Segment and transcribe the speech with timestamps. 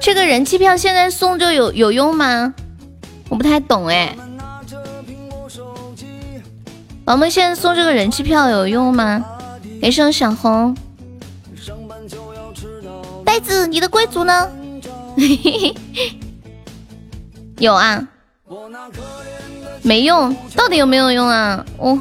[0.00, 2.54] 这个人气票现在送就有有用吗？
[3.28, 4.16] 我不太懂哎。
[7.04, 9.24] 我们现在送这个人气票有用吗？
[9.80, 10.76] 给上小红。
[13.24, 14.50] 呆子，你的贵族呢？
[17.58, 18.06] 有啊。
[19.86, 21.64] 没用，到底有没有用啊？
[21.78, 21.96] 我。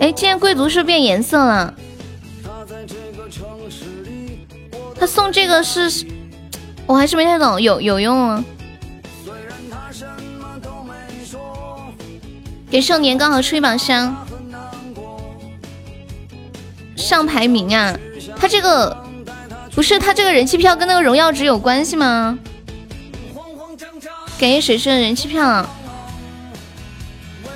[0.00, 1.72] 哎，今天贵族是变颜色了。
[4.98, 6.04] 他送这个是，
[6.84, 8.44] 我还是没太懂，有有用啊。
[12.68, 14.26] 给少年刚好出一把香，
[16.96, 17.96] 上排名啊！
[18.36, 18.96] 他这个
[19.76, 22.36] 不是他这个人气票跟那个荣耀值有关系吗？
[24.40, 25.64] 感谢水水人气票，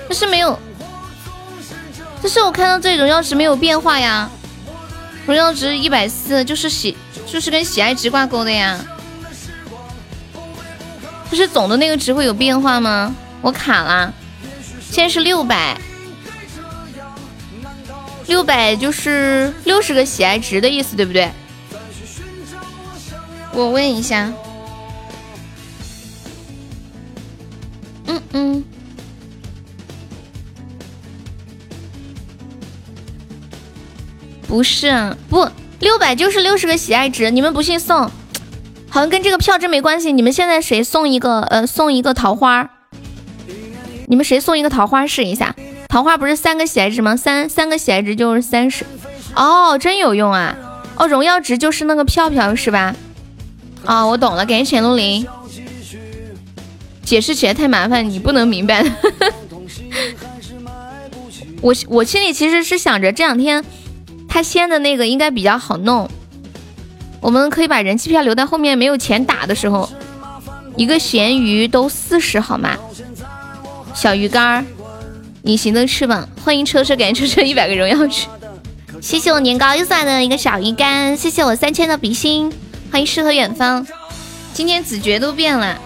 [0.09, 0.59] 但是没有，
[2.23, 4.31] 但是我看到这荣耀值没有变化呀，
[5.27, 6.97] 荣耀值一百四，就是喜
[7.27, 8.79] 就是跟喜爱值挂钩的呀，
[11.29, 13.15] 不是总的那个值会有变化吗？
[13.41, 14.13] 我卡了。
[14.91, 15.77] 现在是六百，
[18.29, 21.31] 六百就是六十个喜爱值的意思，对不对？
[23.53, 24.33] 我问一下。
[28.07, 28.65] 嗯嗯，
[34.47, 35.49] 不是，不，
[35.81, 38.11] 六百就是六十个喜爱值，你们不信送，
[38.89, 40.13] 好像跟这个票真没关系。
[40.13, 41.41] 你们现在谁送一个？
[41.43, 42.71] 呃，送一个桃花。
[44.07, 45.55] 你们谁送一个桃花试一下？
[45.89, 47.17] 桃花不是三个喜爱值吗？
[47.17, 48.85] 三三个喜爱值就是三十。
[49.35, 50.57] 哦，真有用啊！
[50.97, 52.95] 哦，荣耀值就是那个票票是吧？
[53.87, 55.27] 哦，我懂了，感谢浅露林。
[57.03, 58.85] 解释起来太麻烦，你不能明白。
[61.61, 63.65] 我我心里其实是想着这两天
[64.35, 66.11] 他先的那个应该比较好弄，
[67.21, 69.89] 我们可以把人气票留在后面没有钱打的时候。
[70.75, 72.77] 一个咸鱼都四十好吗？
[73.95, 74.67] 小鱼干，
[75.45, 78.27] 隐形的翅膀，欢迎车车，感谢车车 一百个荣耀值，
[79.01, 82.53] 谢谢我年糕又送来的一个小鱼干，谢谢我三千的比心，
[82.91, 83.87] 欢迎诗和远方，
[84.53, 85.79] 今天子爵都变了，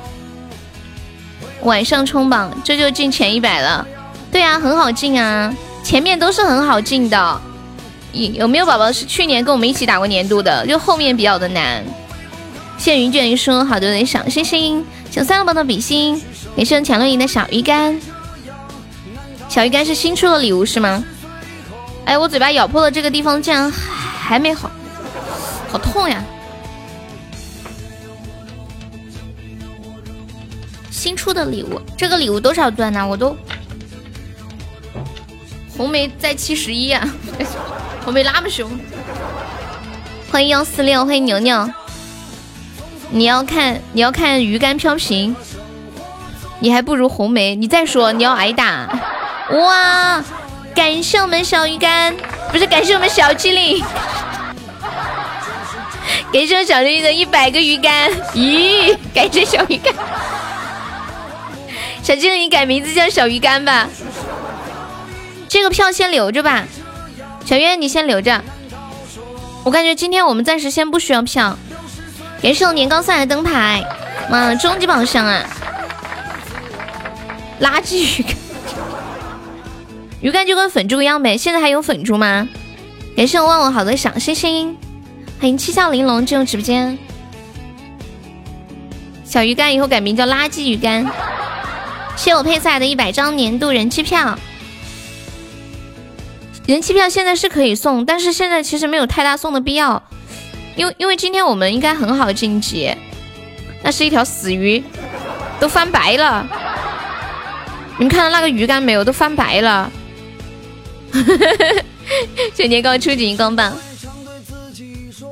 [1.64, 3.86] 晚上冲榜，这就进前一百了，
[4.32, 5.54] 对啊，很好进啊，
[5.84, 7.40] 前面都是很好进的，
[8.12, 10.66] 有有没有宝宝是去年跟我们一起打过年度的？
[10.66, 11.84] 就后面比较的难，
[12.78, 16.22] 谢云卷云说好的小星星，小三个宝的比心。
[16.56, 18.00] 也是强乐赢的小鱼干，
[19.48, 21.04] 小鱼干是新出的礼物是吗？
[22.04, 24.68] 哎，我嘴巴咬破了这个地方竟然还没好，
[25.70, 26.24] 好痛呀！
[30.90, 33.06] 新出的礼物，这个礼物多少钻呢？
[33.06, 33.36] 我都
[35.78, 37.08] 红梅在七十一啊，
[38.04, 38.68] 红梅那么凶。
[40.32, 41.70] 欢迎幺四六，欢迎牛牛。
[43.10, 45.36] 你要看你要看鱼竿飘屏。
[46.58, 48.88] 你还不如红梅，你再说你要挨打
[49.52, 50.24] 哇！
[50.74, 52.12] 感谢我们小鱼干，
[52.50, 53.80] 不是感谢我们小机灵，
[56.32, 58.96] 感谢小机灵的一百个鱼竿，咦？
[59.14, 59.94] 感谢小鱼干，
[62.02, 63.88] 小机灵你改名字叫小鱼干吧，
[65.58, 66.64] 这个票先留着吧，
[67.44, 68.44] 小月你先留着，
[69.64, 71.58] 我感觉今天我们暂时先不需要票，
[72.40, 73.82] 感谢我年糕送来的灯牌，
[74.30, 75.44] 妈，终极宝箱啊！
[77.60, 78.36] 垃圾 鱼干，
[80.20, 81.36] 鱼干就跟粉猪一样呗。
[81.36, 82.46] 现在还有粉猪吗？
[83.16, 84.76] 感谢我忘我好的小星星，
[85.40, 86.96] 欢迎七笑玲珑进入直播间。
[89.24, 91.04] 小鱼干以后改名叫垃圾鱼干。
[92.14, 94.38] 谢我配菜的一百张年度人气票，
[96.68, 100.02] 人气票现在是可以送，但是现在其实没有太大送的必要，
[100.76, 102.94] 因为因为今天我们应该很好晋级。
[103.82, 104.84] 那是一条死鱼，
[105.58, 106.46] 都翻白了。
[107.96, 109.02] 你们看到那个鱼竿没有？
[109.02, 109.90] 都翻白了。
[112.54, 113.74] 谢年糕出锦光棒。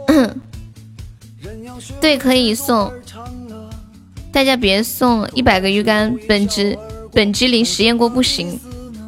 [2.00, 2.90] 对，可以送。
[4.32, 6.78] 大家别送一百个鱼竿，本职
[7.12, 8.58] 本机灵实验过不行。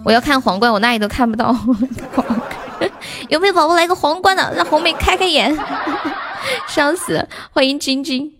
[0.05, 1.55] 我要看皇冠，我那里都看不到。
[3.29, 4.55] 有没有宝宝来个皇冠的？
[4.55, 5.57] 让红梅开开眼。
[6.69, 7.29] 笑死！
[7.53, 8.33] 欢迎晶晶。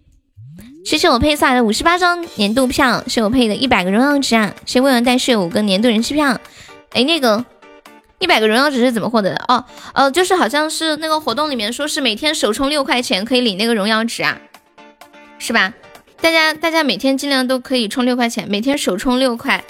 [0.85, 4.55] 谢谢我配送来的五十八张年度票，谢我配的一百个荣耀值啊！
[4.65, 6.39] 谢未完待续五个年度人气票。
[6.93, 7.45] 哎，那个
[8.19, 9.45] 一百个荣耀值是怎么获得的？
[9.49, 14.39] 哦，呃，就是好像是那个活动里面说是每天首充六块钱可以领那个荣耀值啊，
[15.39, 15.75] 是吧？
[16.23, 19.63] 大家大家每天尽量都可以充六块钱，每天首充六块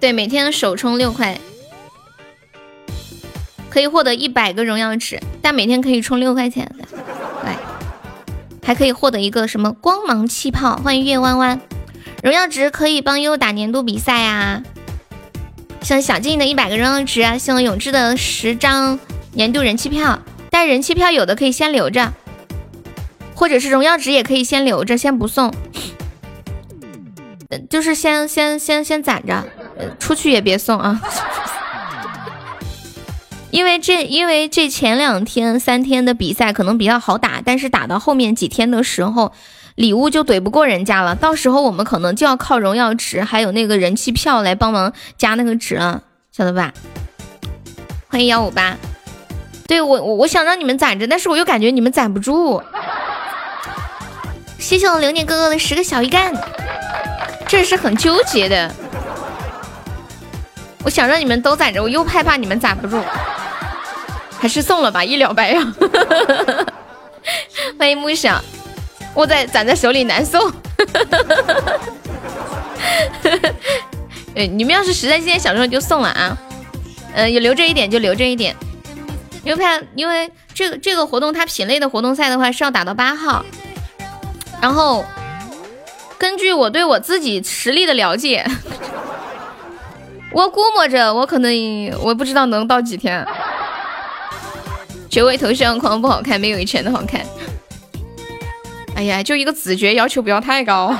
[0.00, 1.38] 对，每天首充六块，
[3.68, 6.70] 可以获得一百个荣耀值，但每天可以充六块钱
[7.44, 7.56] 来。
[8.64, 10.76] 还可以获得一个什么光芒气泡？
[10.76, 11.60] 欢迎月弯弯，
[12.22, 14.62] 荣耀值可以帮悠悠打年度比赛呀。
[15.80, 19.00] 像小静的一百个荣耀值啊，像永志的十张
[19.32, 20.20] 年度人气票，
[20.50, 22.12] 但人气票有的可以先留着，
[23.34, 25.52] 或者是荣耀值也可以先留着，先不送，
[27.70, 29.44] 就是先先先先攒着，
[29.98, 31.00] 出去也别送啊。
[33.50, 39.32] 因为这因为这前两天三天的比赛可能比较好打，但是打到后面几天的时候。
[39.78, 46.02] 礼物就怼不过人家了，到时候我们可能就要靠荣耀值还有那个人气票来帮忙加那个值了，
[46.32, 46.72] 晓得吧？
[48.08, 48.76] 欢迎幺五八，
[49.68, 52.60] 对我我我想让你们攒着，但是我又感觉你们攒不住。
[54.58, 56.34] 谢谢我流年哥哥的十个小鱼干，
[57.48, 58.70] 这是很纠结的。
[60.84, 63.02] 我想让你们都攒着，我又害怕你们攒不住，
[64.38, 65.60] 还是送了吧，一了百了。
[67.76, 68.40] 欢迎木小。
[69.14, 70.38] 握在攒在手里难受，
[74.36, 76.38] 呃，你们要是实在今天想送就送了啊，
[77.14, 78.54] 嗯，有留着一点就留着一点，
[79.42, 83.44] 因为怕因为这个这个活动它品类的活动赛的话是要打到八号，
[84.62, 85.04] 然后
[86.18, 88.44] 根据我对我自己实力的了解，
[90.32, 91.52] 我估摸着我可能
[92.02, 93.24] 我不知道能到几天，
[95.08, 97.24] 九尾头像框不好看，没有以前的好看。
[98.96, 100.92] 哎呀，就一个子爵，要求不要太高。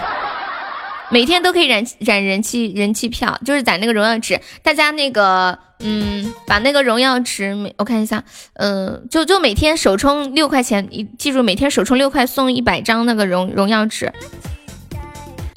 [1.11, 4.39] 每天都可以染染人气人气票，就是攒那个荣耀值。
[4.63, 8.23] 大家那个，嗯，把那个荣耀值，我看一下，
[8.55, 14.13] 嗯，就就每天首充六块钱，你记住，每天首充六块送一百张那个荣荣耀值，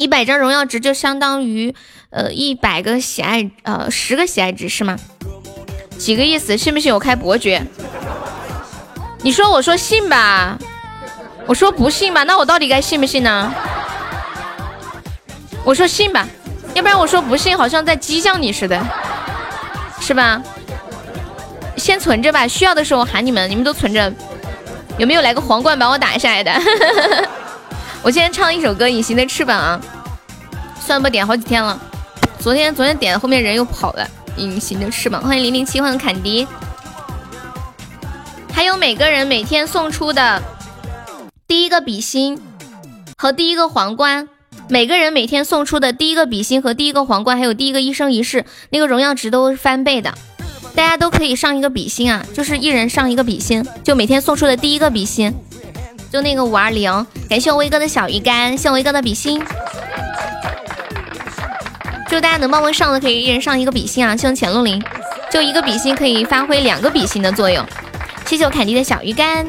[0.01, 1.75] 一百张荣耀值就相当于
[2.09, 4.98] 呃一百个喜爱，呃十个喜爱值是吗？
[6.00, 6.57] 几个意思？
[6.57, 7.62] 信不信我开伯爵？
[9.21, 10.57] 你说我说信吧。
[11.45, 13.53] 我说不信吧，那我到底该信不信呢？
[15.63, 16.27] 我说信吧，
[16.74, 18.83] 要不然我说不信，好像在激将你似的，
[20.00, 20.42] 是吧？
[21.77, 24.12] 先存着吧，需要的时候喊你们，你们都存着。
[24.97, 26.51] 有没有来个皇冠把我打下来的？
[28.03, 29.80] 我先唱一首歌《隐形的翅膀》啊，
[30.80, 31.80] 算不点好几天了。
[32.39, 34.09] 昨天昨天点后面人又跑了，
[34.39, 35.21] 《隐形的翅膀》。
[35.25, 36.48] 欢迎零零七，欢迎坎迪。
[38.51, 40.42] 还有每个人每天送出的。
[41.48, 42.42] 第一个比心
[43.18, 44.27] 和第一个皇冠，
[44.68, 50.12] 每个人每天送出的第一个比心和第一个皇冠，还有第一个一生一世，那个荣耀值都是翻倍的。
[50.74, 55.36] 大家都可以上一个比心啊，就是一人上一个比心，就每天送出的第一个比心，
[56.11, 57.07] 就那个五二零。
[57.29, 59.41] 感谢我威哥的小鱼干，谢我威哥的比心。
[62.09, 64.15] 就大家能帮忙上的，可以一人上一个比心啊。
[64.17, 64.83] 谢谢浅露林，
[65.31, 67.65] 就一个比心可以发挥两个比心的作用。
[68.25, 69.47] 谢谢我凯迪的小鱼干。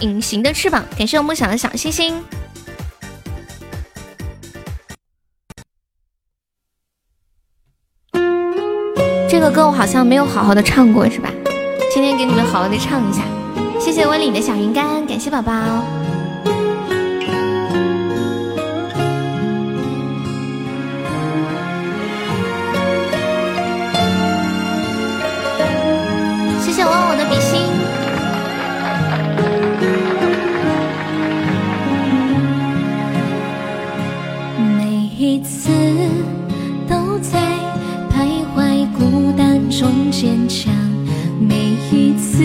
[0.00, 2.24] 隐形的翅膀，感谢我梦想的小星星。
[9.28, 11.30] 这个歌我好像没有好好的唱过，是吧？
[11.92, 13.20] 今天给你们好好的唱一下。
[13.80, 15.52] 谢谢温里的小云干，感谢宝宝。
[26.60, 27.60] 谢谢我我的比心。
[34.78, 34.84] 每
[35.18, 35.70] 一次
[36.88, 37.40] 都在
[38.08, 40.72] 徘徊孤单中坚强，
[41.40, 42.44] 每一次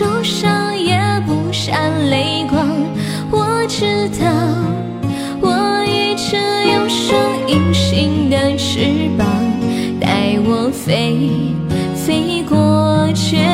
[0.00, 2.66] 受伤也不闪泪光。
[3.30, 4.32] 我知道
[5.42, 6.36] 我一直
[6.72, 9.26] 有双隐形的翅膀，
[10.00, 11.30] 带我飞，
[11.94, 13.44] 飞过绝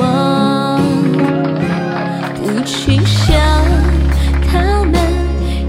[0.00, 0.80] 望。
[2.36, 3.36] 不去想
[4.50, 4.98] 他们。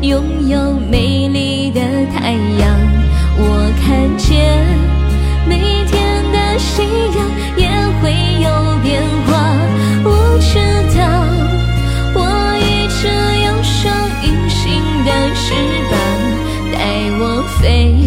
[0.01, 1.81] 拥有美丽的
[2.15, 2.79] 太阳，
[3.37, 4.65] 我看见
[17.61, 18.06] 带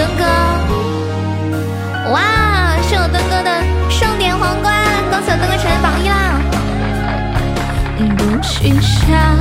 [0.00, 0.24] 灯哥。
[2.10, 2.22] 哇，
[2.88, 3.50] 是我灯哥的
[3.90, 4.72] 盛典皇冠，
[5.10, 6.40] 恭喜我灯哥成为榜一啦！
[8.16, 9.36] 不去想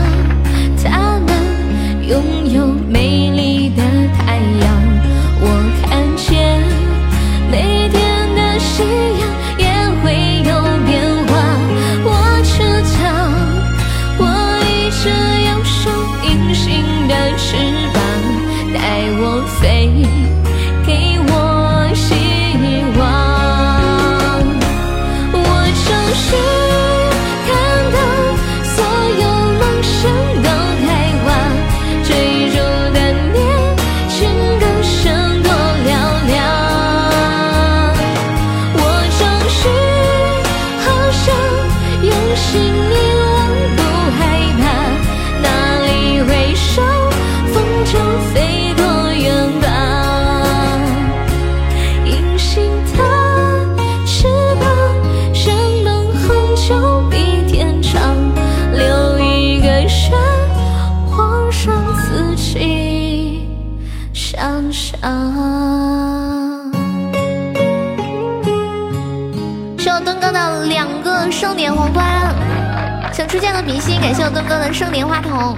[74.30, 75.58] 哥，哥的盛典话筒。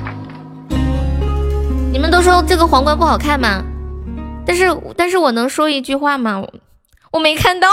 [1.91, 3.61] 你们都说这个皇冠不好看吗？
[4.45, 4.65] 但是
[4.97, 6.41] 但是我能说一句话吗？
[7.11, 7.67] 我没看到，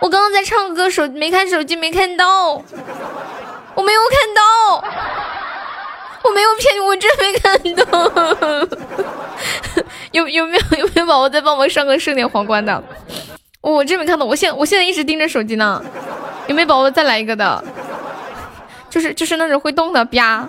[0.00, 2.62] 我刚刚在唱歌，手没看手机，没看到，
[3.74, 4.42] 我没有看到，
[6.22, 7.86] 我没有骗你，我真没看到。
[10.12, 12.82] 有有没有有没有宝宝再帮我上个盛典皇冠的？
[13.62, 15.82] 我真没看到，我现我现在一直盯着手机呢。
[16.46, 17.64] 有没有宝宝再来一个的？
[18.90, 20.48] 就是就是那种会动的吧。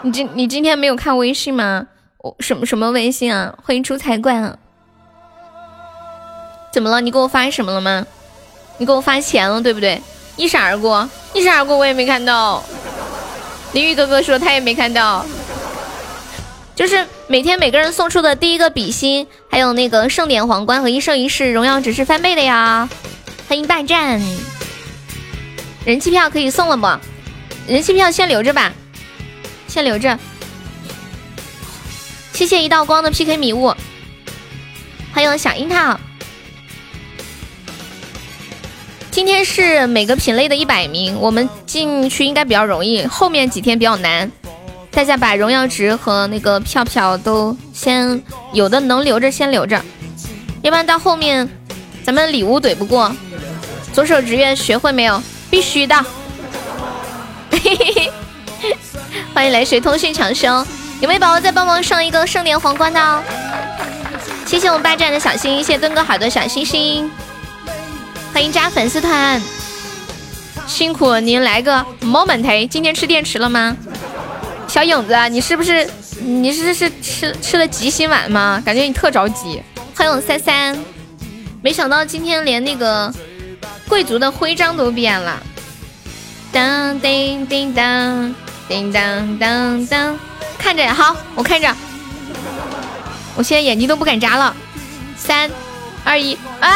[0.00, 1.86] 你今你今天没有看微信吗？
[2.18, 3.54] 我什么什么微信啊？
[3.62, 4.56] 欢迎出财冠啊！
[6.72, 7.00] 怎么了？
[7.00, 8.04] 你给我发什么了吗？
[8.78, 10.00] 你给我发钱了对不对？
[10.36, 12.64] 一闪而过，一闪而过，我也没看到。
[13.72, 15.24] 林玉哥哥说他也没看到。
[16.74, 22.88] 就是每天每个人送出的第一个比心，还有那个盛典皇冠和一生一世荣耀只是翻倍的呀！
[23.46, 24.20] 欢迎霸占，
[25.84, 27.11] 人气票可以送了不？
[27.66, 28.72] 人气票先留着吧，
[29.68, 30.18] 先留着。
[32.32, 33.72] 谢谢一道光的 PK 礼物，
[35.12, 35.98] 欢迎小樱桃。
[39.12, 44.30] 今天是每个品类的一百名，我们进去应该比较容易，后面几天比较难。
[44.90, 49.80] 大家把荣耀值和那个票票都先有的能留着先留着，
[50.62, 51.48] 要不然到后面
[52.02, 53.14] 咱们礼物怼不过。
[53.92, 55.22] 左手职业学会没有？
[55.48, 56.04] 必须的。
[57.62, 58.10] 嘿嘿
[58.60, 58.76] 嘿，
[59.32, 60.66] 欢迎来水通讯长生，
[61.00, 63.22] 有没有宝宝再帮忙上一个圣莲皇冠的哦？
[64.44, 67.08] 谢谢我们霸占的小心，谢谢墩哥好多小心心，
[68.32, 69.40] 欢迎加粉丝团，
[70.66, 73.76] 辛苦您来个 moment，今天吃电池了吗？
[74.66, 75.88] 小影子，你是不是
[76.18, 78.60] 你是是吃吃了吉星丸吗？
[78.66, 79.62] 感觉你特着急。
[79.94, 80.76] 欢迎我三三，
[81.62, 83.12] 没想到今天连那个
[83.88, 85.40] 贵族的徽章都变了。
[86.52, 88.34] 当叮叮当，
[88.68, 90.18] 叮当当当，
[90.58, 91.74] 看着好，我看着，
[93.34, 94.54] 我现在眼睛都不敢眨了。
[95.16, 95.50] 三
[96.04, 96.70] 二一啊，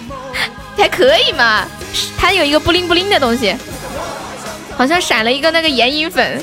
[0.76, 1.66] 还可以嘛？
[2.16, 3.54] 它有一个布灵布灵的东西，
[4.76, 6.42] 好像闪了一个那个眼影粉。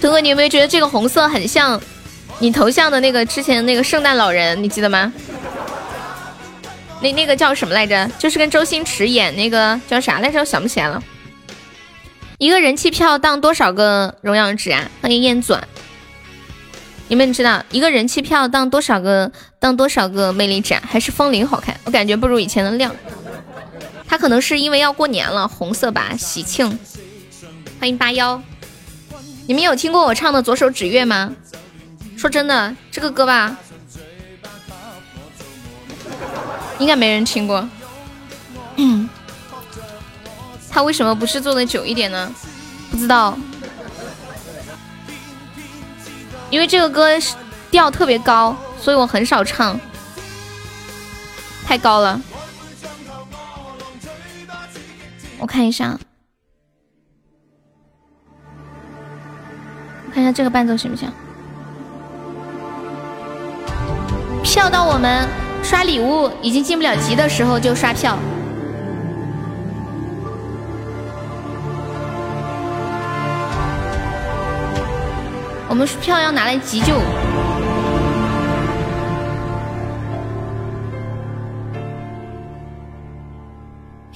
[0.00, 1.80] 图哥，你有没有觉得这个红色很像
[2.40, 4.60] 你头像的那个之前那个圣诞老人？
[4.62, 5.12] 你记得吗？
[7.04, 8.10] 那那个叫什么来着？
[8.18, 10.40] 就是跟周星驰演那个叫啥来着？
[10.40, 11.02] 我想不起来了。
[12.38, 14.90] 一个人气票当多少个荣耀值啊？
[15.02, 15.68] 欢迎燕转。
[17.08, 20.72] 你们知道一个人气票当多少个当多少个魅力值？
[20.76, 21.78] 还是风铃好看？
[21.84, 22.96] 我感觉不如以前的亮。
[24.08, 26.78] 它可能是因为要过年了，红色吧，喜庆。
[27.78, 28.42] 欢迎八幺。
[29.46, 31.36] 你们有听过我唱的《左手指月》吗？
[32.16, 33.58] 说真的，这个歌吧，
[36.84, 37.66] 应该没人听过。
[38.76, 39.08] 嗯，
[40.70, 42.30] 他为什么不是做的久一点呢？
[42.90, 43.38] 不知道，
[46.50, 47.08] 因为这个歌
[47.70, 49.80] 调特别高，所以我很少唱，
[51.64, 52.20] 太高了。
[55.38, 55.98] 我看一下。
[60.12, 61.10] 看一下这个伴奏行不行？
[64.42, 65.26] 票到我们
[65.64, 68.18] 刷礼物已经进不了级的时候就刷票。
[75.66, 76.94] 我们票要拿来急救。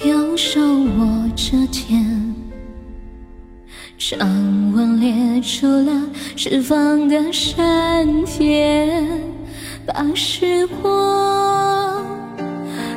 [0.06, 2.32] 右手握着天
[3.96, 4.20] 掌
[4.72, 9.37] 纹裂出了十方的闪电
[9.88, 12.04] 把时光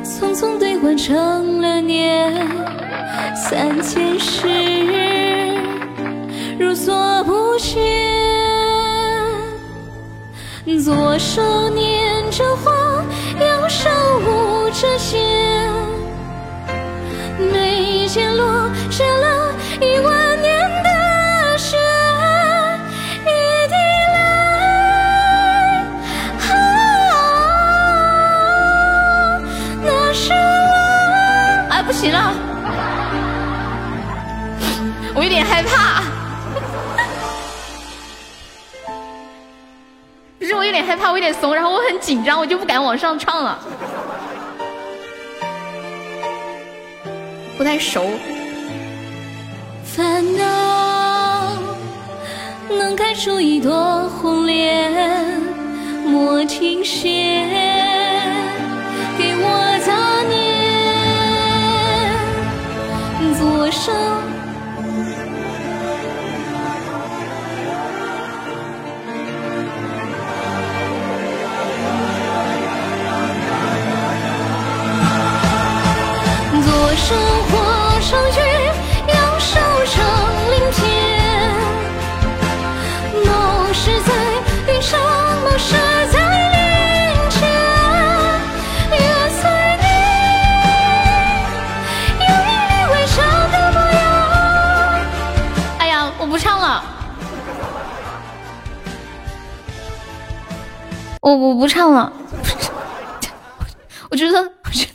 [0.04, 2.30] 匆匆兑换成了年，
[3.34, 4.46] 三千世
[6.58, 7.80] 如所不见，
[10.84, 12.70] 左手捻着花，
[13.40, 13.88] 右手
[14.20, 15.18] 舞着剑。
[17.52, 20.51] 眉间落下了一万年
[32.02, 32.34] 行了，
[35.14, 36.02] 我有点害怕，
[40.36, 43.56] 不是我有点害怕，我有点怂，然后我很紧张，我就不敢往上唱了。
[47.56, 48.04] 不太熟。
[49.84, 51.56] 烦恼
[52.68, 55.40] 能开出一朵红莲，
[56.04, 57.81] 莫停歇，
[63.72, 63.82] 念，
[76.62, 77.31] 左手。
[101.36, 102.12] 我我不唱了，
[104.10, 104.92] 我觉得，我觉得。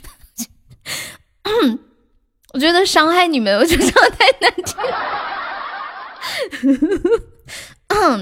[2.54, 4.74] 我觉得 伤害你们，我觉得唱太难听。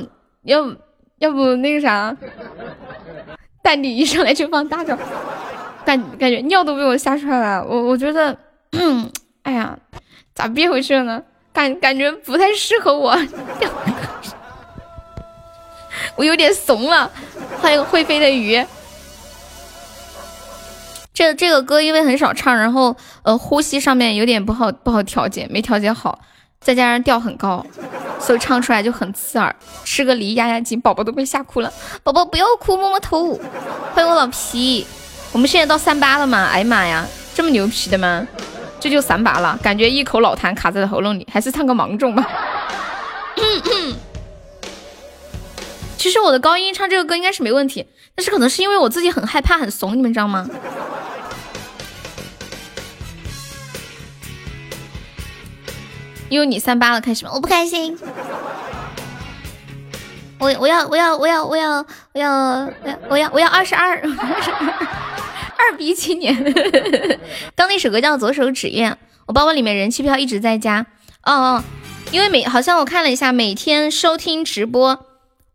[0.44, 0.76] 要
[1.18, 2.16] 要不那个啥，
[3.62, 4.96] 但你一上来就放大招，
[5.84, 7.64] 感感觉尿都被我吓出来了。
[7.66, 8.36] 我我觉得，
[9.42, 9.78] 哎呀，
[10.34, 11.22] 咋憋回去了呢？
[11.52, 13.16] 感感觉不太适合我，
[16.16, 17.10] 我有点怂了。
[17.60, 18.64] 欢迎会飞的鱼。
[21.14, 26.18] 这这个歌因为很少唱，然后呃呼吸上面有点不好不好调节，没调节好，
[26.60, 27.64] 再加上调很高，
[28.20, 29.54] 所以唱出来就很刺耳。
[29.82, 31.72] 吃个梨压压惊，宝宝都被吓哭了。
[32.02, 33.32] 宝宝不要哭，摸摸头。
[33.94, 34.86] 欢迎我老皮，
[35.32, 36.50] 我们现在到三八了吗？
[36.52, 38.26] 哎呀妈呀，这么牛皮的吗？
[38.78, 42.28] 这就三八了，感觉一口老痰卡在喉咙里，还是唱个芒种吧。
[45.96, 50.48] 其实我的高音唱这个歌应该是没问题，但是可能是因为我自己很害怕很怂，你们知道吗？
[56.28, 57.32] 因为你三八了，开心吗？
[57.34, 57.96] 我不开心。
[60.38, 62.70] 我我要我要我要我要我要
[63.08, 66.36] 我要我要二十二，二逼青年。
[67.54, 68.90] 刚那首歌叫《左手指月》，
[69.26, 70.84] 我包包里面人气票一直在加。
[71.24, 71.64] 哦哦，
[72.12, 75.06] 因为每好像我看了一下，每天收听直播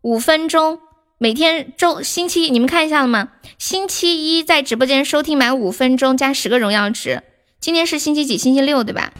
[0.02, 0.80] 五分钟，
[1.16, 3.28] 每天周星期一你们看一下了吗？
[3.56, 7.22] 星期一在直播间收听满五分钟加十个荣耀值。
[7.60, 8.36] 今天是星期几？
[8.36, 9.12] 星期六对吧？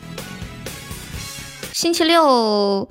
[1.72, 2.90] 星期六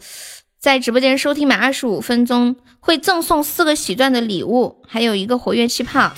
[0.58, 6.14] 在直播间收听满二十五分钟，会赠送四个喜钻的礼物，还有一个活跃气泡。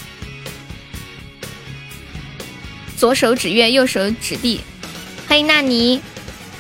[2.96, 4.62] 左手指月，右手指地。
[5.28, 6.00] 欢迎纳尼，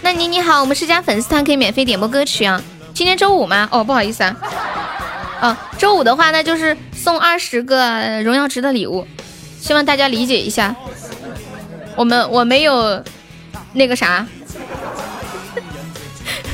[0.02, 2.60] 纳尼你好，我们是加粉丝团，可以免费点播歌曲啊。
[2.96, 3.70] 今天周五吗？
[3.72, 4.36] 哦，不好意思啊。
[5.44, 9.06] 啊，周五的话，那就是送二十个荣耀值的礼物，
[9.60, 10.74] 希望大家理解一下。
[11.98, 13.04] 我们我没有
[13.74, 14.26] 那个啥。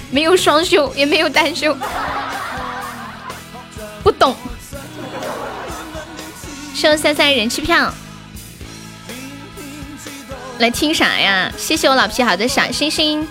[0.10, 1.78] 没有双休，也没有单休，
[4.02, 4.36] 不懂。
[6.74, 7.94] 收三三人气票，
[10.58, 11.52] 来听啥呀？
[11.56, 13.28] 谢谢我老皮好的小星星。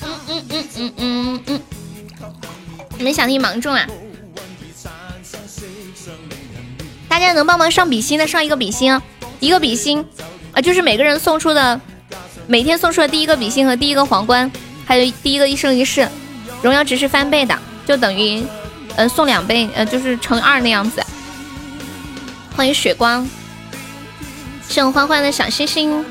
[0.00, 1.62] 嗯嗯嗯嗯嗯嗯，
[2.98, 3.86] 你们想听芒种啊？
[7.08, 9.00] 大家能帮忙上比心的，上一个比心，
[9.40, 10.04] 一个比心
[10.52, 11.80] 啊，就是每个人送出的。
[12.48, 14.48] 每天送出的第一个比心和第一个皇冠，
[14.86, 16.08] 还有第一个一生一世，
[16.62, 18.44] 荣耀值是翻倍的，就等于，
[18.94, 21.02] 呃，送两倍，呃，就是乘二那样子。
[22.54, 23.28] 欢迎雪光，
[24.68, 26.04] 谢我欢欢的小星星，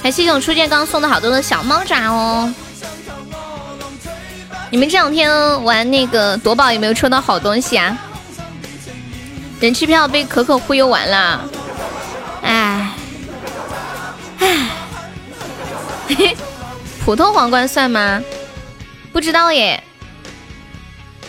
[0.00, 2.54] 还谢谢我初见刚送的好多的小猫爪哦。
[4.72, 7.94] 你们这两天玩那个夺宝有没有抽到好东西啊？
[9.60, 11.44] 人气票被可可忽悠完了，
[12.40, 12.90] 哎，
[14.38, 14.68] 哎，
[16.08, 16.36] 嘿嘿，
[17.04, 18.22] 普通皇冠算吗？
[19.12, 19.84] 不知道耶。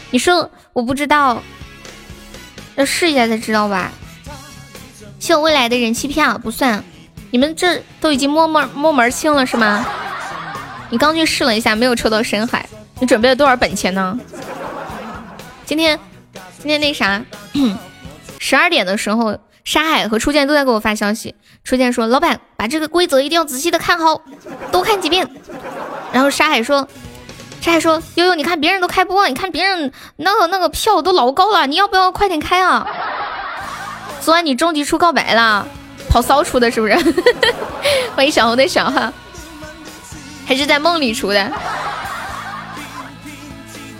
[0.10, 1.43] 你说我不知道，
[2.75, 3.91] 要试一下才知道吧。
[5.19, 6.82] 秀未来的人气票不算，
[7.29, 9.86] 你们这都已经摸摸摸门清了是吗？
[10.89, 12.65] 你刚去试了一下，没有抽到深海。
[12.99, 14.17] 你准备了多少本钱呢？
[15.65, 15.99] 今天，
[16.60, 17.21] 今天那啥，
[18.39, 21.36] 十二点的时候，沙海和初见都在给我发消息。
[21.63, 24.21] 初见说：“老板，把这个规则一定要仔细的看好，
[24.71, 25.27] 多看几遍。”
[26.12, 26.88] 然后沙海说
[27.62, 32.86] ：“沙海说，悠悠，你看别人都开播，你看别人那个那个票都老高了，你要不要快点开啊？
[34.21, 35.65] 昨晚你终极出告白了，
[36.10, 36.93] 跑骚出的是不是？
[38.15, 39.12] 欢迎小红的小号，
[40.45, 41.51] 还是在梦里出的？”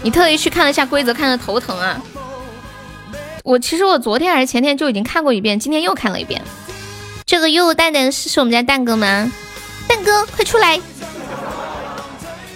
[0.04, 2.00] 你特意去看了一下规则，看的头疼啊！
[3.44, 6.42] 我其实我昨天还是前天就已经看过一遍，今天又看了一遍。
[7.26, 9.32] 这个又蛋蛋是是我们家蛋哥吗？
[9.88, 10.80] 蛋哥快出来！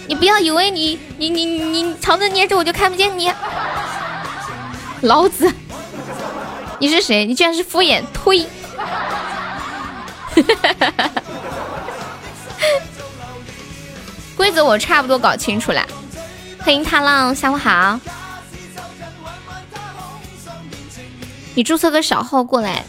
[0.08, 3.32] 你不要以为你你你你藏着捏着我就看不见你，
[5.02, 5.52] 老子！
[6.80, 7.26] 你是谁？
[7.26, 8.04] 你居然是敷衍！
[8.14, 8.46] 呸！
[14.36, 15.86] 规则我差不多搞清楚了。
[16.68, 17.98] 欢迎踏浪，下午好。
[21.56, 22.84] 你注册个小号过来，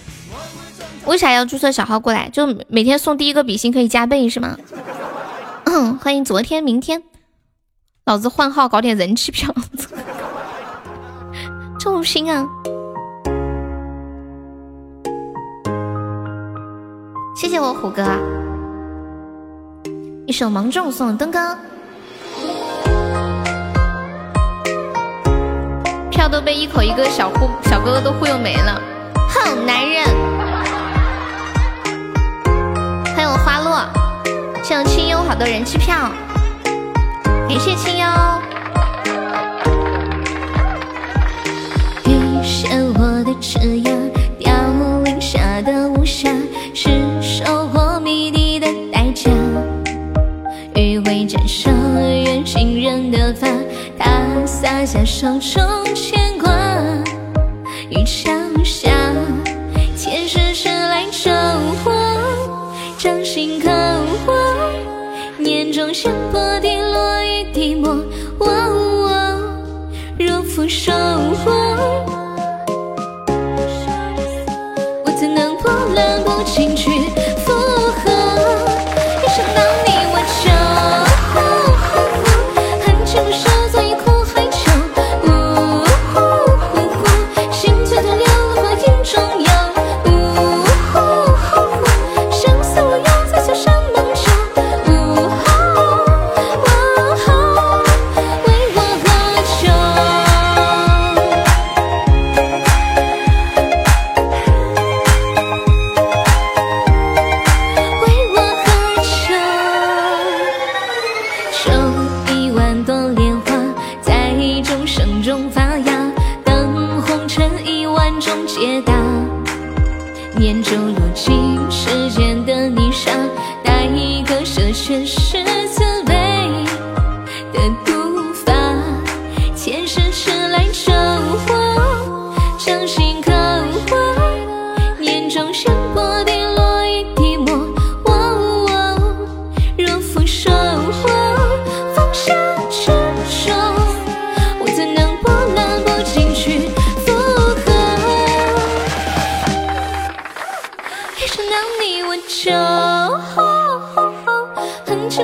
[1.07, 2.29] 为啥要注册小号过来？
[2.29, 4.57] 就每天送第一个比心可以加倍是吗？
[6.01, 7.05] 欢迎昨天明天，
[8.05, 9.55] 老子换号搞点人气票，
[11.79, 12.49] 这心啊！
[17.37, 18.05] 谢谢我虎哥，
[20.27, 21.57] 一首芒种送灯哥。
[26.29, 28.79] 票都被一口一个小忽小哥哥都忽悠没了，
[29.31, 30.05] 哼，男人！
[33.17, 33.89] 欢迎花落，
[34.63, 36.11] 谢谢清幽好多人气票，
[37.25, 38.07] 感谢清幽。
[42.05, 42.13] 遇
[42.43, 44.53] 见我的枝桠，凋
[45.05, 46.31] 零下的无暇，
[46.75, 46.91] 是
[47.23, 49.31] 收获谜底的代价。
[50.75, 51.73] 余晖沾上
[52.23, 53.49] 远行人的发。
[53.99, 56.51] 他洒下手中牵挂，
[57.91, 58.31] 雨桥
[58.65, 58.91] 下，
[59.97, 61.31] 前世迟来找
[61.85, 61.93] 我，
[62.99, 63.69] 掌心刻
[64.25, 64.33] 画，
[65.39, 67.97] 念中香波滴落一滴墨，
[70.19, 70.93] 若负收
[71.45, 71.53] 获，
[75.05, 76.21] 我怎能波澜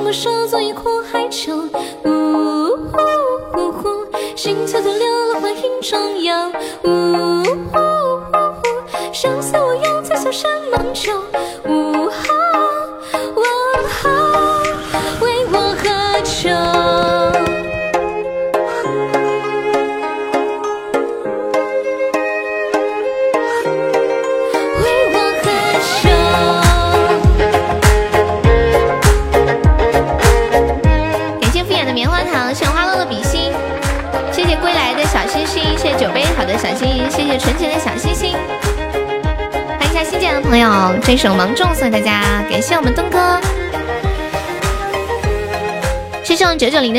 [0.05, 6.51] 我手做一阔海，酒呜呜呜呜呜，心催促流落幻影中央。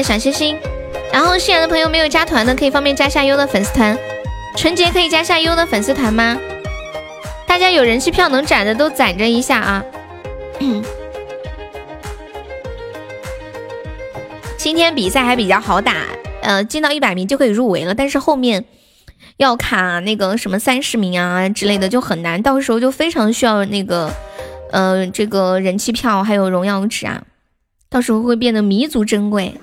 [0.02, 0.56] 小星星，
[1.12, 3.98] 然后新来的朋友没有加团的，可以方便加下优的粉丝团。
[4.56, 6.38] 纯洁可以加下优的粉丝团吗？
[7.46, 9.84] 大家有人气票能攒的都攒着一下啊！
[14.56, 15.94] 今天比赛还比较好打，
[16.42, 17.94] 呃，进到一百名就可以入围了。
[17.94, 18.64] 但是后面
[19.36, 24.10] 要卡那个什么三十名啊之类的就很难，到时候就非常需要那个
[24.72, 27.22] 呃这个人气票还有荣耀值啊，
[27.90, 29.60] 到时候会变得弥足珍贵。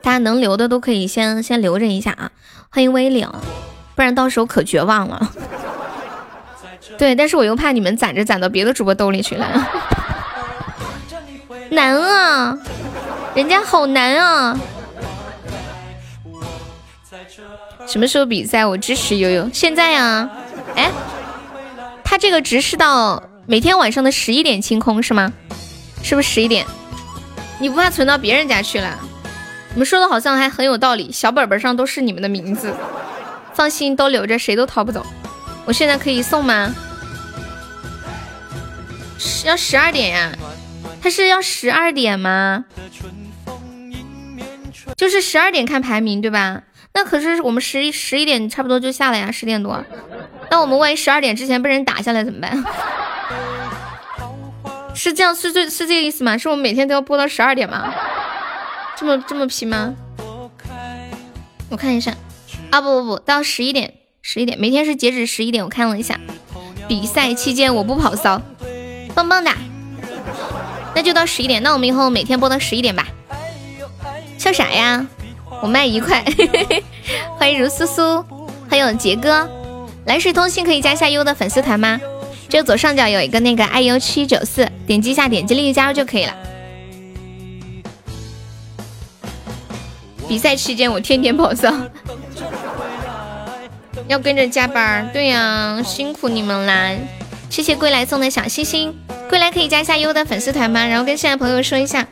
[0.00, 2.30] 大家能留的都可以先先留着一下啊！
[2.70, 3.30] 欢迎威领，
[3.94, 5.30] 不然到时候可绝望了。
[6.98, 9.46] 对，但是我又怕你们攒着攒到别的主播兜里去了。
[11.70, 12.58] 难啊，
[13.34, 14.58] 人家好难啊！
[17.86, 18.64] 什么时候比赛？
[18.64, 19.50] 我支持悠悠。
[19.52, 20.28] 现在呀？
[20.76, 20.90] 哎，
[22.04, 25.32] 他这个值是到每天晚上的十一点清空是吗？
[26.02, 26.66] 是不是十一点？
[27.60, 28.98] 你不怕存到别人家去了？
[29.74, 32.74] 你们说的好像还很有道理，小本本上都是你们的名字，
[33.54, 35.04] 放心，都留着，谁都逃不走。
[35.64, 36.74] 我现在可以送吗？
[39.44, 40.32] 要十二点呀？
[41.02, 42.64] 他是要十二点吗？
[44.96, 46.62] 就是十二点看排名对吧？
[46.94, 49.84] 那可是我们十一十一点差不多就下了呀，十点多。
[50.50, 52.64] 那我们万一十二点之前被人打下来怎么办？
[54.94, 56.36] 是这样，是这，是这个意思吗？
[56.36, 57.94] 是我们每天都要播到十二点吗？
[58.96, 59.94] 这么这么皮吗？
[61.70, 62.14] 我看一下
[62.70, 65.64] 啊，不不不，到十一点，十一点，每天是截止十一点。
[65.64, 66.20] 我看了一下，
[66.86, 68.42] 比赛期间我不跑骚，
[69.14, 69.50] 棒棒的。
[70.94, 73.08] 那就到十一点，那我们以后每天播到十一点吧。
[74.36, 75.06] 笑啥呀？
[75.62, 76.24] 我卖一块。
[77.38, 78.24] 欢迎如苏苏，
[78.68, 79.48] 欢迎杰哥。
[80.06, 82.00] 来水通信可以加一下优的粉丝团吗？
[82.48, 86.34] 就左上角有一个那个 iu 七九四，点击一下，点击立即加入就可以了。
[90.28, 91.72] 比赛期间我天天跑骚，
[94.08, 95.08] 要跟着加班。
[95.12, 96.90] 对呀，辛苦你们啦！
[97.48, 98.92] 谢谢归来送的小心心，
[99.28, 100.84] 归来可以加一下优的粉丝团吗？
[100.84, 102.04] 然后跟现在朋友说一下，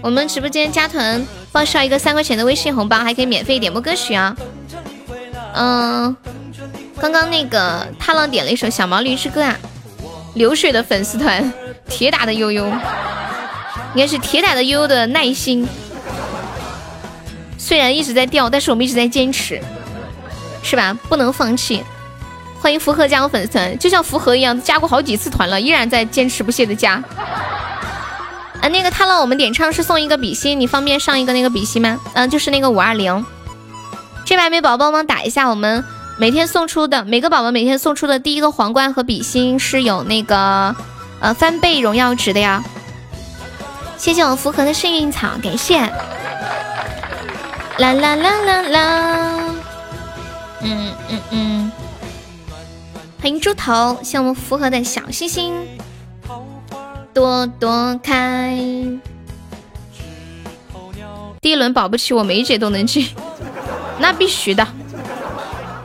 [0.00, 4.36] 我们直播间加团报销一个三块钱的微信红包，还可以免费点播歌曲啊。
[5.54, 6.16] 嗯，
[7.00, 9.56] 刚刚那个踏浪点了一首《小毛驴之歌》啊。
[10.34, 11.54] 流水的粉丝团，
[11.88, 15.64] 铁打的悠悠，应该是铁打的悠悠的耐心。
[17.56, 19.60] 虽然一直在掉，但是我们一直在坚持，
[20.64, 20.92] 是吧？
[21.08, 21.84] 不能放弃。
[22.60, 27.00] 欢迎符合加入粉丝团，就像符合一样，加过好几次团了，依然在坚持不懈的加。
[28.64, 32.00] 啊，那个他让我们点唱是送一个比心，你方便上一个那个比心吗？
[32.14, 33.22] 嗯，就是那个五二零。
[34.24, 35.84] 这把没宝宝帮忙打一下，我们
[36.18, 40.74] 每天送出的每个宝宝每天送出的第一个皇冠和比心是有那个
[41.20, 42.64] 呃翻倍荣耀值的呀。
[43.98, 45.78] 谢谢我符合的幸运草，感谢。
[47.76, 49.40] 啦啦啦啦啦，
[50.62, 51.72] 嗯嗯嗯，
[53.20, 55.52] 欢迎猪头，谢我们符合的小星星，
[57.14, 58.58] 朵朵开。
[61.40, 63.08] 第一轮保不齐我每一节都能进，
[64.00, 64.62] 那必须的。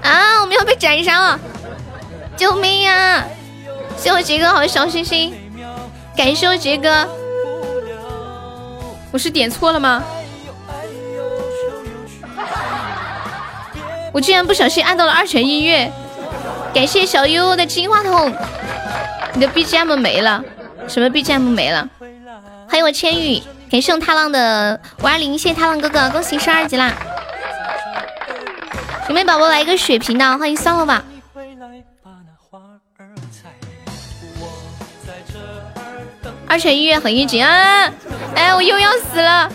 [0.01, 1.39] 啊，我们要被斩杀了！
[2.35, 3.23] 救命啊！
[3.97, 5.33] 谢我杰哥好小心心，
[6.15, 7.07] 感谢我杰哥。
[9.11, 10.01] 我是点错了吗？
[14.13, 15.91] 我竟然不小心按到了二泉音乐，
[16.73, 18.33] 感谢小悠悠的金话筒，
[19.33, 20.41] 你的 BGM 没了，
[20.89, 21.87] 什么 BGM 没了？
[22.67, 26.91] 欢迎我千羽，感谢踏浪的五二零，谢谢踏浪哥哥，恭喜升二级啦！
[29.07, 30.37] 有没有宝宝来一个血瓶的？
[30.37, 31.03] 欢迎算了吧。
[36.47, 37.87] 二泉音乐很一级啊！
[38.35, 39.47] 哎，我又要死了，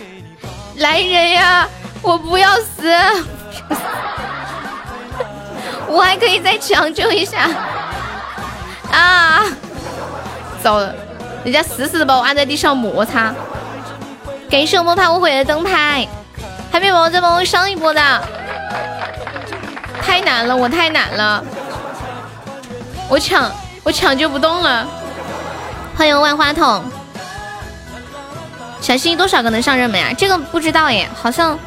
[0.77, 1.69] 来人呀！
[2.01, 2.89] 我不要死。
[5.89, 7.51] 我还可以再抢救一下
[8.93, 9.45] 啊！
[10.63, 10.95] 糟了，
[11.45, 13.35] 人家死死的把我按在地上摩擦。
[14.51, 16.09] 感谢我莫怕无悔的灯牌，
[16.73, 18.29] 还没宝宝再帮我上一波的，
[20.01, 21.45] 太难了，我太难了，
[23.09, 23.51] 我抢
[23.83, 24.89] 我抢救不动了。
[25.97, 26.85] 欢迎万花筒，
[28.81, 30.13] 小心多少个能上热门啊？
[30.17, 31.59] 这个不知道耶，好像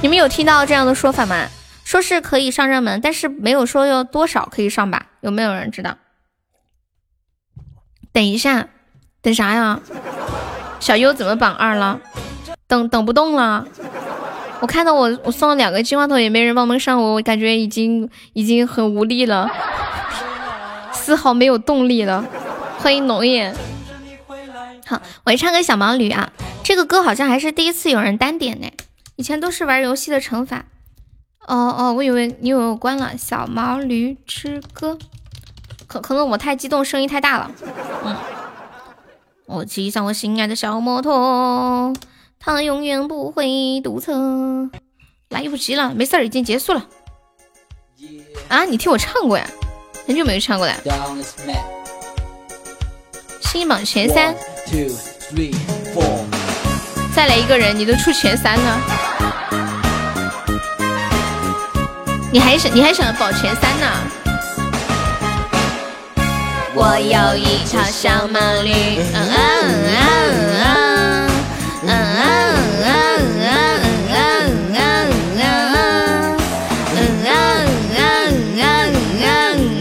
[0.00, 1.46] 你们有听到这样的说法吗？
[1.84, 5.06] 说是可以上热门，但是没有说要多少可以上吧？
[5.20, 5.96] 有没有人知道？
[8.12, 8.68] 等一下，
[9.22, 9.80] 等啥呀？
[10.80, 12.00] 小优怎么榜二了？
[12.66, 13.64] 等等不动了。
[14.58, 19.48] 我看到我我送了两个金话筒，也没人帮忙上，我我感觉已经已经很无力了，
[20.92, 22.24] 丝毫没有动力了。
[22.78, 23.54] 欢迎龙眼。
[24.86, 26.32] 好，我唱个小毛驴啊，
[26.64, 28.68] 这个歌好像还是第一次有人单点呢。
[29.14, 30.64] 以前都是玩游戏的惩罚。
[31.46, 33.16] 哦哦，我以为你以为我关了。
[33.16, 34.98] 小毛驴之歌，
[35.86, 37.50] 可可能我太激动，声音太大了。
[38.04, 38.16] 嗯，
[39.54, 41.92] 我骑上我心爱的小摩托，
[42.40, 44.70] 它永远不会堵车。
[45.28, 46.86] 来不及了，没事儿，已经结束了。
[48.48, 49.46] 啊，你听我唱过呀？
[50.06, 50.74] 很久没有唱过了。
[53.42, 54.34] 新榜前三。
[57.14, 58.80] 再来一个人，你都出前三了。
[62.32, 63.86] 你还想你还想保前三呢？
[66.74, 68.72] 我有一条小毛驴，
[69.12, 70.00] 嗯嗯
[70.56, 71.28] 嗯
[71.82, 71.92] 嗯嗯
[72.82, 73.46] 嗯
[74.08, 74.16] 嗯
[74.72, 75.36] 嗯嗯嗯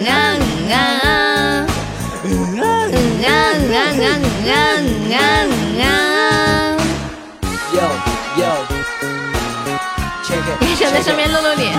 [0.06, 1.67] 嗯嗯
[10.60, 11.73] 你想在上面露露脸？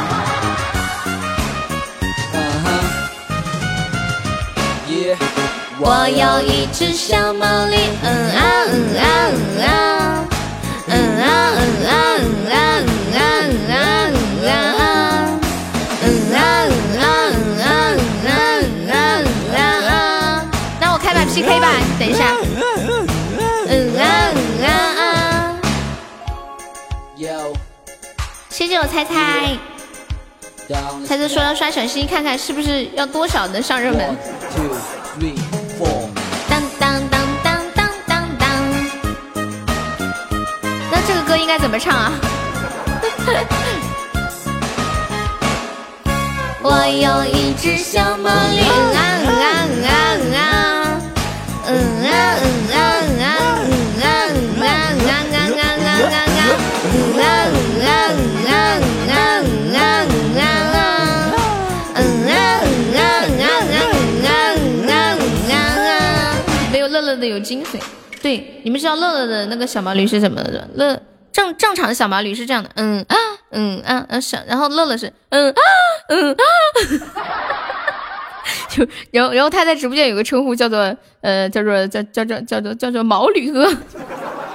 [5.84, 8.40] 我有一只小毛驴，嗯啊
[8.70, 9.66] 嗯啊嗯啊，
[10.86, 11.26] 嗯啊
[11.58, 12.54] 嗯啊嗯啊
[13.10, 13.20] 嗯
[13.66, 13.74] 啊
[14.06, 14.54] 嗯啊
[16.02, 17.66] 嗯啊，嗯啊嗯啊嗯啊
[18.22, 18.30] 嗯
[18.88, 18.94] 啊
[19.50, 19.58] 嗯
[19.90, 20.46] 啊，
[20.80, 21.66] 那我开把 PK 吧，
[21.98, 22.32] 等一下。
[23.68, 24.02] 嗯啊
[24.38, 25.58] 嗯啊啊，
[28.50, 29.58] 谢谢我猜猜，
[31.04, 34.16] 猜猜说要刷小心心看看是不是要多少能上热门。
[36.48, 38.48] 当当当当当当当，
[40.90, 42.12] 那这个歌应该怎么唱啊？
[46.64, 48.60] 我有一只小毛驴，
[48.94, 49.21] 啊
[67.22, 67.78] 的有精髓。
[68.20, 70.68] 对，你们知道乐乐的那个小毛驴是怎么的？
[70.74, 71.00] 乐
[71.32, 73.16] 正正常的小毛驴是这样的，嗯啊
[73.52, 75.60] 嗯啊嗯是，然后乐乐是嗯啊
[76.08, 76.42] 嗯啊，
[78.68, 83.66] 就然后然后他在直播间有个称呼叫做呃叫做叫叫叫叫做叫做毛驴哥，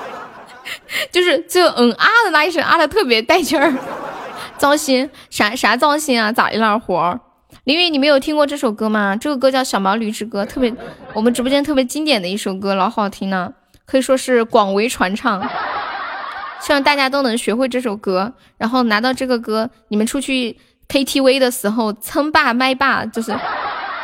[1.12, 3.74] 就是就嗯啊的那一声啊的特别带劲儿，
[4.58, 6.32] 糟心啥啥糟心啊？
[6.32, 7.20] 咋的了活儿？
[7.68, 9.18] 林雨，你没有听过这首歌吗？
[9.18, 10.74] 这个歌叫《小毛驴之歌》，特别
[11.14, 13.52] 我们直播间特别经典的一首歌，老好听了，
[13.86, 15.46] 可以说是广为传唱。
[16.62, 23.38] 希望大家都能学会这首歌，然后拿到这个歌，你们出去 KTV 的时候称霸麦霸，就是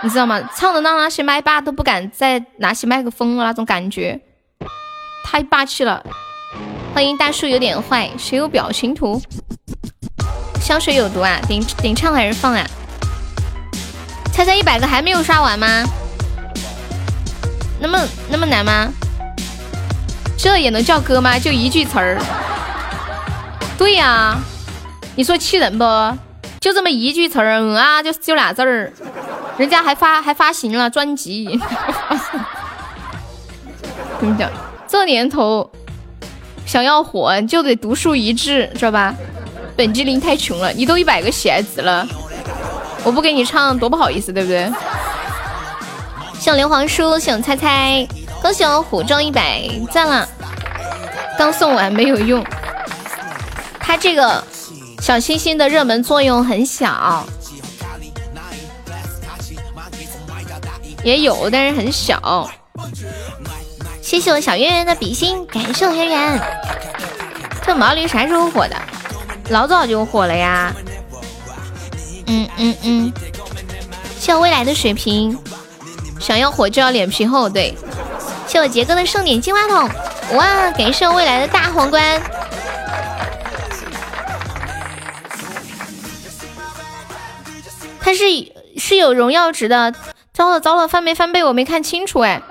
[0.02, 0.42] 你知道吗？
[0.54, 4.20] 唱的让那些麦霸都不敢再拿起麦克风了，那种感觉
[5.24, 6.06] 太霸气了。
[6.94, 9.22] 欢迎大叔有点坏，谁有表情图？
[10.60, 11.40] 香水有毒啊！
[11.48, 12.66] 顶顶唱还是放啊？
[14.34, 15.84] 猜猜一百个还没有刷完吗？
[17.80, 18.92] 那么那么难吗？
[20.38, 21.38] 这也能叫歌吗？
[21.38, 22.20] 就一句词儿。
[23.78, 24.36] 对呀，
[25.16, 25.86] 你说气人不？
[26.60, 28.92] 就这么一句词儿，嗯啊，就就俩字儿，
[29.58, 31.60] 人家还发还发行了专辑。
[34.20, 34.50] 跟你讲，
[34.88, 35.70] 这年头
[36.66, 39.14] 想要火就得独树一帜，知道吧？
[39.76, 42.08] 本机灵太穷了，你都一百个喜爱值了，
[43.04, 44.72] 我不给你唱多不好意思，对不对？
[46.40, 48.08] 像刘皇叔，向猜猜，
[48.42, 50.28] 恭喜我虎中一百赞了，
[51.38, 52.46] 刚送完没有用。
[53.80, 54.44] 他这个
[55.02, 57.26] 小星星的热门作用很小，
[61.04, 62.50] 也有，但是很小。
[64.02, 66.42] 谢谢我小圆圆的比心，感谢我圆圆。
[67.66, 68.76] 这毛驴啥时候火的？
[69.50, 70.74] 老早就火了呀。
[72.28, 73.14] 嗯嗯嗯。
[74.18, 75.38] 谢我未来的水瓶，
[76.20, 77.76] 想要火就要脸皮厚，对。
[78.48, 79.90] 谢我杰哥的盛典金话筒，
[80.38, 80.70] 哇！
[80.72, 82.22] 感谢我未来的大皇冠。
[88.00, 88.24] 它是
[88.78, 89.94] 是有荣耀值的，
[90.34, 91.44] 糟了糟了，翻没翻倍？
[91.44, 92.42] 我没看清楚哎，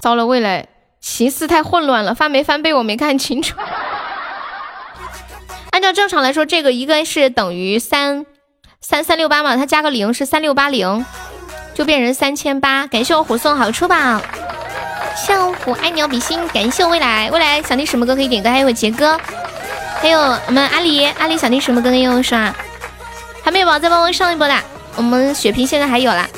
[0.00, 0.68] 糟了，未来
[1.00, 2.72] 形势太混乱了，翻没翻倍？
[2.74, 3.56] 我没看清楚。
[5.70, 8.26] 按照正常来说，这个应该是等于三
[8.80, 11.04] 三三六八嘛，它加个零是三六八零，
[11.74, 12.86] 就变成三千八。
[12.86, 14.20] 感谢我虎送好出宝，
[15.16, 19.18] 笑虎爱鸟比心，感谢我未来未来想听什么歌可以点歌，还有我杰哥，
[20.00, 22.54] 还有我们阿里阿里想听什么歌可以用刷。
[23.42, 24.62] 还没有宝，再帮我上一波啦！
[24.96, 26.28] 我们血瓶现在还有啦，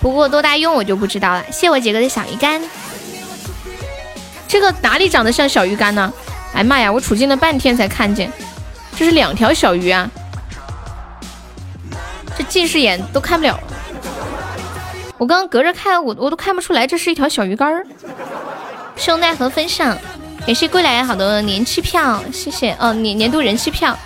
[0.00, 1.44] 不过多大用我就不知道了。
[1.52, 2.62] 谢我杰哥的小鱼干，
[4.48, 6.10] 这个哪里长得像小鱼干呢？
[6.54, 8.30] 哎妈呀，我处境了半天才看见，
[8.96, 10.10] 这是两条小鱼啊！
[12.36, 13.58] 这近视眼都看不了。
[15.18, 17.86] 我刚刚隔着看，我我都看不出来这是一条小鱼干儿。
[18.96, 19.96] 谢奈何分享，
[20.46, 23.96] 感谢归来好多年期票，谢谢哦年年度人气票。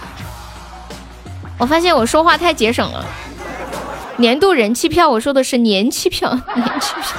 [1.59, 3.05] 我发现我说话太节省了，
[4.19, 7.17] 年度人气票，我说的是年气票， 年气票。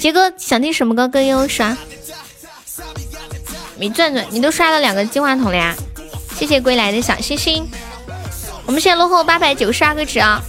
[0.00, 1.08] 杰哥想听什么歌？
[1.08, 1.76] 歌优刷。
[3.78, 5.74] 没转转，你都刷了两个金话筒了呀？
[6.36, 7.68] 谢谢归来的小星星。
[8.66, 10.42] 我们现在落后八百九十二个值啊！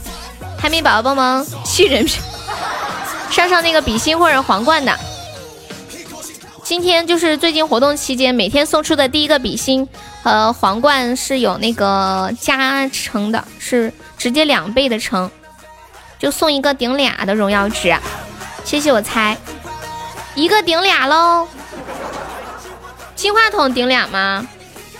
[0.57, 2.21] 海绵宝宝帮忙吸人品，
[3.31, 4.93] 上上那个比心或者皇冠的。
[6.63, 9.87] 今天就是最近活动期间，每天送出的第一个比心
[10.21, 15.31] 和皇冠是有那个加成的，是直接两倍的成，
[16.19, 17.95] 就送一个顶俩的荣耀值。
[18.65, 19.37] 谢谢我猜，
[20.35, 21.47] 一个顶俩喽。
[23.19, 24.47] 金话筒顶俩吗？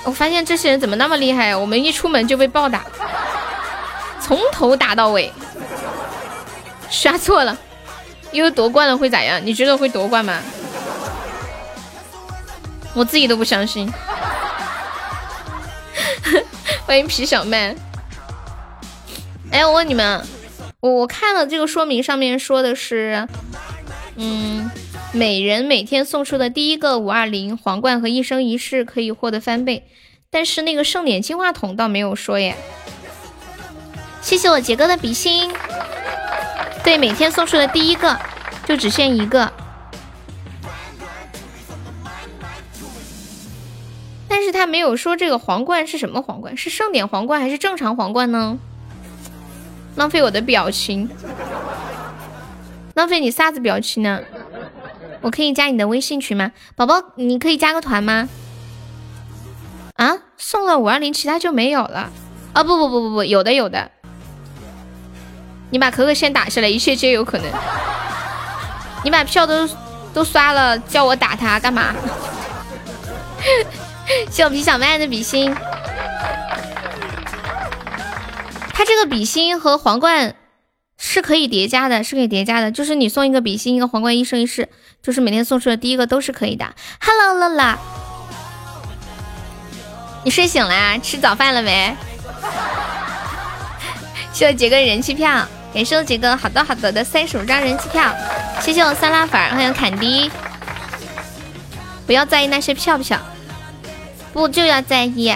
[0.04, 1.56] 我发现这些人怎么那么厉害？
[1.56, 2.84] 我们一出门就被暴打，
[4.20, 5.32] 从头打到尾。
[6.90, 7.58] 刷错了，
[8.34, 9.40] 因为夺冠了会咋样？
[9.42, 10.38] 你觉得会夺冠吗？
[12.94, 13.90] 我自己都不相信。
[16.86, 17.74] 欢迎皮小妹。
[19.50, 20.22] 哎，我问你们，
[20.82, 23.26] 我我看了这个说明，上面说的是，
[24.18, 24.70] 嗯，
[25.12, 29.88] 每人每天送出的第一个五二零皇冠和一生一世可以获得翻倍，
[30.30, 32.56] 但是那个盛典金话筒倒没有说耶。
[34.22, 35.52] 谢谢我杰哥的比心。
[36.84, 38.20] 对，每天送出的第一个
[38.68, 39.52] 就只限一个，
[44.28, 48.60] 但是他没有说这个皇冠是什么皇冠，是盛典皇冠还是正常皇冠呢？
[49.96, 51.10] 浪费我的表情，
[52.94, 54.22] 浪费你啥子表情呢？
[55.22, 56.52] 我可以加你的微信群吗？
[56.76, 58.30] 宝宝，你可以加个团吗？
[59.96, 62.10] 啊，送了五二零，其他就没有了。
[62.54, 63.92] 啊，不不不不不，有的有的。
[65.72, 67.46] 你把可可先打下来，一切皆有可能。
[69.04, 69.70] 你把票都
[70.14, 71.94] 都刷了，叫我打他干嘛？
[74.32, 75.54] 谢我皮小麦的比心。
[78.74, 80.34] 他这个比心和皇冠
[81.02, 82.72] 是可以叠加的，是可以叠加的。
[82.72, 84.68] 就是你送一个比心，一个皇冠，一生一世，
[85.02, 86.76] 就是每天送出的第一个都是可以的。
[87.00, 87.80] Hello，乐乐，
[90.26, 91.00] 你睡醒了？
[91.00, 91.96] 吃早饭了没？
[94.34, 95.48] 谢我杰哥人气票。
[95.74, 98.14] 感谢我几个好多好多的三十五张人气票，
[98.60, 100.30] 谢谢我酸辣粉，欢迎坎迪。
[102.06, 103.20] 不要在意那些票票，
[104.34, 105.34] 不就要在意。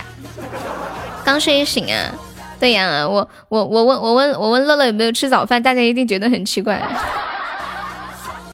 [1.24, 2.12] 刚睡醒啊？
[2.64, 6.82] 对呀，我我我问我问我问乐乐有没有吃早饭，大家一定觉得很奇怪。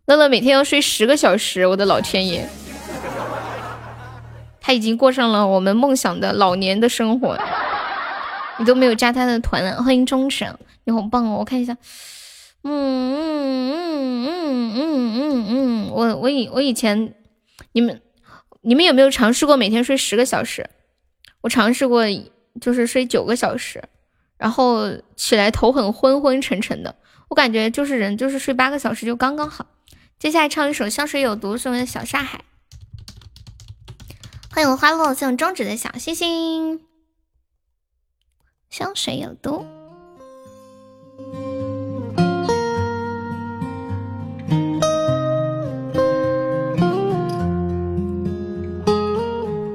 [0.07, 2.43] 乐乐每天要睡十个小时，我的老天爷，
[4.59, 7.37] 他已经过上了我们梦想的老年的生活。
[8.57, 10.57] 你都没有加他的团，欢迎忠诚。
[10.85, 11.37] 你好棒哦！
[11.37, 11.77] 我看一下，
[12.63, 13.75] 嗯嗯
[14.25, 17.13] 嗯嗯嗯嗯嗯，我我以我以前，
[17.73, 18.01] 你们
[18.61, 20.67] 你们有没有尝试过每天睡十个小时？
[21.41, 22.03] 我尝试过，
[22.59, 23.81] 就是睡九个小时，
[24.39, 26.95] 然后起来头很昏昏沉沉的。
[27.27, 29.67] 我感觉就是人就是睡八个小时就刚刚好。
[30.17, 32.43] 接下来唱一首《香水有毒》送给小沙海。
[34.49, 36.81] 欢迎花落，送中指的小星星。
[38.69, 39.65] 香水有毒。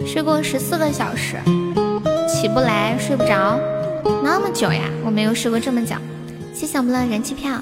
[0.07, 1.37] 睡过十四个小时，
[2.29, 3.59] 起不来，睡不着，
[4.23, 4.91] 那么久呀？
[5.05, 5.95] 我没有睡过这么久。
[6.53, 7.61] 谢谢我们的人气票。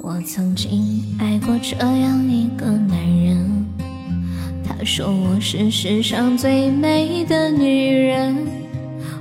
[0.00, 3.66] 我曾经爱过这样一个男人，
[4.64, 8.36] 他说我是世上最美的女人，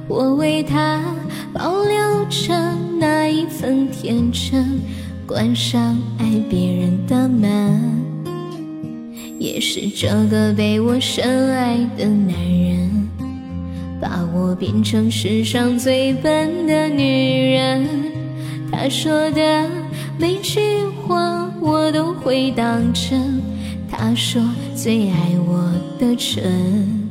[0.07, 1.03] 我为他
[1.51, 2.53] 保留着
[2.99, 4.79] 那一份天真，
[5.25, 7.81] 关上爱别人的门。
[9.39, 12.76] 也是这个被我深爱的男人，
[13.99, 17.87] 把我变成世上最笨的女人。
[18.71, 19.69] 他说的
[20.19, 20.59] 每句
[21.05, 23.41] 话我都会当真。
[23.89, 24.41] 他说
[24.75, 27.09] 最爱我的唇，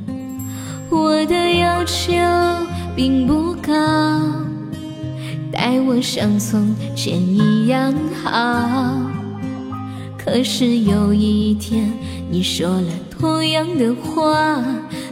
[0.91, 2.12] 我的要求
[2.95, 3.72] 并不高，
[5.51, 9.01] 待我像从前一样好。
[10.18, 11.91] 可是有一天，
[12.30, 14.62] 你说了同样的话，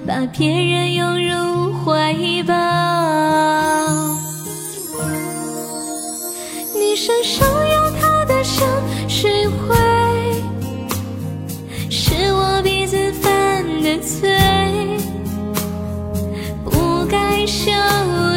[0.06, 2.14] 把别人拥入怀
[2.46, 2.54] 抱。
[6.74, 8.68] 你身上有他的香
[9.08, 9.76] 水味，
[11.90, 14.38] 是我鼻子犯的罪，
[16.64, 17.72] 不该嗅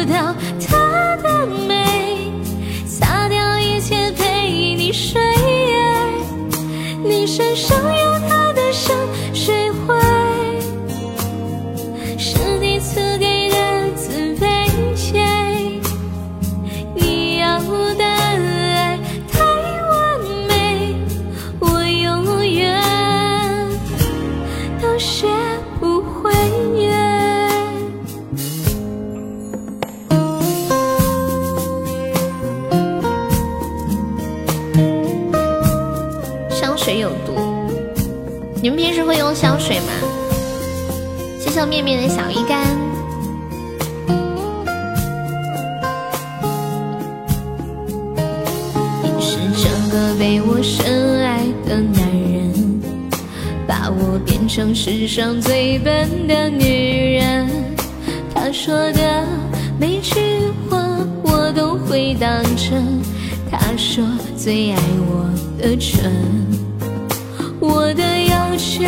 [0.06, 0.34] 到
[0.66, 2.32] 他的美，
[2.86, 5.20] 擦掉一切陪你睡。
[7.04, 8.37] 你身上有他。
[39.58, 39.92] 水吗？
[41.40, 42.64] 谢谢面面的小鱼干。
[49.02, 52.80] 你是整个被我深爱的男人，
[53.66, 57.48] 把我变成世上最笨的女人。
[58.34, 59.26] 他说的
[59.78, 60.20] 每句
[60.70, 60.78] 话
[61.22, 63.00] 我都会当真。
[63.50, 64.04] 他说
[64.36, 64.78] 最爱
[65.08, 65.28] 我
[65.58, 66.12] 的唇，
[67.58, 68.84] 我的要求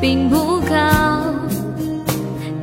[0.00, 0.74] 并不高，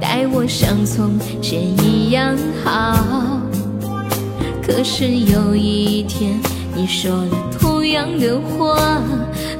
[0.01, 3.39] 待我像从前一样好。
[4.65, 6.39] 可是有一天，
[6.75, 9.01] 你说了同样的话，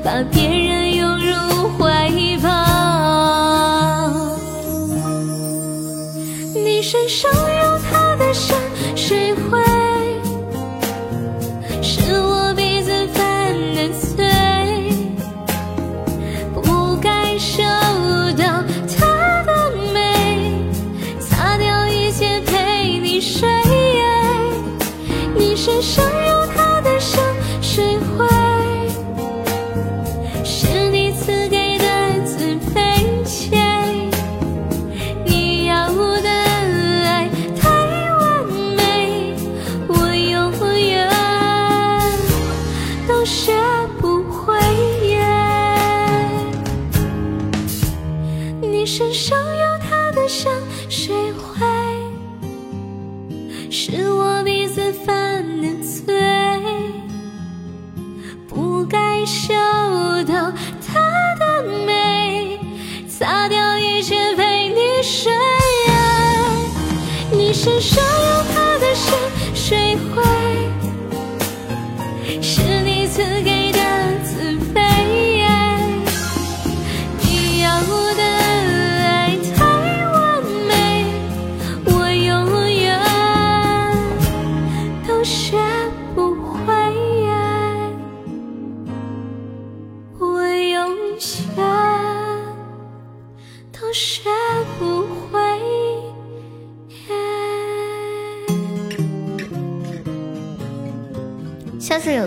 [0.04, 2.12] 把别人拥入怀
[2.42, 2.50] 抱。
[6.56, 8.58] 你身上有他的香
[8.96, 9.60] 水味，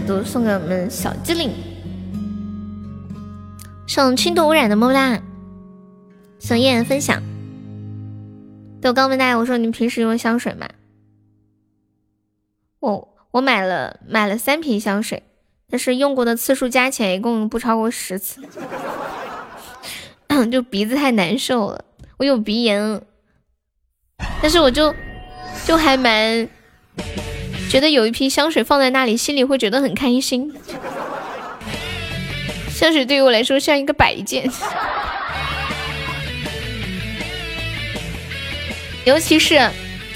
[0.07, 1.53] 都，送给我们小机灵。
[3.87, 5.21] 送轻度污染的么么哒，
[6.39, 7.23] 送叶叶分享。
[8.81, 10.69] 对我刚问大家，我说你们平时用香水吗？
[12.79, 15.23] 我我买了买了三瓶香水，
[15.69, 18.41] 但是用过的次数加起来一共不超过十次，
[20.51, 21.85] 就鼻子太难受了，
[22.17, 23.03] 我有鼻炎，
[24.41, 24.95] 但是我就
[25.67, 26.49] 就还蛮
[27.71, 30.53] 觉得有一瓶香水放在那里，心里会觉得很开心。
[32.69, 34.51] 香水对于我来说像一个摆件，
[39.05, 39.71] 尤其是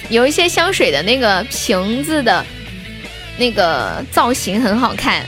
[0.08, 2.44] 有一些香水的那个瓶子的
[3.38, 5.24] 那个造型很好看。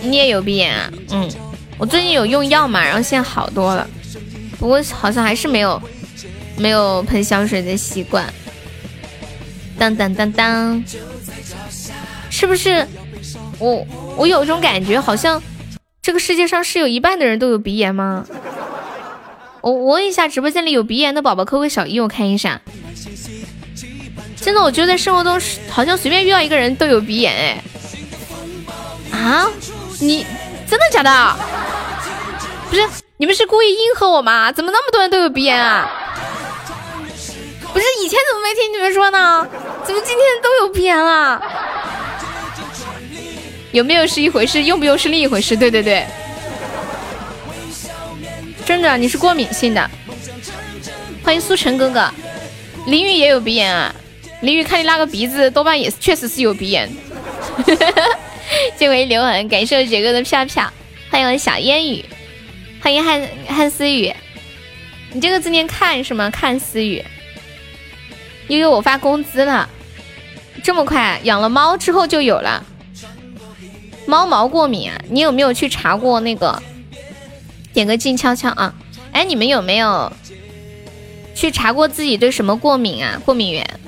[0.00, 0.90] 你也有鼻炎啊？
[1.10, 1.28] 嗯，
[1.76, 3.86] 我最近有用药嘛，然后现在好多了，
[4.58, 5.82] 不过好像还是没有
[6.56, 8.32] 没有喷香水的习惯。
[9.78, 10.84] 当当当当，
[12.30, 12.86] 是不是
[13.58, 13.86] 我？
[14.16, 15.40] 我有一种感觉，好像
[16.02, 18.26] 这个世界上是有一半的人都有鼻炎吗？
[19.60, 22.60] 我我问一下，直播间里有鼻炎的宝宝，扣个小一我看一下？
[24.36, 27.62] 真的，我觉得在生活中好像随便遇到一个人都有鼻炎哎。
[29.16, 29.48] 啊？
[30.00, 30.24] 你
[30.68, 31.36] 真的假的？
[32.70, 32.82] 不是，
[33.16, 34.52] 你们是故意应和我吗？
[34.52, 35.90] 怎么那么多人都有鼻炎啊？
[37.78, 39.48] 不是，以前怎么没听你们说呢？
[39.84, 41.40] 怎么今天都有鼻炎了？
[43.70, 45.56] 有没有是一回事，用不用是另一回事。
[45.56, 46.04] 对对对，
[48.66, 49.90] 真的，你是过敏性的。
[51.22, 52.12] 欢迎苏晨哥哥，
[52.86, 53.94] 林雨也有鼻炎啊。
[54.40, 56.90] 林雨，看你那个鼻子，多半也确实是有鼻炎。
[58.76, 60.68] 这位刘恒，感谢杰哥的票票。
[61.10, 62.04] 欢迎小烟雨，
[62.80, 64.12] 欢迎汉汉思雨。
[65.12, 66.28] 你这个字念看是吗？
[66.28, 67.04] 看思雨。
[68.48, 69.68] 悠悠，我发工资了，
[70.62, 71.20] 这么快？
[71.24, 72.64] 养了猫之后就有了。
[74.06, 74.98] 猫毛过敏啊？
[75.10, 76.62] 你有没有去查过那个？
[77.74, 78.74] 点个静悄悄啊！
[79.12, 80.10] 哎，你们有没有
[81.34, 83.20] 去查过自己对什么过敏啊？
[83.24, 83.80] 过敏源？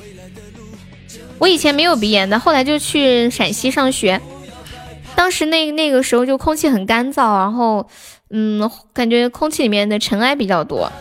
[1.39, 4.21] 我以前没有鼻炎的，后来就去陕西上学，
[5.17, 7.89] 当时那那个时候就空气很干燥，然后
[8.29, 10.93] 嗯，感觉空气里面的尘埃比较多，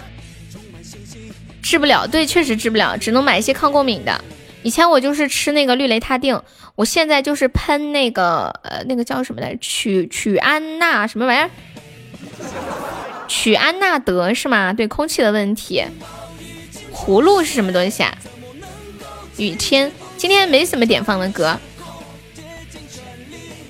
[1.70, 2.07] 治不了。
[2.07, 4.24] 对，确实治不了，只能买一些抗过敏的。
[4.63, 6.41] 以前我就是吃那个氯雷他定，
[6.74, 11.49] 我现在就是喷那个呃那个叫什么来，曲曲安娜什么玩意儿？
[13.28, 14.74] 曲安娜德是吗？
[14.74, 15.84] 对，空气的问题。
[16.91, 18.17] 葫芦是什么东西啊？
[19.38, 21.55] 雨天，今天没什么点放的歌。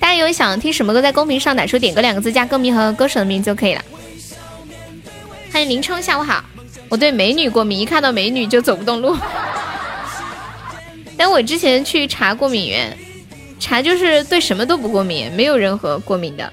[0.00, 3.84] 大家有想听什么歌，在公屏上打出“点歌”两个字，加歌名和歌手的名字就可以了。
[5.52, 6.42] 欢迎林冲，下午好。
[6.90, 9.16] 我对美女过敏，一看到美女就走不动路。
[11.16, 12.96] 但我之前去查过敏源，
[13.58, 16.52] 查就是对什么都不过敏，没有任何过敏的。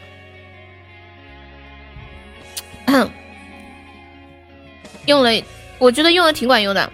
[5.06, 5.32] 用了，
[5.80, 6.92] 我觉得用的挺管用的。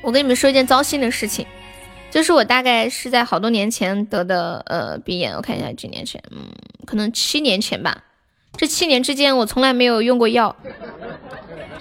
[0.00, 1.46] 我跟你们说一件糟心的事情，
[2.10, 6.48] 就是我大概是在好多年前得的呃鼻炎，我看一下几年前，嗯，
[6.86, 8.02] 可能七年前吧。
[8.56, 10.54] 这七年之间，我从来没有用过药。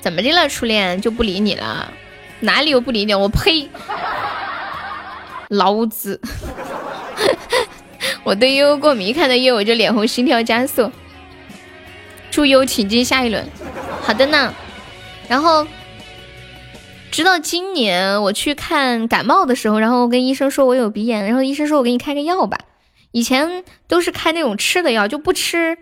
[0.02, 1.92] 怎么的了，初恋就不理你了？
[2.40, 3.14] 哪里有不理你？
[3.14, 3.70] 我呸！
[5.50, 6.22] 老子，
[8.24, 10.90] 我对悠悠过敏，看到悠悠我就脸红心跳加速。
[12.32, 13.46] 祝悠请进下一轮。
[14.02, 14.54] 好的呢。
[15.28, 15.68] 然后，
[17.12, 22.58] 直到今年我去看感冒的时候，然后我跟医生说我有鼻炎，然后医生说我给你开个药吧。
[23.12, 25.78] 以前都是开那种吃的药，就不吃，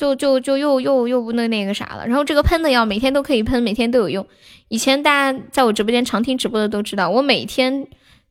[0.00, 2.06] 就就就又又又不那那个啥了。
[2.06, 4.26] 然后这个喷的药每天都可以喷，每天都有用。
[4.68, 7.86] 以前大家在我直播间常听直播的都知道，我每天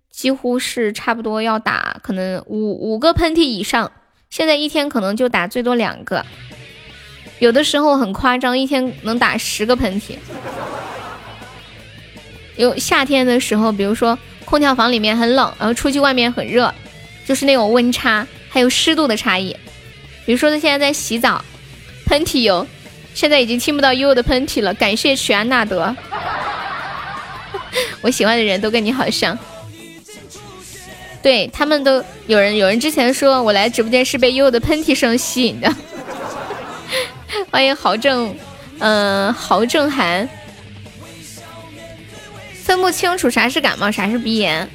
[0.10, 3.92] 几乎是差不多要打可能五五个喷嚏以上，
[4.32, 6.26] 现在一天可能就打最多两个。
[7.38, 10.16] 有的时候很夸张，一天能打十个喷嚏。
[12.58, 16.74] 有夏天的时候，比如说空调房里面很冷，然后出去外面很热，
[17.28, 19.56] 就是那种温差，还有湿度的差异。
[20.26, 21.44] 比如说他现在在洗澡，
[22.10, 22.66] 喷嚏有，
[23.14, 24.74] 现在已经听不到悠悠的喷嚏了。
[24.74, 25.96] 感谢曲安纳德，
[28.02, 29.38] 我喜欢的人都跟你好像，
[31.22, 35.72] 对他们都有人有人之前说我来直播间是被悠悠的喷嚏声吸引的。
[37.52, 38.36] 欢迎豪正，
[38.80, 40.28] 嗯，豪正寒，
[42.64, 44.68] 分不清楚啥是感冒，啥是鼻炎。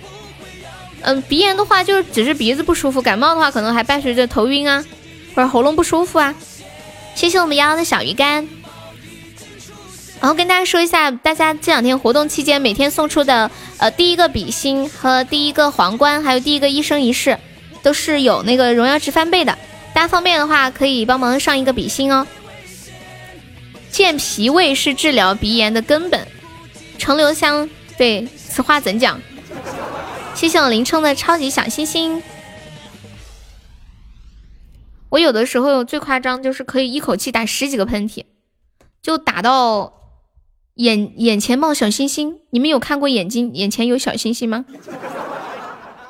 [1.00, 4.84] 嗯，鼻炎的话就是只是鼻子不舒服，感冒的话可能还伴随着头晕啊，
[5.34, 6.32] 或者喉咙不舒服啊。
[7.14, 8.46] 谢谢我们瑶瑶的小鱼干。
[10.20, 17.38] 然后跟大家说一下，大家这两天活动期间每天送出的呃第一个比心和第一个皇冠，还有第一个一生一世，
[17.82, 19.58] 都是有那个荣耀值翻倍的。
[19.92, 22.26] 大家方便的话可以帮忙上一个比心哦。
[23.90, 26.26] 健脾胃是治疗鼻炎的根本。
[26.96, 29.20] 橙留香，对，此话怎讲？
[30.34, 32.22] 谢谢我林冲的超级小心心。
[35.14, 38.24] 我有的时候最夸张，就是可以一口气打十几个喷嚏，
[39.00, 39.92] 就打到
[40.74, 42.40] 眼眼前冒小星星。
[42.50, 44.64] 你们有看过眼睛眼前有小星星吗？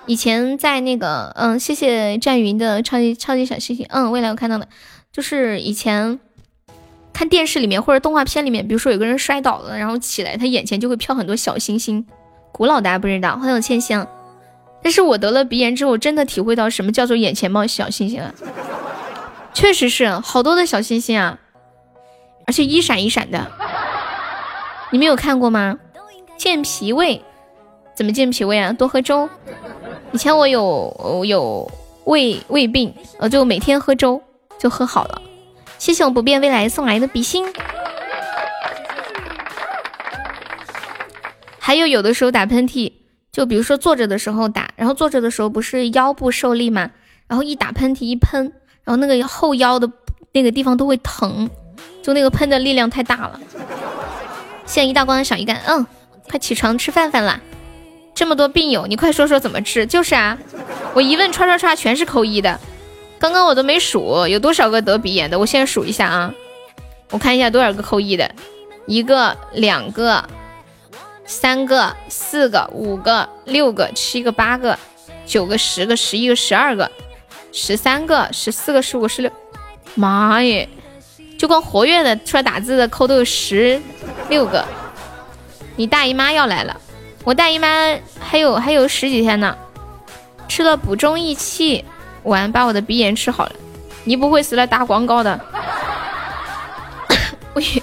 [0.07, 3.85] 以前在那个，嗯，谢谢战云的超级超级小星星。
[3.91, 4.67] 嗯，未来我看到的，
[5.13, 6.19] 就是以前。
[7.13, 12.05] 看电视里面或者动画片里面，比如说有个人摔倒了，然后起来，他眼前就会飘很多小星星。
[12.51, 14.05] 古老大家不知道，欢迎千香。
[14.83, 18.35] 但是我得了鼻炎之后，真的体会到什么叫做眼前冒小星星了。
[19.55, 21.39] 确实是好多的小星星啊，
[22.47, 23.51] 而且一闪一闪的。
[24.91, 25.79] 你们有看过吗？
[26.37, 27.23] 健脾胃，
[27.95, 28.73] 怎么健脾胃啊？
[28.73, 29.31] 多喝粥。
[30.13, 31.71] 以前我有有
[32.05, 34.21] 胃胃病，呃，就每天喝粥
[34.59, 35.23] 就喝好了。
[35.79, 37.47] 谢谢我不变未来送来的比心，
[41.59, 42.93] 还有有的时候打喷嚏，
[43.33, 46.91] 就比如说坐着的时候打，然后坐着的时候不是腰部受力嘛，
[47.27, 48.53] 然后一打喷嚏一喷，
[48.85, 49.91] 然后那个后腰的
[50.33, 51.49] 那个地方都会疼，
[52.03, 53.41] 就那个喷的力量太大了。
[54.67, 55.87] 谢谢一道光的小鱼干，嗯，
[56.29, 57.41] 快起床吃饭饭啦！
[58.15, 59.85] 这么多病友，你快说说怎么治？
[59.87, 60.39] 就是啊，
[60.95, 62.61] 我一问唰唰唰全是扣一的。
[63.19, 66.35] 刚刚我都没数有多少个得鼻炎的，我现在数一下啊，
[67.11, 68.31] 我看一下多少个扣一的，
[68.87, 70.23] 一个、两个、
[71.25, 74.79] 三个、四个、五个、六个、七个、八个、
[75.27, 76.91] 九个、十个、十一个、十二个、
[77.57, 79.31] 十三个、十四个、十五、十六，
[79.95, 80.69] 妈耶！
[81.39, 83.81] 就光活跃的出来打字的扣都有十
[84.29, 84.67] 六个。
[85.77, 86.81] 你大姨妈要来了，
[87.23, 89.57] 我大姨妈还有还有十几天呢，
[90.49, 91.85] 吃了补中益气。
[92.25, 93.53] 丸把我的鼻炎治好了。
[94.05, 95.39] 你不会是来打广告的？
[97.53, 97.83] 我以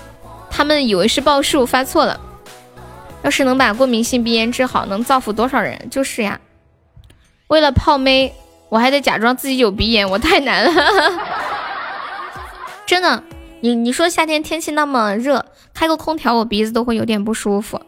[0.49, 2.19] 他们以为是报数发错了。
[3.21, 5.89] 要是能把过敏性鼻炎治好，能造福多少人？
[5.91, 6.41] 就是呀。
[7.47, 8.33] 为了泡妹，
[8.71, 10.71] 我还得假装自己有鼻炎，我太难了。
[12.87, 13.21] 真的，
[13.59, 17.81] 你你说夏天天气那么热，开个空调我鼻子都会有点不舒服，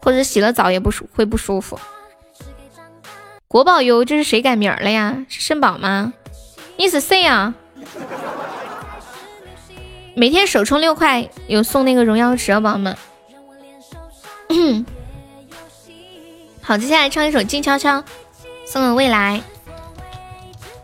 [0.00, 1.80] 或者洗了澡也不舒会不舒服。
[3.48, 5.26] 国宝优，这是谁改名了呀？
[5.28, 6.12] 是肾宝吗？
[6.76, 7.52] 你是谁啊？
[10.14, 12.96] 每天首充六块，有送那个荣耀值，宝宝们。
[16.60, 17.98] 好，接下来唱一首《静悄悄》，
[18.64, 19.42] 送给未来。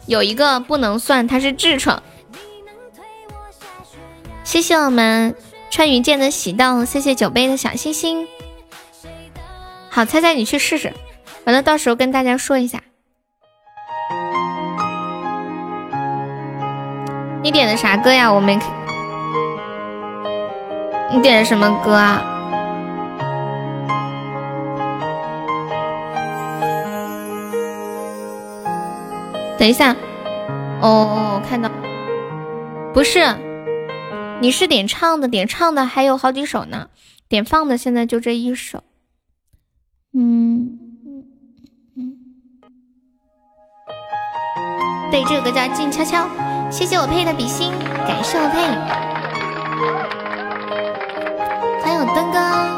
[0.08, 2.02] 有一个不能算，它是痔疮。
[4.42, 5.36] 谢谢我们
[5.70, 8.26] 穿云箭的喜豆，谢谢酒杯的小星星。
[9.90, 10.94] 好，猜猜你去试试，
[11.44, 12.82] 完了到时候跟大家说一下。
[17.42, 18.32] 你点的啥歌呀？
[18.32, 18.58] 我没。
[21.12, 22.37] 你点的什么歌啊？
[29.58, 29.96] 等一下，
[30.80, 31.68] 哦，我看到，
[32.94, 33.34] 不是，
[34.40, 36.88] 你是点唱的，点唱的还有好几首呢，
[37.28, 38.84] 点放的现在就这一首，
[40.14, 40.78] 嗯。
[41.04, 41.24] 嗯
[41.96, 42.16] 嗯，
[45.10, 46.24] 对，这首歌叫《静悄悄》，
[46.70, 47.72] 谢谢我配的比心，
[48.06, 48.60] 感谢我配，
[51.82, 52.77] 还有灯哥。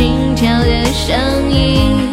[0.00, 2.08] 心跳的声音，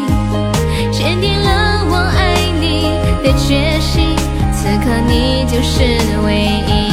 [0.91, 2.91] 坚定了我爱你
[3.23, 4.13] 的决心。
[4.51, 5.83] 此刻你就是
[6.25, 6.35] 唯
[6.67, 6.91] 一。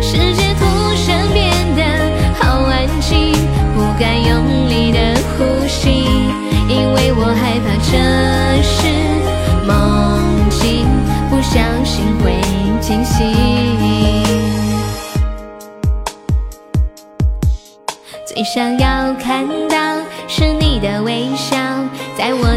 [0.00, 0.64] 世界突
[1.06, 1.82] 然变得
[2.40, 3.34] 好安静，
[3.74, 4.98] 不敢用力的
[5.36, 5.90] 呼吸，
[6.70, 7.92] 因为我害怕这
[8.62, 8.88] 是
[9.66, 10.86] 梦境，
[11.28, 12.40] 不相信会
[12.80, 13.26] 惊醒。
[18.26, 19.46] 最想要看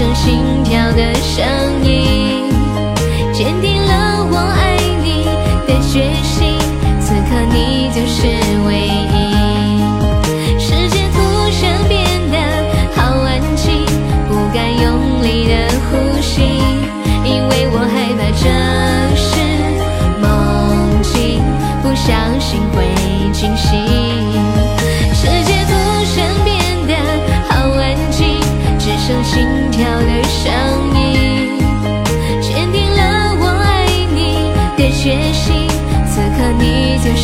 [0.00, 1.44] 像心跳的声
[1.84, 2.19] 音，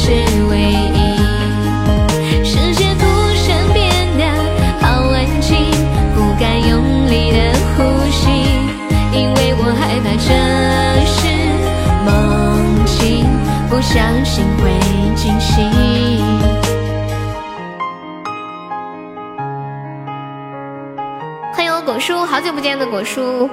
[0.06, 0.12] 是
[0.48, 1.18] 唯一。
[2.44, 3.02] 世界突
[3.48, 4.22] 然变得
[4.80, 5.56] 好安静，
[6.14, 7.38] 不敢用力的
[7.74, 7.82] 呼
[8.12, 8.30] 吸，
[9.12, 10.30] 因为我害怕这
[11.10, 11.18] 是
[12.04, 12.08] 梦
[12.86, 13.26] 境，
[13.68, 14.70] 不相信会
[15.16, 15.66] 惊喜。
[21.84, 23.48] 果叔，好久不见的果叔，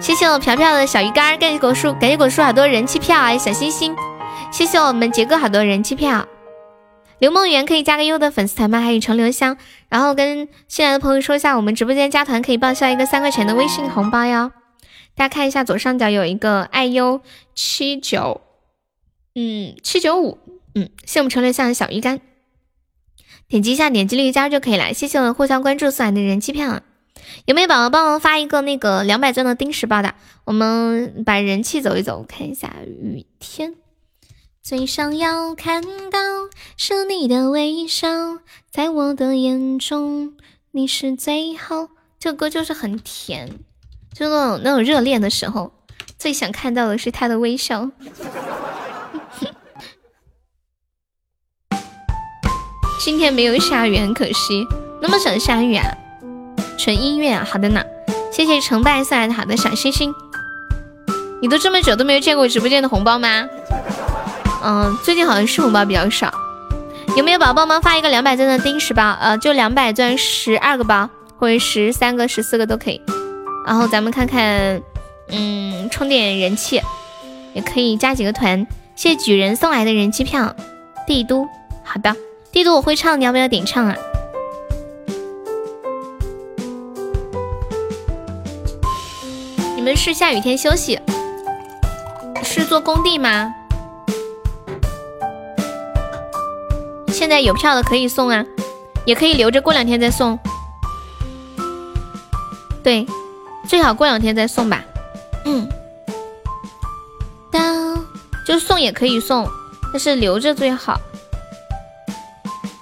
[0.00, 3.94] 谢谢我飘飘的小鱼干，感谢果叔，感谢果叔好多人气票啊，小心心，
[4.50, 6.26] 谢谢我们杰哥好多人气票。
[7.20, 8.80] 刘梦圆可以加个优的粉丝团吗？
[8.80, 9.56] 还有程留香，
[9.88, 14.50] 然后跟新来的朋友说一下，我们直播间加团可以报销一个三块钱的微信红包哟。
[15.14, 17.20] 大家看一下左上角有一个爱优
[17.54, 18.40] 七九，
[19.34, 20.38] 嗯七九五，
[20.74, 22.20] 嗯，谢我们程留香的小鱼干，
[23.46, 24.92] 点击一下点击率加入就可以了。
[24.92, 26.80] 谢谢我们互相关注送来的人气票。
[27.44, 30.14] 有没有宝宝帮忙发一个那个两百钻的丁石包的？
[30.44, 33.74] 我们把人气走一走，看一下雨天，
[34.62, 36.18] 最想要看到
[36.76, 38.08] 是你的微笑，
[38.70, 40.34] 在我的眼中
[40.72, 41.88] 你是最好。
[42.18, 43.58] 这歌就是很甜，
[44.12, 45.72] 就那种那种热恋的时候，
[46.18, 47.90] 最想看到的是他的微笑。
[53.02, 54.66] 今天没有下雨，很可惜。
[55.00, 55.96] 那么想下雨啊？
[56.76, 57.82] 纯音乐啊，好的呢。
[58.30, 60.14] 谢谢成败送来的好的小心心。
[61.40, 63.48] 你都这么久都没有见过直播间的红包吗？
[64.62, 66.32] 嗯，最近好像是红包比较少。
[67.16, 69.16] 有没有宝宝们发一个两百钻的丁十包？
[69.20, 71.08] 呃，就两百钻十二个包，
[71.38, 73.00] 或者十三个、十四个都可以。
[73.66, 74.80] 然后咱们看看，
[75.30, 76.80] 嗯，充点人气，
[77.52, 78.66] 也可以加几个团。
[78.94, 80.54] 谢谢举人送来的人气票。
[81.06, 81.48] 帝都，
[81.82, 82.14] 好的。
[82.52, 83.96] 帝都我会唱，你要不要点唱啊？
[89.74, 91.00] 你们是下雨天休息？
[92.42, 93.54] 是做工地吗？
[97.20, 98.42] 现在有票的可以送啊，
[99.04, 100.38] 也可以留着过两天再送。
[102.82, 103.06] 对，
[103.68, 104.82] 最好过两天再送吧。
[105.44, 105.68] 嗯，
[107.50, 108.02] 当
[108.46, 109.46] 就送也可以送，
[109.92, 110.98] 但是留着最好。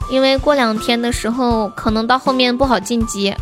[0.09, 3.35] 因为过两天的时候，可能到后面不好晋级，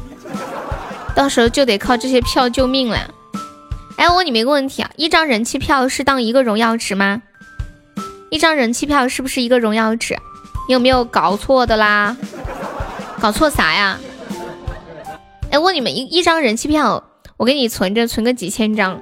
[1.14, 3.10] 到时候就得靠这些票救命了。
[3.96, 7.20] 哎，我问你们一个问题啊，一张人气票是当一个荣耀值吗？
[8.30, 10.16] 一张人气票是不是一个荣耀值？
[10.68, 12.16] 你有没有搞错的啦？
[13.20, 13.98] 搞错啥呀？
[15.50, 17.04] 哎，问你们一一张人气票，
[17.36, 19.00] 我给你存着，存个几千张。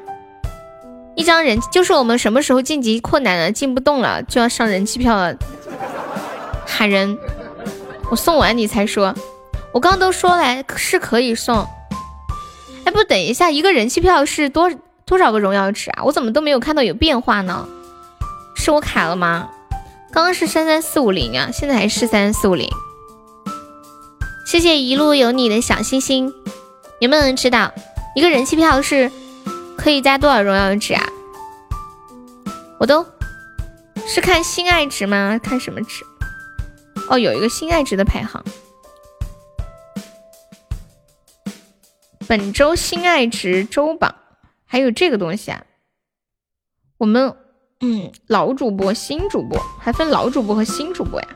[1.17, 5.35] 一张人就是我们什么时候晋级困难了，进不动了，就要上人气票了，
[6.67, 7.19] 喊人。
[8.11, 9.15] 我送完你才说，
[9.73, 11.67] 我刚刚都说了是可以送。
[12.85, 14.71] 哎，不，等一下，一个人气票是多
[15.07, 16.03] 多少个荣耀值啊？
[16.05, 17.67] 我怎么都没有看到有变化呢？
[18.55, 19.49] 是我卡了吗？
[20.15, 22.71] 刚刚是三三四五零啊，现在还是三三四五零。
[24.47, 26.33] 谢谢一路有你的小心心。
[27.01, 27.75] 有没有人知道
[28.15, 29.11] 一个人气票是
[29.77, 31.05] 可以加多少荣耀值啊？
[32.79, 33.05] 我都
[34.07, 35.41] 是看心爱值吗？
[35.43, 36.05] 看什么值？
[37.11, 38.45] 哦，有一个心爱值的排行，
[42.29, 44.15] 本周心爱值周榜，
[44.65, 45.65] 还有这个东西啊。
[46.99, 47.37] 我们
[47.81, 51.29] 嗯，老主播、新主播还分老主播和新主播呀。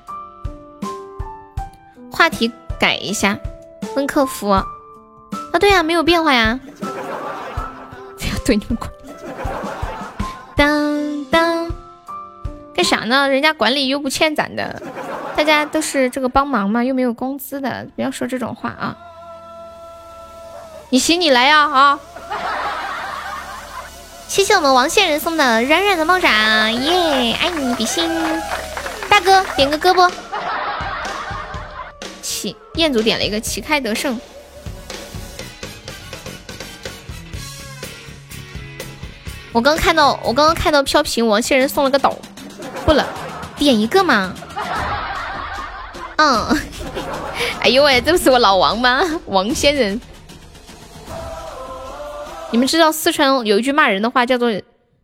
[2.11, 3.39] 话题改一下，
[3.97, 4.65] 问客服啊，
[5.61, 6.59] 对呀，没有变化呀。
[6.81, 6.87] 不
[8.27, 8.91] 要对你们管。
[10.57, 11.71] 当当，
[12.75, 13.29] 干啥呢？
[13.29, 14.83] 人家管理又不欠咱的。
[15.37, 18.97] 大家都是这个帮忙嘛，又没有工资的，不要说这种话啊！
[20.91, 22.01] 你行你来呀啊！
[24.29, 27.33] 谢谢我们王仙人送的软软的猫爪，耶！
[27.41, 28.09] 爱你比心，
[29.09, 30.09] 大哥点个歌不？
[32.21, 34.21] 旗彦祖点了一个旗开得胜，
[39.51, 42.15] 我刚看到我刚刚看到飘屏王仙人送了个岛，
[42.85, 43.05] 不了，
[43.57, 44.35] 点一个嘛。
[46.17, 46.61] 嗯，
[47.61, 49.01] 哎呦喂，这不是我老王吗？
[49.27, 49.99] 王仙人，
[52.51, 54.51] 你们知道四川有一句骂人的话叫做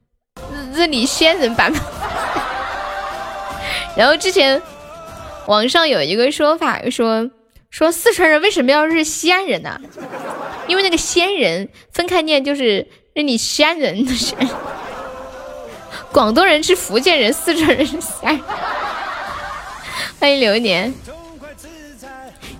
[0.75, 1.79] “日你仙人板”吗？
[3.97, 4.61] 然后之前
[5.47, 7.31] 网上有一个说法说
[7.71, 9.79] 说四川人为什么要日西安人呢？
[10.67, 14.37] 因为那个仙人分开念就是日你西安人的仙。
[16.11, 18.41] 广东人是福建人，四川人是西安。
[20.19, 20.95] 欢迎流年，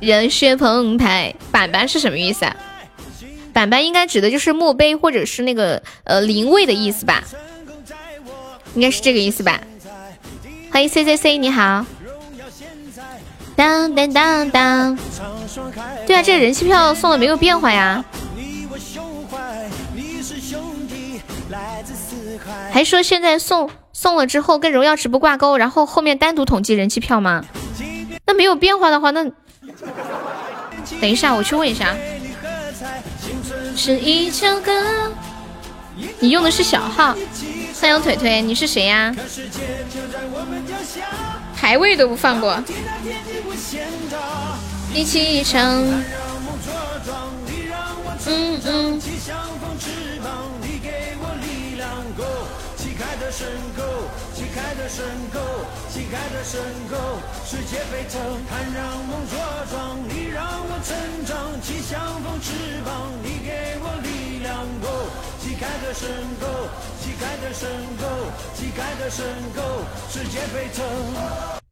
[0.01, 1.35] 人血澎湃。
[1.51, 2.55] 板板是什么意思啊？
[3.55, 7.23] 板板应该指的就是墓碑或者是那个呃灵位的意思吧？
[8.75, 9.61] 应该是这个意思吧？
[10.73, 11.87] 欢迎 C C C，你好。
[13.55, 14.99] 当当当当。
[16.05, 18.05] 对啊，这人气票送的没有变化呀。
[22.73, 23.71] 还说现在送。
[23.97, 27.45] 送了之后跟荣耀直播挂钩，然后后面单独统计人气票吗？
[28.27, 29.25] 那没有变化的话，那
[31.01, 31.95] 等一下我去问一下。
[33.77, 35.13] 是一首歌，
[36.21, 37.15] 你用的是小号。
[37.73, 39.15] 三羊腿腿，你是谁呀？
[41.57, 42.63] 排位都不放过。
[44.95, 45.85] 一起唱。
[48.27, 49.01] 嗯嗯。
[52.99, 53.83] 开的深沟，
[54.35, 55.41] 旗开的深沟，
[55.91, 56.97] 旗开的深沟，
[57.45, 59.37] 世界沸腾，盼让梦茁
[59.71, 62.53] 壮，你让我成长，气象风翅
[62.85, 64.95] 膀，你给我力量，Go。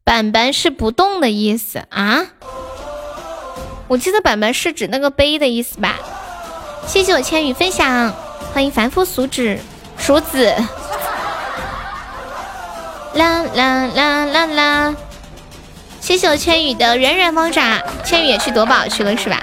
[0.03, 2.25] 板板是不动的意思啊？
[3.87, 5.99] 我记得板板是指那个杯的意思吧？
[6.87, 8.13] 谢谢我千羽分享，
[8.53, 9.57] 欢迎凡夫俗子
[9.97, 10.53] 鼠子。
[13.15, 14.95] 啦啦啦啦啦！
[15.99, 19.41] 谢谢我千羽的软软猫爪，千羽也去夺宝去了是吧？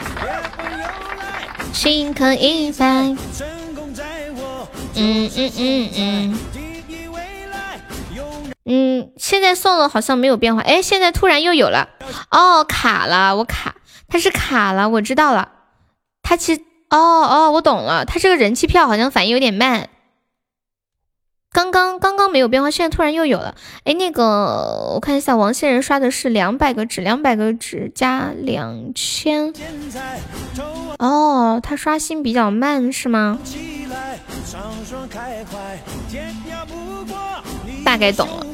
[1.72, 2.86] 心可以白。
[4.94, 6.38] 嗯嗯嗯嗯。
[8.66, 11.88] 嗯，现在送了好像没有变化，哎，现在突然又有了，
[12.30, 13.76] 哦，卡了，我卡，
[14.08, 15.48] 它是卡了，我知道了，
[16.22, 16.60] 它其实，
[16.90, 19.88] 哦哦，我懂了，它这个人气票好像反应有点慢。
[21.52, 23.56] 刚刚刚刚没有变化，现在突然又有了。
[23.82, 24.24] 哎，那个
[24.94, 29.52] 我看一下，王先人刷的是两百个纸，两百个纸加两千。
[30.98, 33.38] 哦，他刷新比较慢是吗？
[37.84, 38.46] 大概懂了。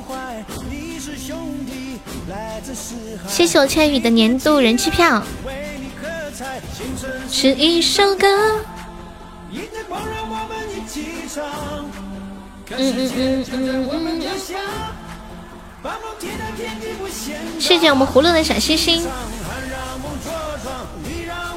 [3.29, 5.23] 谢谢我千羽的年度人气票。
[7.29, 8.27] 是一首歌。
[9.51, 10.47] 嗯嗯嗯
[11.37, 12.16] 嗯嗯
[17.61, 19.07] 谢谢我们葫芦的小心心，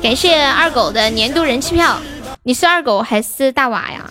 [0.04, 2.00] 感谢二狗的年度人气票。
[2.44, 4.10] 你是二狗还是大娃呀？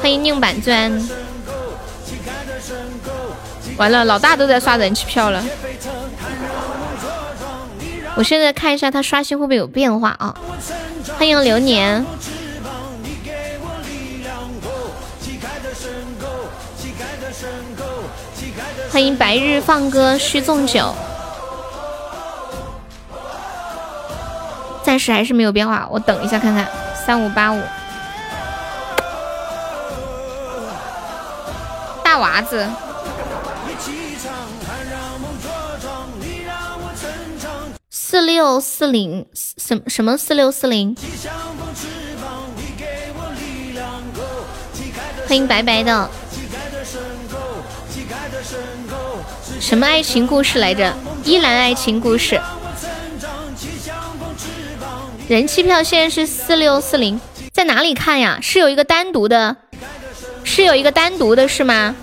[0.00, 0.90] 欢迎宁板砖。
[3.76, 5.44] 完了，老大都在刷人气票了。
[8.16, 10.34] 我现在看一下他刷新会不会有变化啊？
[11.16, 12.04] 欢迎流年。
[18.94, 20.94] 欢迎白日放歌须纵酒，
[24.84, 26.64] 暂时还是没有变化，我等一下看看。
[27.04, 27.60] 三五八五，
[32.04, 32.68] 大娃子，
[37.90, 40.96] 四六四零什什么四六四零？
[45.26, 46.08] 欢迎白白的。
[49.64, 50.92] 什么爱情故事来着？
[51.24, 52.38] 依兰爱情故事。
[55.26, 57.18] 人气票现在是四六四零，
[57.50, 58.38] 在哪里看呀？
[58.42, 59.56] 是有一个单独的，
[60.44, 61.96] 是有一个单独的，是吗？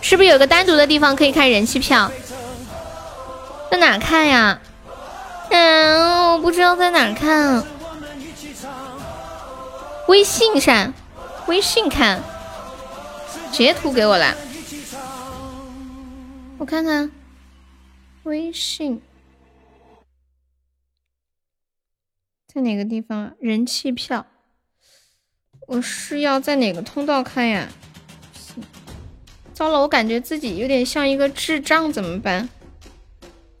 [0.00, 2.10] 是不是有个单独的地方可以看人气票？
[3.70, 4.58] 在哪看呀？
[5.50, 7.62] 嗯，我不知道在哪看。
[10.08, 10.92] 微信上，
[11.46, 12.20] 微信看，
[13.52, 14.34] 截图给我了。
[16.58, 17.10] 我看看
[18.24, 19.00] 微信
[22.52, 23.32] 在哪个地方啊？
[23.38, 24.26] 人气票，
[25.68, 27.68] 我是要在哪个通道看呀？
[29.54, 32.48] 糟了，我感觉自己有点像一个智障，怎么办？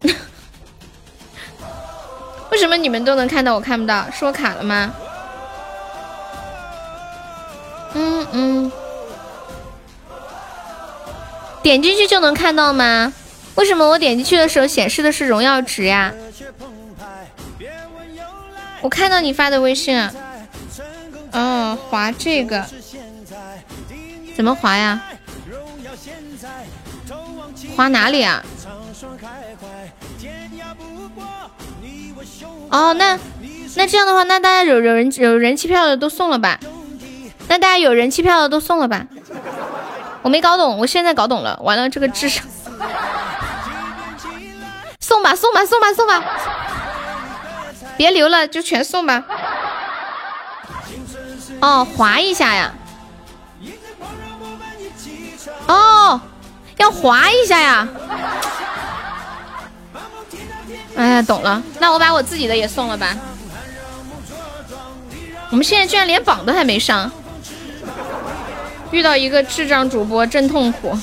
[2.50, 4.10] 为什么你们都能看到，我看不到？
[4.10, 4.92] 是我卡了吗？
[7.94, 8.72] 嗯嗯。
[11.68, 13.12] 点进去就能看到吗？
[13.56, 16.10] 为什么我点进去的时候显示的是荣耀值呀？
[18.80, 20.10] 我看到你发的微信啊。
[21.32, 22.64] 哦，划这个，
[24.34, 25.04] 怎么划呀？
[27.76, 28.42] 划哪里啊？
[32.70, 33.18] 哦，那
[33.74, 36.58] 那这样的话，那大家有有人有人气票的都送了吧？
[37.48, 39.06] 那大家有人气票的都送了吧？
[40.28, 41.58] 我没搞懂，我现在搞懂了。
[41.62, 42.44] 完了，这个智商，
[45.00, 46.22] 送吧，送吧，送吧，送吧，
[47.96, 49.24] 别留了，就全送吧。
[51.62, 52.74] 哦，划一下呀。
[55.66, 56.20] 哦，
[56.76, 57.88] 要划一下呀。
[60.94, 61.62] 哎呀，懂了。
[61.80, 63.16] 那我把我自己的也送了吧。
[65.48, 67.10] 我们现在居然连榜都还没上。
[68.90, 70.96] 遇到一个智障主播真痛苦，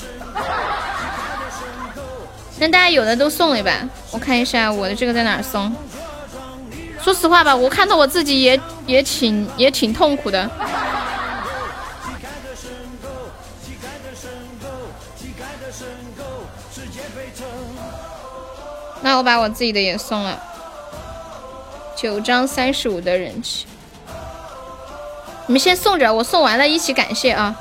[2.58, 3.88] 那大家有的都送了吧？
[4.10, 5.72] 我看一下我的这个在哪儿送。
[7.02, 10.50] 说实话吧，我看到我自己也也挺也挺痛苦的。
[19.02, 20.42] 那我把我自己的也送了，
[21.94, 23.66] 九张三十五的人气，
[25.46, 27.54] 你们先送着，我送完了一起感谢啊。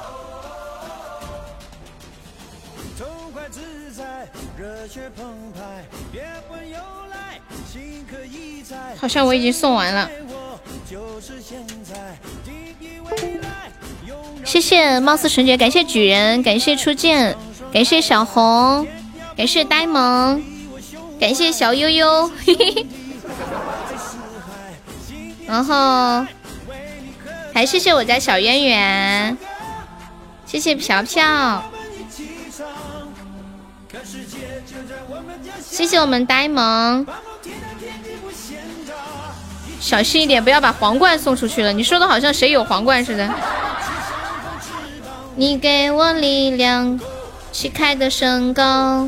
[9.06, 10.10] 好像我已经送完了。
[14.44, 17.38] 谢谢貌似纯洁，感谢举人，感谢初见，
[17.72, 18.88] 感谢小红，
[19.38, 20.42] 感谢呆萌，
[21.20, 22.88] 感谢小悠悠，嘿嘿。
[25.46, 26.26] 然后
[27.54, 29.38] 还谢谢我家小圆圆，
[30.48, 31.64] 谢谢飘飘，
[35.62, 37.06] 谢谢我们呆萌。
[39.86, 41.72] 小心一点，不要把皇冠送出去了。
[41.72, 43.30] 你说的好像谁有皇冠似的。
[45.36, 47.00] 你给我力量，
[47.52, 49.08] 旗开的升高。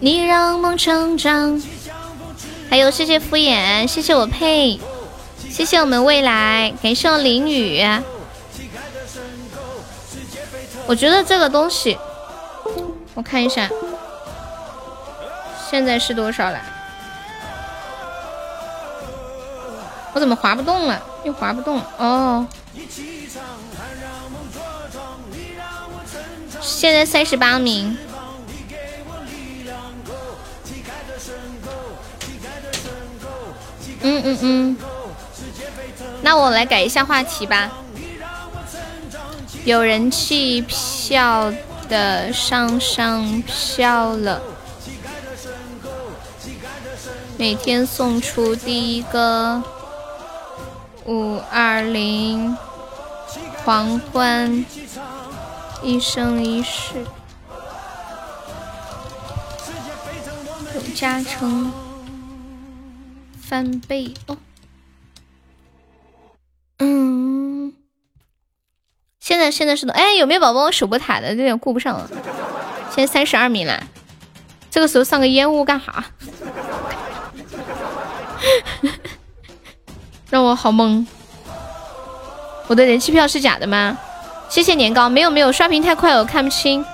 [0.00, 1.62] 你让梦成长。
[2.68, 4.78] 还有谢谢敷衍，谢谢我佩，
[5.48, 7.82] 谢谢我们未来，感谢我淋雨。
[10.86, 11.96] 我觉得这个东西，
[13.14, 13.66] 我看一下。
[15.70, 16.58] 现在是多少了？
[20.12, 21.00] 我怎么滑不动了？
[21.22, 22.44] 又滑不动哦。
[26.60, 27.96] 现在三十八名。
[34.02, 34.76] 嗯嗯嗯。
[36.22, 37.70] 那我来改一下话题吧。
[39.64, 41.52] 有人气票
[41.88, 44.42] 的上上票了。
[47.40, 49.62] 每天送出第一个
[51.06, 52.54] 五二零
[53.64, 54.62] 皇冠，
[55.82, 57.06] 一生一世
[60.74, 61.72] 有加成
[63.40, 64.36] 翻倍哦。
[66.76, 67.72] 嗯，
[69.18, 71.30] 现在现在是的，哎，有没有宝宝守波塔的？
[71.30, 72.10] 有点顾不上了。
[72.94, 73.82] 现在三十二名了，
[74.70, 76.04] 这个时候上个烟雾干哈？
[80.30, 81.04] 让我好懵，
[82.68, 83.98] 我的人气票是假的吗？
[84.48, 86.84] 谢谢年糕，没有没有，刷屏太快，我看不清。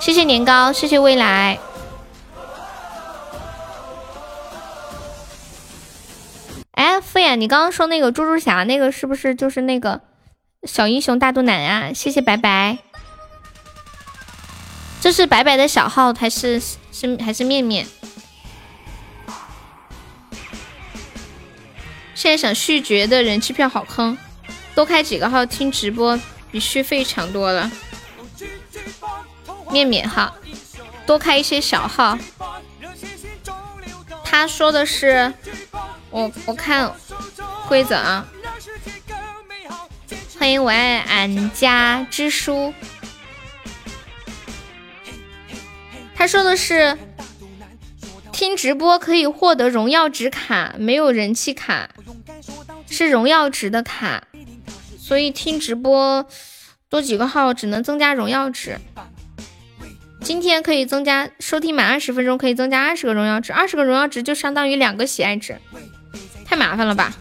[0.00, 1.58] 谢谢年糕，谢谢未来。
[6.72, 10.00] 哎，敷衍，你刚刚说那个猪猪侠，那个是不是就是那个
[10.64, 11.92] 小英雄大肚腩啊？
[11.92, 12.78] 谢谢白白，
[15.00, 16.60] 这是白白的小号还是
[16.92, 17.86] 是还是面面？
[22.20, 24.14] 现在想续爵的人气票好坑，
[24.74, 26.20] 多开几个号听直播
[26.52, 27.70] 比续费强多了。
[29.70, 30.34] 面面哈，
[31.06, 32.18] 多开一些小号。
[34.22, 35.32] 他说的是，
[36.10, 36.92] 我我看
[37.66, 38.28] 规则啊。
[40.38, 42.74] 欢迎我爱俺家之书。
[46.14, 46.98] 他说的是。
[48.32, 51.90] 听直播可以获得荣耀值卡，没有人气卡，
[52.88, 54.24] 是荣耀值的卡，
[54.98, 56.26] 所以听直播
[56.88, 58.78] 多几个号只能增加荣耀值。
[60.22, 65.58] 今天可以增加收听满二十分钟可以增加二十个荣耀值，二十个荣耀值就相当于两个喜爱值，
[66.44, 67.12] 太麻烦了吧？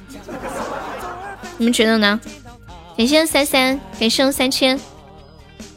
[1.58, 2.20] 你们觉得呢？
[2.98, 4.80] 感谢三三，感谢三千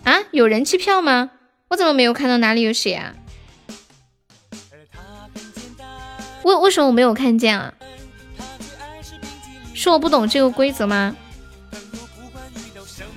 [0.05, 0.19] 啊？
[0.33, 1.31] 有人气票吗？
[1.69, 3.15] 我怎么没有看到哪里有写啊？
[6.45, 7.73] 为为什么我没有看见啊？
[9.75, 11.17] 是我不懂这个规则吗？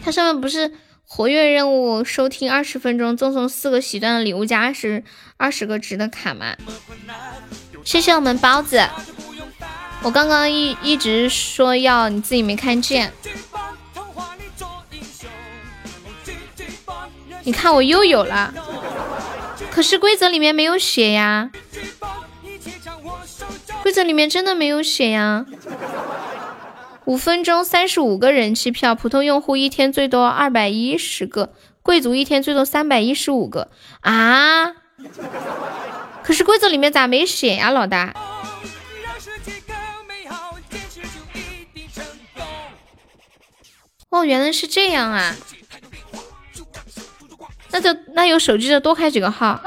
[0.04, 0.72] 它上面不是
[1.08, 5.04] 活跃任务，收听二十分钟赠送四个喜钻的礼物加二十
[5.38, 6.56] 二十个值的卡吗？
[7.84, 8.88] 谢谢我们包子，
[10.02, 13.12] 我刚刚一一直说要，你自己没看见。
[17.44, 18.54] 你看我又有了，
[19.70, 21.52] 可是规则里面没有写呀。
[23.86, 25.46] 规则里面真的没有写呀！
[27.06, 31.54] 五分钟三十五个人气票，普通用户一天最多二百一十个，
[31.84, 33.70] 贵族一天最多三百一十五个
[34.02, 34.74] 啊！
[36.24, 38.12] 可是规则里面咋没写呀，老大？
[44.10, 45.36] 哦，原来是这样啊！
[47.70, 49.62] 那就那有手机的多开几个号。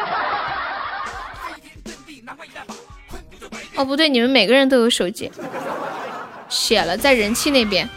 [3.79, 5.31] 哦，不对，你们每个人都有手机，
[6.49, 7.89] 写了在人气那边。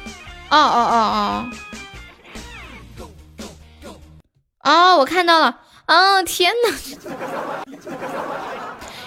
[0.51, 1.49] 哦哦哦
[4.61, 5.57] 哦，哦，我看到了。
[5.87, 6.69] 哦，天呐，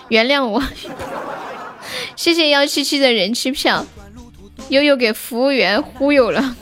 [0.09, 0.61] 原谅我，
[2.17, 3.87] 谢谢幺七七的人气票，
[4.69, 6.57] 悠悠给服务员忽悠了，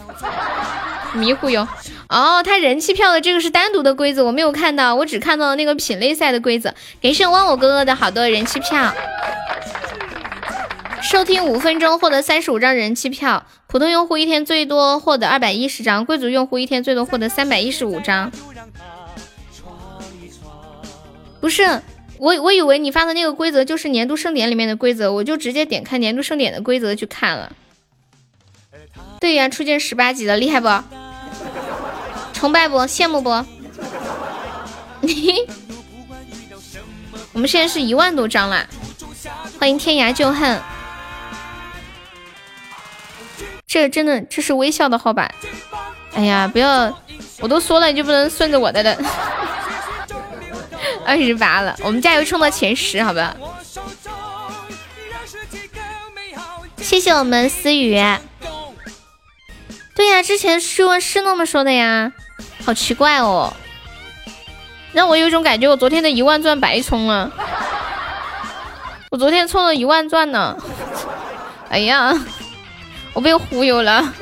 [1.14, 1.66] 迷糊哟。
[2.10, 6.74] 哦，他人气票的这个是单独的规则，我没有看到，我只看到了那个品类赛的规则。
[7.00, 8.92] 感谢忘我哥哥的好多人气票。
[11.12, 18.32] 收听五分钟获得三十五张人气票，普通用户一天最多获得二百一十张，贵族用户一天最多获得三百一十五张。
[21.38, 21.82] 不是，
[22.16, 27.52] 我我以为你发的那个规则就是年度盛典里面的规则，我就直接点开年度盛典的规则去看了。
[29.20, 30.82] 对呀，初见十八级的厉害不？
[32.32, 32.78] 崇拜不？
[32.86, 33.28] 羡慕不？
[37.34, 38.66] 我们现在是一万多张了！
[39.60, 40.58] 欢迎天涯旧恨，
[43.72, 45.32] 这真的这是微笑的号吧？
[46.12, 46.94] 哎呀，不要，
[47.40, 48.94] 我都说了你就不能顺着我的的。
[51.06, 53.34] 二十八了，我们加油冲到前十，好吧？
[56.76, 57.98] 谢谢我们思雨。
[59.94, 62.12] 对呀，之前试问是那么说的呀，
[62.66, 63.54] 好奇怪哦，
[64.92, 67.32] 让我有种感觉，我昨天的一万钻白充了。
[69.10, 70.58] 我昨天充了一万钻呢，
[71.70, 72.12] 哎呀，
[73.14, 74.12] 我被忽悠了，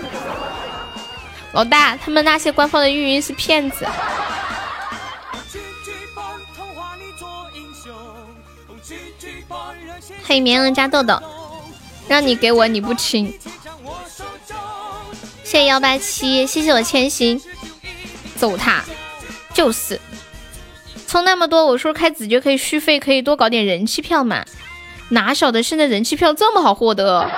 [1.53, 3.87] 老大，他们那些官方的运营是骗子。
[10.25, 11.21] 黑绵羊加豆豆，
[12.09, 13.33] 让你给我你不亲。
[15.45, 17.41] 谢谢幺八七，谢谢我千心，
[18.37, 18.83] 走他，
[19.53, 20.01] 就是
[21.09, 24.45] 充那么多，我说开子爵可以续费，可以多搞点人气票嘛。
[25.09, 27.29] 哪晓得现在人气票这么好获得，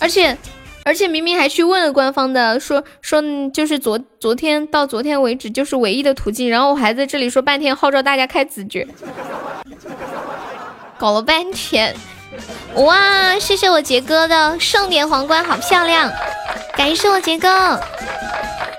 [0.00, 0.36] 而且
[0.84, 3.22] 而且明明还去问了官方的，说说
[3.52, 8.88] 就是昨昨天到昨天为止就是唯一的途径，然后我还在这里说半天号召大家开子爵，
[10.98, 11.94] 搞了半天，
[12.76, 13.38] 哇！
[13.38, 16.10] 谢谢我杰哥的盛典皇冠，好漂亮！
[16.76, 17.78] 感谢我杰哥，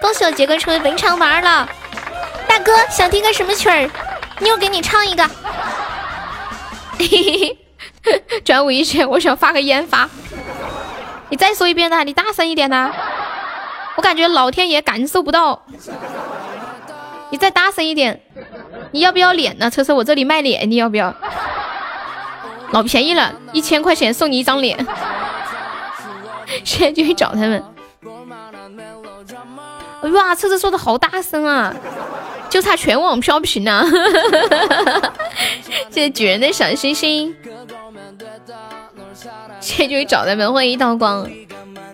[0.01, 1.69] 恭喜我杰哥成为本场玩了。
[2.47, 3.89] 大哥想听个什么曲儿？
[4.39, 5.23] 妞给你唱一个。
[6.97, 7.57] 嘿嘿
[8.03, 9.07] 嘿， 转危险！
[9.07, 10.09] 我想发个烟发。
[11.31, 12.91] 你再说一遍呐，你大声一点呐！
[13.95, 15.63] 我感觉老天爷感受不到。
[17.29, 18.21] 你再大声一点！
[18.91, 19.69] 你要不要脸呢？
[19.69, 21.15] 车车，我这里卖脸，你要不要？
[22.71, 24.77] 老便宜了，一千块钱送你一张脸。
[26.65, 27.63] 现在就去找他们。
[30.13, 31.73] 哇，车车说的好大声啊！
[32.49, 33.85] 就差全网飘屏了，
[35.89, 37.33] 谢谢举人的小心心，
[39.61, 41.29] 这就找他们，欢迎一道光。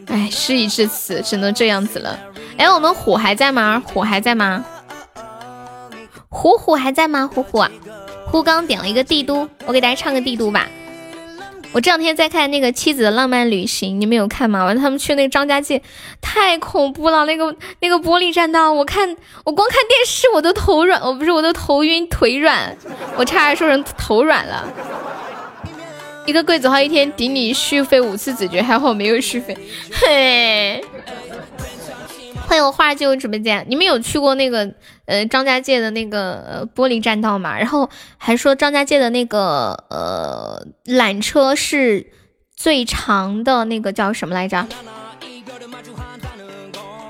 [0.08, 2.18] 哎，事已至此，只能这样子了。
[2.58, 3.82] 哎，我们虎还在吗？
[3.86, 4.64] 虎还在吗？
[6.30, 7.30] 虎虎还在吗？
[7.34, 7.66] 虎虎，
[8.26, 10.68] 虎刚点了一个帝都，我给大家唱个帝都吧。
[11.74, 14.64] 我这两天在看那个《妻子的浪漫旅行》，你们有看吗？
[14.64, 15.82] 完了，他们去那个张家界，
[16.22, 22.76] 太恐怖了，那个那个玻璃栈道，我看我光看电视我都头软，我不是我都头晕腿软，
[23.18, 24.66] 我差点说成头软了。
[26.28, 29.58] 一个柜子号一天顶你续费五次子爵，还好没有续费。
[29.94, 30.84] 嘿，
[32.45, 34.70] 欢迎我花进入直播间，你们有去过那个？
[35.06, 42.08] 呃，张家界的那个玻璃栈道吗，然后还说张家界的那个呃缆车是
[42.58, 44.68] 最长的那个叫什么来着？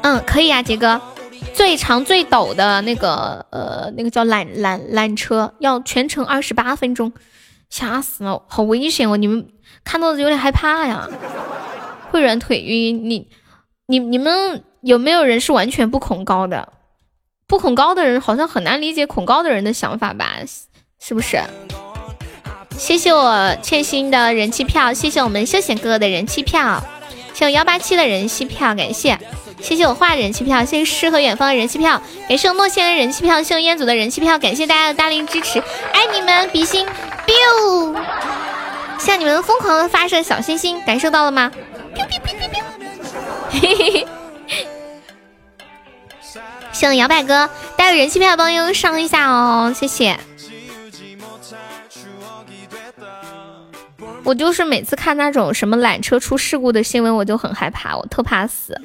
[0.04, 1.02] 嗯，可以啊，杰哥，
[1.56, 7.12] 最长最陡的那个呃那个叫缆缆缆车，要全程二十八分钟，
[7.70, 9.18] 吓死了，好危险哦！
[9.18, 9.48] 你们
[9.84, 11.08] 看到的有点害怕呀，
[12.12, 13.10] 会软腿晕。
[13.10, 13.28] 你
[13.88, 16.74] 你你们有没有人是完全不恐高的？
[17.48, 20.38] 不恐高的人好像很难理解恐高的人的想法吧？
[21.00, 21.40] 是不是？
[22.78, 26.80] 谢谢我欠薪的人气票，谢谢我们休闲哥哥的人气票，
[27.34, 29.18] 谢谢我幺八七的人气票，感谢，
[29.62, 35.60] 谢谢我画的人气票，谢谢诗和远方的人气票，感谢我诺仙的人气票，谢谢烟祖的人气票，感谢大家的大力支持，
[35.92, 36.88] 爱你们，比心
[37.26, 37.96] ，biu，
[39.00, 41.52] 向你们疯狂的发射小心心，感受到了吗
[43.50, 44.08] 嘿嘿嘿。
[46.72, 50.18] 谢谢摇摆哥带个人气票帮悠悠上一下哦，谢谢。
[54.28, 58.78] 我就是每次看那种什么缆车出事故的新闻，我就很害怕，我特怕死。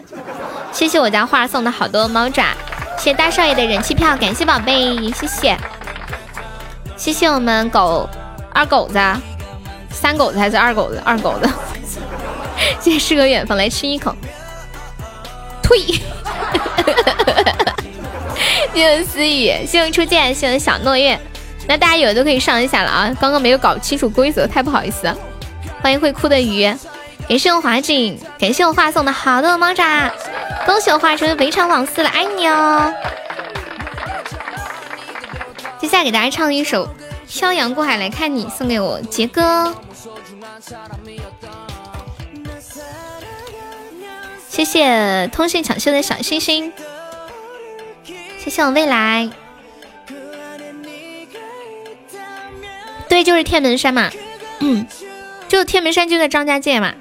[0.70, 2.54] 谢谢我家花送的好多猫爪，
[2.96, 5.58] 谢谢大少爷的人气票，感谢宝贝，谢谢。
[6.96, 8.08] 谢谢我们狗
[8.54, 9.00] 二狗子，
[9.90, 11.02] 三狗子还是二狗子？
[11.04, 11.50] 二狗子。
[12.78, 14.14] 谢谢诗和远方来吃一口，
[15.60, 15.76] 退。
[18.72, 21.18] 谢谢思雨，谢谢初见，谢谢小诺月。
[21.66, 23.16] 那大家有的都可以上一下了啊！
[23.20, 25.12] 刚刚没有搞清楚规则，太不好意思。
[25.82, 26.62] 欢迎会哭的鱼，
[27.28, 30.12] 感谢我华锦，感谢我华送的好多猫爪，
[30.64, 32.94] 恭喜我华成为围场网四了，爱你哦！
[35.80, 36.86] 接下来给大家唱一首
[37.28, 39.74] 《漂洋过海来看你》，送给我杰哥。
[44.48, 46.72] 谢谢通信抢秀的小星星，
[48.38, 49.28] 谢谢我未来。
[53.08, 54.10] 对，就是天门山嘛，
[54.60, 54.86] 嗯，
[55.52, 56.94] 就天门山就在张家界嘛，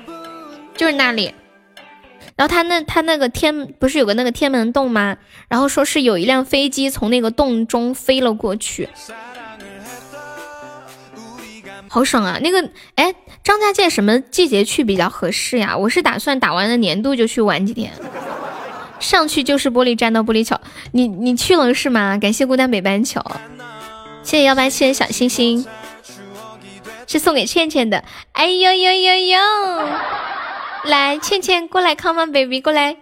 [0.75, 1.33] 就是那里。
[2.35, 5.15] 然后他那他那个天不是有个那个天门洞吗？
[5.47, 8.89] 然后说是有一辆飞机从那个洞中飞了过去，
[11.87, 12.39] 好爽啊！
[12.43, 15.77] 那个哎，张家界什么季节去比较合适呀？
[15.77, 17.93] 我是打算打完了年度就去玩几天，
[18.99, 20.59] 上去就是玻璃栈道、玻璃桥。
[20.91, 22.17] 你你去了是吗？
[22.17, 23.23] 感谢孤单北半球，
[24.23, 25.65] 谢谢幺八七的小星星，
[27.11, 28.05] 是送给倩倩的。
[28.31, 29.37] 哎呦呦呦呦！
[30.85, 32.95] 来，倩倩过来，come on baby，过来，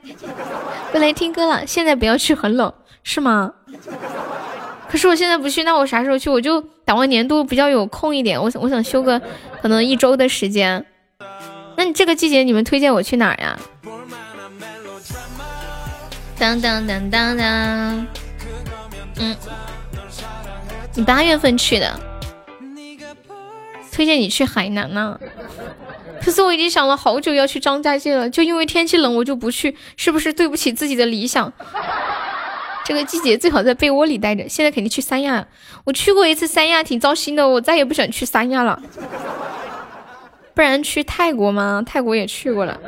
[0.91, 1.67] 过来听歌了。
[1.67, 2.73] 现在不要去，很冷，
[3.03, 3.53] 是吗？
[4.89, 6.27] 可是我现在不去，那我啥时候去？
[6.27, 9.21] 我就打完年度比较有空一点，我想我想休个
[9.61, 10.83] 可能一周的时间。
[11.75, 13.59] 那你这个季节你们推荐我去哪儿呀？
[16.39, 18.07] 当当当当当，
[19.19, 19.35] 嗯，
[20.95, 21.99] 你八月份去的，
[23.99, 25.19] 推荐你去海南呢。
[26.23, 31.51] 可是我已经想了好久要去张家界了，就因为天气冷，我就不去，是不是对不起自己的理想？
[32.85, 34.47] 这个季节最好在被窝里待着。
[34.47, 35.45] 现在肯定去三亚，
[35.83, 38.81] 我去过一次三亚，挺糟心的，我再也不想去三亚了。
[40.53, 41.83] 不然去泰国吗？
[41.85, 42.79] 泰国也去过了。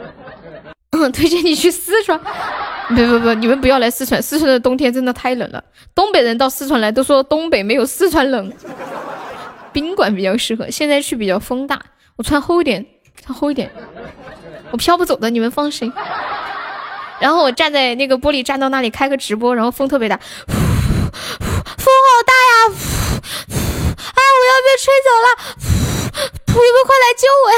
[0.91, 2.17] 嗯，推荐你去四川。
[2.87, 5.61] 不不不，你们不要来四川，四川的冬天真的太冷了。
[5.93, 8.49] 东北人到四川来都说东北没有四川冷，
[9.71, 10.69] 宾馆比较适合。
[10.69, 11.81] 现在去比较风大，
[12.15, 12.85] 我穿厚一点。
[13.23, 13.69] 穿厚一点，
[14.71, 15.93] 我飘不走的，你们放心。
[17.19, 20.57] 然后我站在那个玻璃栈道那里开个直播，然后风特别大，风
[21.77, 22.73] 好大呀！
[24.15, 25.27] 啊，我要被吹走了！
[26.47, 27.51] 你们快来救我！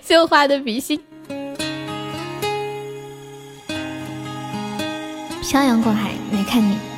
[0.02, 1.00] 绣花的比心，
[5.42, 6.93] 漂洋过海来看你。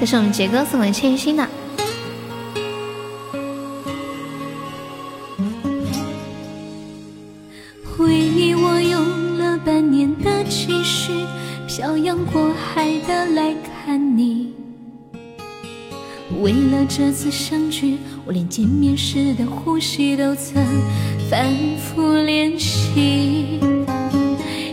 [0.00, 1.46] 这是我们杰哥送给千心的。
[7.98, 11.12] 为你，我用了半年的积蓄，
[11.66, 13.52] 漂洋过海的来
[13.84, 14.52] 看你。
[16.40, 20.64] 为了这次相聚，我连见面时的呼吸都曾
[21.28, 23.58] 反复练习。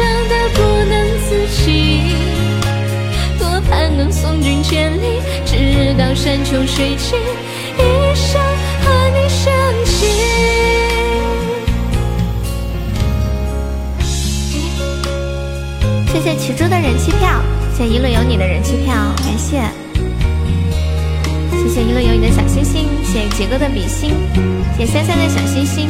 [0.00, 0.94] 伤的不能
[1.28, 2.14] 自己。
[3.38, 7.18] 多盼能送君千里，直到山穷水尽，
[7.76, 8.40] 一生
[8.80, 9.52] 和你相
[9.84, 10.06] 携。
[16.12, 17.42] 谢谢奇珠的人气票，
[17.76, 19.62] 谢谢一路有你的人气票，感谢，
[21.52, 24.10] 谢谢一路有你的小星星，谢谢杰哥的比心，
[24.76, 25.88] 谢谢三三的小星星，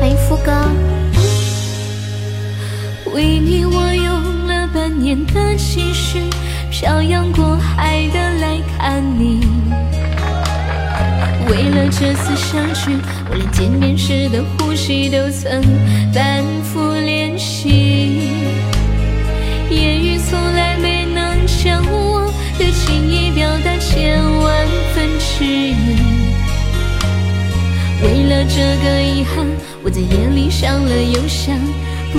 [0.00, 0.52] 欢迎夫哥。
[3.16, 6.20] 为你我用了半年的积蓄，
[6.70, 9.40] 漂洋过海的来看你。
[11.48, 12.94] 为了这次相聚，
[13.30, 15.62] 我连见面时的呼吸都曾
[16.12, 18.32] 反复练习。
[19.70, 25.74] 言语从来没能将我的情意表达千万分之一。
[28.02, 29.46] 为了这个遗憾，
[29.82, 31.56] 我在夜里想了又想，
[32.12, 32.18] 不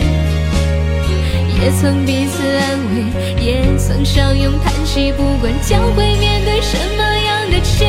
[1.61, 7.85] 也曾彼此安慰，也曾相拥叹息，不管将会面对什么样的结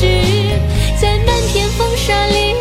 [0.00, 0.56] 局，
[0.98, 2.54] 在漫天风沙里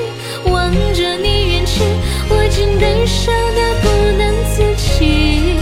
[0.52, 1.80] 望着你远去，
[2.28, 3.88] 我竟悲伤得不
[4.18, 5.56] 能自己。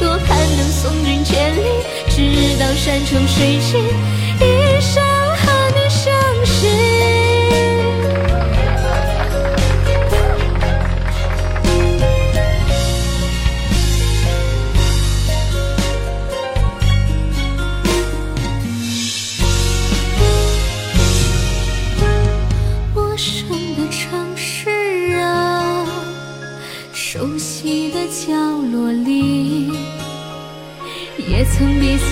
[0.00, 1.60] 多盼能送君千里，
[2.08, 3.84] 直到山穷水尽，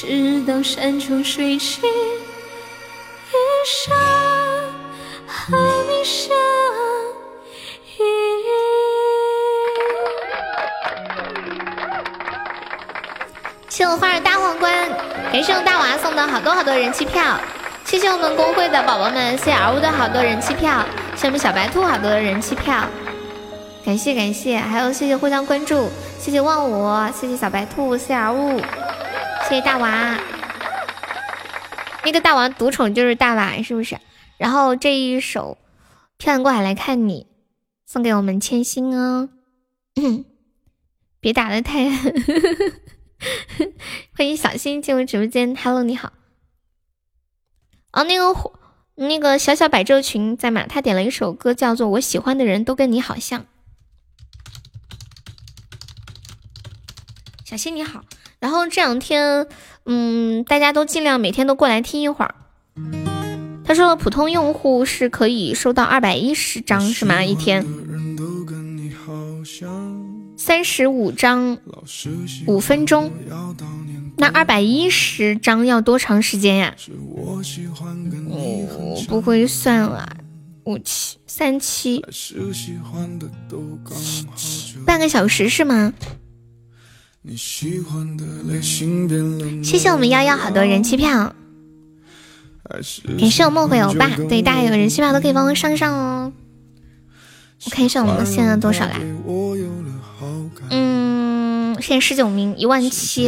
[0.00, 3.36] 直到山穷水尽，一
[3.66, 3.94] 生
[5.26, 5.58] 和
[5.90, 6.34] 你相
[7.98, 8.02] 依。
[13.68, 14.88] 谢我花儿大皇冠，
[15.30, 17.38] 感谢我大娃送的好多好多人气票，
[17.84, 20.82] 谢谢我们公会的宝宝们谢尔物的好多人气票，
[21.14, 22.86] 谢我们小白兔好多的人气票，
[23.84, 28.58] 感谢感谢，还有谢谢互相关注，谢谢忘我，谢谢小白兔，谢尔物。
[29.56, 30.16] 谢大娃，
[32.04, 33.98] 那个大王独宠就是大娃，是不是？
[34.38, 35.58] 然后这一首
[36.18, 37.26] 漂洋过海来看你，
[37.84, 39.28] 送给我们千心哦。
[41.18, 42.14] 别打的太狠。
[44.16, 46.12] 欢迎小新进入直播间，Hello，你好。
[47.92, 48.52] 哦，那个
[48.94, 50.64] 那个小小百褶裙在吗？
[50.68, 53.40] 他点了一首歌，叫做《我喜欢的人都跟你好像》。
[57.44, 58.04] 小新你好。
[58.40, 59.46] 然后这两天，
[59.84, 62.34] 嗯，大家都尽量每天都过来听一会儿。
[63.64, 67.22] 他说普通用户是可以收到二百一十张，是吗？
[67.22, 67.64] 一天
[70.36, 71.58] 三十五张，
[72.46, 73.12] 五分钟。
[74.16, 76.74] 那二百一十张要多长时间呀？
[78.28, 80.16] 我不会算了，
[80.64, 82.02] 五七三七，
[84.86, 85.92] 半个小时是吗？
[87.22, 91.34] 你喜欢的类型谢谢我们幺幺好多人气票，
[93.18, 96.32] 感谢我梦回欧巴，对大家有人气票都可以帮我上上哦。
[97.66, 98.98] 我看一下我们现在多少啦？
[100.70, 103.26] 嗯，现在十九名，一万七，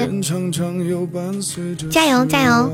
[1.90, 2.72] 加油加油！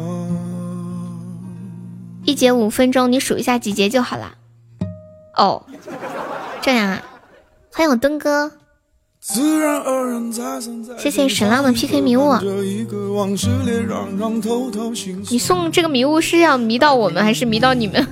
[2.25, 4.37] 一节五分钟，你数一下几节就好了。
[5.37, 5.67] 哦，
[6.63, 7.03] 这样啊，
[7.73, 8.53] 欢迎我墩哥。
[10.97, 12.33] 谢谢沈浪的 PK 迷雾。
[15.31, 18.07] 你送这个迷雾是要迷到我们，还是迷到你们？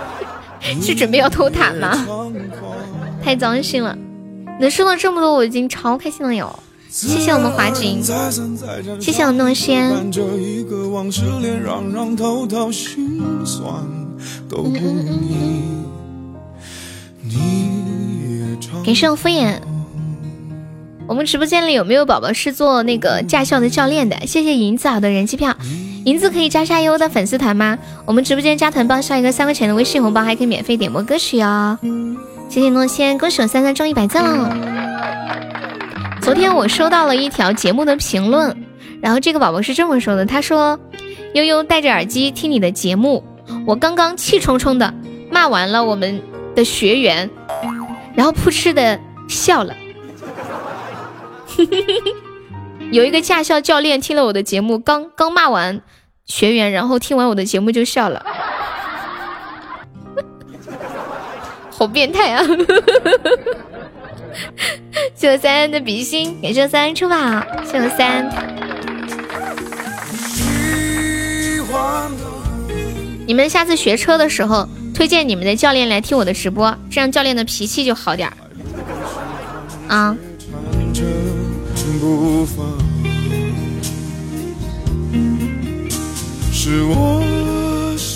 [0.80, 2.06] 是准备要偷塔吗？
[3.22, 3.96] 太脏心了！
[4.58, 6.58] 能收到这么多，我已经超开心了哟！
[6.88, 8.02] 谢谢我们华锦，
[8.98, 9.90] 谢谢我诺仙。
[18.82, 19.60] 感谢我敷衍。
[21.08, 24.14] 我们直播间里有没有宝宝是做那个驾校的教练的？
[24.26, 25.56] 谢谢银子好的人气票，
[26.04, 27.78] 银子可以加下优的粉丝团吗？
[28.04, 31.78] 我们直播间加团报销一个三块钱的微信红包，还可以免费点播歌曲哦。
[32.50, 34.54] 谢谢诺仙，恭喜我三三中一百赞了。
[36.20, 38.54] 昨天我收到了一条节目的评论，
[39.00, 40.78] 然后这个宝宝是这么说的，他说：
[41.32, 43.24] 悠悠戴着耳机听你的节目，
[43.66, 44.92] 我刚刚气冲冲的
[45.30, 46.20] 骂完了我们
[46.54, 47.30] 的学员，
[48.14, 49.74] 然后噗嗤的笑了。
[52.92, 55.80] 有一个驾校教练听了我的节目，刚刚骂完
[56.26, 58.24] 学员，然后听完我的节目就笑了，
[61.70, 62.44] 好变态啊！
[65.14, 67.16] 谢我三的比心，感谢我三出宝，
[67.64, 68.28] 谢我三。
[73.26, 78.34] 你们下次学车的时候，推荐你们的教练来听我的直播，这样教练的脾气就好点儿
[79.88, 80.16] 啊。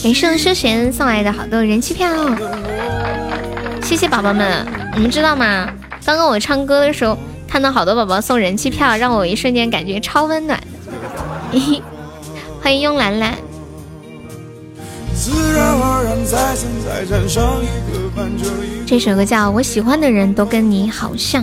[0.02, 2.09] 感谢休闲送来的好多人气票，
[3.82, 4.66] 谢谢宝宝们！
[4.94, 5.68] 你们知道吗？
[6.04, 7.18] 刚刚我唱歌的时候，
[7.48, 10.62] 看到好多宝宝送人气票，让我一瞬间感觉超温暖。
[12.62, 13.34] 欢迎慵懒懒。
[18.86, 21.42] 这首歌叫《我喜欢的人都跟你好像》，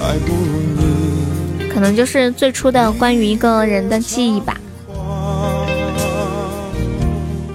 [0.00, 0.61] 可
[1.82, 4.56] 可能就是最初的关于一个人的记忆吧。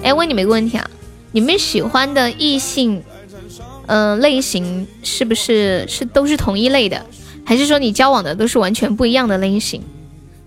[0.03, 0.85] 哎，问你们一个问题啊，
[1.31, 3.01] 你们喜欢的异性，
[3.85, 7.05] 嗯，类型是不是是都是同一类的，
[7.45, 9.81] 还是说你交往的都是完全不一样的类型？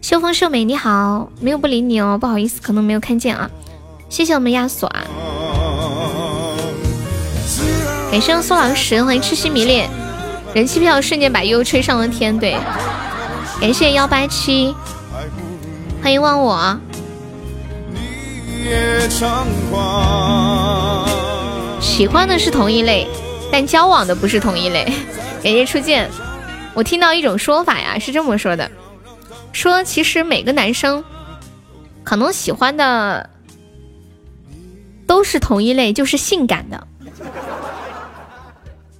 [0.02, 3.50] 秀风秀美你好，没有不理你哦，不好意思，可能没有看见啊。
[4.10, 5.04] 谢谢我们亚索啊，
[8.12, 9.88] 感谢苏老师，欢迎痴心迷恋，
[10.52, 12.58] 人气票瞬间把悠悠吹上了天，对，
[13.60, 14.74] 感谢幺八七，
[16.02, 16.80] 欢迎忘我。
[21.78, 23.06] 喜欢的是同一类，
[23.52, 24.86] 但交往的不是同一类。
[25.42, 26.10] 感谢初见，
[26.72, 28.70] 我听到一种说法呀，是这么说的：
[29.52, 31.04] 说其实每个男生
[32.02, 33.28] 可能喜欢的
[35.06, 36.88] 都是同一类，就是性感的，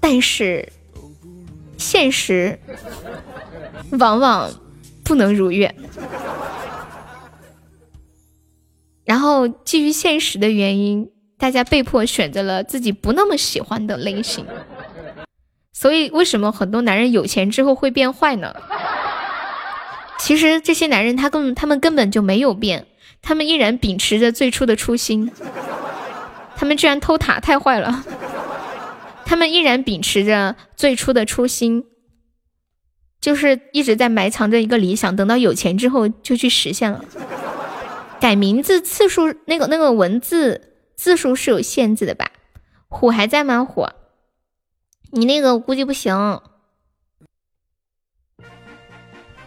[0.01, 0.71] 但是
[1.79, 2.59] 现实
[3.93, 4.51] 往往
[5.05, 5.75] 不能如愿。
[9.05, 14.47] 然后基于现实的原因，大家被迫选择了自己不那么喜欢的类型。
[15.73, 18.55] 所以为什么很多男人有钱之后会变坏呢？
[20.19, 22.87] 其实这些男人他根他们根本就没有变，
[23.23, 25.33] 他们依然秉持着最初的初心。
[26.55, 28.05] 他们居然偷塔，太坏了！
[29.25, 31.87] 他们依然秉持着最初的初心，
[33.21, 37.05] 就是一直在埋藏着一个理想，等到有钱之后就去实现了。
[38.19, 42.31] 改名字次数，那个那个文字字数是有限制的吧？
[42.89, 43.65] 虎还在吗？
[43.65, 43.87] 虎，
[45.13, 46.41] 你那个估计不行。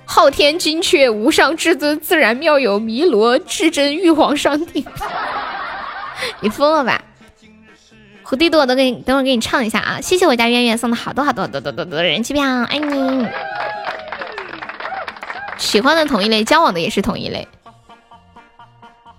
[0.06, 4.86] 昊天金阙，无上至尊，自然妙有弥罗至真玉皇上帝。
[6.41, 7.04] 你疯了吧？
[8.34, 10.01] 虎弟弟，我都给你，等会儿给你唱一下啊！
[10.01, 13.27] 谢谢我家圆圆送的好多好多多多多多人气票，爱你。
[15.60, 17.47] 喜欢的同一类，交往的也是同一类。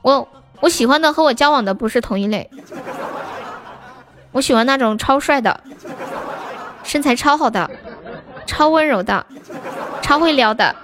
[0.02, 0.28] 我
[0.58, 2.50] 我喜欢的和我交往的不是同一类，
[4.32, 5.60] 我喜欢那种超帅的，
[6.82, 7.70] 身材超好的，
[8.46, 9.24] 超温柔的，
[10.02, 10.74] 超会撩的。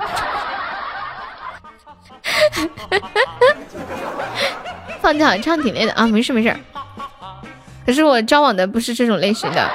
[5.00, 6.56] 放假唱挺累的啊，没事没事。
[7.90, 9.68] 可是我交往的不是这种类型的，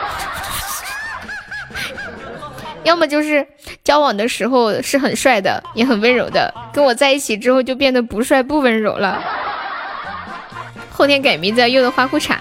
[2.86, 3.46] 要么就是
[3.84, 9.22] 交往的时候是很帅的，也很温柔的，跟我在一起之后就变得不帅不温柔了。
[10.94, 12.38] 后天改名字，用的花裤衩。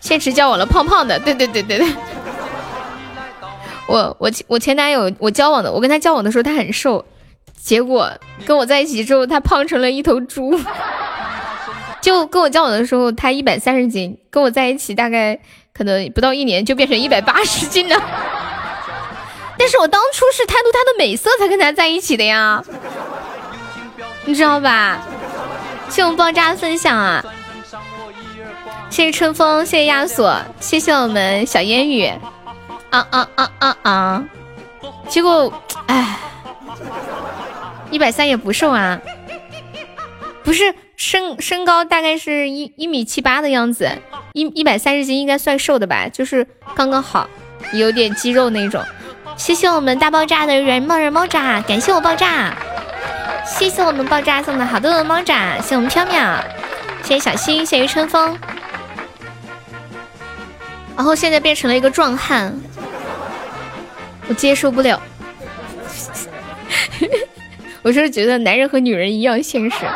[0.00, 1.18] 现实交往了，胖胖的。
[1.18, 1.88] 对对对对对。
[3.86, 7.02] 我我我前男友，我交往的，我跟他交往的时候他很瘦，
[7.54, 8.12] 结果
[8.44, 10.60] 跟我在一起之后他胖成了一头猪。
[12.06, 15.36] 就跟我交往的时候他一百三十斤，跟我在一起大概
[15.74, 18.00] 可能不到一年就变成一百八十斤了。
[19.58, 22.62] 但是我当初是贪图他的美色才跟他在一起的呀，
[24.24, 25.00] 你知道吧？
[25.88, 27.24] 谢我爆炸分享啊！
[28.88, 32.06] 谢谢春风，谢谢亚索，谢谢我们小烟雨。
[32.90, 34.24] 啊啊啊啊啊！
[35.08, 35.52] 结果，
[35.88, 36.16] 哎，
[37.90, 38.96] 一百三也不瘦啊，
[40.46, 43.90] 不是身身高大概是一一米七八的样子，
[44.32, 46.46] 一一百三十斤应该算瘦的吧，就是
[46.76, 47.28] 刚刚好，
[47.72, 48.80] 有点肌肉那种。
[49.36, 52.56] 谢谢我们大爆炸的人猫人猫炸，感谢我爆炸。
[53.44, 56.40] 谢谢我们爆炸送的好多的猫爪，谢我们飘渺，
[57.02, 58.38] 谢谢小新，谢谢春风。
[60.94, 62.56] 然后现在变成了一个壮汉，
[64.28, 65.02] 我接受不了。
[67.86, 69.86] 我是觉得男人和女人一样现实，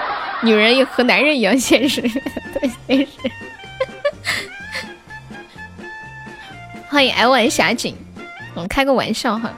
[0.42, 2.00] 女人也和男人一样现实，
[2.54, 3.08] 对，现实。
[6.88, 7.96] 欢迎 L 玩侠景，
[8.54, 9.50] 我们开个玩笑哈。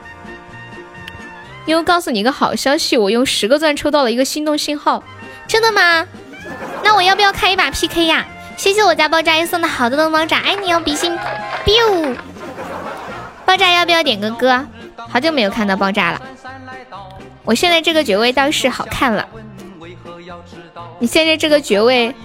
[1.67, 5.03] 因为告诉你一个好消息，我用十个钻抽到了一个心动信号，
[5.47, 6.07] 真的吗？
[6.83, 8.25] 那我要不要开一把 PK 呀？
[8.57, 11.15] 谢谢我家爆炸又送的好多的猫爪，爱你哦，比心
[11.63, 12.15] ，biu。
[13.45, 14.65] 爆炸要不要点个歌？
[14.97, 16.21] 好久没有看到爆炸了。
[17.45, 19.27] 我现在这个爵位倒是好看了。
[20.99, 22.15] 你现在这个爵位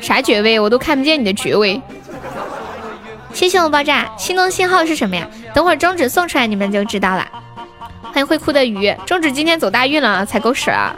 [0.00, 0.58] 啥爵位？
[0.58, 1.80] 我都看不见你的爵位。
[3.32, 5.26] 谢谢我爆炸，心动信号是什么呀？
[5.54, 7.26] 等会儿中指送出来你们就知道了。
[8.02, 10.96] 欢迎会哭的鱼，中指今天走大运了，才狗屎啊！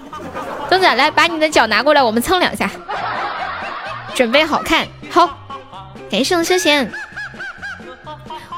[0.70, 2.70] 中指来把你的脚拿过来，我们蹭两下，
[4.14, 5.38] 准备好看，好，
[6.10, 6.90] 感谢我休闲。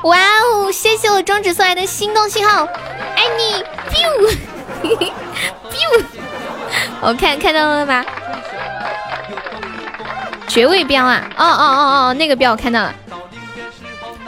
[0.05, 4.37] 哇哦，谢谢我中指送来的心动信号，爱你 biu，
[7.01, 8.05] 我看看到了吗？
[10.49, 12.95] 爵位标啊，哦哦哦哦，那个标我看到了，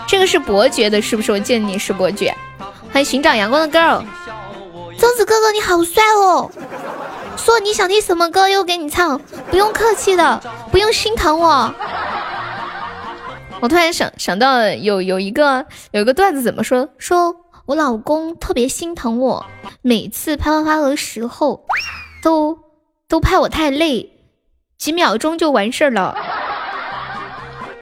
[0.07, 1.33] 这个是伯爵的，是不是？
[1.33, 2.35] 我记得你是伯爵。
[2.93, 4.03] 欢迎寻找阳光的 girl，
[4.99, 6.51] 宗子哥哥你好帅哦！
[7.37, 10.41] 说你想听什么歌，又给你唱，不用客气的，
[10.73, 11.73] 不用心疼我。
[13.61, 16.89] 我突然想想到有有一个有一个段子怎么说？
[16.99, 17.35] 说
[17.67, 19.45] 我老公特别心疼我，
[19.83, 21.67] 每次拍花花的时候
[22.23, 22.61] 都
[23.09, 24.09] 都怕我太累，
[24.79, 26.17] 几秒钟就完事儿了，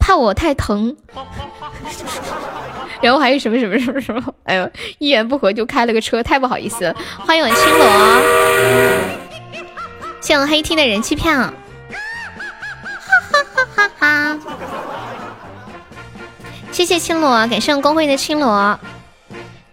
[0.00, 0.96] 怕我太疼。
[3.02, 4.34] 然后还有什么什么什么什么？
[4.44, 6.94] 哎呦，一言不合就开了个车，太不好意思了。
[7.18, 7.86] 欢迎我青罗，
[10.22, 11.52] 谢我黑厅的人气票，
[16.72, 18.80] 谢谢青罗，感谢我公会的青罗，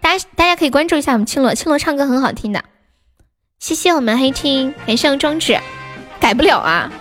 [0.02, 2.64] 大家大家可以关注一下我们青罗，青罗唱歌很好听的。
[3.60, 5.58] 谢谢我们黑 T，感谢我中指，
[6.20, 6.92] 改不了啊，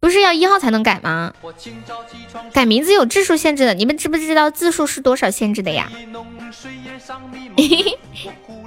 [0.00, 1.32] 不是要一号才能改吗？
[2.52, 5.88] 改名字有字数限制的，你们知不知道字数是多少限制的呀？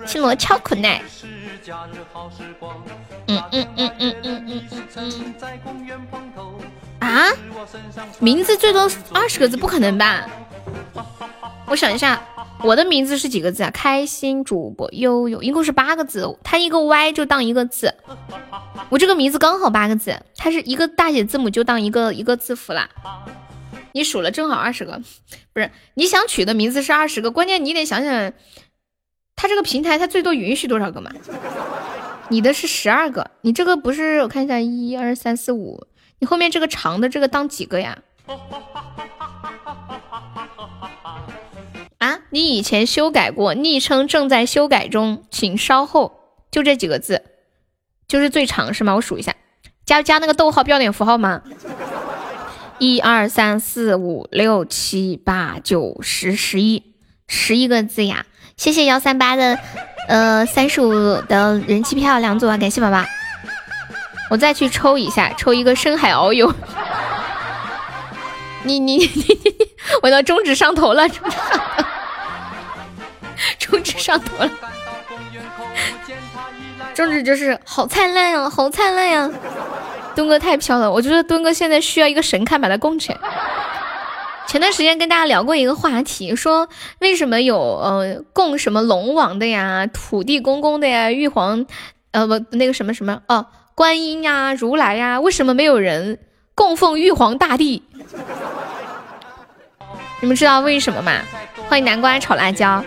[0.08, 1.02] 青罗超可爱。
[3.28, 5.36] 嗯嗯嗯嗯嗯嗯嗯。
[7.00, 7.28] 啊？
[8.20, 10.26] 名字最多二十个字，不可能吧？
[11.72, 12.22] 我想一下，
[12.64, 13.72] 我的名字是几个字啊？
[13.72, 17.96] 开心主播悠悠，一共是八个字，它一个 Y 就当一个字。
[18.90, 22.90] 我这个名字刚好八个字，它是一个大写字母就当一个一个字符啦。
[23.94, 25.02] 你数了正好二十个，
[25.54, 28.34] 不是你想取的名字是二十个，关键你得想想，
[29.38, 31.10] 它这个平台它最多允许多少个嘛？
[32.28, 34.22] 你的是十二个，你这个不是？
[34.24, 35.88] 我看一下，一二三四五。
[36.20, 37.98] 你后面这个长的这个当几个呀？
[42.32, 46.20] 你以前修改过，昵称正在修改中，请稍后。
[46.50, 47.24] 就这几个字，
[48.08, 48.96] 就是最长是吗？
[48.96, 49.34] 我数一下，
[49.86, 51.42] 加加那个逗号标点符号吗？
[52.78, 56.96] 一二三四五六七八九十十一，
[57.28, 58.26] 十一个字呀！
[58.58, 59.60] 谢谢幺三八的
[60.08, 60.92] 呃三十五
[61.22, 63.06] 的人气票两组啊，感谢宝宝。
[64.30, 66.54] 我再去抽一下，抽一个深海遨游。
[68.64, 69.40] 你你你你，
[70.02, 71.84] 我的中指上头了，中指上头，
[73.60, 74.50] 中指上头了，
[76.94, 79.30] 中指就是好灿烂呀，好灿烂呀！
[80.16, 83.18] 墩哥太飘了，我觉得墩哥现在需要一个神龛把他供起来。
[84.48, 86.68] 前段时间跟大家聊过一个话题，说
[87.00, 91.66] 为什么有呃供什么龙王的呀、土地公公的呀、玉皇
[92.12, 93.46] 呃不那个什么什么哦。
[93.74, 96.20] 观音呀，如来呀，为什么没有人
[96.54, 97.84] 供奉玉皇大帝？
[100.22, 101.20] 你们知道为什么吗？
[101.68, 102.84] 欢迎南瓜炒辣椒，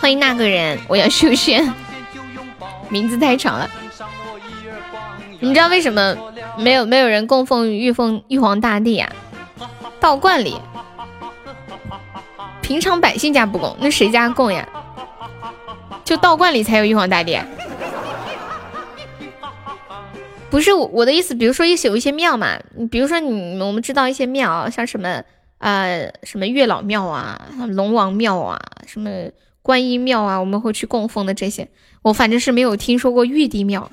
[0.00, 1.74] 欢迎那个人，我要秀炫，
[2.88, 3.68] 名字太长了。
[5.40, 6.16] 你知道为什么
[6.56, 9.10] 没有没有人供奉玉凤玉皇大帝呀？
[9.98, 10.56] 道观里，
[12.62, 14.66] 平常百姓家不供，那谁家供呀？
[16.04, 17.36] 就道观里才有玉皇大帝。
[20.50, 22.56] 不是我我的意思，比如说一些有一些庙嘛，
[22.90, 25.22] 比如说你我们知道一些庙，像什么
[25.58, 29.10] 呃什么月老庙啊、龙王庙啊、什么
[29.62, 31.68] 观音庙啊，我们会去供奉的这些，
[32.02, 33.90] 我反正是没有听说过玉帝庙。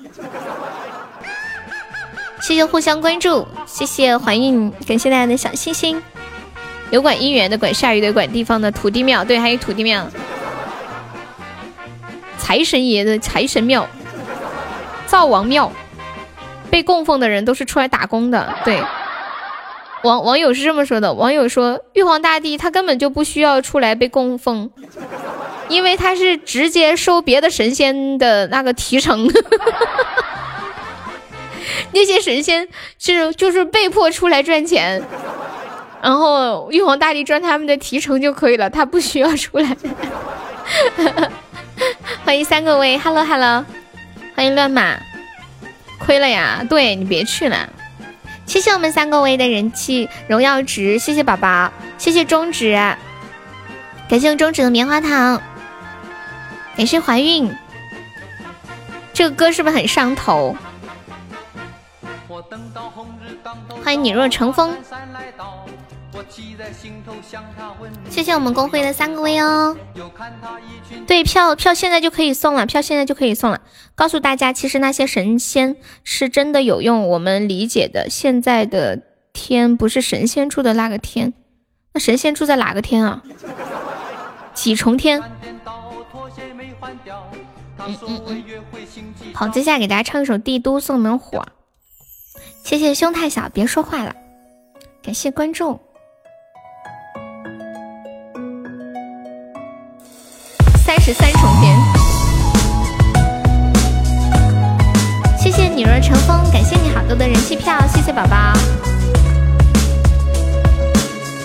[2.40, 6.00] 谢谢互相关注，谢谢怀孕，感谢大家的小心心。
[6.90, 10.06] 有管姻缘的，管下雨的，管地方的土地庙，对，还有土地庙。
[12.38, 13.88] 财神爷的财神庙，
[15.06, 15.72] 灶王庙。
[16.70, 18.80] 被供奉的人都是出来打工的，对。
[20.06, 24.70] 网网友是这么说的，网友说玉皇大帝他根本就不需要出来被供奉，
[25.68, 29.28] 因为他是直接收别的神仙的那个提成，
[31.92, 32.68] 那些神仙
[32.98, 35.02] 是就是被迫出来赚钱，
[36.00, 39.76] 然后玉皇大帝赚他们的提成就可以了，他不需要出来。
[42.24, 43.64] 欢迎三个位，Hello Hello，
[44.34, 44.96] 欢迎乱马。
[45.98, 46.62] 亏了呀！
[46.68, 47.68] 对你别去了，
[48.46, 52.72] 谢谢我们三个唯一的人气荣耀值，谢谢宝宝，谢谢中指，
[54.08, 55.42] 感谢中指的棉花糖，
[56.76, 57.52] 感谢怀孕，
[59.12, 60.56] 这个歌是不是很上头？
[63.84, 64.76] 欢迎你若成风。
[68.08, 69.76] 谢谢我们公会的三个位哦。
[71.06, 73.60] 对，票票现在就可以送了，票现在就可以送了。
[73.94, 79.02] 告诉大家，其实那些神仙是真的有用，我们理解的现在的
[79.32, 81.34] 天不是神仙住的那个天，
[81.92, 83.22] 那神仙住在哪个天啊？
[84.54, 85.22] 几重天？
[87.78, 88.44] 嗯嗯嗯。
[89.34, 91.44] 好，接下来给大家唱一首《帝都》，送门火。
[92.64, 94.14] 谢谢胸太小，别说话了。
[95.02, 95.78] 感谢关注。
[101.06, 101.78] 十三重天。
[105.38, 108.52] 谢谢你若成风，感谢你好多的人气票，谢谢宝宝。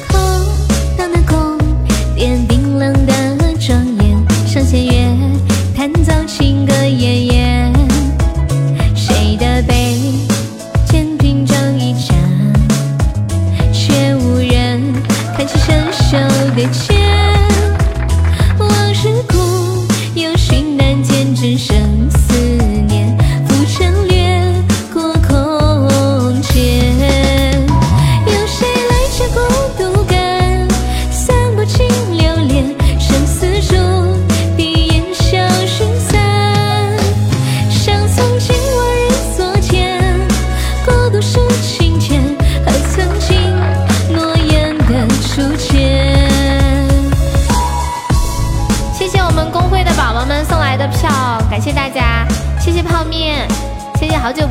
[0.08, 0.20] 空
[0.98, 1.60] 荡的宫
[2.16, 3.14] 殿冰冷的
[3.60, 5.08] 庄严，上弦月，
[5.78, 7.41] 弹奏情歌夜夜。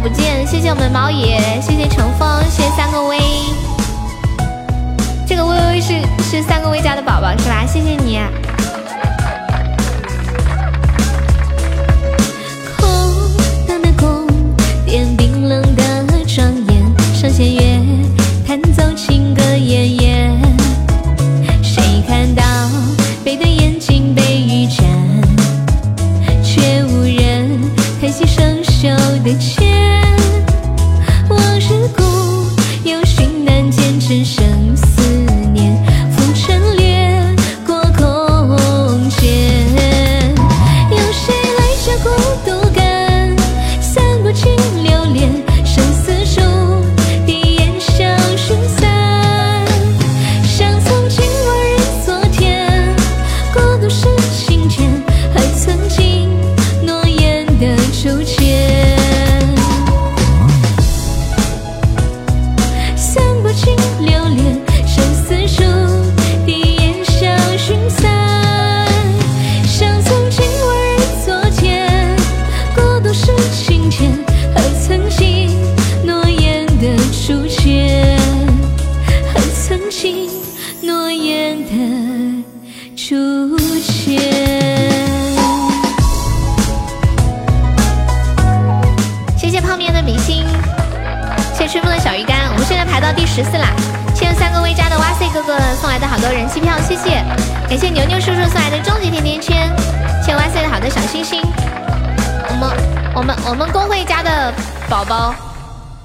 [0.02, 3.18] 不见，谢谢我们毛爷，谢谢乘风，谢谢三个 V，
[5.28, 7.66] 这个微微是是三个 V 家的宝宝是吧？
[7.66, 8.18] 谢谢你。
[12.78, 12.89] 空
[13.68, 14.27] 荡的宫
[14.86, 15.85] 殿，冰冷的
[16.27, 17.78] 庄严，上弦月，
[18.48, 20.32] 弹奏情歌绵延。
[21.62, 22.43] 谁看到
[23.22, 24.82] 悲的眼睛被雨沾，
[26.43, 27.60] 却无人
[28.01, 28.89] 叹息生锈
[29.22, 29.36] 的
[93.31, 93.69] 十四啦。
[94.12, 97.23] 谢谢三个微家的哇塞哥哥送来的好多人气票，谢谢，
[97.69, 99.70] 感谢牛牛叔叔送来的终极甜甜圈，
[100.20, 101.40] 谢谢哇塞的好的小心心。
[102.48, 102.69] 我们
[103.15, 104.52] 我们我们公会家的
[104.89, 105.32] 宝宝，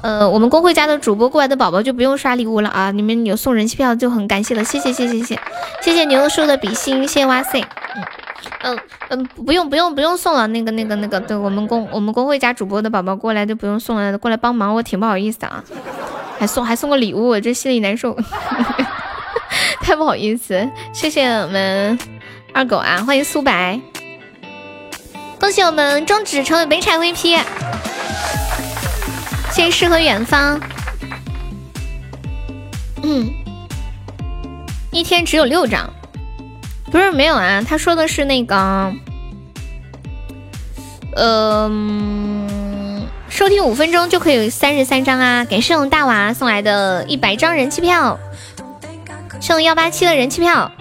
[0.01, 5.35] 呃，我们公会家的主播过来的宝宝就不用刷礼物了啊，你们有送人气票就很感谢了，谢谢谢谢谢
[5.81, 7.59] 谢，谢牛牛叔的比心，谢谢哇塞，
[7.95, 8.03] 嗯。
[8.61, 8.79] 嗯
[9.09, 15.63] 嗯，不用不用不用送了，那个那个那个，对我们公我们公会家主播的宝宝过来就不用送了，过来帮忙我挺不好意思的啊，
[16.39, 18.15] 还送还送个礼物，我这心里难受，
[19.81, 20.69] 太不好意思。
[20.93, 21.97] 谢谢我们
[22.53, 23.79] 二狗啊，欢迎苏白，
[25.39, 27.39] 恭喜我们终止成为北产 VP，
[29.51, 30.59] 谢谢诗和远方，
[33.03, 33.33] 嗯，
[34.91, 35.89] 一天只有六张。
[36.91, 38.93] 不是没有啊，他说的是那个，
[41.17, 42.47] 嗯、
[43.35, 45.43] 收听五分钟就可以三十三张啊！
[45.43, 48.17] 感谢我们大娃送来的一百张人气票，
[49.41, 50.71] 剩幺八七的人气票，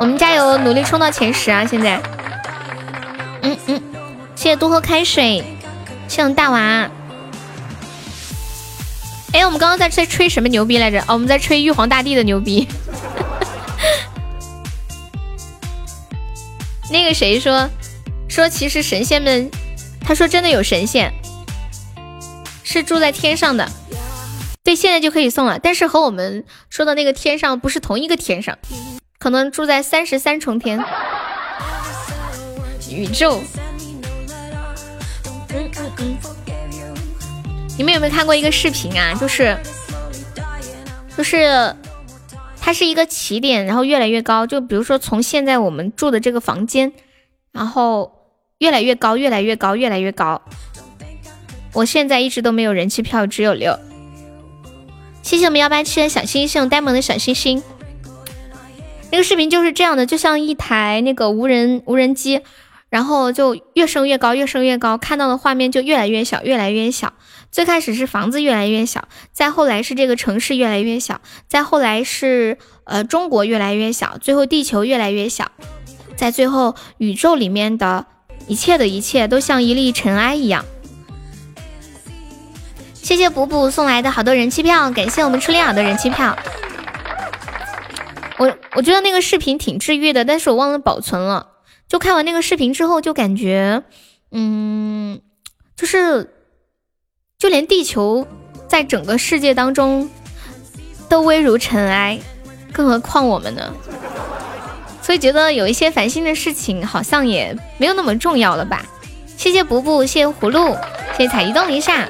[0.00, 1.64] 我们加油，努力冲到前十啊！
[1.64, 2.02] 现在，
[3.42, 3.80] 嗯嗯，
[4.34, 5.44] 谢谢多喝开水，
[6.08, 6.90] 谢谢我们大娃。
[9.32, 11.00] 哎，我们刚刚在吹吹什么牛逼来着？
[11.02, 12.66] 哦，我们在吹玉皇大帝的牛逼。
[16.90, 17.70] 那个谁说
[18.28, 19.48] 说，其实神仙们，
[20.04, 21.12] 他说真的有神仙，
[22.72, 23.68] 是住在天上的。
[24.62, 28.56] 对，现在就可以送了，但是和我们说的那个天上不是同一个天上，
[29.18, 30.78] 可能住在三十三重天
[32.88, 33.42] 宇宙。
[35.52, 36.16] 嗯嗯嗯。
[37.76, 39.12] 你们有没有看过一个视频啊？
[39.14, 39.58] 就是
[41.16, 41.74] 就是。
[42.62, 44.46] 它是一个起点，然后越来越高。
[44.46, 46.92] 就比如说，从现在我们住的这个房间，
[47.52, 48.12] 然后
[48.58, 50.42] 越来越高，越来越高，越来越高。
[51.72, 53.78] 我现在一直都没有人气票，只有六。
[55.22, 57.62] 谢谢我们幺八七的小星星，呆萌的小星星。
[59.12, 62.40] 那个视频就是这样的，就像一台那个无人无人机，
[62.88, 67.12] 然后就越升越高，越升越高，看到的画面就越来越小，越来越小。
[67.50, 75.50] 最开始是房子越来越小，再后来是这个城市越来越小，再后来是呃中国越来越小，最后地球越来越小，
[76.16, 78.06] 在最后宇宙里面的
[78.46, 80.64] 一切的一切都像一粒尘埃一样。
[83.10, 86.38] 谢谢补补送来的好多人气票，感谢我们初恋好的人气票。
[88.38, 91.48] 我我觉得那个视频挺治愈的，但是我忘了保存了。
[91.88, 93.82] 就看完那个视频之后，就感觉，
[94.30, 95.20] 嗯，
[95.76, 96.32] 就是。
[97.36, 98.28] 就连地球
[98.68, 100.08] 在整个世界当中
[101.08, 102.20] 都微如尘埃，
[102.72, 103.74] 更何况我们呢？
[105.02, 108.86] 所以觉得有一些烦心的事情好像也没有那么重要了吧？
[109.36, 110.76] 谢谢补补，谢谢葫芦，
[111.16, 112.08] 谢谢彩移动一下，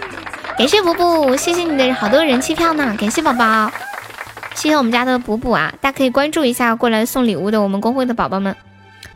[0.61, 3.73] 感谢补补，谢谢你的好多人气票呢，感谢宝宝，
[4.55, 5.73] 谢谢我们家的补补啊！
[5.81, 8.55] 大家可以关注一下过来送礼物的我们公会的宝宝们，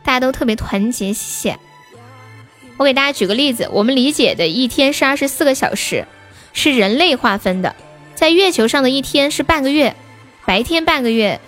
[0.03, 1.59] 大家都特别团结，谢谢。
[2.77, 6.07] 我给大家举个例子，我们理解的一天是二十四个小时，
[6.51, 7.75] 是人类划分的。
[8.15, 9.95] 在月球上的一天是半个月，
[10.47, 11.39] 白天半个月，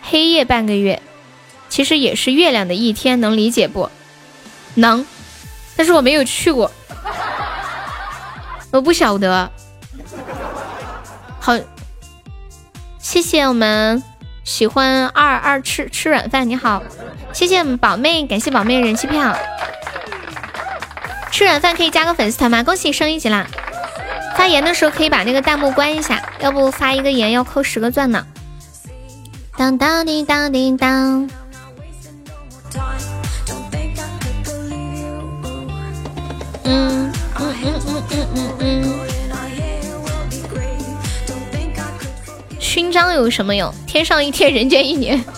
[0.00, 1.02] 黑夜半个月，
[1.68, 3.90] 其实也是月亮的一天，能理解不？
[4.76, 5.04] 能，
[5.74, 6.70] 但是我没有去过，
[8.74, 9.48] 我不晓得。
[11.38, 11.56] 好，
[12.98, 14.02] 谢谢我们
[14.42, 16.82] 喜欢二二吃吃软饭，你好，
[17.32, 19.36] 谢谢我们宝妹，感谢宝妹人气票。
[21.30, 22.64] 吃软饭可以加个粉丝团吗？
[22.64, 23.46] 恭喜升一级啦！
[24.36, 28.26] 发言的时候可以把那个弹幕关一下，要不发一个言要扣十个钻呢。
[29.56, 31.30] 当当叮当叮当。
[36.64, 37.12] 嗯
[42.58, 43.72] 勋章有什么用？
[43.86, 45.22] 天上一天，人间一年。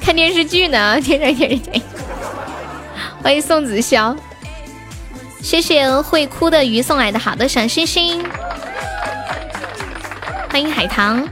[0.00, 1.80] 看电视剧呢，天上一天，人间。
[3.22, 4.16] 欢迎宋子潇，
[5.42, 8.24] 谢谢会哭的鱼送来的好的小星星。
[10.48, 11.28] 欢迎海棠，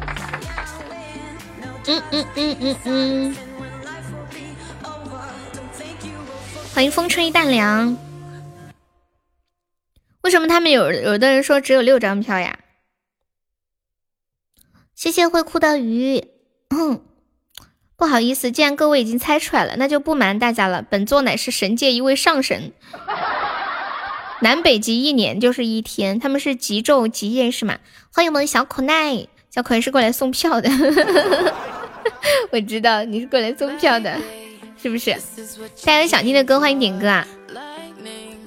[1.86, 3.36] 嗯嗯嗯嗯嗯。
[6.74, 7.96] 欢迎风吹淡凉。
[10.22, 12.58] 为什么他们有有的人说只有六张票呀？
[14.94, 16.24] 谢谢会哭的鱼。
[17.96, 20.82] 不好意思，既然各位已经猜出来了，那就不瞒大家了。
[20.82, 22.72] 本座乃是神界一位上神，
[24.40, 27.78] 南北极一年就是一天，他们是极昼极夜是吗？
[28.12, 30.70] 欢迎我们小可爱，小可爱是过来送票的，
[32.52, 34.16] 我知道你是过来送票的，
[34.80, 35.12] 是不是？
[35.84, 37.26] 大家有想听的歌，欢迎点歌啊！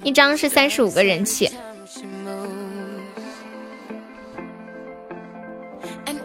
[0.04, 1.50] 一张是三十五个人气。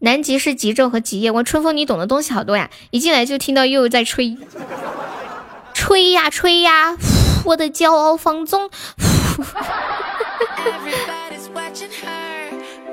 [0.01, 1.31] 南极是极昼和极夜。
[1.31, 2.71] 我春风，你懂的东西好多呀！
[2.91, 4.37] 一进来就听到悠悠在吹，
[5.75, 6.97] 吹呀吹呀，
[7.45, 8.71] 我的骄傲放纵。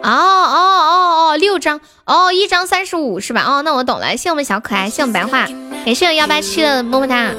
[0.02, 3.44] 哦哦哦哦，六张哦，一张三十五是吧？
[3.44, 4.18] 哦，那我懂了。
[4.18, 5.48] 谢我们小可爱，谢我们白话，
[5.86, 7.32] 感谢我幺八七的么么哒。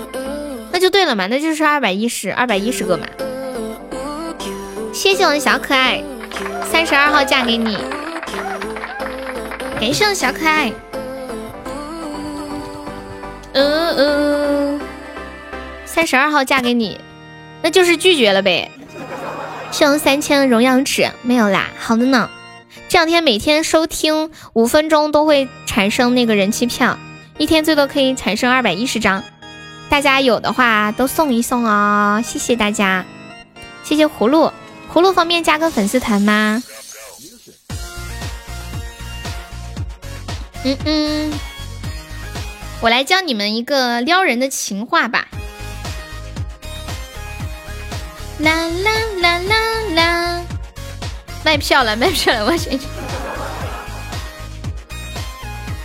[0.73, 3.07] 那就对了嘛，那就是二百一十，二百一十个嘛。
[4.95, 6.01] 谢谢我的小可爱，
[6.71, 7.77] 三十二号嫁给你。
[9.81, 10.73] 感谢我小可爱，
[13.55, 14.81] 嗯嗯，
[15.85, 17.01] 三十二号嫁给你，
[17.61, 18.71] 那就是拒绝了呗。
[19.73, 22.31] 剩三千荣耀值没有啦，好的呢。
[22.89, 26.97] 这两天每天收听五分钟都会产生那个人气票，
[27.37, 29.25] 一天最多可以产生二百一十张，
[29.89, 33.05] 大家有的话都送一送哦，谢谢大家，
[33.83, 34.53] 谢谢葫芦，
[34.95, 36.63] 葫芦方便加个粉丝团吗？
[40.63, 41.33] 嗯嗯，
[42.81, 45.27] 我来教你们一个撩人的情话吧。
[48.39, 48.91] 啦啦
[49.21, 49.57] 啦啦
[49.97, 50.45] 啦，
[51.45, 52.87] 卖票了，卖票了，我先去。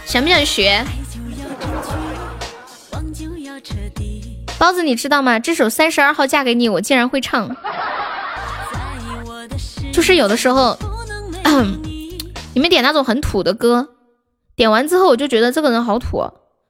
[0.06, 0.86] 想不想学？
[4.60, 5.40] 包子，你知道吗？
[5.40, 7.56] 这首《三十二号嫁给你》，我竟然会唱。
[9.91, 10.77] 就是有的时候，
[12.53, 13.89] 你们点那种很土的歌。
[14.55, 16.21] 点完之后我就觉得这个人好土，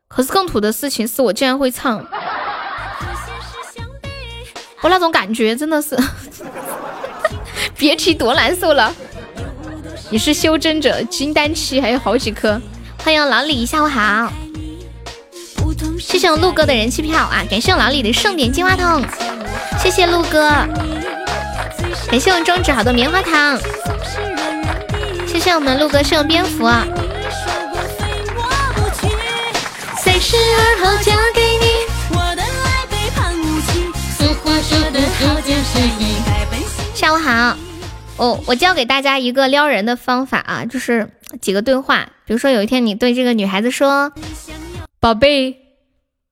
[0.07, 2.05] 可是更土的事情是我竟然会唱，
[4.81, 5.97] 我那种感觉真的是，
[7.77, 8.93] 别提多难受了。
[10.11, 12.59] 你是修真者，金丹期还有好几颗。
[13.03, 14.31] 欢迎老李，下午好。
[15.99, 17.43] 谢谢我陆哥的人气票啊！
[17.49, 19.03] 感谢我老李的盛典金话筒，
[19.79, 20.51] 谢谢陆哥。
[22.09, 23.59] 感谢我中指好多棉花糖，
[25.27, 26.67] 谢谢我们陆哥是用蝙蝠。
[30.21, 31.69] 十二号嫁给你。
[36.93, 37.55] 下午好，
[38.17, 41.09] 哦，我教给大家一个撩人的方法啊，就是
[41.39, 42.09] 几个对话。
[42.25, 44.11] 比如说有一天你对这个女孩子说
[44.99, 45.55] ：“宝贝，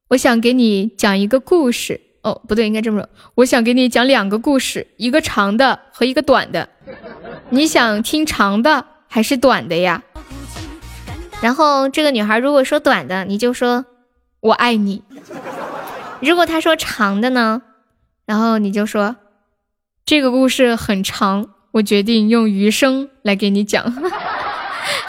[0.09, 6.67] 我想给你讲一个故事。”哦，不对，应该这么说：“我想给你讲两个故事，一个长的和一个短的。
[7.49, 10.03] 你想听长的还是短的呀？”
[11.41, 13.85] 然后这个女孩如果说短的，你就说
[14.41, 15.03] “我爱你”；
[16.19, 17.61] 如果她说长的呢，
[18.25, 19.15] 然后你就说。
[20.05, 23.83] 这个故事很长，我决定用余生来给你讲。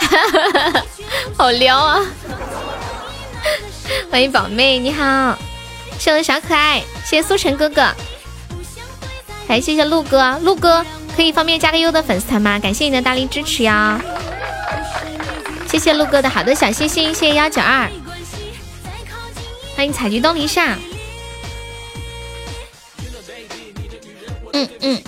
[1.38, 2.00] 好撩啊！
[4.10, 5.38] 欢迎宝妹，你好，
[5.98, 7.92] 谢谢小可爱，谢谢苏晨哥哥，
[9.46, 10.84] 还谢谢鹿哥，鹿哥
[11.14, 12.58] 可以方便加个优的粉丝团吗？
[12.58, 14.00] 感谢你的大力支持呀！
[15.70, 17.90] 谢谢鹿哥的好的小星星，谢谢幺九二，
[19.76, 20.78] 欢迎采菊东篱下。
[24.52, 25.02] 嗯嗯。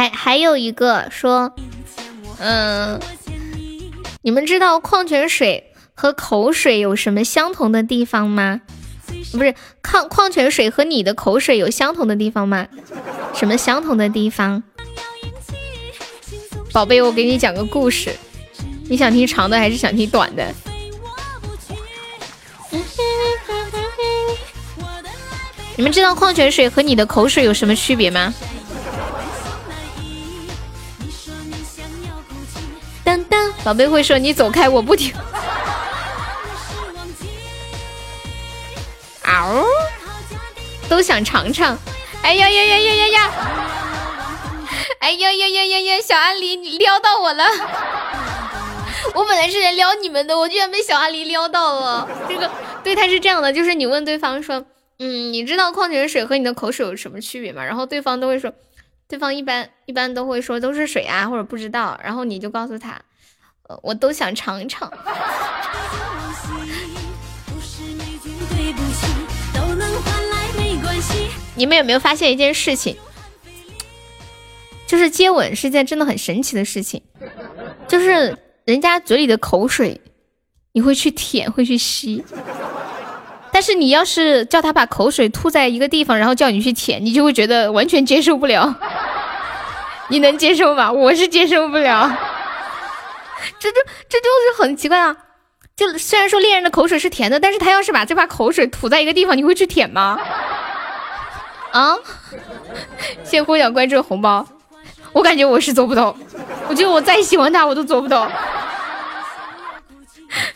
[0.00, 1.52] 还还有一个说，
[2.38, 2.98] 嗯，
[4.22, 8.62] 你们知道矿泉水和口水有什么相同的地方吗？
[9.32, 12.66] 不是矿矿泉水和你的口水有相同的地方吗？
[13.34, 14.62] 什么相同的地方？
[16.72, 18.16] 宝贝，我给你讲个故事，
[18.88, 20.54] 你想听长的还是想听短的？
[25.76, 28.32] 你们知道矿泉水和你的口水有什么区别吗？
[33.64, 35.14] 宝贝会说你走开，我不听。
[39.22, 39.64] 嗷！
[40.88, 41.78] 都想尝尝。
[42.22, 43.30] 哎呀呀呀呀呀呀！
[45.00, 46.00] 哎呀呀呀呀呀！
[46.00, 47.44] 小阿狸，你撩到我了。
[49.14, 52.08] 我本来是来撩你们的，我居然被小阿狸撩到了。
[52.28, 52.50] 这个
[52.82, 54.64] 对他是这样的，就是你问对方说，
[54.98, 57.64] 嗯，你知道矿泉水和你的口水有什么区别吗？
[57.64, 58.52] 然后对方都会说，
[59.08, 61.98] 对方一般一般都会说都是水啊，或者不知道。
[62.02, 63.00] 然后你就告诉他，呃，
[63.82, 64.92] 我都想尝尝。
[71.54, 72.96] 你们有没有发现一件事情？
[74.86, 77.02] 就是接吻是一件真的很神奇的事情。
[77.86, 80.00] 就是人家嘴里的口水，
[80.72, 82.24] 你会去舔，会去吸。
[83.52, 88.74] 但是你要是叫他把口水吐在一个地方，然后叫你去舔，你就会觉得完全接受不了。
[90.08, 90.90] 你能接受吗？
[90.90, 92.10] 我是接受不了。
[93.58, 93.76] 这就
[94.08, 95.16] 这就是很奇怪啊！
[95.76, 100.20] 就虽然说恋人的口水是甜的，但是他要是把这把口水吐在一个地方，你会去舔吗？
[101.72, 101.96] 啊！
[103.24, 104.46] 谢呼小关注红包，
[105.12, 106.14] 我感觉我是做不到。
[106.68, 108.30] 我觉得我再喜欢他，我都做不到。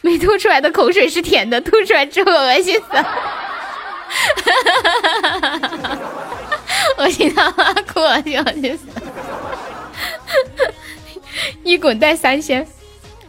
[0.02, 2.84] 没吐出来的口水是甜的，吐出来之后恶心死。
[6.98, 8.84] 恶心他妈哭，恶心恶心死。
[11.64, 12.66] 一滚带三仙，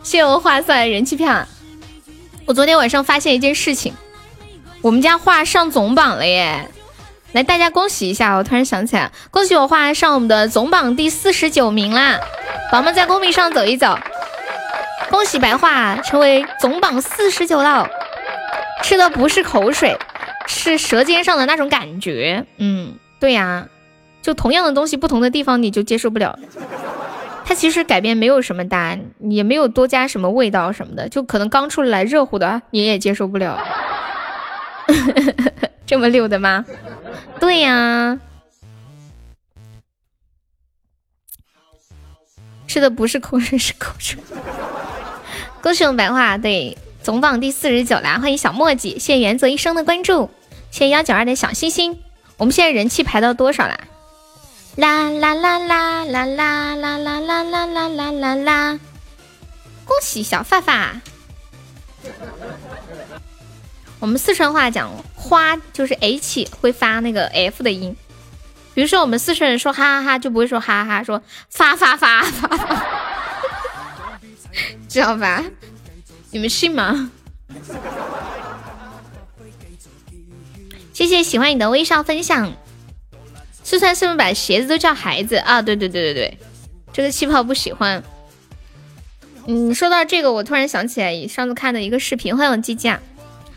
[0.03, 1.45] 谢谢我划算人气票。
[2.45, 3.93] 我昨天晚上发现一件事情，
[4.81, 6.69] 我们家画上总榜了耶！
[7.31, 8.35] 来，大家恭喜一下！
[8.35, 12.19] 我突然想起来，恭喜我画上我们的总榜第四十九名啦！
[12.71, 13.97] 宝宝们在公屏上走一走，
[15.09, 17.89] 恭喜白画成为总榜四十九了。
[18.83, 19.97] 吃的不是口水，
[20.47, 22.45] 是舌尖上的那种感觉。
[22.57, 23.67] 嗯，对呀，
[24.21, 26.37] 就同样的东西，不同的地方你就接受不了。
[27.47, 33.63] 它其实改变没有什么大，也没有多加什么味道什么的，就可能刚出来热乎的你也接受不了。
[35.85, 36.65] 这么溜的吗？
[37.39, 38.19] 对呀，
[42.65, 44.17] 吃的不是口水是口水。
[45.61, 48.17] 恭喜我们白话对总榜第四十九啦！
[48.19, 50.31] 欢迎小墨迹，谢谢原则一生的关注，
[50.71, 51.99] 谢谢幺九二的小心心。
[52.37, 53.77] 我们现在人气排到多少啦？
[54.75, 58.79] 啦啦啦啦啦啦啦啦啦啦啦啦啦啦！
[59.85, 60.99] 恭喜小发发。
[63.99, 67.95] 我们四川话讲花就是 H 会发那个 F 的音，
[68.73, 72.85] 比如说我们四川人说哈哈哈就不会说哈哈，说发发发发，
[74.89, 75.43] 知道吧？
[76.31, 77.09] 你们信吗？
[80.93, 82.51] 谢谢喜欢你的微笑分享。
[83.65, 85.59] 四川是不是把鞋子都叫孩子啊？
[85.59, 86.37] 对对对对对，
[86.93, 88.03] 这个气泡不喜欢。
[89.47, 93.01] 嗯，说到这个，我突然想起来上次看的一个视频，欢迎鸡啊，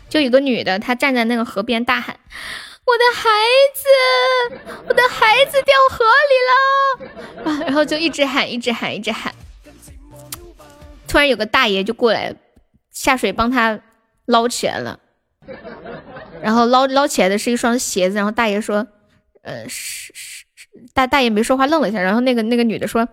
[0.09, 2.19] 就有个女的，她站在那个河边大喊
[2.85, 3.29] ：“我的孩
[3.75, 9.31] 子，我的孩子掉河里了！”啊，然后就一直喊，一直喊，一直喊。
[11.07, 12.33] 突然有个大爷就过来
[12.91, 13.79] 下水帮她
[14.25, 14.99] 捞起来了，
[16.41, 18.87] 然后捞捞起来的是一双鞋子，然后大爷说
[19.49, 20.45] ：“呃，是是
[20.93, 23.07] 大大爷没说话，愣了一下，然后那个那个女的说。”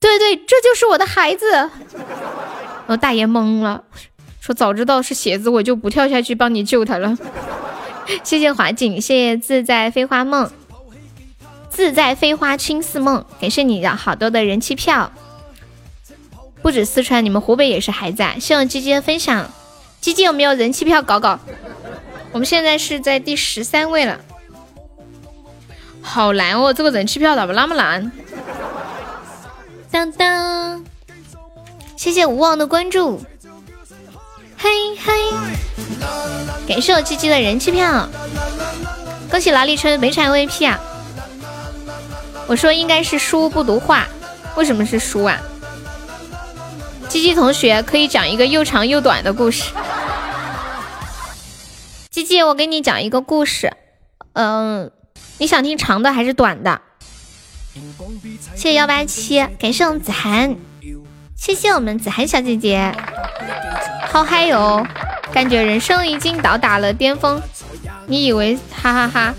[0.00, 1.50] 对对，这就是我的孩子。
[1.52, 3.84] 然后大爷懵了，
[4.40, 7.18] 说：“早知道是鞋子，我就不跳下去帮你救他了。
[8.24, 10.50] ”谢谢华景，谢谢自在飞花梦，
[11.68, 15.12] 自在飞花青似梦，感谢你的好多的人气票。
[16.62, 18.36] 不止四川，你们湖北也是孩子啊！
[18.40, 19.50] 希望鸡鸡的分享，
[20.00, 21.38] 鸡鸡有没有人气票搞搞？
[22.30, 24.20] 我们现在是在第十三位了，
[26.02, 28.10] 好难哦，这个人气票咋不那么难？
[29.90, 30.84] 当当，
[31.96, 33.22] 谢谢无望的关注，
[34.56, 35.12] 嘿嘿，
[36.66, 38.08] 感谢我鸡鸡的人气票，
[39.30, 40.78] 恭喜劳力春没产 VP 啊！
[42.46, 44.06] 我说应该是书不读画，
[44.56, 45.38] 为什么是书啊？
[47.08, 49.72] 鸡鸡同学可以讲一个又长又短的故事。
[52.10, 53.72] 鸡鸡，我给你讲一个故事，
[54.34, 54.90] 嗯，
[55.38, 56.80] 你想听长的还是短的？
[58.56, 60.56] 谢谢幺八七，感谢我们子涵，
[61.36, 62.92] 谢谢我们子涵小姐姐，
[64.10, 64.84] 好嗨哟，
[65.32, 67.40] 感觉人生已经到达了巅峰。
[68.06, 69.34] 你以为哈哈哈？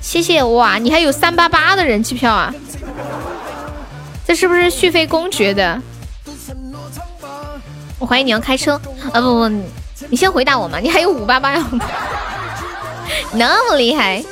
[0.00, 2.54] 谢谢哇，你还有三八八的人气票啊？
[4.24, 5.82] 这是不是续费公爵的？
[7.98, 8.80] 我怀疑你要开车
[9.12, 9.20] 啊！
[9.20, 9.48] 不不，
[10.08, 11.66] 你先回答我嘛，你还有五八八呀？
[13.34, 14.22] 那么厉害？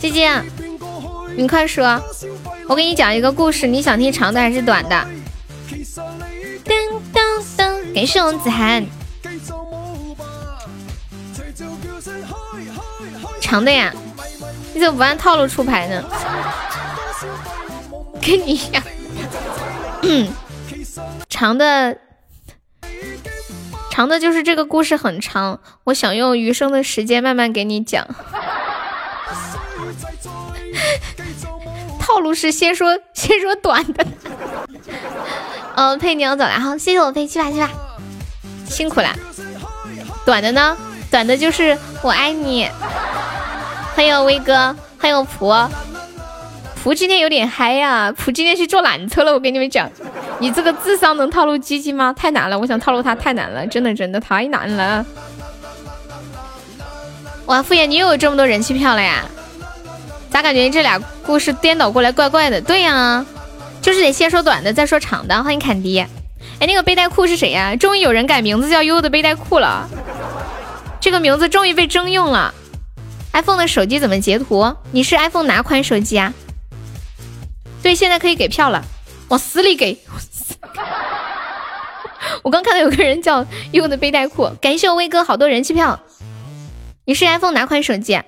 [0.00, 0.30] 姐姐，
[1.36, 2.00] 你快说，
[2.68, 5.06] 我给你讲一个故事，你想听长的还是短的？
[6.64, 6.74] 噔
[7.12, 7.20] 噔
[7.56, 8.84] 噔，感谢我子涵。
[13.40, 13.92] 长的呀，
[14.72, 16.02] 你怎么不按套路出牌呢？
[18.20, 18.82] 跟你一样。
[20.02, 20.28] 嗯，
[21.28, 21.96] 长的，
[23.92, 28.08] 长的就是这个故事很长，我想用余生的时间慢慢给你讲。
[32.00, 34.06] 套路是先说先说短的，
[35.76, 37.70] 嗯，佩妮要走了，好，谢谢我佩七吧七吧，
[38.64, 39.14] 辛苦啦。
[40.24, 40.74] 短的呢？
[41.10, 42.70] 短的就是我爱你。
[43.94, 45.52] 欢迎威哥，欢迎蒲
[46.82, 49.32] 蒲今天有点嗨呀，蒲今天去坐缆车了。
[49.32, 49.88] 我跟你们讲，
[50.40, 52.12] 你这个智商能套路鸡鸡吗？
[52.12, 55.06] 太难了，我想套路他太难了，真的真的太难了。
[57.46, 59.24] 哇，敷衍你又有这么多人气票了呀？
[60.28, 62.60] 咋感觉这俩故事颠倒过来怪怪的？
[62.60, 63.24] 对呀，
[63.80, 65.40] 就是得先说短的，再说长的。
[65.44, 67.76] 欢迎坎迪，哎，那个背带裤是谁呀？
[67.76, 69.88] 终于有人改名字叫优的背带裤了，
[71.00, 72.52] 这个名字终于被征用了。
[73.34, 74.74] iPhone 的手机怎么截图？
[74.90, 76.34] 你是 iPhone 哪款手机啊？
[77.82, 78.84] 对，现在可以给票了，
[79.28, 79.98] 往死里给！
[82.42, 86.00] 我刚看到有个人叫用的背带裤，感谢我威哥好多人气票。
[87.04, 88.20] 你是 iPhone 哪款手机？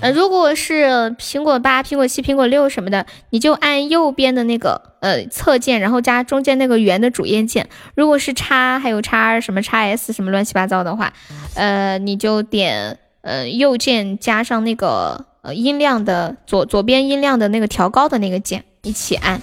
[0.00, 7.68] 呃，如果是苹果八、苹果七、苹果六什么的，你就按右边的那个呃侧键，然后加中间那个圆的主页键。
[7.94, 11.12] 如果是叉还有叉什么叉 S 什么乱七八糟的话，
[11.54, 19.40] 呃，你就点呃右键加上那个呃音量的左左边音量的那个调高的那个键一起按。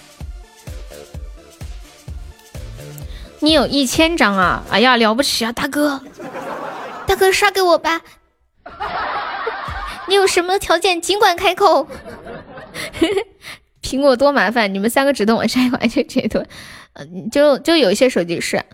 [3.40, 4.64] 你有一千张啊！
[4.70, 6.02] 哎呀，了不起啊，大哥，
[7.06, 8.02] 大哥刷给我吧。
[10.08, 11.88] 你有什么条件尽管开口。
[13.84, 16.44] 苹果多麻烦，你们三个只等我下一款就截图。
[16.94, 18.66] 嗯，就就有一些手机是，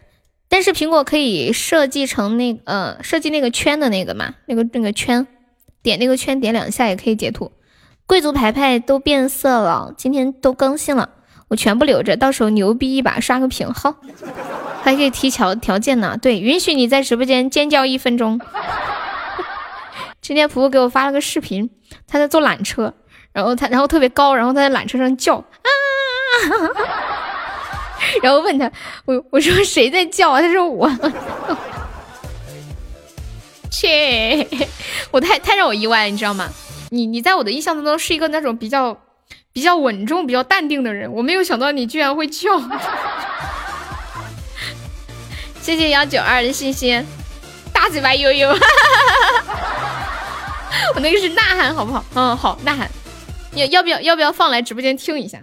[0.48, 5.28] 但是苹果可以设计成那呃设计那个圈的那个嘛，那个那个圈，
[5.84, 7.52] 点那个圈点两下也可以截图。
[8.06, 11.10] 贵族牌牌都变色了，今天都更新了，
[11.50, 13.96] 我全部留着，到时候牛逼一把刷个屏好，
[14.82, 16.18] 还可以提条条件呢。
[16.22, 18.42] 对，允许你在直播间尖叫一分钟。
[20.22, 21.70] 今天婆婆给我发了个视频，
[22.08, 22.94] 她在坐缆车，
[23.32, 25.44] 然后她然后特别高，然后她在缆车上叫啊，
[28.22, 28.72] 然后问他，
[29.06, 30.42] 我我说谁在叫啊？
[30.42, 30.90] 他说我，
[33.74, 34.48] 切，
[35.10, 36.48] 我太太让我意外，你知道吗？
[36.92, 38.96] 你你在我的印象当中是一个那种比较
[39.52, 42.60] 比较稳重、比较淡定的人，我没有想到你居然会叫。
[45.60, 47.04] 谢谢幺九二的信息，
[47.74, 48.50] 大嘴巴悠悠。
[50.94, 52.06] 我那个是呐喊，好不好？
[52.14, 52.88] 嗯，好，呐喊。
[53.56, 55.40] 要要不要要不要放来直播间听一下？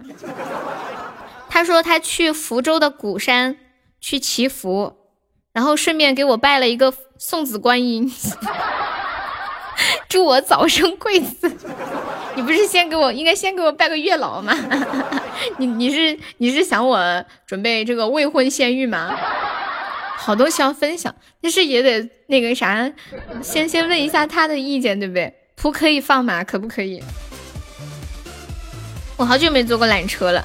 [1.49, 3.57] 他说他去福州的鼓山
[3.99, 4.95] 去祈福，
[5.53, 8.11] 然后顺便给我拜了一个送子观音，
[10.07, 11.51] 祝我早生贵子。
[12.35, 14.55] 你不是先给我应该先给我拜个月老吗？
[15.57, 19.17] 你你是你是想我准备这个未婚先孕吗？
[20.15, 22.89] 好多需要分享，但是也得那个啥，
[23.41, 25.33] 先先问一下他的意见，对不对？
[25.57, 26.43] 图可以放吗？
[26.45, 27.03] 可不可以？
[29.17, 30.43] 我好久没坐过缆车了。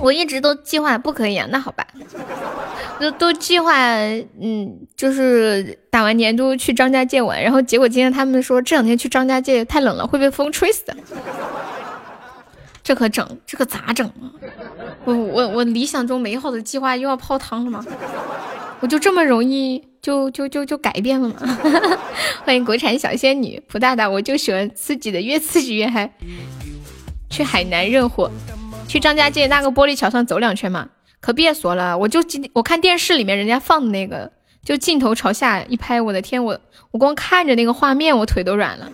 [0.00, 1.46] 我一直都计划不可以啊。
[1.50, 1.86] 那好吧，
[3.00, 3.74] 都都计划，
[4.40, 10.96] 嗯，就是打完年都去张家界玩，然后结果今天他们说这两天去张家界太冷了，会被风吹死的。
[12.82, 14.30] 这可整，这可咋整啊？
[15.04, 17.84] 我我我理想中美好的计划又要泡汤了吗？
[18.80, 21.34] 我就这么容易就就就就改变了吗？
[22.44, 26.12] 欢迎国产小仙女蒲大大，我就喜欢刺激的，越刺激越嗨。
[27.28, 28.30] 去海南热火，
[28.88, 30.88] 去张家界那个玻璃桥上走两圈嘛？
[31.20, 34.30] 可别说了，我就今我看电视里面人家放的那个，
[34.64, 36.60] 就镜头朝下一拍，我的天，我
[36.92, 38.88] 我光看着那个画面，我腿都软了。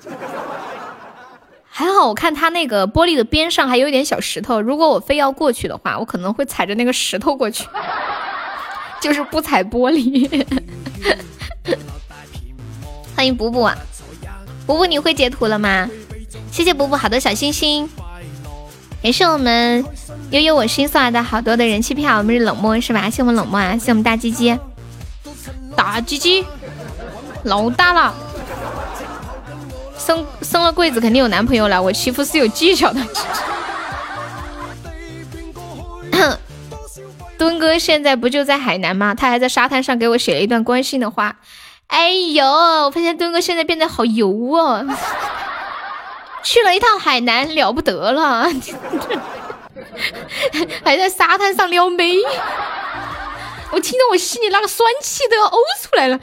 [1.74, 7.66] 还好我看他那个玻璃的边上还有一点小石头，如果我非要过去的话，我可能会踩着那个石头过去。
[9.00, 10.46] 就是不踩玻璃。
[13.16, 13.68] 欢迎补补，
[14.66, 15.90] 补补你会截图了吗？
[16.50, 17.88] 谢谢补补好多小心心，
[19.02, 19.84] 也是我们
[20.30, 22.18] 悠悠我心送来的好多的人气票。
[22.18, 23.10] 我们是冷漠是吧？
[23.10, 23.76] 谢我们冷漠啊！
[23.76, 24.56] 谢我们大鸡鸡，
[25.76, 26.46] 大鸡鸡，
[27.42, 28.14] 老大了。
[29.98, 31.82] 生生了贵子肯定有男朋友了。
[31.82, 33.00] 我欺负是有技巧的。
[37.36, 39.14] 墩哥现在不就在海南吗？
[39.14, 41.36] 他还在沙滩上给我写了一段关心的话。
[41.88, 44.86] 哎呦，我发现墩哥现在变得好油哦，
[46.42, 48.46] 去了一趟海南，了不得了，
[50.84, 52.16] 还在沙滩上撩妹。
[53.70, 56.20] 我听到我心里那个酸气都要呕出来了。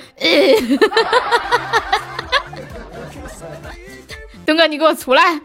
[4.46, 5.40] 东哥，你给我出来！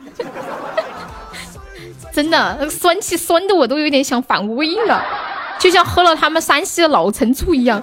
[2.12, 5.04] 真的，那个酸气酸的我都有点想反胃了。
[5.58, 7.82] 就像喝了他们山西的老陈醋一样，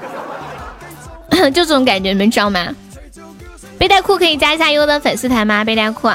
[1.52, 2.68] 就这种感觉，你们知道吗？
[3.80, 5.64] 背带裤可以加一下优的粉丝团吗？
[5.64, 6.08] 背带裤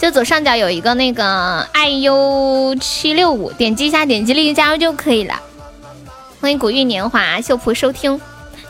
[0.00, 5.38] 就左上角有一个那个爱优七六五，点击一下，点击立即加入就可以了。
[6.40, 8.18] 欢迎古韵年华秀仆收听，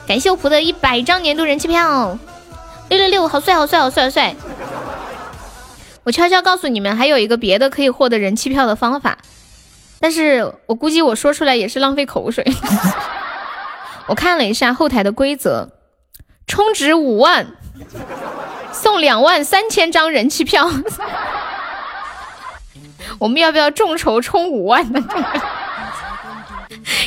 [0.08, 2.18] 感谢秀仆的一百张年度人气票，
[2.88, 4.34] 六六六，好帅好帅好帅好帅！
[6.02, 9.18] 我悄悄告诉你们，还有一个别的可以获得人气票的方法。
[10.00, 12.44] 但是我估计我说出来也是浪费口水。
[14.08, 15.68] 我看了一下后台的规则，
[16.48, 17.46] 充值五万
[18.80, 20.68] 送两万三千张人气票。
[23.18, 25.00] 我们要不要众筹充五万呢？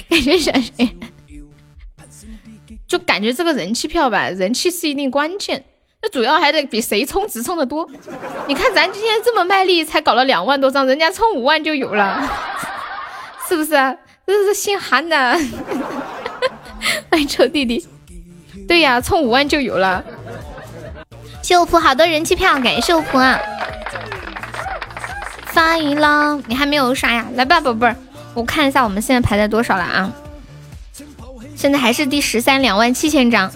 [0.07, 0.95] 感觉选谁？
[2.87, 5.65] 就感觉这个人气票吧，人气是一定关键，
[6.03, 7.89] 那主要还得比谁充值充的多。
[8.47, 12.21] 你看咱今天这么卖力，才搞了两万多张，人家充五万就有了。
[13.49, 13.71] 是不是？
[14.27, 15.39] 这是姓韩的，
[17.09, 17.83] 欢迎臭弟弟。
[18.67, 20.03] 对呀，充五万就有了。
[21.43, 23.37] 秀普好多人气票，感谢秀普啊！
[25.47, 27.25] 发一了，你还没有刷呀？
[27.35, 27.93] 来吧，宝贝儿，
[28.33, 30.09] 我看一下我们现在排在多少了啊？
[31.57, 33.51] 现在还是第十三，两万七千张。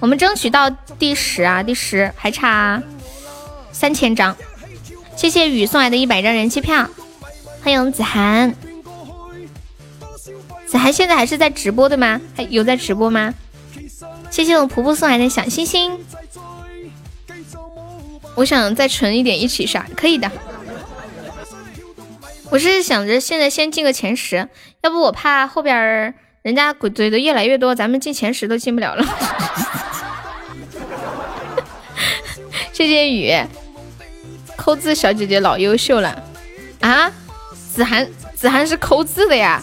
[0.00, 2.82] 我们争取到第十啊，第十还差
[3.70, 4.36] 三千张。
[5.14, 6.88] 谢谢雨送来的一百张人气票，
[7.62, 8.52] 欢迎子涵。
[10.66, 12.20] 子涵现在还是在直播的吗？
[12.36, 13.32] 还有在直播吗？
[14.32, 15.96] 谢谢我婆婆送来的小星星。
[18.34, 20.30] 我想再存一点一起刷，可以的。
[22.50, 24.48] 我是想着现在先进个前十，
[24.82, 29.04] 要不我怕后边人家鬼嘴的越来越多，咱们进前十都进不了了。
[32.72, 33.32] 谢谢雨，
[34.56, 36.22] 扣字小姐姐老优秀了
[36.80, 37.10] 啊！
[37.72, 39.62] 子涵，子涵是扣字的呀。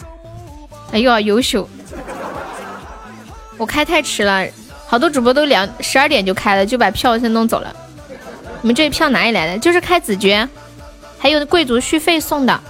[0.92, 1.68] 哎呦，优秀！
[3.56, 4.46] 我开太迟了，
[4.86, 7.74] 好多主播都两十二点就开了，就把票先弄走了。
[8.62, 9.58] 你们这一票哪里来的？
[9.58, 10.48] 就是开子爵，
[11.18, 12.60] 还有贵族续费送的，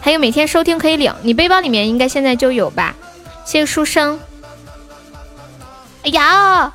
[0.00, 1.12] 还有每天收听可以领。
[1.22, 2.94] 你背包里面应该现在就有吧？
[3.44, 4.20] 谢谢书生。
[6.04, 6.72] 哎呀，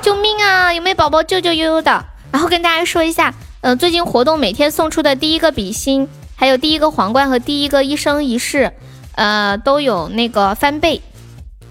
[0.00, 0.72] 救命啊！
[0.72, 2.04] 有没有宝宝救救悠悠的？
[2.30, 8.72] 然后跟大家说一下，嗯，最近活动每天送出的第一个比心，还有第一个皇冠和第一个一生一世。
[9.16, 11.02] 呃，都有那个翻倍，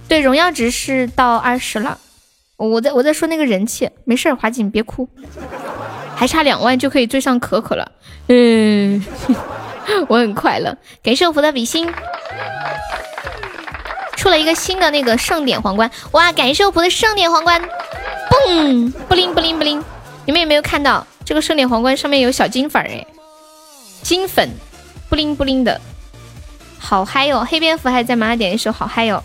[0.10, 1.98] 对，荣耀值是到二十了。
[2.58, 5.08] 我在我在说那个人气，没事，华锦别哭。
[6.16, 7.92] 还差两万就可以追上可可了。
[8.28, 9.06] 嗯，
[10.10, 10.76] 我很快乐。
[11.04, 11.88] 感谢我福的比心，
[14.16, 16.32] 出了一个新的那个盛典皇冠，哇！
[16.32, 17.62] 感谢我福的盛典皇冠，
[18.32, 19.84] 嘣，不灵不灵不灵。
[20.26, 23.06] 你们有没有看到这个盛典皇冠上面有小金粉哎？
[24.02, 24.50] 金粉，
[25.08, 25.80] 不灵不灵的，
[26.80, 27.46] 好嗨哟！
[27.48, 29.24] 黑蝙蝠还在吗点一首好嗨哟，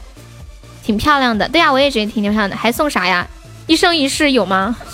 [0.83, 1.49] 挺漂亮的。
[1.49, 2.57] 对呀，我也觉得挺漂亮的。
[2.57, 3.27] 还送啥呀？
[3.67, 4.75] 一生一世有吗？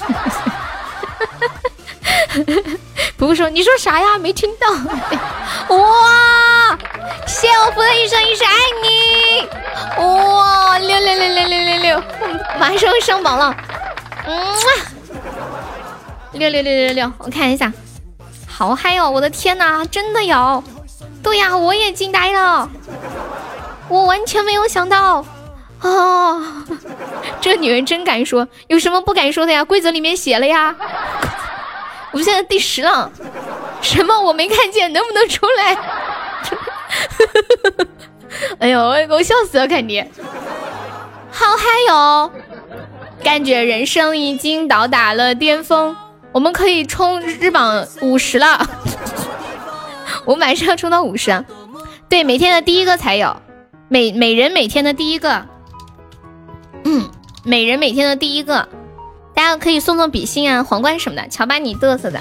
[3.16, 4.18] 不不说，你说啥呀？
[4.18, 4.68] 没听到。
[5.74, 6.78] 哇！
[7.26, 9.48] 谢我福的一生一世爱你。
[10.02, 10.78] 哇！
[10.78, 12.02] 六六六六六六六，
[12.60, 13.56] 马上上榜了。
[14.26, 14.56] 嗯，
[16.32, 17.72] 六六六六六，我看一下，
[18.46, 19.10] 好嗨哦！
[19.10, 20.62] 我的天哪，真的有。
[21.22, 22.68] 对呀，我也惊呆了，
[23.88, 25.24] 我完全没有想到。
[25.82, 26.42] 哦，
[27.40, 29.62] 这女人真敢说，有什么不敢说的呀？
[29.64, 30.74] 规则里面写了呀。
[32.10, 33.10] 我们现在第十了，
[33.80, 34.92] 什么我没看见？
[34.92, 35.78] 能不能出来？
[38.58, 38.80] 哎呦，
[39.10, 40.00] 我笑死了，看你，
[41.30, 42.30] 好嗨哟！
[43.22, 45.96] 感觉人生已经到达了巅峰，
[46.32, 48.66] 我们可以冲日榜五十了。
[50.24, 51.44] 我马上要冲到五十，
[52.08, 53.36] 对，每天的第一个才有，
[53.88, 55.46] 每每人每天的第一个。
[56.90, 57.06] 嗯，
[57.44, 58.66] 每人每天的第一个，
[59.34, 61.28] 大家可以送送比心啊、皇冠什么的。
[61.28, 62.18] 瞧把你嘚瑟的，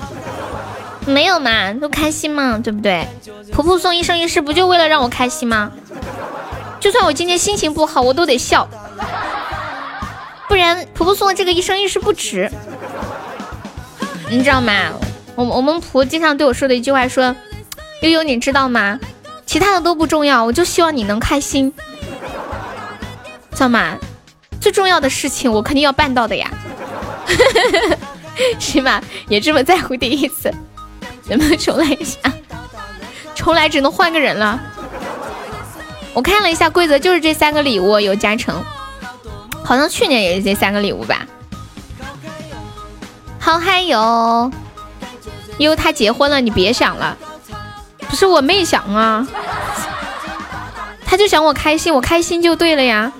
[1.06, 3.08] 没有嘛，都开心嘛，对不对？
[3.54, 5.72] 婆婆送一生一世，不就为了让我开心吗？
[6.82, 8.68] 就算我今天心情不好，我都得笑，
[10.50, 12.52] 不然婆婆送的这个一生一世不值，
[14.30, 14.92] 你知道吗？
[15.36, 17.34] 我我们婆经常对我说的一句话说
[18.04, 19.00] ：“悠悠，你知道吗？
[19.46, 21.72] 其他的都不重要，我就希望你能开心，
[23.52, 23.96] 知道吗？”
[24.60, 26.50] 最重要的事情我肯定要办到的呀，
[28.60, 30.54] 起码也这么在乎第一次，
[31.28, 32.20] 能不能重来一下？
[33.36, 34.60] 重来只能换个人了。
[36.14, 38.64] 我看了一下规则，就是这三个礼物有加成，
[39.64, 41.26] 好像去年也是这三个礼物吧。
[43.40, 44.52] 好嗨哟！
[45.58, 47.16] 因为他结婚了，你别想了。
[48.10, 49.28] 不是我妹想啊，
[51.06, 53.12] 他就想我开心，我开心就对了呀。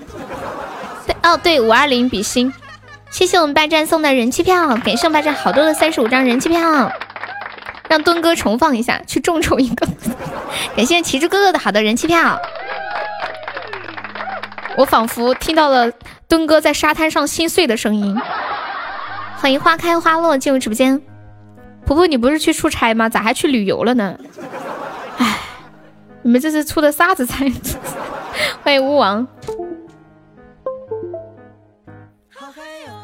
[1.22, 2.52] 哦，对，五二零比心，
[3.10, 6.90] 谢谢我们霸占送的人气票，感谢霸占好多的三十五张人气票，
[7.88, 9.86] 让墩哥重放一下，去众筹一个，
[10.76, 12.40] 感谢旗帜哥哥的好的人气票，
[14.76, 15.92] 我仿佛听到了
[16.28, 18.16] 墩哥在沙滩上心碎的声音，
[19.36, 21.00] 欢迎花开花落进入直播间，
[21.84, 23.08] 婆婆你不是去出差吗？
[23.08, 24.16] 咋还去旅游了呢？
[25.18, 25.36] 哎，
[26.22, 27.44] 你们这是出的啥子差？
[28.62, 29.26] 欢迎巫王。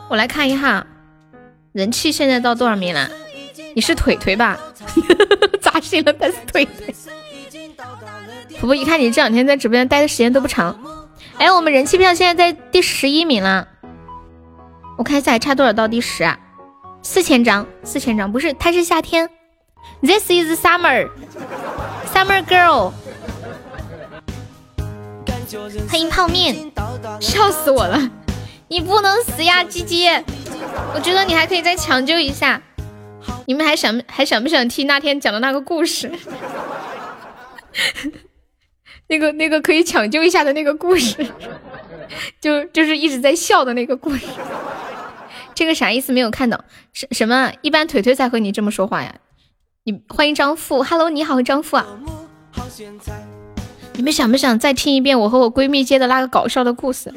[0.08, 0.86] 我来看一下，
[1.72, 3.08] 人气现在到多少名了？
[3.74, 4.58] 你是腿腿吧？
[5.60, 6.94] 扎心了，他是腿腿。
[8.60, 10.78] 婆婆一看你这两天在直播间待的时间都不长，
[11.38, 13.66] 哎，我们人气票现在在第十一名了。
[14.96, 16.38] 我看一下还差多少到第十啊？
[17.02, 19.28] 四千张，四千张，不是，它是夏天。
[20.00, 22.92] This is summer，summer girl。
[25.88, 26.70] 欢迎泡面，
[27.20, 28.10] 笑死我了。
[28.74, 30.08] 你不能死呀，鸡鸡！
[30.92, 32.60] 我觉得你还可以再抢救一下。
[33.46, 36.10] 你们还想还想不想听那天讲的那个故事？
[39.06, 41.24] 那个那个可以抢救一下的那个故事，
[42.40, 44.26] 就就是一直在笑的那个故事。
[45.54, 46.12] 这个啥意思？
[46.12, 47.52] 没有看到什什么？
[47.62, 49.14] 一般腿腿才和你这么说话呀。
[49.84, 51.86] 你欢迎张富，Hello，你好，张富啊。
[53.92, 57.14] 你们想不想再听一遍我和我闺蜜接的那个搞笑的故事？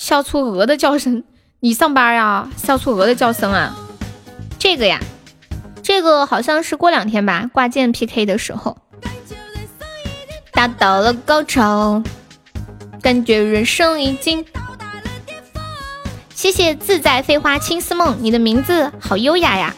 [0.00, 1.22] 笑出鹅的叫声，
[1.60, 2.48] 你上班呀？
[2.56, 3.76] 笑出鹅的叫声啊？
[4.58, 4.98] 这个呀，
[5.82, 8.78] 这个好像是过两天吧，挂件 PK 的时候
[10.52, 12.02] 达到了高潮，
[13.02, 14.42] 感觉人生已经……
[16.34, 19.74] 谢谢自在飞花青丝梦，你的名字好优雅呀，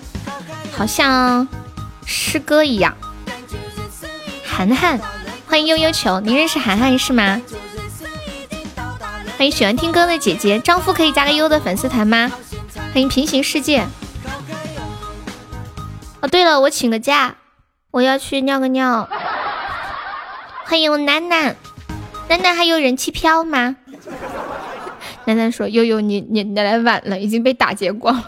[0.70, 1.48] 好像
[2.06, 2.96] 诗歌一样。
[4.44, 5.00] 涵涵，
[5.48, 7.42] 欢迎悠悠球，你认识涵涵是吗？
[9.42, 12.30] 欢迎喜欢听歌的姐姐，丈夫可以加个优的粉丝团吗？
[12.92, 13.84] 欢迎平行世界。
[16.20, 17.34] 哦，对了，我请个假，
[17.90, 19.08] 我要去尿个尿。
[20.66, 21.56] 欢迎我楠楠，
[22.28, 23.74] 楠楠还有人气票吗？
[25.24, 28.22] 楠楠说悠悠你你你来晚了，已经被打劫光了。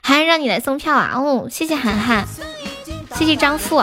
[0.00, 1.14] 涵涵让你来送票啊？
[1.16, 2.24] 哦，谢谢涵涵，
[3.16, 3.78] 谢谢张富。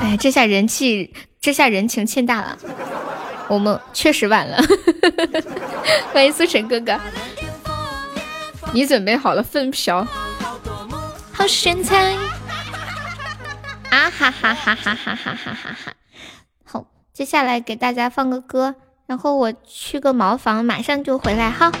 [0.00, 1.12] 哎，这下人气。
[1.40, 2.58] 这下人情欠大了，
[3.48, 4.62] 我们确实晚了。
[6.12, 7.00] 欢迎苏晨哥哥，
[8.74, 10.06] 你准备好了粪瓢？
[11.32, 12.12] 好身材
[13.88, 15.92] 啊哈哈哈哈哈哈哈哈！
[16.62, 16.84] 好，
[17.14, 18.74] 接下来给大家放个歌，
[19.06, 21.72] 然后我去个茅房，马上就回来哈。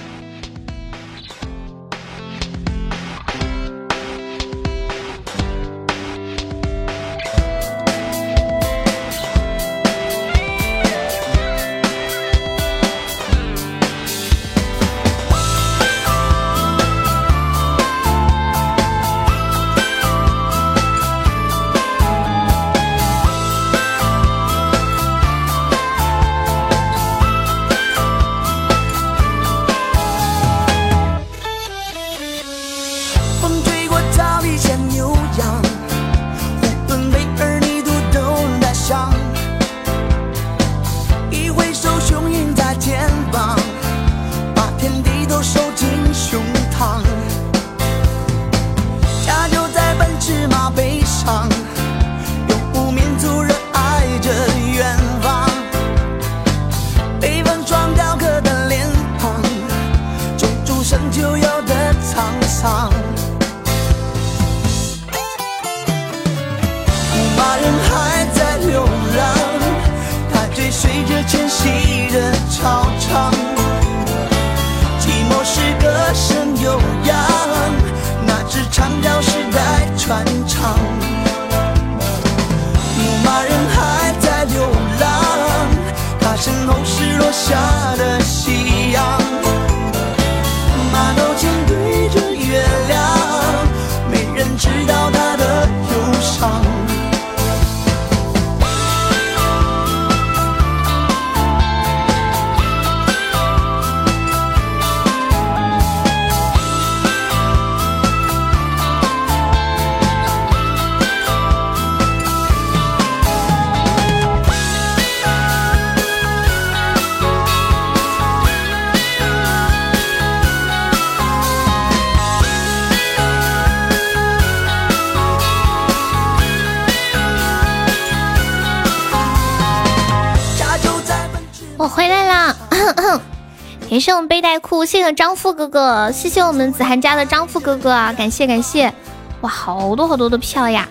[134.84, 138.12] 谢谢张富哥哥，谢谢我们子涵家的张富哥哥啊！
[138.12, 138.92] 感谢感谢，
[139.40, 140.88] 哇，好多好多的票呀！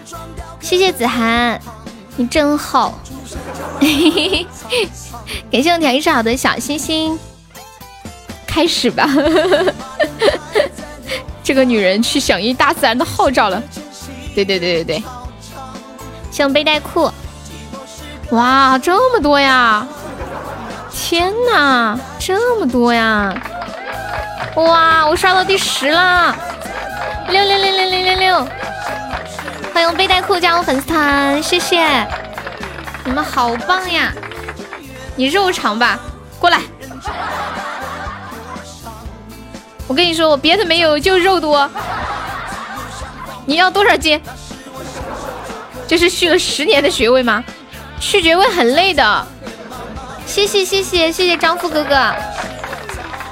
[0.59, 1.59] 谢谢子涵，
[2.15, 2.99] 你真好。
[5.51, 7.17] 感谢我调音师好的小星星，
[8.45, 9.07] 开始吧。
[11.43, 13.61] 这个女人去响应大自然的号召了。
[14.35, 15.03] 对对对对对，
[16.31, 17.11] 谢我背带裤。
[18.31, 19.87] 哇，这么多呀！
[20.91, 23.33] 天哪，这么多呀！
[24.59, 26.35] 哇，我刷到第十了，
[27.29, 28.47] 六六六六六六六！
[29.73, 31.85] 欢迎背带裤加入粉丝团，谢谢
[33.05, 34.11] 你们，好棒呀！
[35.15, 35.97] 你肉长吧，
[36.39, 36.59] 过来！
[39.87, 41.69] 我跟你说，我别的没有，就肉多。
[43.45, 44.21] 你要多少斤？
[45.87, 47.43] 这是续了十年的学位吗？
[47.99, 49.27] 续学位很累的。
[50.25, 52.13] 谢谢谢谢谢谢张富哥哥，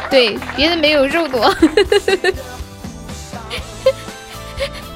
[0.10, 1.54] 对，别的没有肉多，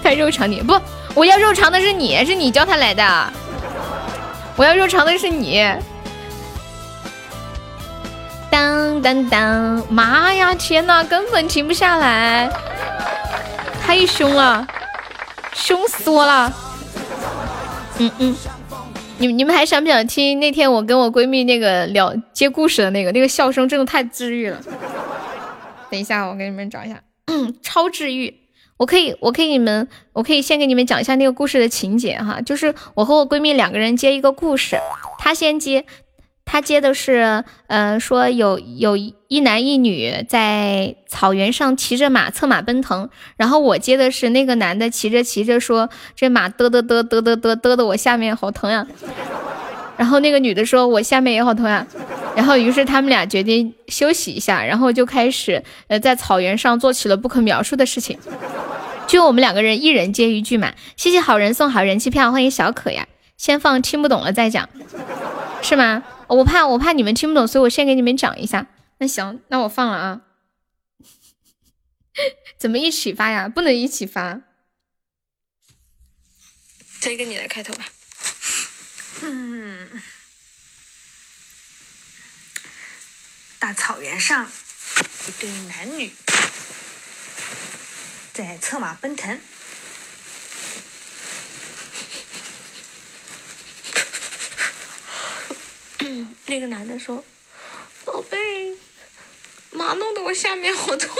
[0.01, 0.79] 太肉长点不，
[1.13, 3.33] 我要肉长的是你，是你叫他来的，
[4.55, 5.69] 我要肉长的是你。
[8.49, 12.49] 当当当，妈呀，天哪，根本停不下来，
[13.81, 14.65] 太凶了，
[15.53, 16.51] 凶死我了，
[17.97, 18.35] 嗯嗯。
[19.17, 24.57] 你你们还想不想听那天我跟我闺蜜那个聊接故事的那个那个笑声真的太治愈了。
[25.91, 27.03] 等一下，我给你们找一下，
[27.61, 28.33] 超治愈。
[28.77, 34.77] 我可以我可以你们我可以先给你们讲一下那个故事的情节哈，就是我和我闺蜜两个人接一个故事，
[35.19, 35.85] 她先接。
[36.43, 48.85] 她接的是，嗯，说有有一男一女在草原上骑着马策马奔腾，然后我接的是那个男的骑着骑着说这马嘚嘚嘚嘚嘚嘚嘚的我下面好疼呀，
[49.95, 51.87] 然后那个女的说我下面也好疼呀，
[52.35, 58.17] 然后于是他们俩决定休息一下，然后就开始呃在草原上做起了不可描述的事情，
[59.07, 64.69] 就我们两个人一人接一句嘛，谢谢好人送好人气票，欢迎小可呀，先放听不懂了再讲，
[65.61, 66.03] 是吗？
[66.27, 68.67] 我怕我怕你们听不懂，所以我先给你们讲一下。
[68.99, 70.21] 那行，那我放了啊。
[72.57, 73.49] 怎么一起发呀？
[73.49, 74.41] 不能一起发。
[77.01, 77.83] 这个你来开头吧。
[79.23, 79.87] 嗯，
[83.61, 84.51] 大草原上，
[85.27, 86.11] 一对男女
[88.33, 89.39] 在策马奔腾。
[96.47, 97.23] 那个男的说
[98.03, 98.75] ：“宝贝，
[99.69, 101.15] 马弄得我下面好痛，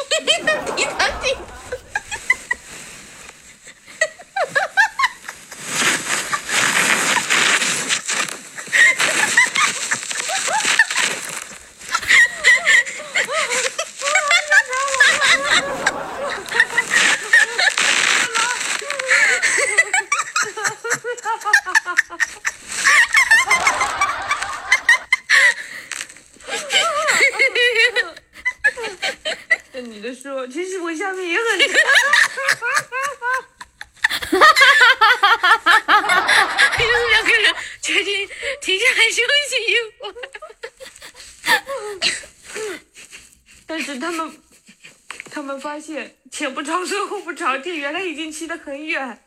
[46.42, 49.20] 前不着村后不着地原来已经骑得很远。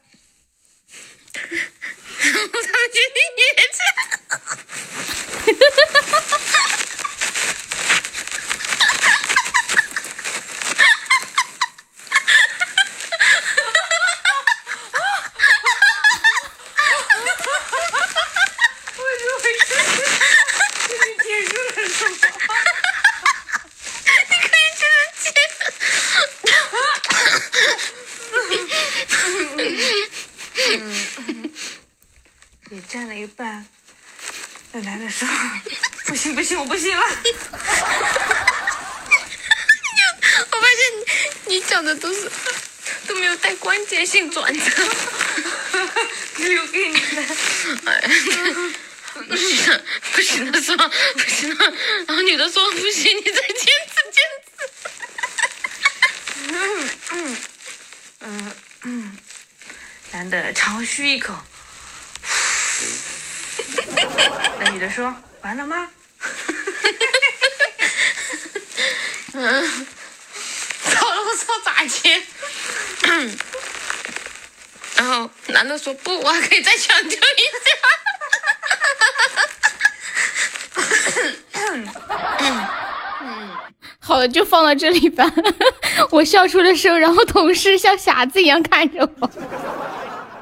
[86.10, 89.30] 我笑出了声，然后同事像傻子一样看着我。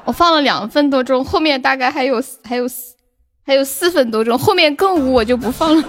[0.05, 2.95] 我放了两分多钟，后面大概还有还有四
[3.45, 5.83] 还有四分多钟，后面更污，我就不放了。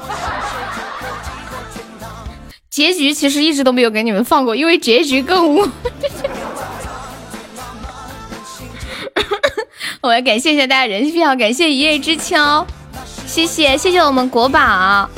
[2.70, 5.68] 结局其实一直都没有给你们放过，因为结局更污。
[10.00, 12.66] 我要感谢一下大家人气票，感谢一叶知秋，
[13.26, 15.08] 谢谢谢谢我们国宝，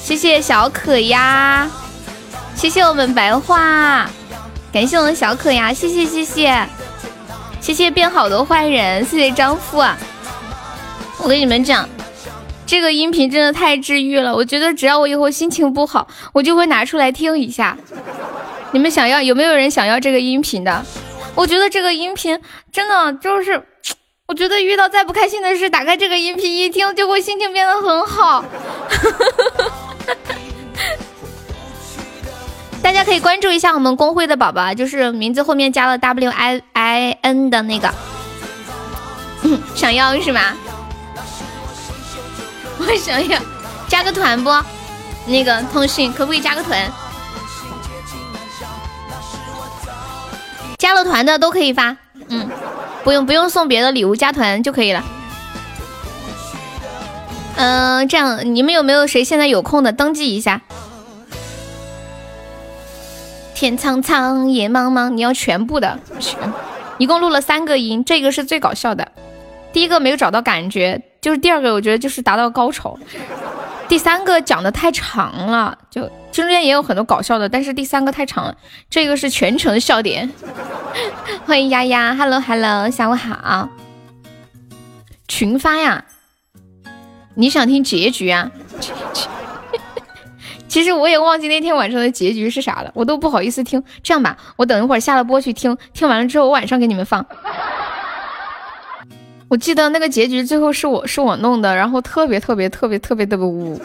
[0.00, 1.70] 谢谢小可呀。
[2.58, 4.10] 谢谢我们白话，
[4.72, 6.66] 感谢我们小可呀，谢谢谢谢，
[7.60, 9.78] 谢谢变好的坏人，谢谢张富。
[11.18, 11.88] 我跟你们讲，
[12.66, 17.76] 这个音频真的太治愈了，我觉得只要我以后心情不好，我就会拿出来听一下。
[18.72, 20.84] 你们想要有没有人想要这个音频的？
[21.36, 22.40] 我觉得这个音频
[22.72, 23.62] 真的就是，
[24.26, 28.44] 我觉得遇到再不开心的事，打开这个音频一听，就会心情变得很好。
[32.88, 37.92] 大家可以关注一下我们公会的宝宝，就是名字后面加了 W I I N 的那个，
[39.76, 40.40] 想要是吗？
[42.80, 43.38] 我想要
[43.88, 44.50] 加个团不？
[45.26, 46.90] 那个通讯可不可以加个团？
[50.78, 51.94] 加了团的都可以发，
[52.28, 52.48] 嗯，
[53.04, 55.04] 不用不用送别的礼物，加团就可以了。
[57.56, 60.62] 嗯，这样你们有没有谁现在有空的登记一下？
[63.58, 66.38] 天苍苍，野茫茫，你要全部的全，
[66.96, 69.10] 一共录了三个音，这个是最搞笑的。
[69.72, 72.96] 第一个没有找到感觉，就是第二个我觉得就是达到高潮，
[73.88, 78.56] 第三个讲的太长了，就中间也有很多搞笑的，但是第三个太长了，
[78.88, 80.30] 这个是全程笑点。
[81.44, 83.70] 欢迎丫丫，Hello Hello，下午好。
[85.26, 86.04] 群发呀，
[87.34, 88.52] 你想听结局啊？
[90.68, 93.82] 其实我也忘记那天晚上的结局是啥了，我都不好意思听。
[94.02, 97.24] 这样吧，我等一会儿下了播去听，听完了之后我晚上给你们放。
[99.48, 103.80] 我记得那个结局最后是我是我弄的，然后特别特别特别特别的污，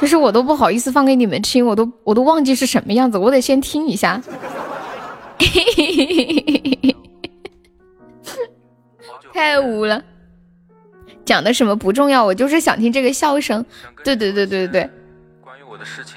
[0.00, 4.22] 就是我都不好意思放给你们听，我都我都忘记是什么样子，我得先听一下。
[9.34, 10.02] 太污了，
[11.24, 13.62] 讲的什么不重要，我就是想听这个笑声。
[14.02, 14.90] 对对对对对对。
[15.78, 16.16] 的事情。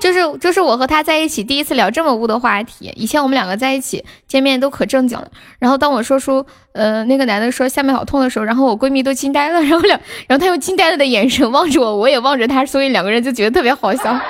[0.00, 2.92] 就是就是我和他在一起第一次聊这么污的话题。
[2.94, 5.28] 以前我们两个在一起见面都可正经了。
[5.58, 14.20] 然后当我说出呃那个男的说下面好痛的时候，然后我闺蜜都惊呆了， 然后两然后他用惊呆了的眼神望着我，我也望着他，所以两个人就觉得特别好笑。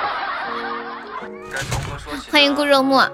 [2.31, 3.07] 欢迎顾肉末。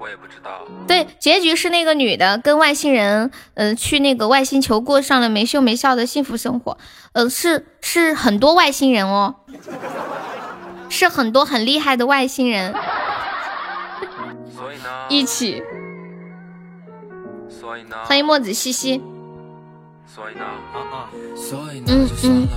[0.00, 0.50] 我也不知道。
[0.86, 6.78] 对，结局是那个女的跟外星人，呃，去那个外星球过上了没羞没笑的幸福生活。
[7.12, 9.34] 呃，是是很多外星人哦。
[10.88, 12.72] 是很多很厉害的外星人，
[14.54, 15.62] 所以呢，一起，
[17.48, 19.00] 所以呢，欢迎墨子西西，
[20.06, 20.44] 所以呢，
[21.88, 22.48] 嗯嗯，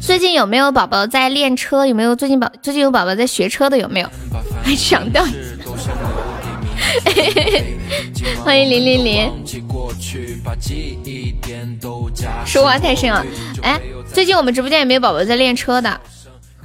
[0.00, 1.86] 最近有没有宝宝在练车？
[1.86, 2.14] 有没有？
[2.16, 3.78] 最近宝最近有宝宝在学车的？
[3.78, 4.08] 有没有？
[4.64, 5.24] 还强调，
[8.44, 9.32] 欢迎零零零，
[12.44, 13.24] 说话太深了。
[13.62, 13.80] 哎，
[14.12, 16.00] 最近我们直播间有没有宝宝在练车的？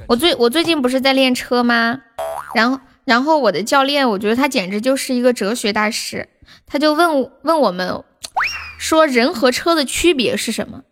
[0.06, 1.98] 我最我最近不是在练车吗？
[2.54, 6.28] 然后然后我的教练，我觉得他简直就是一个哲学大师。
[6.66, 8.02] 他就问问我们，
[8.78, 10.82] 说人和车的区别是什么？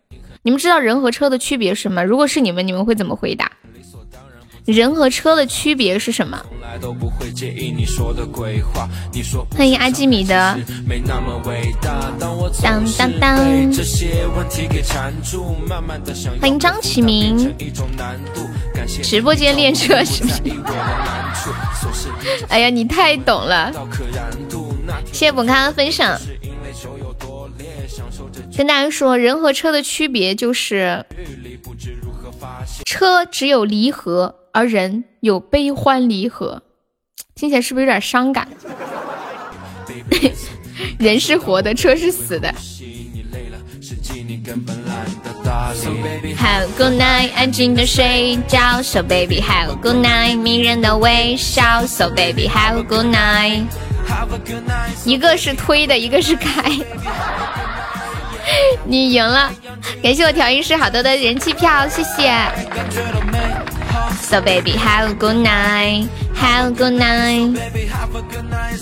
[0.41, 2.03] 你们知道人和车的区别是什么？
[2.03, 3.51] 如果是你们，你们会怎么回答？
[4.65, 6.41] 人和车的区别是什么？
[9.55, 10.33] 欢迎阿基米德。
[12.61, 13.37] 当当当。
[16.39, 17.53] 欢迎张启明。
[18.85, 20.41] 直播间练车是不是？
[22.49, 23.71] 哎呀，你太懂了。
[25.07, 26.19] 谢谢本康分享。
[28.55, 31.05] 跟大家说，人和车的区别就是，
[32.85, 34.35] 车只有离合。
[34.55, 36.61] 而人有悲欢离合，
[37.33, 38.47] 听起来是不是有点伤感？
[40.99, 42.53] 人是活的，车是死的。
[46.37, 48.81] Have a good night，安静的睡觉。
[48.81, 51.85] So baby have a good night，迷人的微笑。
[51.85, 53.65] So baby have a good night。
[55.05, 56.49] 一个是推的，一个是开。
[58.85, 59.51] 你赢了，
[60.01, 62.31] 感谢我调音师好多的人气票，谢谢。
[64.21, 67.57] So baby have a good night, have a good night。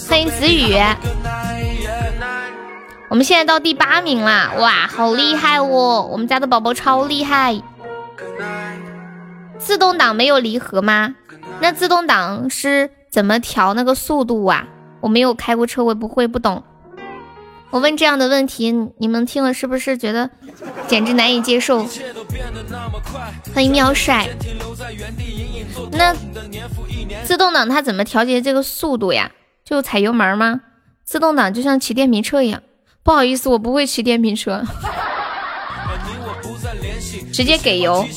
[0.09, 0.75] 欢迎子宇，
[3.11, 4.53] 我们现在到第八名啦！
[4.57, 6.07] 哇，好厉害哦！
[6.09, 7.61] 我们家的宝宝超厉害。
[9.59, 11.14] 自动挡没有离合吗？
[11.59, 14.65] 那自动挡是怎么调那个速度啊？
[15.01, 16.64] 我没有开过车，我不会，不懂。
[17.72, 20.30] 我问这样的问题，你们听了是不是觉得
[20.88, 21.85] 简直难以接受？
[23.53, 24.30] 欢迎喵帅。
[25.91, 26.15] 那
[27.25, 29.31] 自动挡它怎么调节这个速度呀？
[29.65, 30.61] 就踩油门吗？
[31.03, 32.61] 自动挡就像骑电瓶车一样。
[33.04, 34.64] 不好意思，我不会骑电瓶车，
[37.34, 38.08] 直接给油。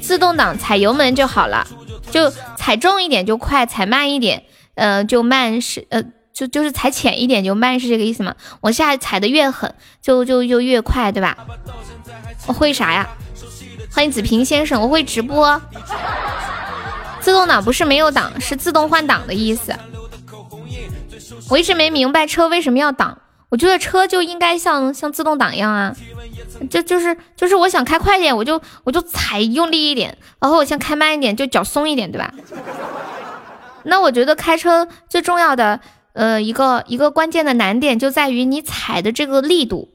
[0.00, 1.66] 自动挡踩油门就好了，
[2.10, 6.02] 就踩重一点就快，踩慢一点，呃，就慢是呃。
[6.34, 8.34] 就就是踩浅一点就慢是这个意思吗？
[8.62, 11.36] 往下踩的越狠就就就越快，对吧？
[12.46, 13.06] 我会啥呀？
[13.90, 15.60] 欢迎子平先生，我会直播。
[17.20, 19.74] 自动挡不是没有档，是自动换挡的意思。
[21.50, 23.18] 我一直没明白车为什么要挡，
[23.52, 25.94] 我觉得车就应该像像自动挡一样啊，
[26.70, 32.32] 就就是就是我想开快点，我就我就踩用力一点，然后我想开慢一点就脚松一点，对吧？
[33.84, 35.80] 那我觉得开车最重要的。
[36.14, 39.88] 呃，一个一个关键的难点就在于你踩的这个力度。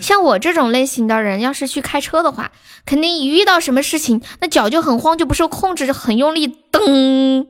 [0.00, 2.52] 像我这种类型的人，要是去开车的话，
[2.86, 7.46] 肯定一遇到什么事情，那脚就很慌，就不受控制，就很用力，噔。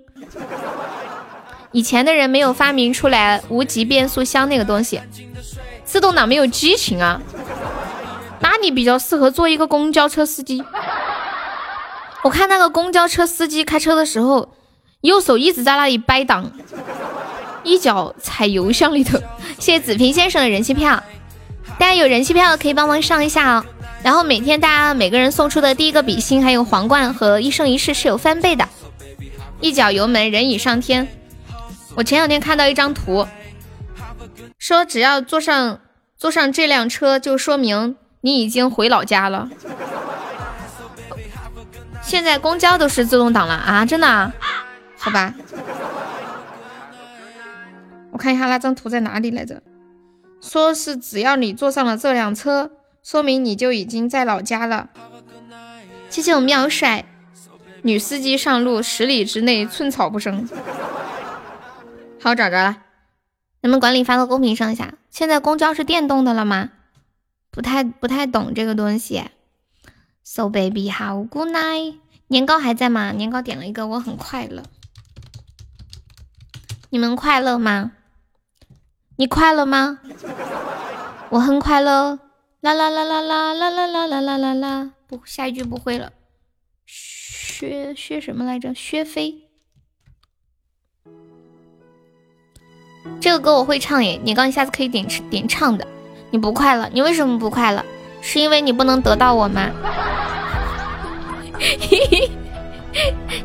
[1.72, 5.00] 以前的人没有发明出来无级变速箱那个东西，
[5.84, 7.20] 自动挡没有激情啊。
[8.40, 10.64] 那你比较适合做一个公交车司机。
[12.22, 14.55] 我看那个公交车司机开车的时候，
[15.02, 16.50] 右手一直在那里掰档。
[17.64, 19.18] 一脚踩油箱里头，
[19.58, 21.02] 谢谢子平先生的人气票，
[21.78, 23.64] 大家有人气票的可以帮忙上一下哦。
[24.02, 28.66] 然后每天大家每个人送出的第一个比心，还有皇冠和一生一世是有翻倍的。
[29.60, 31.06] 一脚油门，人已上天。
[31.99, 33.27] 我前两天看到一张图，
[34.57, 35.81] 说只要坐上
[36.17, 39.51] 坐上这辆车，就说明你已经回老家了。
[42.01, 43.85] 现在公交都是自动挡了啊？
[43.85, 44.33] 真的？
[44.97, 45.35] 好吧。
[48.12, 49.60] 我看一下那张图在哪里来着？
[50.41, 52.70] 说是只要你坐上了这辆车，
[53.02, 54.89] 说明你就已经在老家了。
[56.09, 57.05] 谢谢我妙帅，
[57.83, 60.49] 女司机上路十里之内寸草不生。
[62.20, 62.82] 好，找着了，
[63.62, 64.94] 咱们管理发到公屏上一下。
[65.08, 66.70] 现在公交是电动的了吗？
[67.50, 69.24] 不太不太懂这个东西。
[70.24, 73.12] So baby how good night，年糕还在吗？
[73.12, 74.64] 年糕点了一个，我很快乐。
[76.90, 77.92] 你们快乐吗？
[79.16, 80.00] 你快乐吗？
[81.30, 82.18] 我很快乐。
[82.60, 84.90] 啦啦啦啦啦啦啦啦啦啦啦啦！
[85.06, 86.12] 不，下一句不会了。
[86.84, 88.74] 薛薛什么来着？
[88.74, 89.48] 薛飞。
[93.20, 95.86] 这个歌我会唱耶，你刚下次可以点点唱的。
[96.30, 97.84] 你不快乐，你为什么不快乐？
[98.20, 99.68] 是因为你不能得到我吗？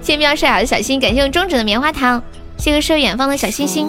[0.02, 2.22] 谢谢喵帅好的小心，感谢我中指的棉花糖，
[2.58, 3.88] 谢谢射远方的小星星。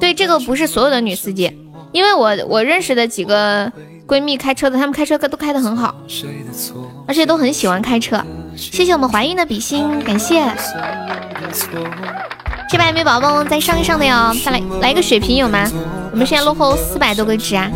[0.00, 1.52] 对，这个不是所有的女司机，
[1.92, 3.70] 因为我我认识的几个
[4.06, 5.94] 闺蜜开车的，她们开车都开得很好，
[7.06, 8.22] 而且都很喜欢开车。
[8.56, 10.42] 谢谢我们怀孕的比心，感谢。
[12.68, 14.34] 这把有没有宝宝再上一上的哟？
[14.44, 15.70] 再来来一个血瓶有吗？
[16.10, 17.70] 我们现在落后四百多个值啊！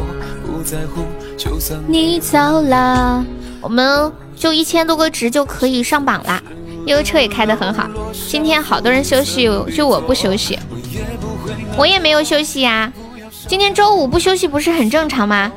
[1.87, 3.25] 你走了，
[3.61, 6.43] 我们就一千多个值就可以上榜啦。
[6.87, 7.89] 因为车也开得很好，
[8.29, 9.45] 今天好多人休息，
[9.77, 10.59] 就我不休息，
[11.77, 12.93] 我也没有休息呀。
[13.47, 15.53] 今天周五不休息不是很正常吗？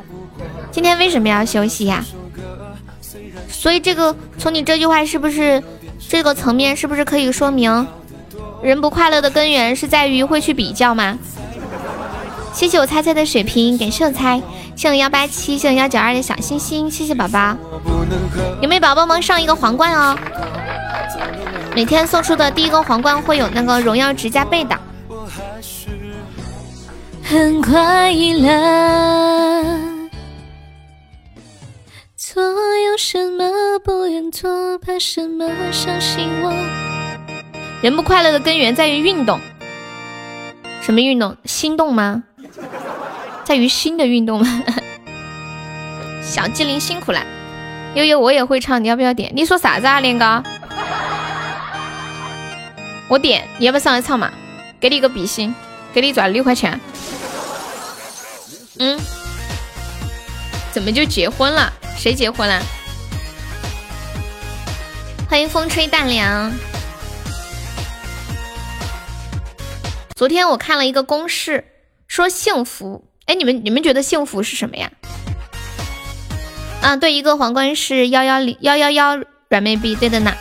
[0.71, 2.05] 今天为什么要休息呀？
[3.49, 5.63] 所以这个从你这句话是不是
[6.07, 7.87] 这个层面是不是可以说明？
[8.63, 11.19] 人不快乐的根源是在于会去比较吗？
[12.53, 14.41] 谢谢我猜猜的水瓶，感谢我猜，
[14.75, 17.57] 谢谢幺八七，谢谢幺九二的小星星，谢谢宝宝。
[18.61, 20.17] 有没有宝宝们上一个皇冠哦？
[21.75, 24.79] 每天送出的第一个皇冠会有那个荣耀值加倍的。
[27.21, 29.63] 很快乐，
[32.15, 33.43] 做有什么
[33.83, 36.92] 不愿做，怕什么相信我。
[37.83, 39.41] 人不快乐的根源在于运动，
[40.81, 41.35] 什么运动？
[41.43, 42.23] 心动吗？
[43.43, 44.63] 在于心的运动吗？
[46.23, 47.21] 小机灵辛苦了，
[47.93, 49.33] 悠悠我也会唱，你要不要点？
[49.35, 50.41] 你说啥子啊，连哥？
[53.09, 54.31] 我点，你要不要上来唱嘛？
[54.79, 55.53] 给你一个比心，
[55.93, 56.79] 给你赚六块钱。
[58.79, 58.97] 嗯？
[60.71, 61.69] 怎么就结婚了？
[61.97, 62.61] 谁结婚了？
[65.29, 66.49] 欢迎风吹淡凉。
[70.15, 71.65] 昨天我看了一个公式，
[72.07, 74.91] 说幸福，哎，你们你们觉得幸福是什么呀？
[76.81, 79.17] 啊，对，一个皇冠是幺幺零幺幺幺
[79.49, 80.31] 软妹币，对的呢。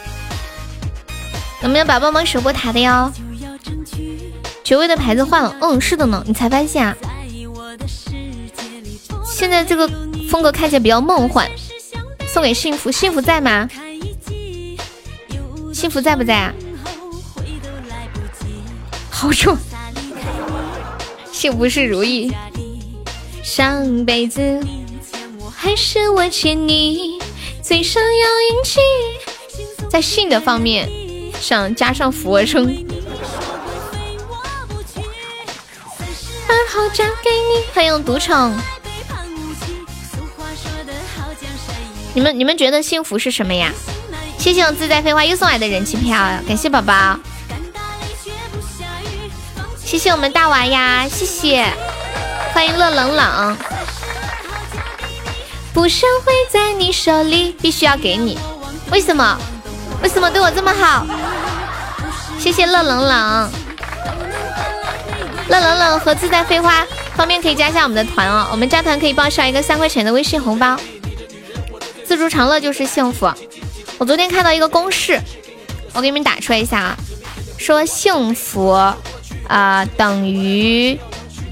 [1.62, 3.10] 有没有宝宝们守过塔的哟？
[4.62, 6.96] 爵位的牌子换了，嗯，是的呢，你才发现啊？
[9.24, 9.88] 现在这个
[10.28, 11.50] 风格看起来比较梦幻，
[12.28, 13.68] 送给幸福，幸福在吗？
[15.72, 16.54] 幸福在不在啊？
[19.22, 19.56] 好处，
[21.30, 22.34] 幸福是如意。
[23.40, 24.60] 上辈子
[25.56, 27.20] 还是我欠你，
[27.62, 28.80] 嘴上要硬气。
[29.88, 30.90] 在性的方面
[31.40, 32.64] 上加上俯卧撑。
[36.48, 38.52] 二号嫁给你，欢迎独宠。
[42.12, 43.72] 你们你们觉得幸福是什么呀？
[44.36, 47.16] 谢谢我自在飞花又送来的人气票，感谢宝宝。
[49.92, 51.70] 谢谢我们大娃呀，谢谢，
[52.54, 53.58] 欢迎乐冷冷。
[55.74, 58.38] 不想会在你手里，必须要给你。
[58.90, 59.38] 为什么？
[60.02, 61.04] 为什么对我这么好？
[62.38, 63.52] 谢谢乐冷冷，
[65.50, 68.48] 乐冷冷和自在飞花，方便可以加一下我们的团哦。
[68.50, 70.74] 我们加团可以报销一个三块钱的微信红包。
[72.06, 73.30] 自助长乐就是幸福。
[73.98, 75.20] 我昨天看到一个公式，
[75.92, 76.96] 我给你们打出来一下啊，
[77.58, 78.74] 说幸福。
[79.52, 80.98] 啊，等于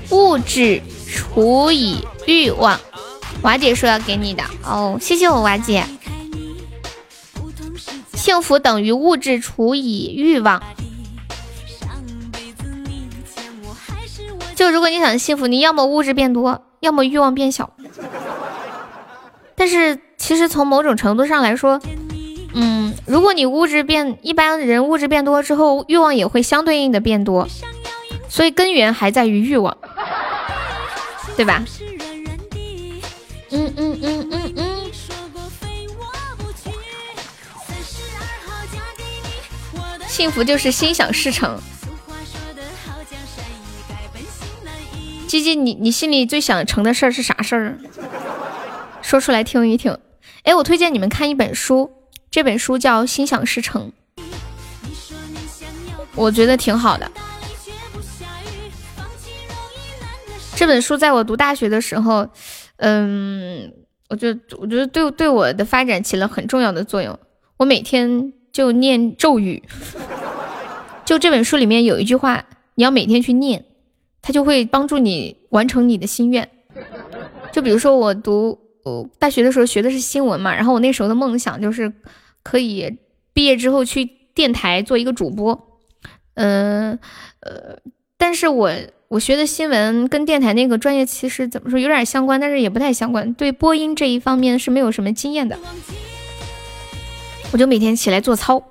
[0.08, 2.80] 物质除以欲望。
[3.42, 5.84] 瓦姐说要给你的哦，谢谢我瓦姐。
[8.14, 10.62] 幸福等于物质除以欲望。
[14.54, 17.70] 就如果你想幸福，你要么物质变多，要么欲望变小。
[19.54, 21.78] 但是其实从某种程度上来说，
[22.54, 27.46] 嗯，如果你物质变，一般人物质变多之后，欲望也会相对应的变多。
[28.31, 29.76] 所以根源还在于欲望，
[31.36, 31.62] 对吧？
[33.50, 34.91] 嗯嗯嗯嗯嗯。
[40.07, 41.60] 幸福就是心想事成。
[45.26, 47.78] 鸡鸡，你你心里最想成的事儿是啥事儿？
[49.02, 49.97] 说出来听一听。
[50.44, 51.91] 哎，我推荐你们看一本书，
[52.31, 53.92] 这本书叫《心想事成》，
[56.15, 57.10] 我觉得挺好的。
[60.60, 62.28] 这本书在我读大学的时候，
[62.76, 63.72] 嗯，
[64.10, 67.18] 我觉得我觉得对对我的发展起了很重要的作用。
[67.56, 69.62] 我每天就念咒语。
[71.06, 73.64] 就这本书里面有一句话，你要每天去念，
[74.20, 76.47] 它就会帮助你完成你的心愿。
[77.52, 81.90] 就比如说我读我大学的时候学的是新闻嘛，然后我那时候的梦想就是
[82.42, 82.98] 可以
[83.32, 85.80] 毕业之后去电台做一个主播。
[86.34, 86.98] 嗯
[87.40, 87.78] 呃，
[88.18, 88.70] 但是我
[89.10, 95.58] 我学的新闻跟电台那个专业其实怎么说有点相关，但是也不太相关，对播音这一方面是没有什么经验的。
[97.50, 98.62] 我就每天起来做操。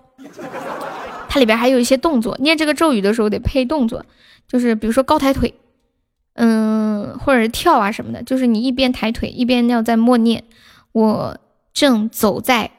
[1.27, 4.05] 它里边还有一些动作，念这个咒语的时候得配动作，
[4.47, 5.53] 就是比如说高抬腿，
[6.35, 10.45] 嗯，或者是跳啊什么的，就是你一边抬腿一边要在默念，
[10.93, 11.37] 我
[11.73, 12.71] 正走在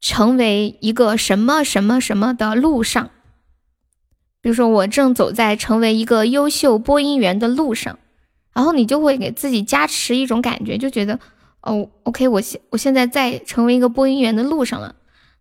[0.00, 3.10] 成为一个什么什么什么的路上，
[4.40, 7.98] 比如说我正走在成为一个优秀播音员的路上，
[8.54, 11.18] 然后你就会给自己加持一种感觉，就觉得
[11.62, 14.94] 哦，OK，我现我现在在成为一个播音员的路上了。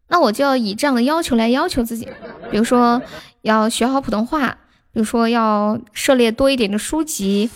[0.09, 2.07] 那我就要以这样的要求来要求自己，
[2.49, 3.01] 比如说
[3.41, 4.57] 要学好普通话，
[4.93, 7.49] 比如说要涉猎多一点的书籍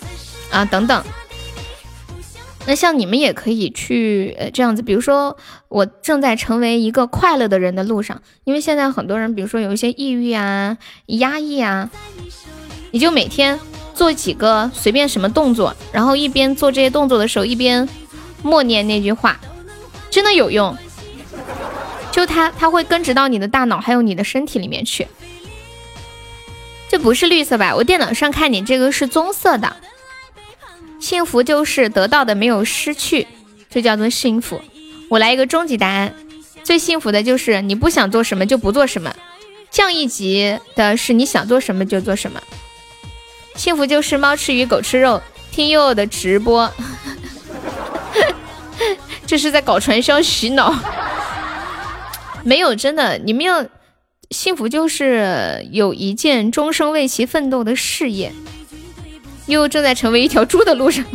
[0.52, 1.03] 啊等等。
[2.67, 5.35] 那像你们也可以去呃这样子，比如说
[5.67, 11.90] 我正在成为一个快乐的人的路上，因为现在很多人，比如说有一些抑郁啊、压抑啊，
[12.91, 13.59] 你就每天
[13.95, 17.90] 做几个随便什么动作，然后一边做这些动作的时候，一边
[18.43, 19.40] 默念那句话，
[20.09, 20.77] 真的有用。
[22.11, 25.07] 就它，它会根植到你的大脑，还有你的身体里面去。
[26.90, 27.73] 这不是绿色吧？
[27.73, 29.77] 我电脑上看你这个是棕色的。
[31.01, 33.27] 幸福就是得到的没有失去，
[33.69, 34.61] 这叫做幸福。
[35.09, 36.13] 我来一个终极答案：
[36.63, 39.13] 最幸福的就是你不想做什么就不做什么。
[39.71, 42.39] 降一级的是你想做什么就做什么。
[43.55, 45.21] 幸福就是猫吃鱼狗吃肉，
[45.51, 46.71] 听悠悠的直播。
[49.25, 50.73] 这是在搞传销洗脑。
[52.43, 53.65] 没有真的，你们要
[54.30, 58.31] 幸福就是有一件终生为其奋斗的事业，
[59.51, 61.05] 又正在成为一条猪的路上。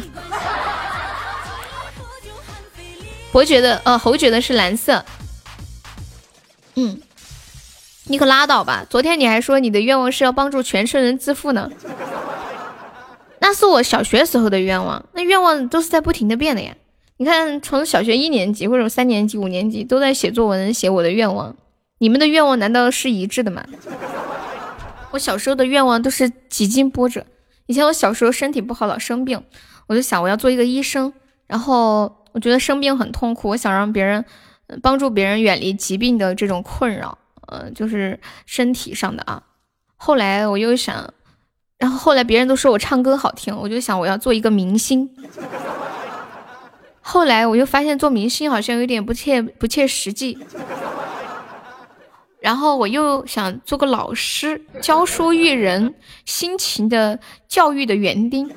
[3.32, 5.04] 我觉得，呃，侯爵的是蓝色。
[6.76, 7.00] 嗯，
[8.04, 8.86] 你可拉倒吧！
[8.88, 11.70] 昨天你还说你的愿望是要帮助全村人致富呢，
[13.40, 16.74] 那是我小学时候的愿望，那愿望都是在不停的变的呀。
[17.18, 21.56] 你看，从小学一年级或者三年级、五年级都在写作文，写我的愿望。
[21.98, 23.64] 你们的愿望难道是一致的吗？
[25.12, 27.24] 我小时候的愿望都是几经波折。
[27.66, 29.42] 以前我小时候身体不好，老生病，
[29.86, 31.12] 我就想我要做一个医生。
[31.46, 34.24] 然后我觉得生病很痛苦，我想让别人
[34.82, 39.42] 帮助别人远离疾病的这种困扰，呃，就是身体上的啊。
[39.96, 41.12] 后来我又想，
[41.78, 45.08] 然后后来别人都说我唱歌好听，我就想我要做一个明星。
[47.00, 50.36] 后来我又发现做明星好像有点不切不切实际，
[52.46, 57.18] 然后我又想做个老师，教书育人，辛勤的
[57.48, 58.48] 教育的园丁。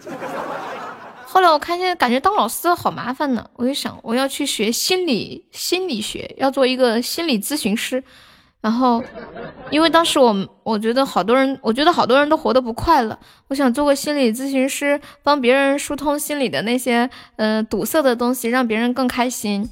[1.25, 8.03] 后来我看见感觉当老师好麻烦呢，我就想我要去学心理心理学，要做一个心理咨询师。
[8.61, 9.03] 然后，
[9.71, 13.17] 因为当时我我觉得好多人，我觉得好多人都活得不快乐。
[13.47, 19.67] 我想做个心理咨询师，帮别人疏通心里的那些嗯堵塞的东西，让别人更开心。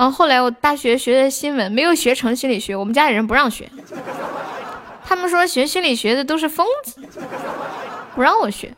[0.00, 3.70] 然后后来我大学学的新闻，没有学成心理学，我们家里人不让学，
[5.04, 7.02] 他们说学心理学的都是疯子，
[8.14, 8.74] 不让我学。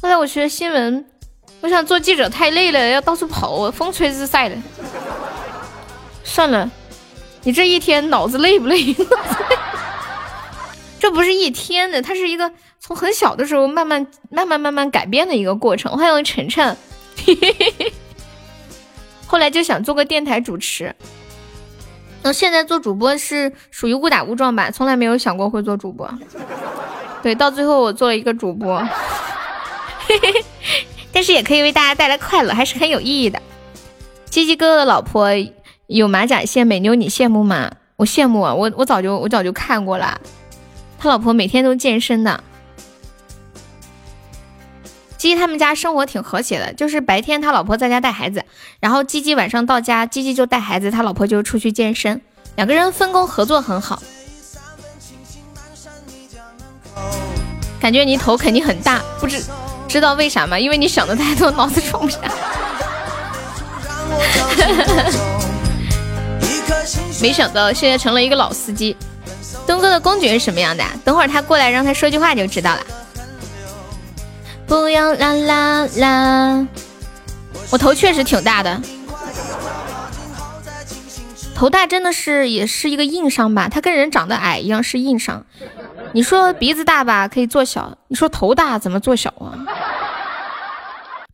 [0.00, 1.04] 后来我学新闻，
[1.60, 4.56] 我想做记者太累了，要到处跑，风吹日晒的，
[6.24, 6.70] 算了。
[7.42, 8.96] 你这一天脑子累不 累？
[10.98, 15.98] 这不是一天的，它是一个从很小的时候慢慢、慢慢、慢慢改变的一个过程。
[15.98, 16.74] 欢迎晨晨，
[17.26, 17.92] 嘿嘿嘿
[19.30, 20.92] 后来就想做个电台主持。
[22.20, 26.12] 那现在做主播是属于误打误撞吧，从来没有想过会做主播。
[27.22, 28.84] 对，到最后我做了一个主播，
[31.12, 33.40] 但是也可以为大家带来快乐，还是很有意义的。
[34.28, 35.28] 鸡鸡哥哥的老婆。
[35.86, 37.68] 有马甲线美妞，你羡慕吗？
[37.96, 38.54] 我羡慕啊！
[38.54, 40.20] 我我早就我早就看过了。
[41.00, 42.44] 他老婆每天都健身的。
[45.20, 48.42] 鸡鸡他们家生活挺和谐的，就是白天他老婆在家带孩子，
[48.80, 52.22] 然后鸡鸡晚上到家，鸡鸡就带孩子，他老婆就出去健身，
[52.56, 54.02] 两个人分工合作很好。
[57.78, 59.44] 感觉你头肯定很大，不知
[59.86, 60.58] 知道为啥吗？
[60.58, 62.18] 因为你想的太多，脑子装不下。
[67.20, 68.96] 没想到现在成了一个老司机。
[69.66, 70.82] 东哥的公爵是什么样的？
[71.04, 72.80] 等会儿他过来，让他说句话就知道了。
[74.70, 76.66] 不要啦啦啦！
[77.72, 78.80] 我头确实挺大的。
[81.56, 83.68] 头大真的是也是一个硬伤吧？
[83.68, 85.44] 它跟人长得矮一样是硬伤。
[86.12, 89.58] 你说鼻子大吧，可以做小；你说头大怎么做小啊？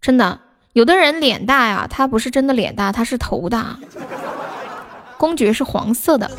[0.01, 0.41] 真的，
[0.73, 3.77] 有的人脸大呀，他不是真的脸大，他是头大。
[5.19, 6.31] 公爵是黄色的，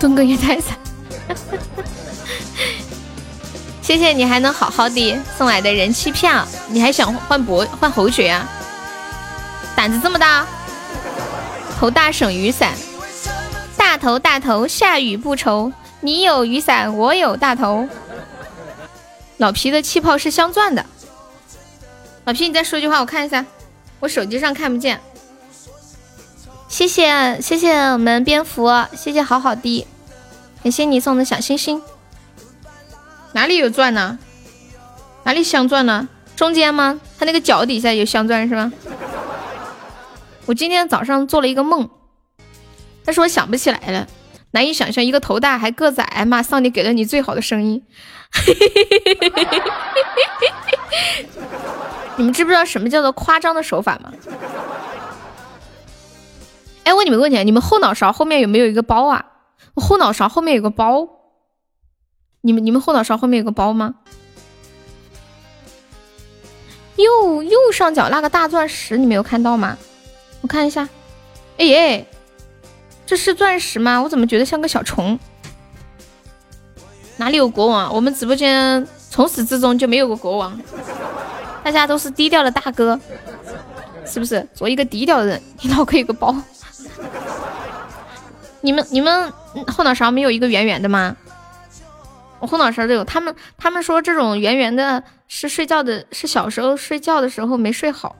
[0.00, 0.76] 墩哥也太惨。
[3.94, 8.44] 谢谢你还能好好的送来的人气票，你还想换博换侯爵啊？
[9.76, 10.44] 胆子这么大，
[11.78, 12.72] 头大省雨伞，
[13.76, 17.88] 大头大头下雨不愁，你有雨伞我有大头。
[19.36, 20.84] 老皮的气泡是镶钻的，
[22.24, 23.46] 老皮你再说句话我看一下，
[24.00, 25.00] 我手机上看不见。
[26.66, 29.86] 谢谢谢谢我们蝙蝠，谢谢好好的，
[30.64, 31.80] 感谢你送的小星星。
[33.34, 34.18] 哪里有钻呢？
[35.24, 36.08] 哪里镶钻呢？
[36.36, 37.00] 中间吗？
[37.18, 38.72] 它那个脚底下有镶钻是吗？
[40.46, 41.90] 我今天早上做了一个梦，
[43.04, 44.06] 但是我想不起来了。
[44.52, 46.42] 难以想象一个头大还个子矮嘛？
[46.42, 47.82] 上帝给了你最好的声音。
[52.16, 54.12] 你们知不知道什么叫做夸张的手法吗？
[56.84, 59.24] 哎，问你们个问题，你们后脑勺后面有没有一个包啊？
[59.74, 61.08] 我后脑勺后面有个包。
[62.46, 63.94] 你们你们后脑勺后面有个包吗？
[66.96, 69.78] 右右上角那个大钻石你没有看到吗？
[70.42, 70.86] 我看一下，
[71.56, 72.06] 哎耶，
[73.06, 74.02] 这是钻石吗？
[74.02, 75.18] 我怎么觉得像个小虫？
[77.16, 77.94] 哪里有国王？
[77.94, 80.60] 我们直播间从始至终就没有过国王，
[81.64, 83.00] 大家都是低调的大哥，
[84.04, 84.46] 是不是？
[84.52, 86.36] 做一个低调的人，你脑壳有个包。
[88.60, 89.32] 你们你们
[89.66, 91.16] 后脑勺没有一个圆圆的吗？
[92.46, 98.16] 后脑勺都有，他们他们说这种圆圆的是睡觉的，是小时候睡觉的时候没睡好。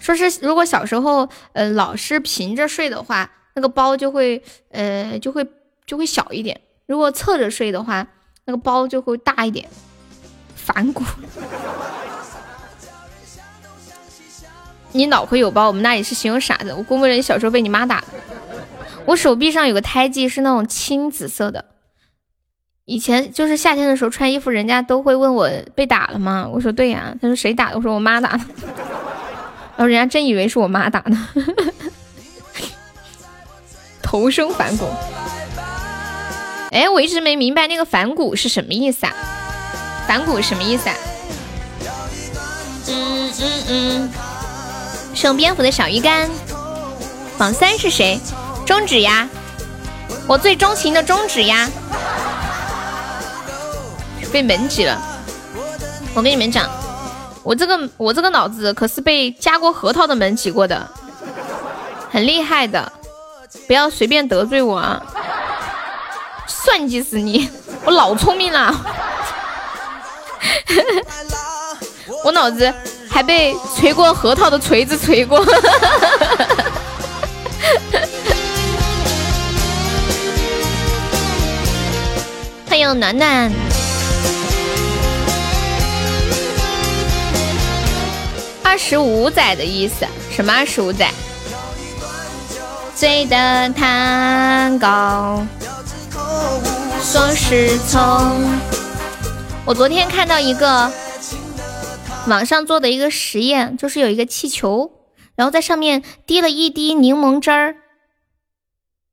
[0.00, 5.46] 说是如果小时候呃老是平着睡的话，那个包就会呃就会
[5.86, 8.06] 就会小一点；如果侧着睡的话，
[8.44, 9.68] 那个包就会大一点。
[10.54, 11.02] 反骨，
[14.92, 16.72] 你脑壳有包，我们那里是形容傻子。
[16.72, 18.06] 我估摸着你小时候被你妈打的。
[19.06, 21.64] 我手臂上有个胎记，是那种青紫色的。
[22.86, 26.46] 以前就是夏天的时候穿衣服，人家都会问我被打了吗？
[26.52, 27.14] 我说对呀。
[27.20, 27.76] 他说谁打的？
[27.76, 28.44] 我说我妈打的。
[29.76, 31.16] 然后人家真以为是我妈打的。
[34.02, 34.86] 头生反骨。
[36.72, 39.14] 哎，我一直没明白那个反骨是什么意思啊？
[40.06, 40.94] 反骨什么意思啊？
[42.88, 44.10] 嗯嗯嗯。
[45.14, 46.28] 送蝙蝠的小鱼干。
[47.38, 48.20] 榜三是谁？
[48.66, 49.26] 中指呀，
[50.28, 51.70] 我最钟情的中指呀。
[54.34, 55.00] 被门挤了，
[56.12, 56.68] 我跟你们讲，
[57.44, 60.90] 我这个我这个脑子可是被夹过核桃的门挤过的，
[62.10, 62.92] 很厉害的，
[63.68, 65.00] 不要随便得罪我啊！
[66.48, 67.48] 算计死你，
[67.84, 68.74] 我老聪明了，
[72.24, 72.74] 我脑子
[73.08, 75.46] 还被锤过核桃的锤子锤过。
[82.66, 83.73] 欢迎暖暖。
[88.74, 91.08] 二十五载的意思，什么二十五载？
[92.96, 95.46] 醉的蛋糕，
[97.00, 98.00] 说是从。
[99.64, 100.90] 我昨天看到一个
[102.26, 104.90] 网上做的一个实验，就是有一个气球，
[105.36, 107.76] 然后在上面滴了一滴柠檬汁儿，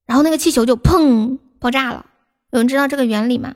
[0.08, 2.08] 然后那个气球就砰爆炸了。
[2.50, 3.54] 有人知道这个原理吗？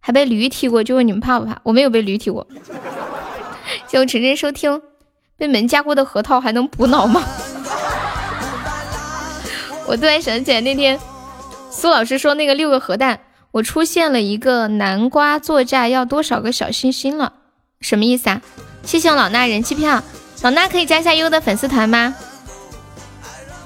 [0.00, 1.60] 还被驴踢过，就问你们怕不怕？
[1.62, 2.48] 我没有被驴踢过。
[3.86, 4.82] 谢谢晨晨收听。
[5.36, 7.22] 被门夹过的核桃还能补脑吗？
[9.86, 10.98] 我突然想起来那天
[11.70, 17.32] 苏老师说那个六个核弹，我出现了一个南瓜座驾要多少个小心心了？
[17.80, 18.40] 什么意思啊？
[18.84, 20.02] 谢谢老衲人气票，
[20.42, 22.14] 老衲可以加一下优的粉丝团吗？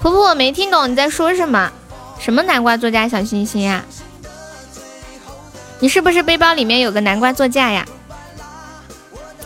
[0.00, 1.70] 婆婆我没听懂你在说什么？
[2.18, 3.84] 什么南瓜座驾小心心呀？
[5.80, 7.86] 你是不是背包里面有个南瓜座驾呀？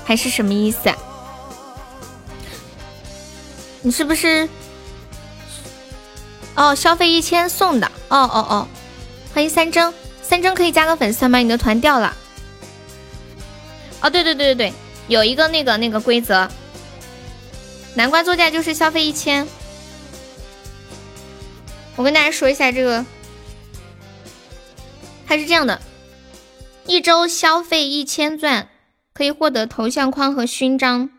[0.04, 0.90] 还是什么意思？
[3.82, 4.48] 你是不是？
[6.54, 7.86] 哦，消费一千送的。
[8.08, 8.68] 哦哦哦，
[9.34, 11.38] 欢迎三征，三征可以加个粉丝团吗？
[11.38, 12.16] 你的团掉了。
[14.00, 14.72] 哦，对对对对对，
[15.08, 16.48] 有一个那个那个规则，
[17.94, 19.46] 南瓜座驾就是消费一千。
[21.96, 23.04] 我跟大家说一下这个，
[25.26, 25.80] 它是这样的，
[26.86, 28.68] 一周消费一千钻
[29.12, 31.10] 可以获得头像框和勋章。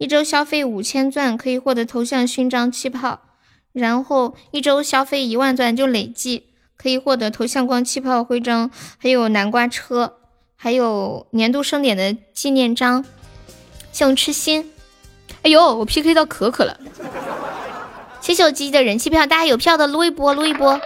[0.00, 3.20] 一周消费五千钻可以获得头像勋章气泡，
[3.74, 6.46] 然后一周消费一万钻就累计
[6.78, 10.14] 可以获得头像光气泡徽章，还有南瓜车，
[10.56, 13.04] 还有年度盛典的纪念章。
[13.92, 14.72] 谢我痴心，
[15.42, 16.80] 哎呦，我 PK 到可可了。
[18.22, 20.80] 谢谢我鸡鸡的人气票，大家有票的撸一波，撸一波。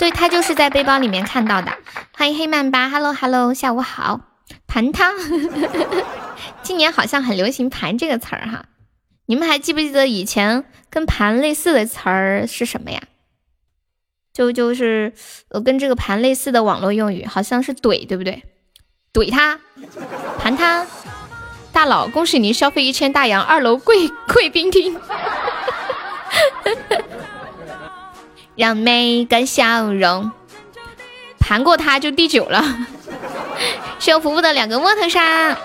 [0.00, 1.72] 对他就是在背包里面看到的。
[2.12, 4.22] 欢迎黑曼巴，Hello Hello，下午好。
[4.66, 5.12] 盘他，
[6.62, 8.66] 今年好像很流行“盘”这个词儿哈。
[9.26, 13.02] 你们还记不记得以前跟“盘”类似的词儿是什么呀？
[14.32, 15.14] 就就是
[15.48, 18.42] 呃跟这个“盘”类似的网络用语，好像是怼，对不对？
[19.12, 19.58] 怼他，
[20.38, 20.86] 盘他，
[21.72, 25.00] 大佬，恭喜您消费一千大洋，二楼贵 贵宾厅。
[28.56, 30.30] 让每个笑容
[31.38, 32.62] 盘过他就第九了。
[34.06, 35.56] 谢我福福的两个摩托沙，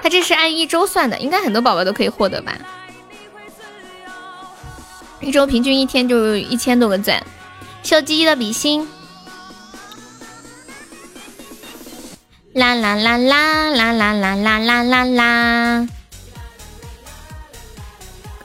[0.00, 2.54] 他这是按一周算的，应该很多宝宝都可以获得吧？
[5.20, 7.22] 一周平均一天就一千多个钻。
[7.82, 8.88] 谢我鸡鸡的比心。
[12.54, 15.88] 啦啦啦啦啦啦啦啦啦啦啦。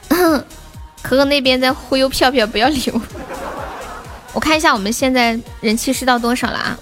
[1.01, 2.99] 可可那边在忽悠票票，不要理我。
[4.33, 6.77] 我看一下我们现在人气是到多少了啊？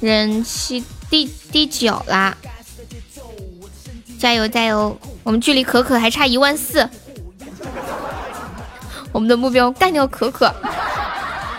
[0.00, 2.36] 人气第第九啦！
[4.18, 4.98] 加油加油！
[5.22, 6.88] 我们距离可可还差一万四。
[9.12, 10.54] 我们的目标干掉可可。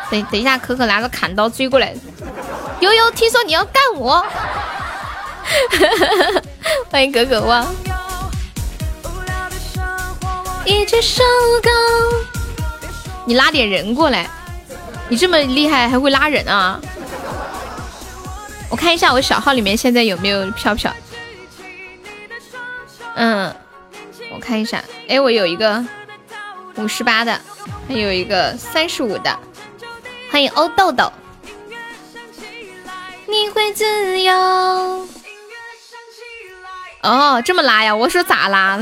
[0.10, 1.94] 等等一下，可可拿个砍刀追过来。
[2.80, 4.26] 悠悠，听说你要干我。
[6.90, 7.68] 欢迎可可汪。
[10.66, 11.24] 一只手
[11.64, 11.70] 高，
[13.26, 14.30] 你拉点人过来，
[15.10, 16.80] 你这么厉害还会拉人啊？
[18.70, 20.92] 我看一下我小号里面现在有没有飘飘。
[23.16, 23.56] 嗯，
[24.34, 25.84] 我看一下，哎，我有一个
[26.76, 27.40] 五十八的，
[27.88, 29.40] 还有一个三十五的。
[30.30, 31.12] 欢迎欧豆豆。
[33.28, 35.08] 你会自由。
[37.02, 37.96] 哦，这么拉呀？
[37.96, 38.78] 我说咋拉？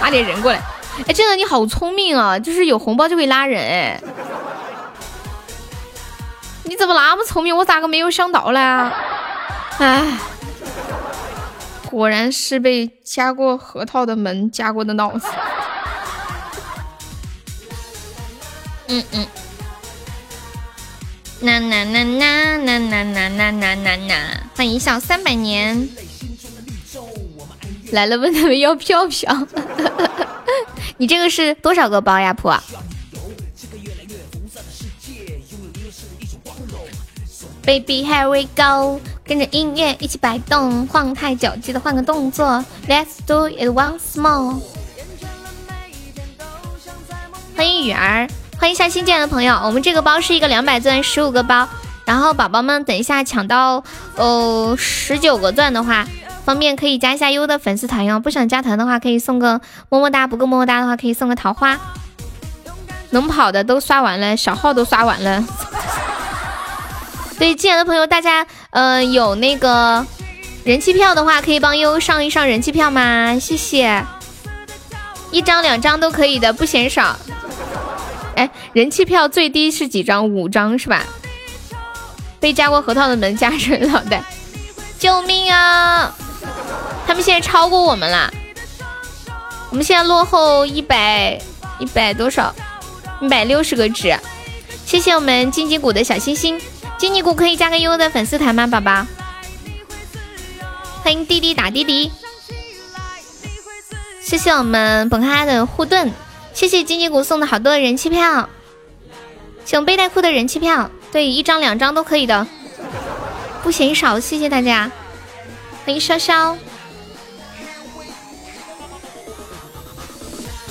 [0.00, 0.60] 拉点人过来。
[1.06, 2.38] 哎，真的你好聪明啊！
[2.38, 4.00] 就是有红包就会拉人，哎，
[6.72, 7.54] 你怎么那么聪明？
[7.54, 8.58] 我咋个没有想到嘞？
[9.78, 10.18] 哎，
[11.84, 15.26] 果然是被夹过核桃的门夹过的脑子。
[18.88, 19.26] 嗯嗯，
[21.40, 24.14] 呐呐呐呐呐呐呐呐呐呐呐！
[24.56, 25.86] 欢迎小三百年
[27.90, 29.46] 来了，问他们要票票。
[30.96, 32.50] 你这个是多少个包呀，铺
[37.64, 42.64] ？Baby here we go，跟着音乐一起摆动，晃太久记得换个动作。
[42.88, 44.60] Let's do it once more。
[47.56, 49.54] 欢迎雨儿，欢迎一下新进来的朋友。
[49.64, 51.68] 我们这个包是一个两百钻十五个包，
[52.04, 53.84] 然后宝宝们等一下抢到
[54.16, 56.06] 哦十九个钻的话。
[56.44, 61.78] 方便可以加一下优的粉丝团哟，不想加团的话可以送个么么哒，不够么么哒的话可以送个桃花。
[63.10, 65.44] 能跑的都刷完了，小号都刷完了。
[67.42, 70.06] 对，进来的朋友，大家呃有那个
[70.62, 73.36] 人气票的话，可以帮悠悠上一上人气票吗？
[73.36, 74.04] 谢谢，
[75.32, 77.16] 一张两张都可以的，不嫌少。
[78.36, 80.28] 哎，人气票最低是几张？
[80.28, 81.02] 五张是吧？
[82.38, 84.22] 被加过核桃的门加成脑袋，
[85.00, 86.14] 救命啊！
[87.08, 88.32] 他们现在超过我们了，
[89.70, 91.36] 我们现在落后一百
[91.80, 92.54] 一百多少？
[93.20, 94.16] 一百六十个值。
[94.86, 96.60] 谢谢我们金鸡谷的小星星，
[97.02, 99.04] 金尼谷可以加个优的粉丝团吗，宝宝？
[101.02, 102.12] 欢迎滴滴打滴滴。
[104.20, 106.12] 谢谢我们本哈的护盾，
[106.54, 108.48] 谢谢金尼谷送的好多人气票，
[109.64, 112.46] 请背带裤的人气票，对，一张两张都可以的，
[113.64, 114.88] 不嫌少，谢谢大家。
[115.84, 116.56] 欢迎潇潇，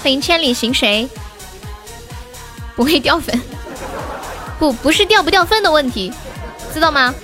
[0.01, 1.09] 欢迎千里行谁？
[2.77, 3.37] 不会掉粉，
[4.61, 6.13] 不不是掉不掉分的问题，
[6.71, 7.15] 知道吗？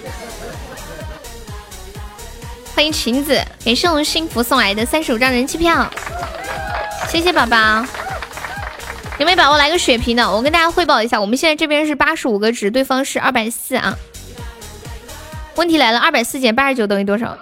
[2.73, 5.87] 欢迎晴子，感谢我们幸福送来的三十五张人气票，
[7.07, 7.85] 谢谢宝宝。
[9.19, 10.27] 有没有宝宝来个血瓶的？
[10.27, 13.95] 我跟大家汇报一下，我们现在这边是八十五个值，对方是二百四啊。
[15.57, 17.37] 问题来了，二百四减八十九等于多少？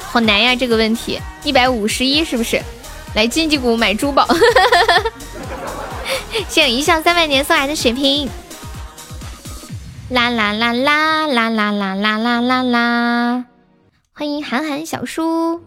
[0.00, 2.60] 好难呀，这个问题一百五十一是不是？
[3.14, 4.28] 来经济股买珠宝，
[6.50, 8.28] 谢谢一笑三百年送来的血瓶。
[10.08, 13.44] 啦啦啦啦啦啦啦啦啦啦啦！
[14.12, 15.60] 欢迎韩寒小叔。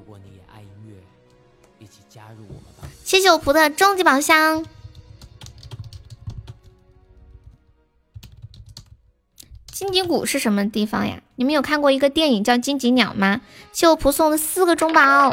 [3.03, 4.63] 谢谢我蒲的终极宝箱。
[9.71, 11.19] 荆棘谷是什么地方呀？
[11.35, 13.41] 你们有看过一个电影叫《荆棘鸟》吗？
[13.73, 15.31] 谢我蒲送的四个中宝，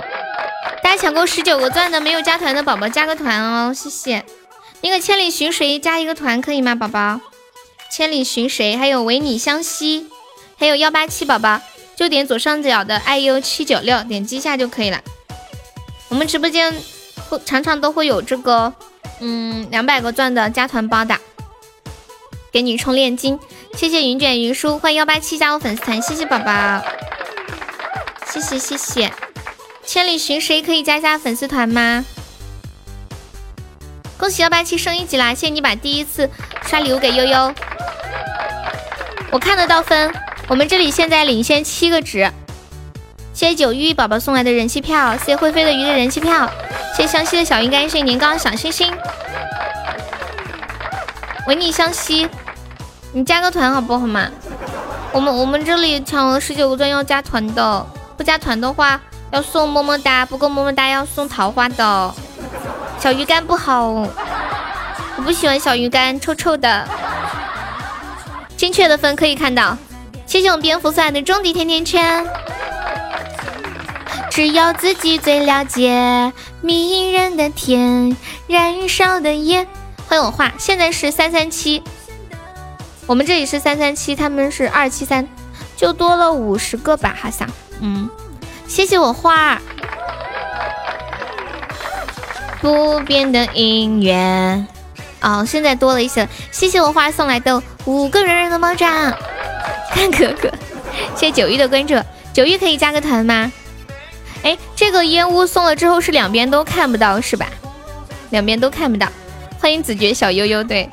[0.83, 4.27] 大家抢够十九个钻的没有加团的宝宝加个团哦，谢谢。
[4.81, 7.21] 那个千里寻谁加一个团可以吗，宝宝？
[7.91, 8.77] 千里寻谁？
[8.77, 10.07] 还有唯你相惜，
[10.59, 11.61] 还有幺八七宝宝，
[11.97, 15.01] 就点左上角的 iu 七九六，点击一下就可以了。
[16.09, 16.75] 我们直播间
[17.29, 18.73] 会常常都会有这个，
[19.21, 21.17] 嗯，两百个钻的加团包的，
[22.53, 23.39] 给你充炼金。
[23.75, 26.83] 谢谢云卷云舒，欢迎幺八七加入粉丝团，谢谢宝宝，
[28.31, 29.13] 谢谢谢谢。
[29.85, 32.05] 千里寻谁可以加加粉丝团吗？
[34.19, 35.35] 恭喜幺八七升一级啦！
[35.35, 36.29] 谢谢你把第一次
[36.65, 37.55] 刷礼物给悠悠，
[39.31, 40.13] 我看得到分，
[40.49, 42.31] 我们这里现在领先七个值。
[43.35, 46.51] 谢谢九玉宝宝送来的人气票，谢谢会飞的鱼的人气票，
[46.97, 48.91] 谢谢湘西的小鱼干，谢谢年糕小星星，
[51.47, 52.27] 唯你湘西。
[53.13, 54.31] 你加个团好不好嘛？
[55.13, 57.87] 我们我们这里抢了十九个钻要加团的，
[58.17, 58.99] 不加团的话
[59.31, 62.15] 要送么么哒，不够么么哒要送桃花的。
[63.07, 63.89] 小鱼干不好，
[65.17, 66.89] 我不喜欢小鱼干，臭臭的。
[68.57, 69.79] 精确的分可以看到，
[70.27, 72.27] 谢谢我们蝙蝠送来的终极甜甜圈。
[74.29, 78.17] 只有自己最了解迷人的甜，
[78.49, 79.69] 燃烧的夜。
[80.09, 81.85] 欢迎我画，现在是三三七。
[83.07, 85.29] 我们这里是三三七，他们是二七三，
[85.77, 87.49] 就多了五十个吧，好像。
[87.79, 88.11] 嗯，
[88.67, 89.63] 谢谢我花儿。
[92.67, 94.67] 不变的音乐，
[95.21, 96.29] 哦，现在多了一些。
[96.51, 99.17] 谢谢我花送来的五个人人的猫爪，
[99.93, 100.51] 看哥哥。
[101.15, 101.95] 谢谢九玉的关注，
[102.33, 103.53] 九玉可以加个团吗？
[104.43, 107.47] 哎，这个烟雾送了之后是两边都看不到是吧？
[108.31, 109.07] 两边都看不到。
[109.61, 110.91] 欢迎子爵小悠悠，对。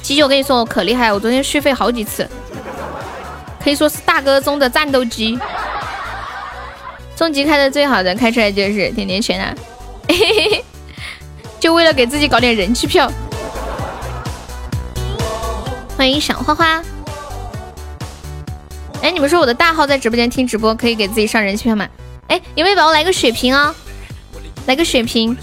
[0.00, 2.26] 鸡鸡，我跟你说，我可厉害，我昨天续费好几次，
[3.62, 5.38] 可以说是大哥中的战斗机。
[7.16, 9.54] 终极开的最好的开出来就是甜甜圈啊，
[11.60, 13.10] 就为了给自己搞点人气票。
[15.96, 16.82] 欢迎赏花花。
[19.02, 21.88] 哎，你们说我的大号在直播间听直播可以给自己上人气票吗？
[22.28, 23.74] 哎，有没有宝宝来个血瓶啊？
[24.66, 25.36] 来个血瓶。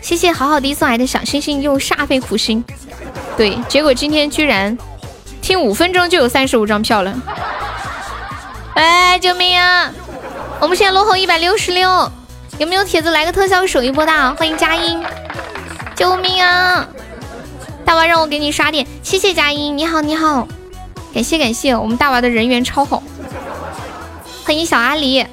[0.00, 2.64] 谢谢好好的送来的小星星，又煞费苦心。
[3.36, 4.76] 对，结果今天居然
[5.42, 7.14] 听五分钟就有三十五张票了，
[8.78, 9.92] 哎，救命啊！
[10.60, 12.12] 我们现在落后一百六十六，
[12.58, 14.34] 有没有铁子来个特效守一波的？
[14.36, 15.02] 欢迎佳音，
[15.96, 16.86] 救命啊！
[17.84, 20.46] 大娃让我给你刷点，谢谢佳音，你好你好，
[21.12, 23.02] 感谢感谢，我们大娃的人缘超好。
[24.44, 25.26] 欢迎小阿狸，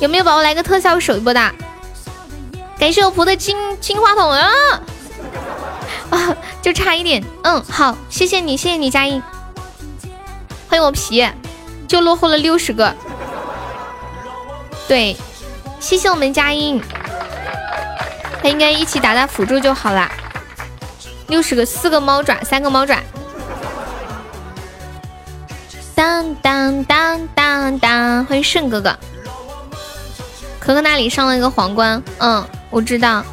[0.00, 1.52] 有没有宝宝来个特效守一波的？
[2.78, 4.48] 感谢我仆的金金话筒啊！
[6.10, 9.20] 啊，就差一点，嗯，好，谢谢你，谢谢你，佳音，
[10.68, 11.26] 欢迎我皮，
[11.88, 12.94] 就落后了六十个，
[14.86, 15.16] 对，
[15.80, 16.80] 谢谢我们佳音，
[18.42, 20.06] 他应该一起打打辅助就好了，
[21.28, 22.98] 六十个，四个猫爪，三个猫爪，
[25.94, 28.96] 当当当当当，欢迎顺哥哥，
[30.60, 33.24] 可可那里上了一个皇冠，嗯，我知道，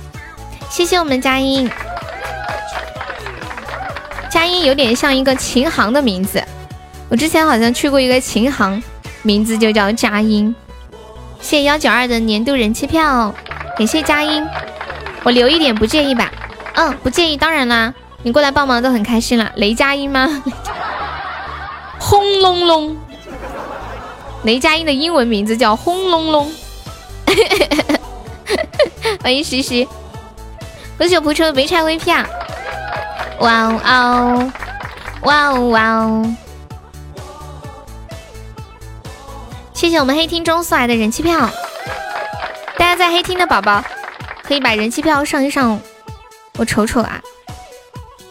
[0.69, 1.69] 谢谢我们佳音。
[4.31, 6.43] 佳音有点像一个琴行的名字，
[7.09, 8.81] 我之前好像去过一个琴行，
[9.21, 10.53] 名字就叫佳音。
[11.39, 13.33] 谢幺九二的年度人气票，
[13.77, 14.43] 感谢佳音，
[15.23, 16.31] 我留一点不介意吧？
[16.73, 17.93] 嗯，不介意，当然啦，
[18.23, 19.51] 你过来帮忙都很开心了。
[19.55, 20.43] 雷佳音吗？
[21.99, 22.97] 轰隆隆，
[24.43, 26.51] 雷佳音的英文名字叫轰隆隆。
[29.21, 29.87] 欢迎西西，
[30.97, 32.27] 恭喜我蒲出没拆 VP 啊！
[33.39, 34.51] 哇哦哦，
[35.23, 36.35] 哇哦哇哦！
[39.75, 41.49] 谢谢我们黑厅中送来的人气票，
[42.77, 43.83] 大家在黑厅的宝宝
[44.41, 45.79] 可以把人气票上一上，
[46.57, 47.21] 我瞅瞅啊，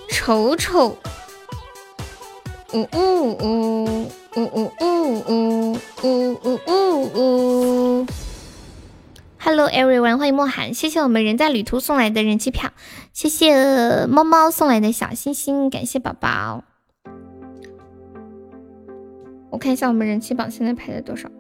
[0.09, 0.97] 瞅瞅，
[2.73, 8.01] 呜呜呜呜呜呜呜呜呜呜。
[8.03, 8.07] 呜。
[9.39, 12.71] Hello everyone，欢迎莫寒，谢谢我们人在旅途送来的人气票，
[13.13, 16.65] 谢谢猫猫送来的小心心，感谢宝宝。
[19.55, 21.31] 我看一下我们人气榜现在排在多少，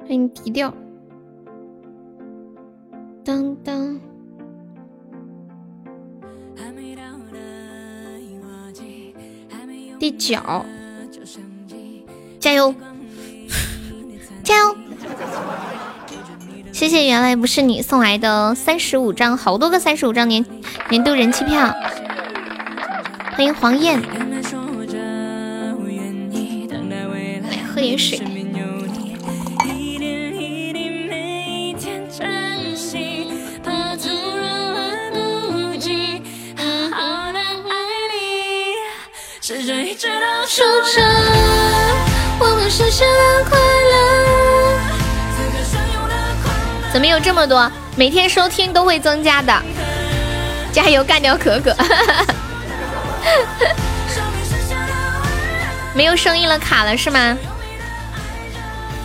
[0.00, 0.70] 欢迎低调。
[3.24, 3.98] 当当，
[9.98, 10.38] 第九，
[12.38, 12.74] 加油，
[14.44, 14.76] 加油！
[16.70, 20.44] 谢谢原来不是你送来的三十五张，好多个三十五张年
[20.90, 21.74] 年度人气票。
[23.32, 23.98] 欢迎黄燕，
[27.80, 28.18] 喝点水。
[46.92, 47.70] 怎么有这么多？
[47.96, 49.62] 每天收听都会增加的，
[50.70, 51.74] 加油干掉可可！
[55.94, 57.38] 没有声音了，卡了是吗？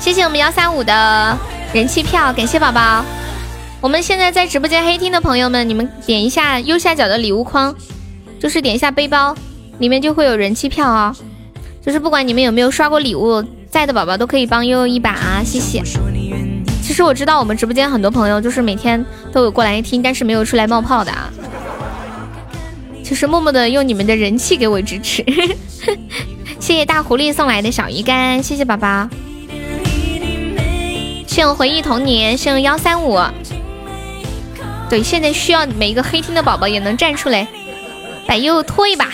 [0.06, 1.36] 谢谢我们幺三五的
[1.74, 3.04] 人气票，感谢宝宝。
[3.82, 7.76] 我们现在在直播间黑厅的朋友们，你们点一下右下角的礼物框，
[8.40, 9.36] 就是点一下背包，
[9.80, 11.16] 里面就会有人气票哦。
[11.84, 15.82] 就是不管你们有没有刷过礼物，在的宝宝都可以帮悠悠一把啊，谢谢。
[16.84, 19.04] 其实我知道我们直播间很多朋友就是每天
[19.34, 21.34] 都有过来听，但是没有出来冒泡的啊。
[23.04, 25.26] 就是默默的用你们的人气给我支持，
[26.62, 29.10] 谢谢大狐狸送来的小鱼干，谢谢宝宝。
[31.36, 33.20] 谢谢回忆童年，谢谢幺三五。
[34.90, 37.46] 对，现在需要每一个黑厅的宝宝也能站出来，
[38.26, 39.10] 把悠悠拖一把。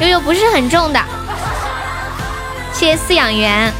[0.00, 1.00] 悠悠不是很重的，
[2.74, 3.72] 谢谢饲养员。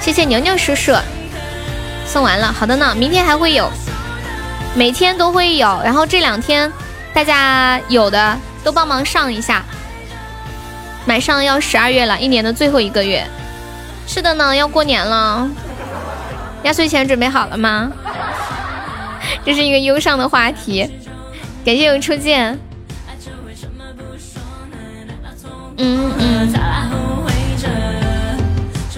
[0.00, 0.94] 谢谢牛牛叔叔，
[2.06, 3.68] 送完了，好的呢，明天还会有，
[4.76, 6.72] 每天都会有，然后这两天
[7.12, 9.64] 大家有的都帮忙上一下，
[11.04, 13.26] 马上要十二月了，一年的最后一个月，
[14.06, 15.48] 是的呢，要过年了，
[16.62, 17.92] 压岁钱准备好了吗？
[19.44, 20.88] 这是一个忧伤的话题，
[21.64, 22.58] 感谢我初见，
[25.76, 26.32] 嗯嗯。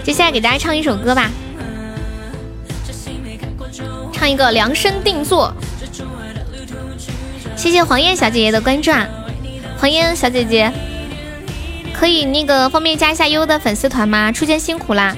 [0.02, 1.30] 接下来给大家唱一首歌吧，
[4.12, 5.50] 唱一个量身定做。
[7.56, 9.06] 谢谢黄燕小姐姐的关注啊，
[9.78, 10.70] 黄燕小姐姐，
[12.04, 14.30] 可以那个方便加一下悠悠的粉丝团吗？
[14.30, 15.16] 初见辛苦啦，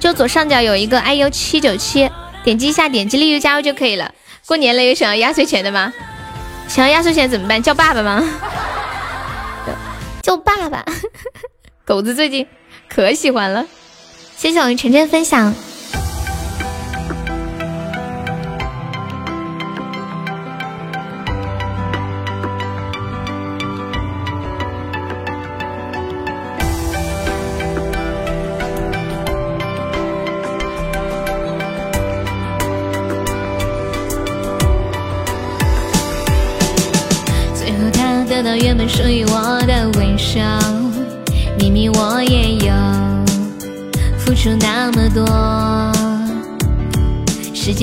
[0.00, 2.10] 就左上角有一个 iu 七九七，
[2.42, 4.12] 点击一下，点击立即加入就可以了。
[4.44, 5.92] 过年了，有想要压岁钱的吗？
[6.66, 7.62] 想要压岁钱怎么办？
[7.62, 8.28] 叫爸爸吗？
[10.20, 10.84] 叫爸爸，
[11.86, 12.44] 狗子最近
[12.88, 13.64] 可喜欢了。
[14.36, 15.54] 谢谢我们晨晨分享。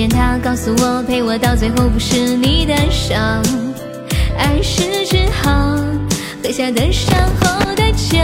[0.08, 3.44] 他告诉我，陪我到最后不是你的伤，
[4.38, 5.76] 而是只好
[6.44, 8.18] 喝下的伤后的酒。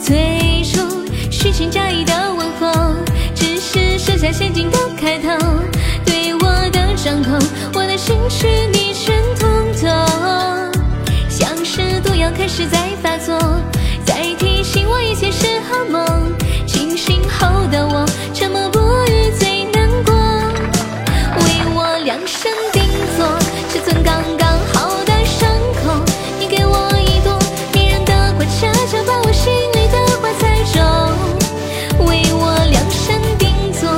[0.00, 0.80] 最初
[1.30, 2.94] 虚情假意的问候，
[3.34, 5.28] 只是设下陷阱的开头。
[6.04, 7.38] 对我的掌控，
[7.74, 9.48] 我的心绪你全通
[9.80, 9.88] 透，
[11.28, 13.38] 像是毒药开始在发作，
[14.04, 16.32] 在提醒我一切是好梦。
[16.66, 18.78] 清醒后的我，沉默不
[19.10, 19.53] 语最。
[22.44, 22.82] 身定
[23.16, 23.24] 做，
[23.70, 25.48] 尺寸刚刚好的伤
[25.80, 26.04] 口。
[26.38, 27.38] 你给我一朵
[27.72, 30.76] 迷人的花，悄悄把我心里的话猜中。
[32.04, 33.88] 为我量身定做，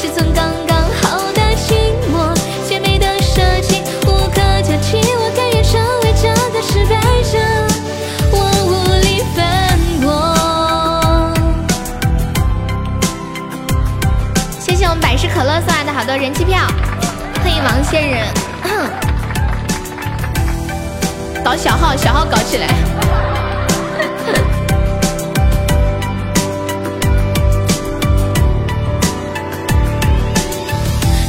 [0.00, 1.74] 尺寸刚刚好的寂
[2.06, 2.32] 寞。
[2.68, 6.94] 绝美的设计无可挑剔，我甘愿成为这个失败
[7.26, 7.34] 者。
[8.30, 8.70] 我无
[9.02, 10.06] 力反驳。
[14.60, 16.60] 谢谢我们百事可乐送来的好多人气票，
[17.56, 18.26] 迎王仙人，
[21.42, 22.66] 搞小号，小号搞起来。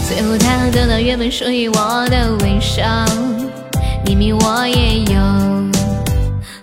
[0.06, 2.84] 最后他得到原本属于我的微笑，
[4.06, 5.16] 明明我也有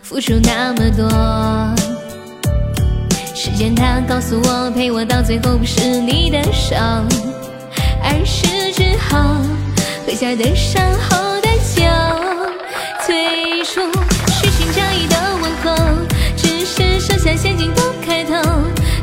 [0.03, 1.09] 付出那么多。
[3.35, 6.77] 时间它告诉我，陪我到最后不是你的手，
[8.03, 9.17] 而是只好
[10.07, 11.83] 喝下的伤后的酒。
[13.07, 13.81] 最初
[14.33, 15.75] 虚情假意的问候，
[16.37, 18.33] 只是剩下陷阱的开头。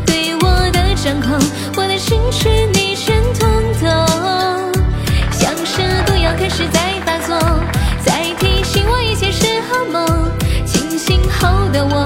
[0.06, 1.40] 对我的掌控，
[1.76, 3.50] 我的情绪你全通
[3.80, 3.88] 透，
[5.32, 7.38] 像是毒药开始在发作，
[8.06, 10.32] 在提醒我一切是好梦。
[10.66, 12.06] 清醒后的我，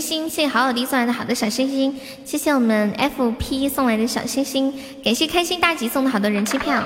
[0.00, 6.82] 星星，谢谢好好的送来的好的小星星，谢谢我们 FP 送来的小星星，感谢开心大吉送的好多人气票。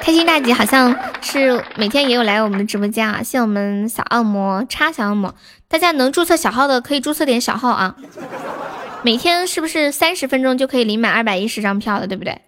[0.00, 5.32] 开心大吉好像是每天也有来我们的直播间啊，谢我们小恶魔叉小恶魔，
[5.68, 7.94] 大家能注册小号的可以注册点小号啊。
[9.02, 12.40] 每天是不是三十分钟就可以领满二百一十张票了，对不对？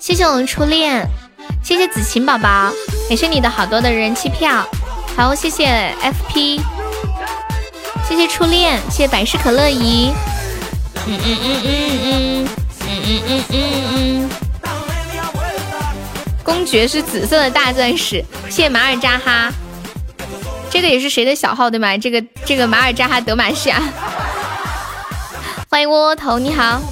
[0.00, 1.06] 谢谢我们初恋，
[1.62, 2.72] 谢谢子晴宝宝，
[3.08, 4.66] 感谢你的好多的人气票，
[5.16, 6.60] 好，谢谢 FP，
[8.06, 10.12] 谢谢初恋，谢谢百事可乐姨，
[11.06, 12.48] 嗯嗯嗯嗯
[12.84, 13.62] 嗯嗯嗯
[13.94, 14.30] 嗯，
[16.42, 19.50] 公爵是紫色的大钻石，谢谢马尔扎哈，
[20.68, 21.96] 这个也是谁的小号对吗？
[21.96, 23.80] 这个这个马尔扎哈德玛西亚，
[25.70, 26.82] 欢迎窝窝头，你好。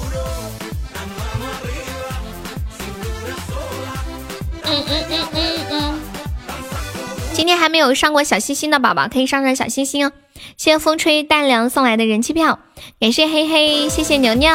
[7.33, 10.11] 今天还没有上过小心心的宝宝，可以上上小心心哦。
[10.57, 12.59] 谢谢风吹淡凉送来的人气票，
[12.99, 14.49] 感谢嘿嘿，谢谢牛牛，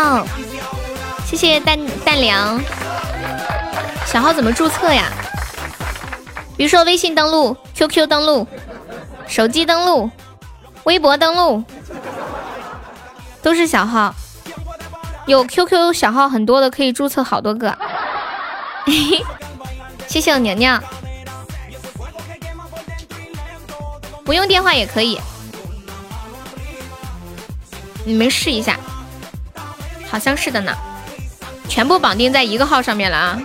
[1.27, 2.61] 谢谢淡淡凉。
[4.07, 5.11] 小号怎么注册呀？
[6.57, 8.47] 比如说微信登录、QQ 登录、
[9.27, 10.11] 手机登录、
[10.85, 11.65] 微博登录，
[13.43, 14.15] 都是小号。
[15.27, 17.77] 有 QQ 小号很多的，可以注册好多个。
[18.85, 19.25] 嘿
[20.09, 20.83] 谢谢我娘娘，
[24.25, 25.21] 不用电话也可以，
[28.05, 28.79] 你们试一下，
[30.11, 30.75] 好像是的呢，
[31.69, 33.39] 全部绑定在一个号上面了啊，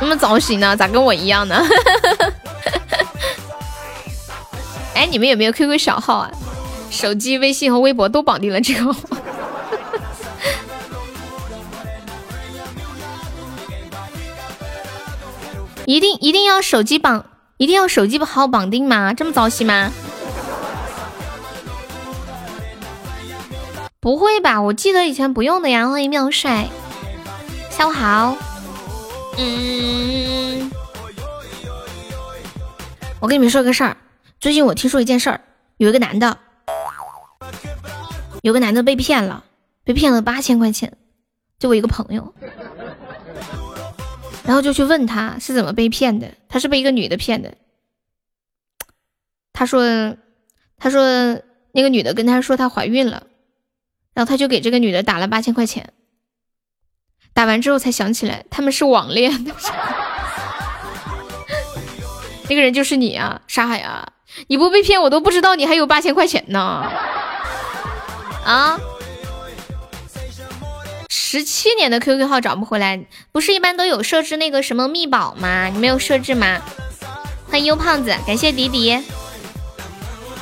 [0.00, 0.76] 那么早醒呢？
[0.76, 1.60] 咋跟我一样呢？
[4.94, 6.30] 哎，你们有没有 QQ 小号啊？
[6.90, 9.00] 手机、微信和微博都绑定了这个号。
[15.86, 17.24] 一定一定要手机绑，
[17.58, 19.14] 一定要手机号绑定吗？
[19.14, 19.92] 这么糟心吗？
[24.00, 24.60] 不会吧？
[24.60, 25.88] 我记得以前不用的呀。
[25.88, 26.68] 欢迎妙帅，
[27.70, 28.36] 下午好。
[29.38, 30.72] 嗯，
[33.20, 33.96] 我跟你们说个事儿，
[34.40, 35.40] 最近我听说一件事儿，
[35.76, 36.36] 有一个男的，
[38.42, 39.44] 有个男的被骗了，
[39.84, 40.96] 被骗了八千块钱，
[41.60, 42.34] 就我一个朋友。
[44.46, 47.54] 然后就去问他是怎么被骗的，他是被一个女的骗的。
[49.52, 50.16] 他说，
[50.76, 51.40] 他说
[51.72, 53.26] 那个女的跟他说她怀孕了，
[54.14, 55.92] 然后他就给这个女的打了八千块钱。
[57.32, 59.32] 打完之后才想起来他们是网恋，
[62.48, 64.12] 那个人就是你啊，沙海啊！
[64.48, 66.60] 你不被骗我都不知道你还有八千块钱呢。
[68.44, 68.78] 啊？
[71.18, 75.64] 十七年的 QQ 号找不回来，不是一般都有设置那个什么密保吗？
[75.68, 76.60] 你没有设置吗？
[77.50, 79.02] 欢迎优胖子，感谢迪迪。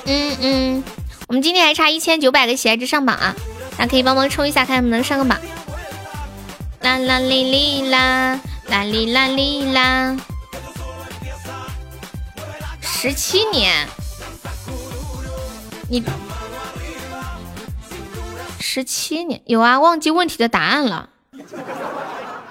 [0.05, 0.85] 嗯嗯，
[1.29, 3.37] 我们今天还差一千九百个喜爱值上榜啊，
[3.79, 5.41] 大家可以帮忙冲一下，看能不能上个榜。
[6.81, 10.17] 啦啦哩哩啦，啦哩啦哩啦。
[12.81, 13.87] 十七年，
[15.89, 16.03] 你。
[18.75, 21.11] 十七年有啊，忘记问题的答案了。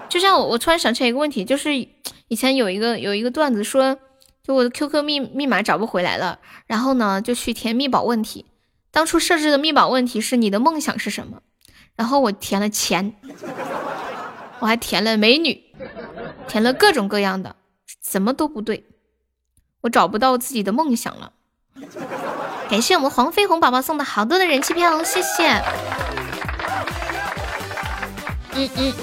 [0.07, 3.97] 就像我，我突然想起来一个问题，就是以前有一个有一个段子说，
[4.41, 8.45] 就我的 QQ 密密码找不回来了，然后呢就去填密保问题。
[8.89, 11.41] 当初设置的密保问题是你的梦想是什么？
[11.97, 13.13] 然后我填了钱，
[14.59, 15.61] 我还填了美女，
[16.47, 17.57] 填了各种各样的，
[18.01, 18.85] 怎么都不对，
[19.81, 21.33] 我找不到自己的梦想了。
[22.69, 25.61] 感谢我们黄飞鸿宝宝送的好多的人气票，谢谢。
[28.55, 28.93] 嗯嗯，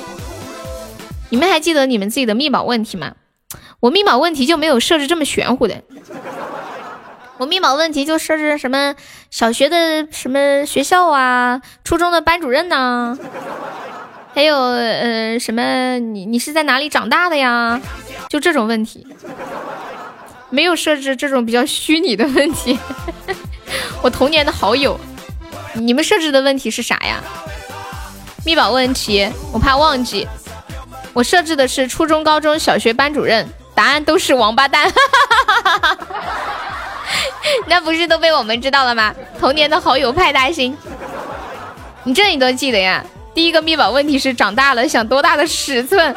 [1.29, 3.13] 你们还记得你们自己的密保问题吗？
[3.81, 5.83] 我密保问题就没有设置这么玄乎的，
[7.39, 8.95] 我密保问题就设置什么
[9.31, 13.17] 小学的什么学校啊，初中的班主任呐，
[14.35, 17.81] 还有呃什么你你是在哪里长大的呀？
[18.29, 19.07] 就这种问题，
[20.51, 22.79] 没有设置这种比较虚拟的问题。
[24.03, 24.99] 我童年的好友，
[25.75, 27.21] 你们设置的问题是啥呀？
[28.45, 30.27] 密保问题，我怕忘记。
[31.13, 34.93] 我设置的是初中、高中小学班主任，答案都是王八蛋。
[37.67, 39.15] 那不是都被我们知道了吗？
[39.39, 40.77] 童年的好友派大星，
[42.05, 43.05] 你这你都记得呀？
[43.35, 46.15] 第一个密保问题是长大了想多大的尺寸？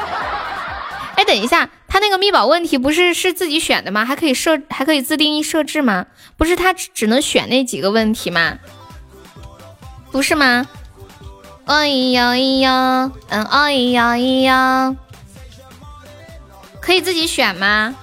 [1.15, 4.03] 哎，等一下，他那个密保问题不是是自己选的吗？
[4.03, 6.07] 还可以设，还可以自定义设置吗？
[6.37, 8.57] 不是他只能选那几个问题吗？
[10.11, 10.67] 不是吗？
[11.65, 14.95] 哎呀哎呀，嗯哎呀哎呀，
[16.81, 17.95] 可以自己选吗？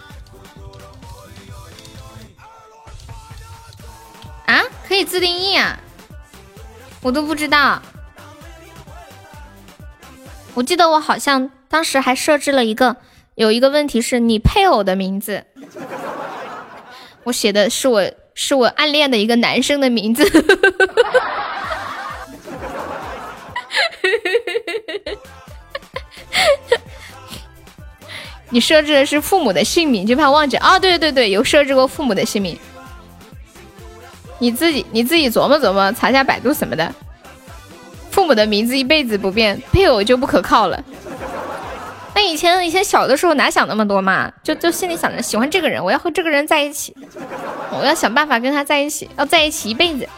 [4.46, 5.78] 啊，可以自定义啊，
[7.02, 7.82] 我都不知道。
[10.54, 12.96] 我记得我好像当时还设置了一个，
[13.36, 15.44] 有一个问题是你配偶的名字，
[17.22, 20.28] 我写的是我是我暗恋的一个男生的名字。
[28.52, 30.76] 你设置的是父母的姓名，就怕忘记啊？
[30.76, 32.58] 对对对，有设置过父母的姓名。
[34.40, 36.92] 你自己你自己琢磨琢磨，查下百度什么的。
[38.10, 40.82] 父母的名字一辈子不变，配偶就不可靠了。
[42.14, 44.32] 那以前以前小的时候哪想那么多嘛？
[44.42, 46.94] 就就心里想着喜欢这个人，我要和这个人在一起，
[47.72, 50.08] 我要想办法跟他在一起，要在一起一辈子。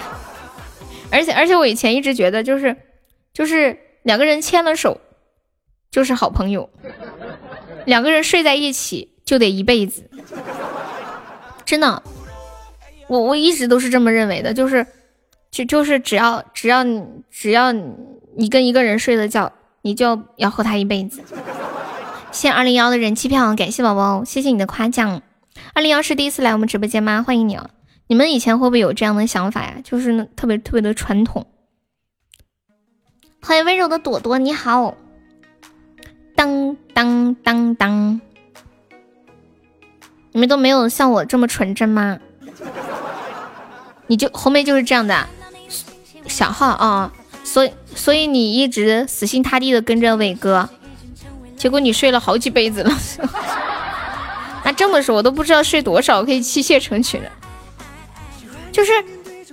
[1.10, 2.76] 而且而且我以前一直觉得就是
[3.32, 5.00] 就是两个人牵了手
[5.90, 6.70] 就是好朋友，
[7.86, 10.08] 两个人睡在一起就得一辈子。
[11.64, 12.02] 真的，
[13.08, 14.86] 我我一直都是这么认为的，就是。
[15.50, 21.22] 就就是只要只要你只要你跟一个人睡了觉，你就要和他一辈子。
[22.32, 25.22] 谢二零幺的人气票，感谢宝宝，谢谢你的夸奖。
[25.74, 27.24] 二零幺是第一次来我们直播间吗？
[27.26, 27.70] 欢迎你哦！
[28.06, 29.76] 你们以前会不会有这样的想法呀？
[29.82, 31.46] 就是特别特别的传统。
[33.42, 34.94] 欢迎温柔的朵朵，你好。
[36.36, 38.20] 当当当当，
[40.32, 42.18] 你们都没有像我这么纯真吗？
[44.06, 45.26] 你就红梅就是这样的。
[46.26, 47.12] 小号啊，
[47.50, 50.68] 所以所以你一直死心塌地的跟着伟哥，
[51.56, 52.96] 结果你睡了好几辈子了。
[54.64, 57.28] 那这么说，我都不知道睡多少可以妻妾成群了。
[58.70, 58.92] 就是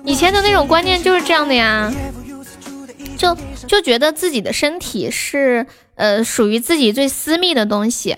[0.04, 1.92] 以前的那种观念就是这样的呀，
[3.18, 3.36] 就
[3.66, 8.16] 就觉得自己的身体是呃属于自己最私密的东西，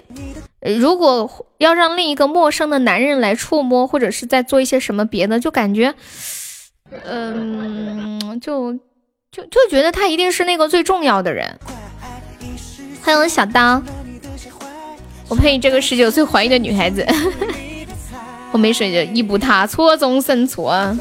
[0.77, 5.95] 如果要让另一个陌生的男人来触摸，或者是在做一些什么别的，就感觉。
[7.05, 8.77] 嗯，就
[9.31, 11.59] 就就觉得他一定是那个最重要的人。
[13.03, 13.81] 欢迎小刀，
[15.27, 17.05] 我配这个十九岁怀孕的女孩子。
[18.51, 20.97] 我没睡着，一步踏错中生错。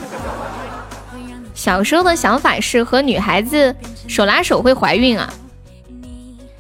[1.55, 3.74] 小时候的想法是和女孩子
[4.07, 5.32] 手拉手会怀孕啊？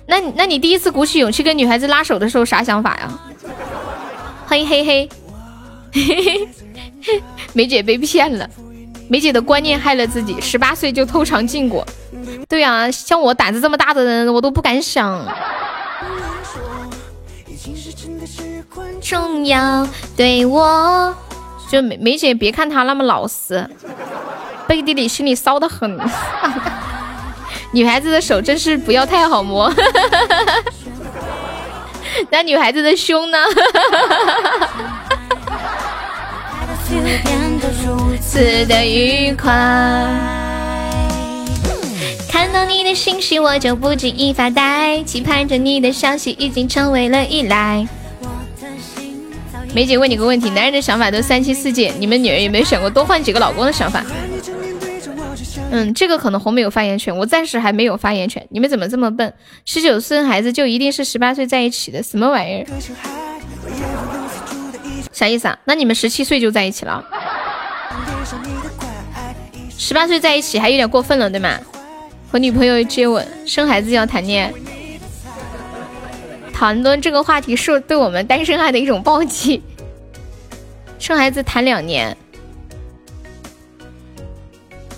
[0.06, 3.20] 那那你第一次鼓起勇气跟女孩子拉手的时候啥想法呀？
[4.46, 5.08] 欢迎嘿嘿，
[5.92, 6.48] 嘿
[7.02, 7.22] 嘿，
[7.52, 8.48] 梅姐被骗了。
[9.08, 11.86] 梅姐的观念害了自己，十八岁就偷尝禁果。
[12.48, 15.24] 对呀，像我胆子这么大的人，我都不敢想。
[19.00, 21.14] 重要对我，
[21.70, 23.66] 就梅梅姐，别看她那么老实，
[24.66, 25.98] 背地里心里骚的很。
[27.72, 29.72] 女孩子的手真是不要太好摸。
[32.30, 33.38] 那女孩子的胸呢？
[38.20, 39.50] 此的愉快。
[42.30, 47.86] 看到你的信息，我就不经意发呆，期盼着你的消息，已经成为了依赖。
[49.74, 54.04] 梅姐问你个问题：男人的想法都三妻四妾，你们女人有没有想过多换几个老公的想法？
[55.70, 58.46] 嗯，这个可能红没有发言权，我暂时还没有发言权。
[58.50, 59.34] 你们怎么这么笨？
[59.66, 62.02] 十九岁孩子就一定是十八岁在一起的？
[62.02, 62.66] 什么玩意儿？
[65.12, 65.58] 啥意思啊？
[65.64, 67.04] 那你们十七岁就在一起了？
[69.76, 71.58] 十八岁在一起还有点过分了，对吗？
[72.30, 74.52] 和女朋友接吻，生孩子要谈恋爱，
[76.52, 79.62] 谈论这个话题是对我们单身汉的一种暴击。
[80.98, 82.14] 生孩子谈两年，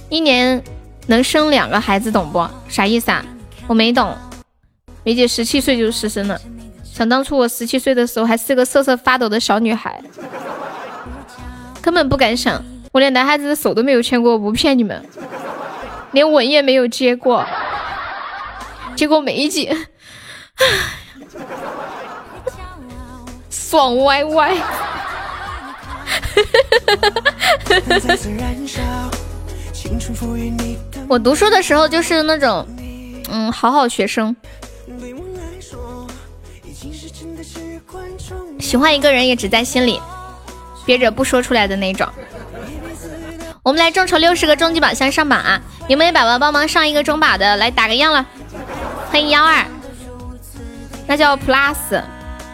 [0.09, 0.61] 一年
[1.07, 2.45] 能生两个孩子，懂不？
[2.69, 3.25] 啥意思啊？
[3.69, 4.17] 我没懂。
[5.05, 6.41] 梅姐十七岁就失身了，
[6.83, 10.03] 想当初我十七岁的时候还是个瑟瑟发抖的小女孩，
[11.81, 12.61] 根本不敢想。
[12.93, 15.05] 我连男孩子的手都没有牵过，我不骗你们，
[16.13, 17.47] 连吻也没有接过。
[18.97, 19.77] 结果梅姐，
[23.49, 24.57] 爽歪歪。
[31.09, 32.67] 我读书的时候就是那种，
[33.31, 34.35] 嗯，好好学生。
[38.59, 40.01] 喜欢一个人也只在心里，
[40.85, 42.07] 憋着不说出来的那种。
[43.63, 45.61] 我们来众筹六十个终极宝箱上榜啊！
[45.87, 47.57] 有没有宝宝帮忙上一个中宝的？
[47.57, 48.25] 来打个样了。
[49.11, 49.63] 欢迎幺二，
[51.07, 52.03] 那叫 Plus，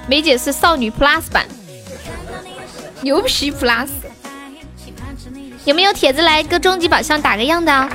[0.09, 1.47] 梅姐是少女 Plus 版，
[3.03, 3.89] 牛皮 Plus。
[5.65, 7.89] 有没有铁子来个终极宝箱打个样的？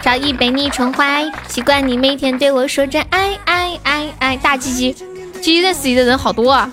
[0.00, 4.36] 早已被你宠坏，习惯你每天对我说着爱爱爱爱。
[4.38, 4.92] 大鸡鸡，
[5.34, 6.72] 鸡鸡在死里的人好多啊！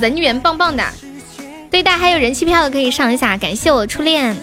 [0.00, 0.84] 人缘棒棒的。
[1.70, 4.36] 对大家还有人气票的可以上一下，感谢我初恋。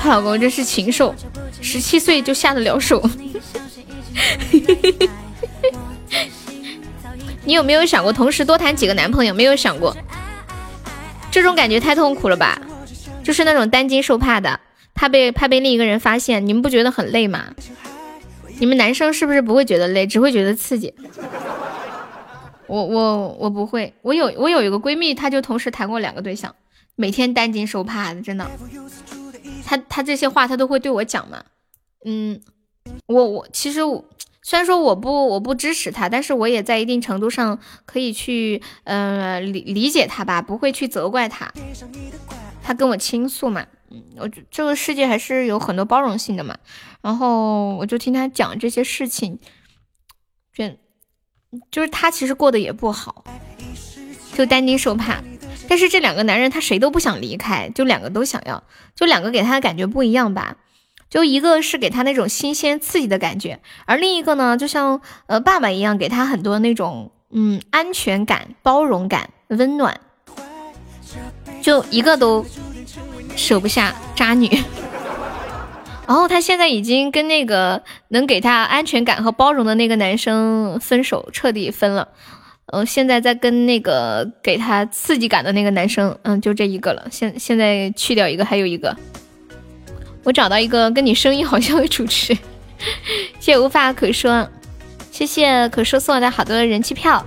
[0.00, 1.14] 她老公真是禽兽，
[1.60, 3.02] 十七岁就下得了手。
[7.44, 9.32] 你有没有想过同时多谈几个男朋友？
[9.32, 9.96] 没有想过，
[11.30, 12.60] 这种感觉太痛苦了吧？
[13.24, 14.60] 就是那种担惊受怕的，
[14.94, 17.46] 怕被怕被另一个人发现，你们不觉得很累吗？
[18.58, 20.92] 你们男生是不是不会觉得累，只会觉得刺激？
[22.68, 26.54] 我我我不会，我有我有一个闺蜜，她就同时谈过两个对象，
[26.96, 28.48] 每天担惊受怕的，真的。
[29.64, 31.42] 她她这些话她都会对我讲嘛，
[32.04, 32.40] 嗯，
[33.06, 33.80] 我我其实
[34.42, 41.50] 虽然说我不我不支持她，但是我也在一定程度上可以去呃理理解她吧，不会去责怪她。
[42.62, 46.56] 她跟我倾诉嘛，嗯，我这个世界还是有很多包容性的嘛，
[47.00, 49.38] 然后我就听她讲这些事情，
[50.52, 50.64] 就。
[51.70, 53.24] 就是他其实过得也不好，
[54.34, 55.22] 就担惊受怕。
[55.68, 58.62] 但是这两个男人他谁都不想离开，就两个都想要，
[58.94, 60.56] 就两个给他的感觉不一样吧。
[61.10, 70.00] 就一个是给他那种新鲜刺激的感觉，而另一个呢，就像呃爸爸一样，给他很多那种嗯安全感、包容感、温暖。
[71.62, 72.44] 就一个都
[73.36, 74.48] 舍不下渣女。
[76.08, 82.08] 然后他现在已经跟那个能给他安全感和包容的那个男生分手，彻底分了。
[82.72, 87.06] 嗯，现在在跟那个给他刺激感的那个男生，嗯，就这一个了。
[87.10, 88.96] 现现在去掉一个，还有一个。
[90.24, 92.34] 我找到一个跟你声音好像的主持，
[93.38, 94.48] 谢 谢无话可说，
[95.10, 97.22] 谢谢可说送来的好多人气票，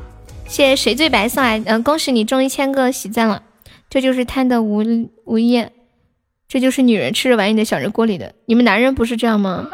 [0.48, 3.44] 谢谢谁最白送来，嗯，恭喜你中一千个喜赞了。
[3.90, 4.84] 这就是贪的无
[5.26, 5.72] 无厌。
[6.52, 9.70] 这就是女人吃着碗里的想着锅里的，你们男人不是这样吗？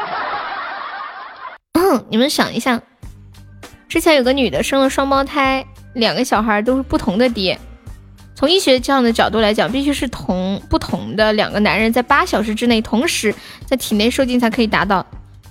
[2.08, 2.80] 你们想一下，
[3.90, 5.66] 之前有个女的生了双胞胎，
[5.96, 7.58] 两个小孩都是不同的爹。
[8.36, 13.34] 从医学这样的角度来讲，必须是同不同的两个男人在八小时之内同时
[13.66, 15.04] 在体内受精才可以达到，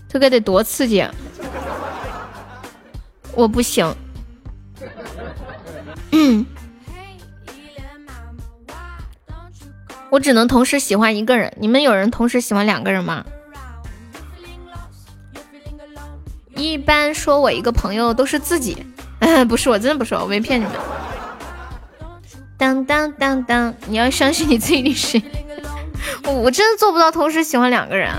[0.08, 1.00] 这该得多刺激！
[1.00, 1.12] 啊！
[3.34, 3.92] 我不行。
[6.12, 6.46] 嗯。
[10.10, 13.24] 我只能同时喜欢一个人，你们有人同时喜欢两个人吗？
[16.54, 18.86] 一般说我一个朋友都是自己，
[19.48, 20.72] 不是我真的不是我没骗你们。
[22.56, 25.22] 当当当当，你要相信你自己的心。
[26.24, 28.10] 我我真的做不到同时喜欢两个人。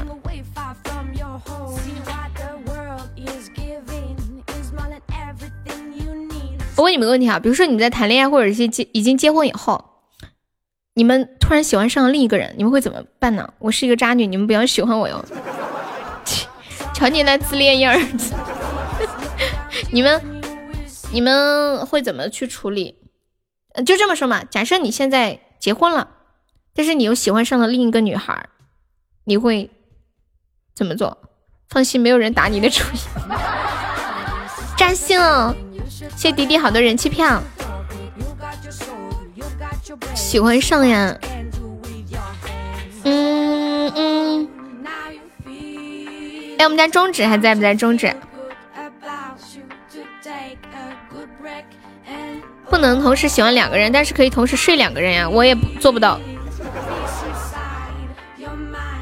[6.76, 9.84] 我问你们个问题啊，比如说你们在谈恋爱或者是结已经结婚以后。
[10.98, 13.54] 你们突然喜欢上了另一个人，你们会怎么办呢？
[13.60, 15.24] 我是一个渣女，你们不要喜欢我哟！
[16.92, 18.02] 瞧你那自恋样儿，
[19.94, 20.20] 你们
[21.12, 22.98] 你们会怎么去处理？
[23.86, 26.08] 就这么说嘛，假设你现在结婚了，
[26.74, 28.50] 但是你又喜欢上了另一个女孩，
[29.26, 29.70] 你会
[30.74, 31.16] 怎么做？
[31.70, 32.98] 放心，没有人打你的主意。
[34.76, 35.56] 扎心了，
[36.16, 37.40] 谢迪迪好多人气票。
[40.18, 41.16] 喜欢上呀，
[43.04, 44.50] 嗯嗯，
[46.58, 47.76] 哎，我们家中指还在不在？
[47.76, 48.12] 中指
[52.68, 56.20] 不能同时喜欢两个人，但是可以同时睡两个人呀，我也做不到，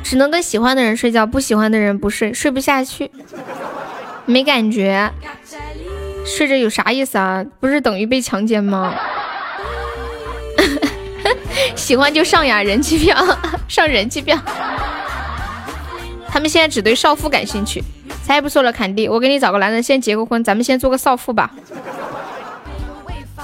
[0.04, 3.10] 只能跟喜欢的人睡觉，不喜欢的人不睡，睡不下去，
[4.26, 5.10] 没感觉，
[6.26, 7.44] 睡着有啥意思啊？
[7.62, 8.94] 不是等于被强奸吗？
[11.76, 13.16] 喜欢就上呀，人气票
[13.68, 14.38] 上人气票。
[16.28, 17.84] 他们现在只对少妇感兴趣。
[18.24, 21.52] 才不说了，坎弟，我给你找个男人先结个婚，咱们先做个少妇吧。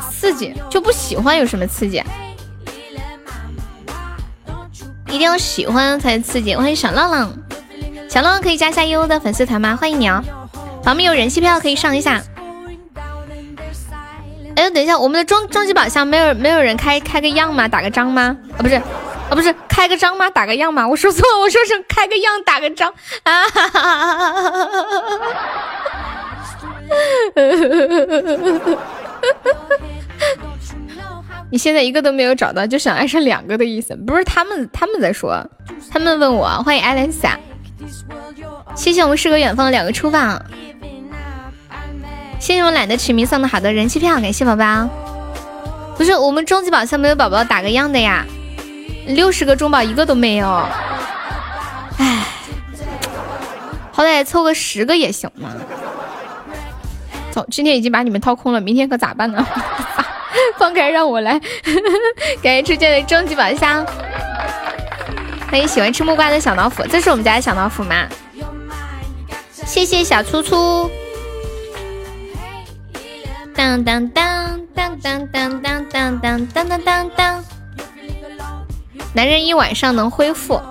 [0.09, 2.03] 刺激就不喜欢有什么刺激？
[5.07, 6.55] 一定要喜欢才刺激。
[6.55, 7.31] 欢迎小浪浪，
[8.09, 9.77] 小浪浪可以加下悠悠的粉丝团吗？
[9.79, 10.23] 欢迎你哦。
[10.83, 12.19] 旁边有人气票可以上一下。
[14.61, 17.67] 哎，等一下，我们的终终极宝箱没有没有人开开个样吗？
[17.67, 18.37] 打个章吗？
[18.55, 18.83] 啊，不是，啊
[19.31, 20.29] 不是开个章吗？
[20.29, 20.87] 打个样吗？
[20.87, 23.41] 我说错了，我说是开个样打个章啊！
[23.49, 25.27] 哈哈哈哈哈哈！
[31.49, 33.95] 你现在一个都没有找到，就想爱上两个的意思？
[33.95, 35.43] 不是他们他们在说，
[35.91, 36.47] 他们问我。
[36.63, 37.35] 欢迎艾蕾莎，
[38.75, 40.39] 谢谢我们诗和远方的两个初发，
[42.41, 44.89] 谢谢我懒得取名送的好的人气票，感谢宝宝。
[45.95, 48.25] 不是我们终极宝箱没有宝宝打个样的呀，
[49.05, 50.47] 六十个中宝一个都没有，
[51.99, 52.25] 唉，
[53.91, 55.51] 好歹凑个十个也行嘛。
[57.29, 59.45] 走，今天已经把你们掏空了，明天可咋办呢？
[60.57, 61.39] 放开让我来，
[62.41, 63.85] 感谢初见的终极宝箱，
[65.47, 68.07] 欢迎喜欢吃木瓜的小老虎，这是我们家的小老虎吗？
[69.63, 70.89] 谢谢小粗粗。
[73.55, 77.43] 当当当当当当当当当当当当。
[79.13, 80.61] 男人一晚上能恢复？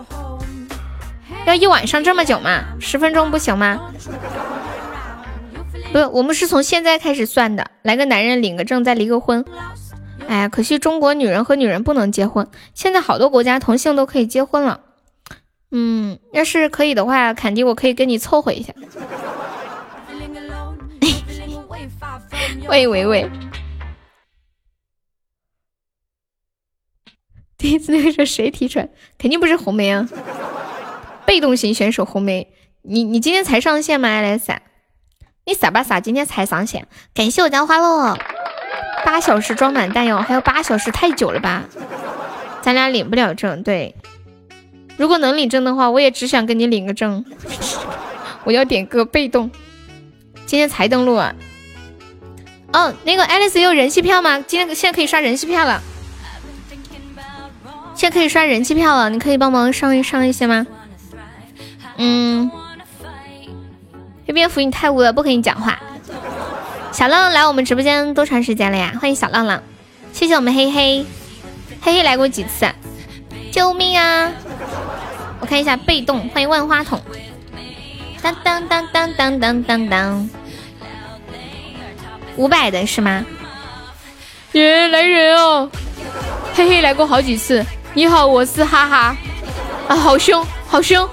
[1.47, 2.65] 要一晚上这么久吗？
[2.81, 3.81] 十分钟不行吗？
[5.92, 7.70] 不，我们是从现在开始算的。
[7.83, 9.44] 来个男人领个证再离个婚。
[10.28, 12.47] 哎呀，可惜中国女人和女人不能结婚。
[12.75, 14.81] 现在好多国家同性都可以结婚了。
[15.73, 18.73] 嗯，要是可以的话，坎迪我可以跟你凑合一下。
[22.70, 23.28] 喂喂喂！
[27.58, 28.89] 第一次那个是谁提出来？
[29.18, 30.08] 肯定不是红梅啊，
[31.26, 32.52] 被动型选手红梅。
[32.82, 34.62] 你你今天才上线吗，艾莱莎？
[35.47, 36.00] 你傻吧傻？
[36.00, 36.86] 今天才上线？
[37.12, 38.16] 感谢我家花落，
[39.05, 41.65] 八小时装满弹药，还有八小时太久了吧？
[42.62, 43.97] 咱俩领不了证，对。
[44.97, 47.24] 如果能领证的话，我也只想跟你领个证。
[48.44, 49.50] 我要点歌被动。
[50.47, 51.34] 今天才登录啊？
[52.73, 54.39] 哦，那个爱丽丝有人气票吗？
[54.47, 55.82] 今天现在可以刷人气票了。
[57.94, 60.66] 现在可以刷人气票了，你可以帮忙上一上一些吗？
[61.97, 62.50] 嗯。
[64.26, 65.78] 这边福你太污了，不跟你讲话。
[66.92, 68.92] 小浪浪来我们直播间多长时间了呀？
[69.00, 69.62] 欢迎小浪浪，
[70.12, 71.05] 谢谢我们嘿嘿
[71.82, 72.66] 嘿嘿来过几次？
[73.50, 74.31] 救命啊！
[75.40, 77.00] 我看一下被动，欢迎万花筒。
[78.23, 80.31] 当当当当当当当当，
[82.41, 83.23] 五百的是吗？
[84.52, 85.70] 耶，来人哦！
[86.55, 87.62] 嘿嘿来过好几次。
[87.93, 89.17] 你好，我是哈哈。
[89.89, 91.07] 啊，好凶，好凶。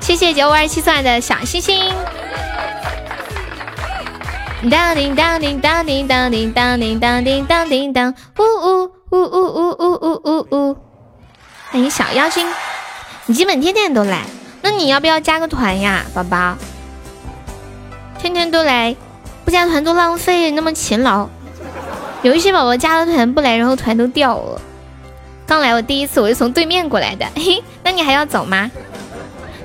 [0.00, 1.90] 谢谢九五二七送来的小星星。
[4.70, 10.76] 当叮当叮当叮当叮当叮当叮当叮当，呜呜呜呜呜呜呜呜呜。
[11.70, 12.46] 欢迎小妖精，
[13.24, 14.24] 你基本天天都来，
[14.60, 16.54] 那你要不要加个团呀，宝宝？
[18.18, 18.94] 天天都来，
[19.44, 21.28] 不加团都浪费，那么勤劳。
[22.22, 24.60] 有一些宝宝加了团不来，然后团都掉了。
[25.46, 28.70] 刚来我第一次，我是从对面过来的，嘿，那你还要走吗？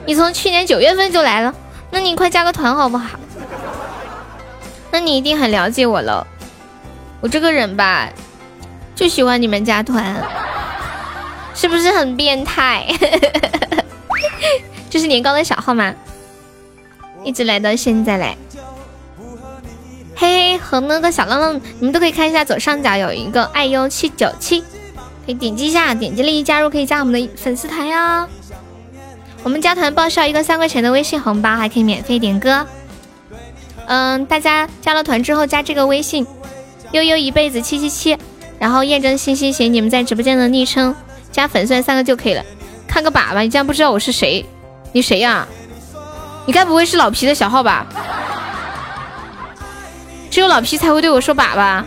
[0.05, 1.53] 你从去年九月份就来了，
[1.91, 3.19] 那你快加个团好不好？
[4.91, 6.25] 那你一定很了解我喽。
[7.21, 8.09] 我这个人吧，
[8.95, 10.15] 就喜欢你们加团，
[11.53, 12.87] 是不是很变态？
[14.89, 15.93] 这是年糕的小号吗？
[17.23, 18.37] 一直来到现在嘞。
[20.19, 24.61] 嘿嘿，和那个小浪浪，你们都可以看一下左上角有一个爱优七九七，
[25.23, 28.27] 可以点击一下，点击立即加入，可以加我们的粉丝团呀。
[29.43, 32.65] 我们加团报销一个三块钱的微信红包，还可以免费点歌。
[33.85, 36.25] 嗯，大家加了团之后加这个微信
[36.91, 38.17] 悠悠一辈子七七七，
[38.57, 40.95] 然后验证信息写你们在直播间的昵称，
[41.31, 42.43] 加粉丝三个就可以了。
[42.87, 44.43] 看个粑粑，你竟然不知道我是谁？
[44.93, 45.47] 你谁呀？
[46.47, 47.85] 你该不会是老皮的小号吧？
[50.37, 51.83] 只有老皮才会对我说粑粑。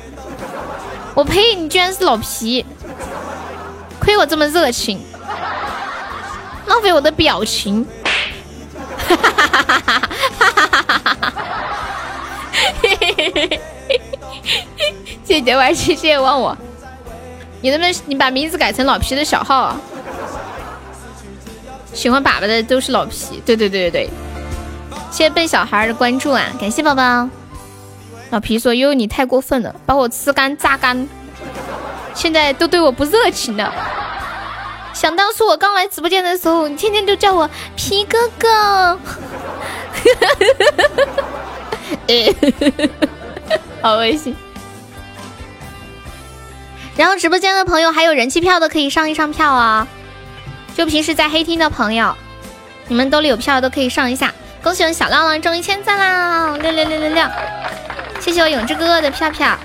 [1.15, 1.55] 我呸！
[1.55, 2.67] 你居然是老皮，
[4.01, 5.01] 亏我这么热情。
[6.67, 7.87] 浪费我的表情，
[9.07, 10.03] 哈哈哈哈哈
[10.41, 11.33] 哈哈哈哈哈！
[12.83, 13.61] 嘿嘿嘿嘿
[14.77, 16.59] 嘿谢谢歪七，谢谢忘我。
[17.61, 19.77] 你能不能你把名字改成老皮的小号？
[21.93, 24.11] 喜欢粑粑的都是老皮，对对对对对。
[25.13, 27.29] 谢谢笨小孩的关注啊，感谢宝宝。
[28.31, 31.09] 老皮说：“悠悠你太过分了，把我吃干榨干，
[32.15, 33.73] 现在都对我不热情了。”
[34.95, 38.99] 想当初我刚来直播间的时候，你天天都叫我皮哥哥，
[43.83, 44.37] 好恶心。
[46.97, 49.87] 然后直播间的朋友还有人气票的可以上一上票啊，
[50.77, 52.15] 就平时在黑厅的朋友，
[52.89, 54.35] 你们兜里有票都可以上一下。
[54.63, 56.57] 恭喜我们小浪浪中一千赞啦！
[56.59, 57.25] 六六六六六！
[58.21, 59.59] 谢谢我永志哥哥的票票，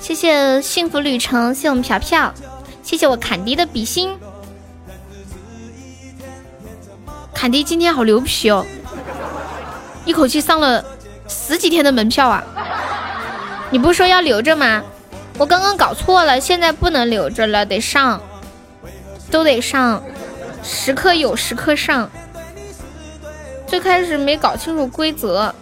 [0.00, 2.32] 谢谢幸福旅程，谢我们票票，
[2.82, 4.18] 谢谢我坎迪的比心。
[7.34, 8.66] 坎迪今天好牛皮哦，
[10.06, 10.84] 一口气上了
[11.28, 12.42] 十几天的门票啊。
[13.70, 14.82] 你不是说要留着吗？
[15.36, 18.20] 我刚刚搞错了，现在不能留着了，得上，
[19.30, 20.02] 都得上，
[20.62, 22.10] 时刻有，时刻上。
[23.70, 25.54] 最开始没搞清楚规则，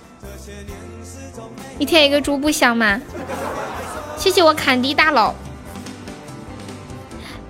[1.79, 2.99] 一天一个猪不香吗？
[4.17, 5.35] 谢谢我坎迪大佬，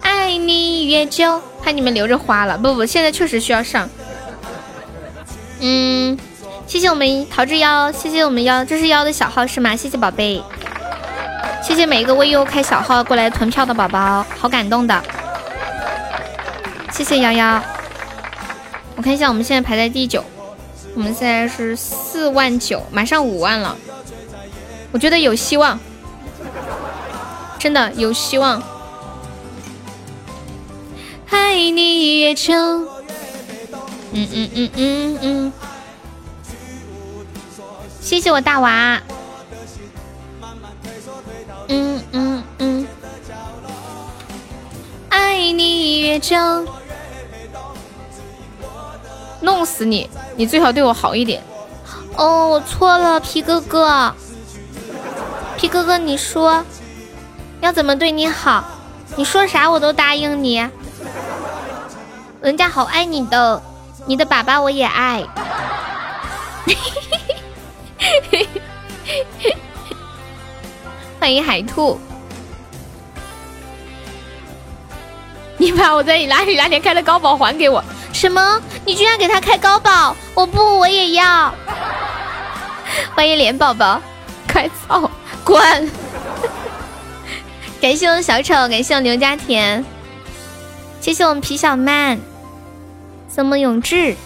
[0.00, 2.58] 爱你越久，怕你们留着花了。
[2.58, 3.88] 不不，现在确实需要上。
[5.60, 6.18] 嗯，
[6.66, 9.76] 谢谢我们桃之妖，谢谢我们妖，这是妖的小号是吗？
[9.76, 10.42] 谢谢宝贝，
[11.62, 15.00] 谢谢每一个为优开小号过来囤票的宝宝，好感动的。
[16.90, 17.62] 谢谢瑶瑶，
[18.96, 20.24] 我看一下我们现在排在第九。
[20.94, 23.76] 我们现在是四万九，马上五万了，
[24.90, 25.78] 我觉得有希望，
[27.58, 28.62] 真的有希望。
[31.30, 32.54] 爱你越久，
[34.12, 35.52] 嗯嗯嗯嗯嗯，
[38.00, 39.00] 谢谢我大娃，
[41.68, 42.86] 嗯嗯嗯，
[45.10, 46.36] 爱你越久。
[49.40, 50.10] 弄死你！
[50.38, 51.42] 你最好对我好一点。
[52.14, 54.14] 哦，我错了，皮哥哥。
[55.56, 56.64] 皮哥哥，你说
[57.60, 58.64] 要怎么对你好？
[59.16, 60.64] 你说啥我都答应你。
[62.40, 63.60] 人家好爱你的，
[64.06, 65.24] 你的爸爸我也爱。
[71.18, 71.98] 欢迎海兔。
[75.56, 77.82] 你把我在你哪里哪里开的高保还给我。
[78.18, 78.60] 什么？
[78.84, 80.16] 你居然给他开高保？
[80.34, 81.54] 我不，我也要。
[83.14, 84.02] 欢迎莲宝宝，
[84.52, 85.08] 快走，
[85.44, 85.60] 滚！
[87.80, 89.84] 感谢我们小丑，感谢我刘家田，
[91.00, 92.18] 谢谢我们皮小曼，
[93.32, 94.16] 什么永志？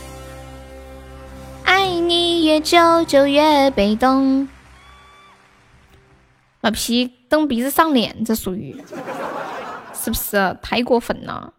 [1.65, 4.49] 爱你越久就越被动。
[6.63, 8.75] 把皮蹬鼻子上脸，这属于
[9.93, 11.53] 是不是太过分了？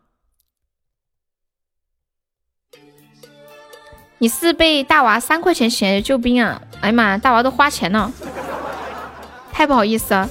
[4.24, 6.61] 你是被大娃三块钱钱救兵啊！
[6.80, 8.10] 哎呀妈呀，大娃都花钱了，
[9.52, 10.30] 太不好意思了。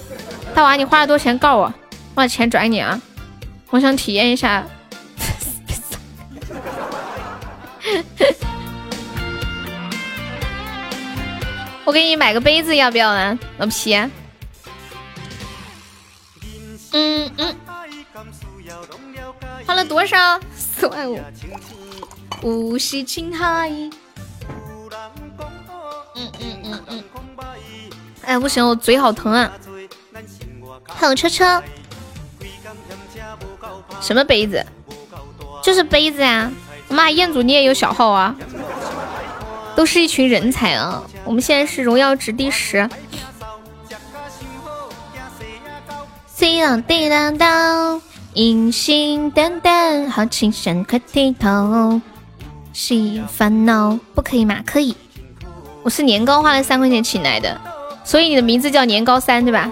[0.55, 1.75] 大娃，你花了多少钱告我，我
[2.15, 2.99] 把钱转你啊！
[3.69, 4.65] 我想体验一下。
[11.85, 13.95] 我给你买个杯子，要不要呢，老皮？
[16.93, 17.55] 嗯嗯。
[19.67, 20.41] 花了多少？
[20.57, 21.21] 四万五。
[22.43, 23.71] 无锡青海。
[26.15, 27.05] 嗯嗯嗯嗯。
[28.25, 29.51] 哎，不行，我嘴好疼啊！
[30.87, 31.63] 还有车车。
[34.01, 34.65] 什么杯子？
[35.63, 36.51] 就是杯子呀！
[36.89, 38.35] 妈，彦祖你也有小号啊？
[39.75, 41.03] 都是一群人才啊！
[41.25, 42.89] 我们现在是荣耀值第十。
[46.27, 48.03] C 朗滴当当，
[48.35, 52.01] 隐形淡淡，好清深，快低头。
[52.73, 54.59] 是烦恼，不可以吗？
[54.67, 54.97] 可以。
[55.83, 57.61] 我是年糕花了三块钱请来的，
[58.05, 59.71] 所以你的名字叫年糕三对吧？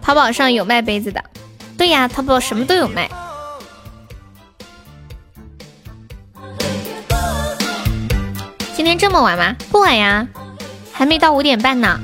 [0.00, 1.22] 淘宝上有卖杯子的，
[1.76, 3.10] 对呀，淘宝什么都有卖。
[8.74, 9.56] 今天这么晚吗？
[9.70, 10.26] 不晚呀，
[10.92, 11.98] 还没到五点半呢。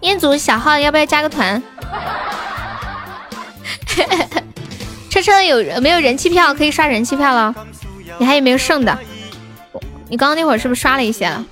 [0.00, 1.62] 彦祖小号要不要加个团？
[5.10, 6.52] 车车有没有人气票？
[6.54, 7.54] 可以刷人气票了。
[8.18, 8.98] 你还有没有剩的？
[10.08, 11.44] 你刚刚那会儿是不是刷了一些了？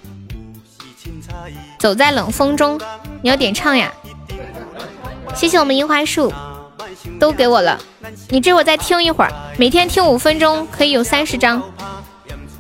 [1.79, 2.81] 走在冷风中，
[3.23, 3.93] 你要点唱呀！
[5.35, 6.33] 谢谢我们樱花树，
[7.19, 7.81] 都给我了。
[8.29, 11.63] 你这会儿再听一会儿，每天听五分钟可以有三十张，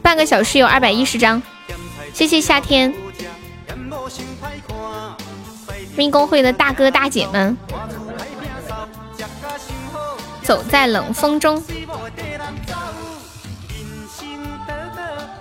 [0.03, 1.41] 半个小时有二百一十张。
[2.13, 2.93] 谢谢夏天，
[5.95, 7.57] 命工会的大哥大姐们，
[10.43, 11.63] 走在冷风中。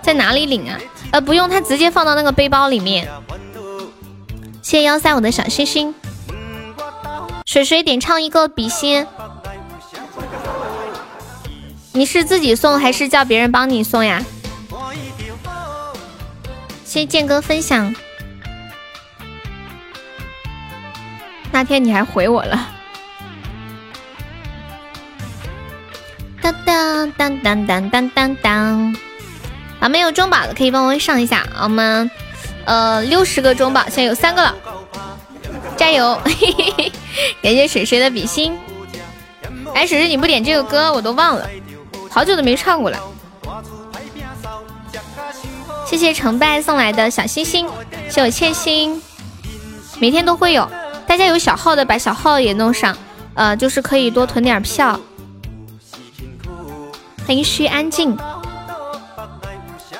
[0.02, 0.78] 在哪里领啊？
[1.12, 3.08] 呃，不用，他直接放到那个背包里面。
[4.60, 5.94] 谢谢幺三五的小心心。
[7.46, 9.06] 水水点唱一个笔仙。
[11.92, 14.22] 你是自己送还是叫别人帮你送呀？
[16.84, 17.94] 谢谢剑哥分享。
[21.50, 22.68] 那天你还回我了。
[26.40, 28.96] 当当当当当当当当。
[29.82, 32.08] 啊，没有中宝的可以帮我上一下，我们
[32.64, 34.54] 呃六十个中宝，现在有三个了，
[35.76, 36.16] 加油！
[37.42, 38.56] 感谢水水的比心。
[39.74, 41.50] 哎，水水你不点这个歌我都忘了，
[42.08, 42.98] 好久都没唱过了。
[45.84, 47.66] 谢谢成败送来的小心心，
[48.08, 49.02] 谢我欠心。
[49.98, 50.70] 每天都会有，
[51.08, 52.96] 大家有小号的把小号也弄上，
[53.34, 55.00] 呃，就是可以多囤点票。
[57.26, 58.16] 欢迎虚安静，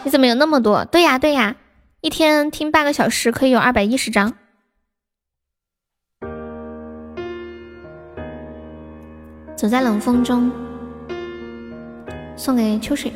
[0.05, 0.85] 你怎么有那么多？
[0.85, 1.57] 对呀对呀，
[2.01, 4.35] 一天听半个小时可以有二百一十张。
[9.57, 10.51] 走在冷风中，
[12.37, 13.13] 送给秋水。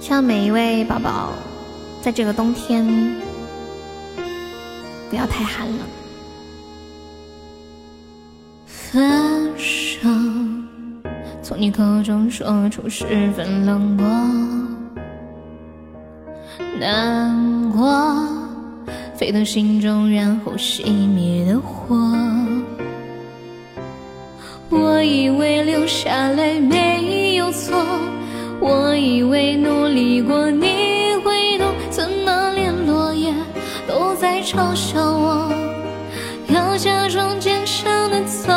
[0.00, 1.34] 希望每一位宝宝
[2.00, 2.86] 在这个冬天
[5.10, 5.80] 不要太寒冷。
[8.64, 10.08] 分手，
[11.42, 14.06] 从你口中说出十分冷漠，
[16.78, 18.26] 难过，
[19.16, 21.96] 沸腾心中然后熄灭的火。
[24.70, 27.76] 我以为流下来没有错。
[28.60, 33.32] 我以为努力过你会懂，怎么连落叶
[33.86, 35.52] 都在嘲笑我？
[36.48, 38.52] 要假装坚强的走。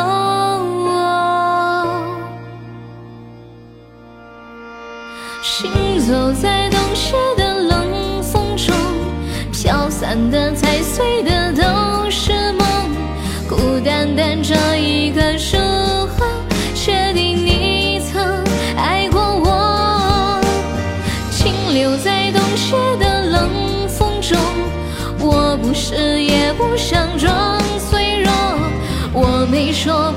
[5.42, 5.70] 行
[6.00, 6.61] 走在
[14.42, 15.56] 这一个时
[16.18, 16.26] 候，
[16.74, 18.22] 确定你曾
[18.76, 20.40] 爱过我。
[21.30, 21.52] 请。
[21.72, 23.48] 留在冬雪的冷
[23.88, 24.38] 风中，
[25.18, 28.30] 我不是也不想装脆弱，
[29.14, 30.12] 我没说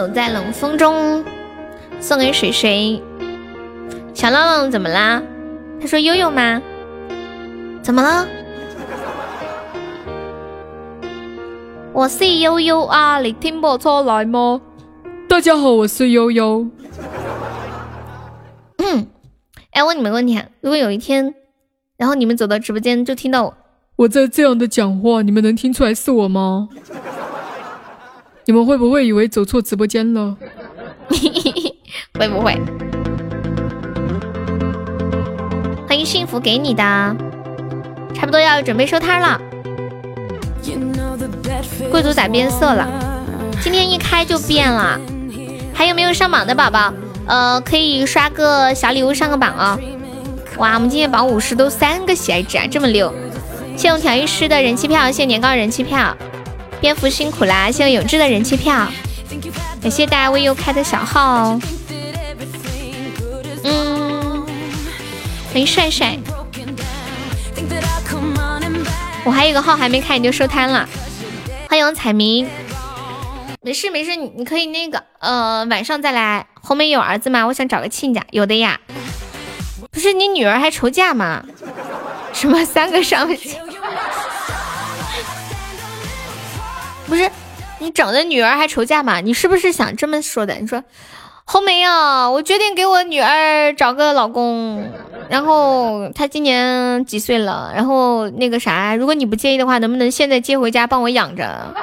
[0.00, 1.22] 走在冷风中，
[2.00, 3.02] 送给水水。
[4.14, 5.22] 小浪浪怎么啦？
[5.78, 6.62] 他说悠悠吗？
[7.82, 8.26] 怎么了？
[11.92, 14.62] 我是悠悠啊，你听不出来吗？
[15.28, 16.66] 大家好，我是悠悠。
[18.78, 19.06] 嗯，
[19.72, 21.34] 哎，问你们个问题啊，如果有一天，
[21.98, 23.52] 然后你们走到直播间就听到
[23.96, 26.70] 我在这样的讲话，你们能听出来是我吗？
[28.46, 30.36] 你们会不会以为走错直播间了？
[32.18, 32.58] 会不会？
[35.86, 36.82] 欢迎幸福给你的，
[38.14, 39.40] 差不多要准备收摊了。
[41.90, 42.88] 贵族咋变色了？
[43.60, 44.98] 今天一开就变了。
[45.74, 46.92] 还有没有上榜的宝宝？
[47.26, 49.78] 呃，可以刷个小礼物上个榜啊！
[50.58, 53.12] 哇，我们今天榜五十都三个喜爱值啊，这么溜！
[53.76, 56.16] 谢我调音师的人气票，谢年糕人气票。
[56.80, 57.70] 蝙蝠辛苦啦！
[57.70, 58.88] 谢谢永志的人气票，
[59.82, 61.60] 感谢大家为优开的小号哦。
[63.64, 64.46] 嗯，
[65.52, 66.18] 欢迎帅帅。
[69.24, 70.88] 我还有个号还没开，你就收摊了。
[71.68, 72.48] 欢迎彩明。
[73.60, 76.46] 没事没事，你可以那个呃晚上再来。
[76.62, 77.46] 后面有儿子吗？
[77.46, 78.24] 我想找个亲家。
[78.30, 78.80] 有的呀。
[79.90, 81.44] 不是你女儿还愁嫁吗？
[82.32, 83.28] 什么三个上
[87.10, 87.28] 不是
[87.80, 89.20] 你整的女儿还愁嫁吗？
[89.20, 90.54] 你是不是想这么说的？
[90.54, 90.84] 你说
[91.44, 94.88] 红梅啊，我决定给我女儿找个老公，
[95.28, 97.72] 然后她今年几岁了？
[97.74, 101.74] 然后那个啥，如果你不介意的话，能不能现在接回家帮我养着？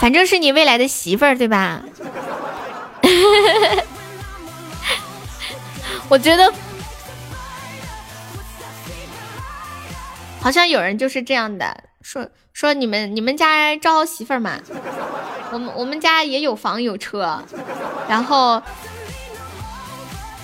[0.00, 1.80] 反正是你未来的媳妇儿，对吧？
[6.08, 6.52] 我觉得
[10.40, 14.60] 好像有人就是这样的，说说你们你们家招媳妇儿吗，
[15.50, 17.42] 我们我们家也有房有车，
[18.08, 18.62] 然后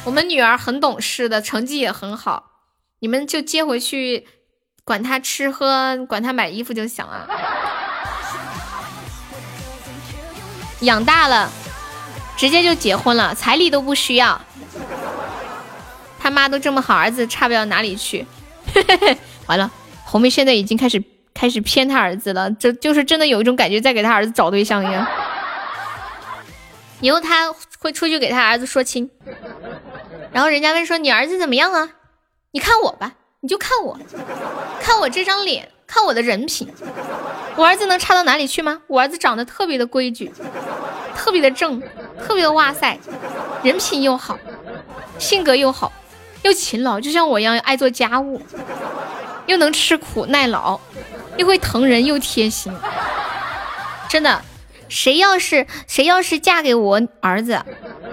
[0.04, 2.50] 我们女儿很懂事的，成绩也很好，
[2.98, 4.26] 你们就接回去，
[4.82, 7.28] 管她吃喝，管她买衣服就行了。
[10.80, 11.48] 养大了，
[12.36, 14.40] 直接就结婚了，彩礼都不需要。
[16.18, 18.26] 他妈都这么好，儿子差不了哪里去。
[19.46, 19.70] 完了，
[20.04, 21.00] 红梅现在已经开始
[21.34, 25.06] 开始骗他儿子了，这就是真的有一种感觉，在给他儿子找对象一样。
[27.00, 29.10] 以后他会出去给他儿子说亲，
[30.30, 31.90] 然后人家问说你儿子怎么样啊？
[32.52, 33.98] 你看我吧，你就看我，
[34.80, 36.68] 看我这张脸，看我的人品，
[37.56, 38.82] 我儿子能差到哪里去吗？
[38.86, 40.30] 我儿子长得特别的规矩，
[41.16, 41.82] 特别的正，
[42.24, 42.96] 特别的哇塞，
[43.64, 44.38] 人品又好，
[45.18, 45.90] 性格又好，
[46.42, 48.40] 又勤劳，就像我一样爱做家务，
[49.46, 50.78] 又能吃苦耐劳，
[51.36, 52.72] 又会疼人又贴心，
[54.08, 54.42] 真的。
[54.88, 57.64] 谁要是谁要是嫁给我儿子，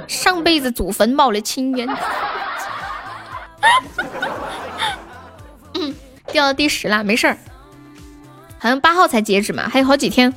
[0.07, 1.89] 上辈子祖坟冒了青烟。
[5.73, 5.93] 嗯，
[6.31, 7.37] 掉到第十了，没事儿，
[8.59, 10.33] 好像八号才截止嘛，还有好几天。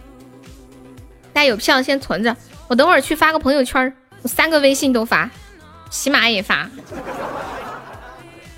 [1.33, 2.37] 大家有票先存着，
[2.67, 5.31] 我等会儿去发个朋友圈，我三个微信都发，
[5.91, 6.69] 喜马也发。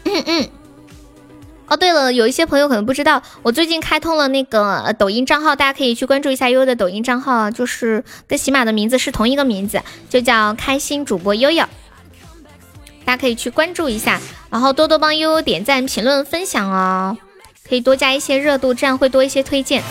[0.05, 0.49] 嗯嗯。
[1.67, 11.65] 哦，对了，有一些朋友可能不知道，我最近开通了那个抖音账号，大家可以去关注一下悠悠的抖音账号，就是跟喜马的名字是同一个名字，就叫开心主播悠悠，
[13.07, 14.20] 大家可以去关注一下，
[14.51, 17.17] 然后多多帮悠悠点赞、评论、分享哦，
[17.67, 19.83] 可以多加一些热度，这样会多一些推荐。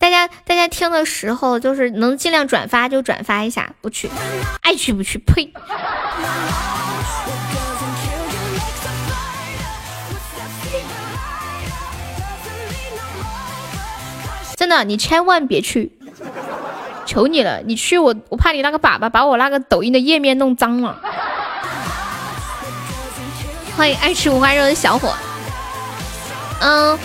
[0.00, 4.10] 大家大家听的时候，就是能尽量转发就转发一下，不去，
[4.62, 5.52] 爱去不去，呸。
[14.60, 15.90] 真的，你千万别去，
[17.06, 17.62] 求你了！
[17.64, 21.00] 你去我，我怕你那个粑粑把我那个抖音的页面弄脏了。
[23.74, 25.14] 欢迎爱吃五花肉的小伙。
[26.60, 26.98] 嗯，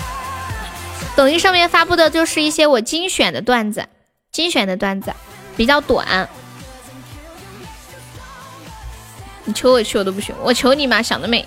[1.15, 3.87] 抖音上面发布的就是一些我精选的段子，
[4.33, 5.13] 精选的段子
[5.55, 6.27] 比较短。
[9.45, 11.45] 你求我去我都不去，我求你嘛，想得美！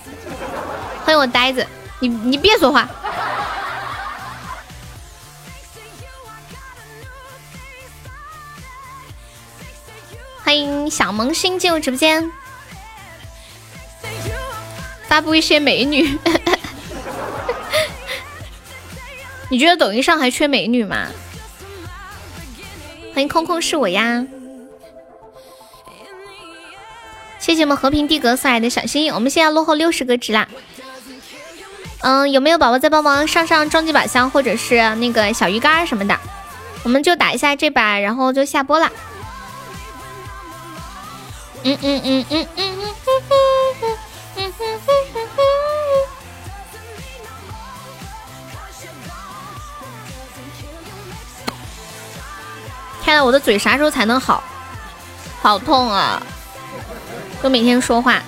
[1.04, 1.66] 欢迎我呆子，
[2.00, 2.88] 你你别说话。
[10.48, 12.32] 欢迎小萌新进入直播间，
[15.06, 16.18] 发布一些美女。
[19.50, 21.08] 你觉得抖音上还缺美女吗？
[23.12, 24.24] 欢迎空空是我呀！
[27.38, 30.48] 谢谢我们和平地格送来的小心心，我们现在落后六十个值啦。
[32.00, 36.18] 嗯，有没有宝宝再帮忙上上终极宝箱或者是那个小鱼干什么的？
[36.84, 38.90] 我们就打一下这把，然后就下播啦。
[41.64, 42.94] 嗯嗯嗯嗯嗯嗯嗯
[53.02, 54.42] 天呐，我的嘴啥时候才能好？
[55.40, 56.22] 好痛啊！
[57.42, 58.22] 都每天说话。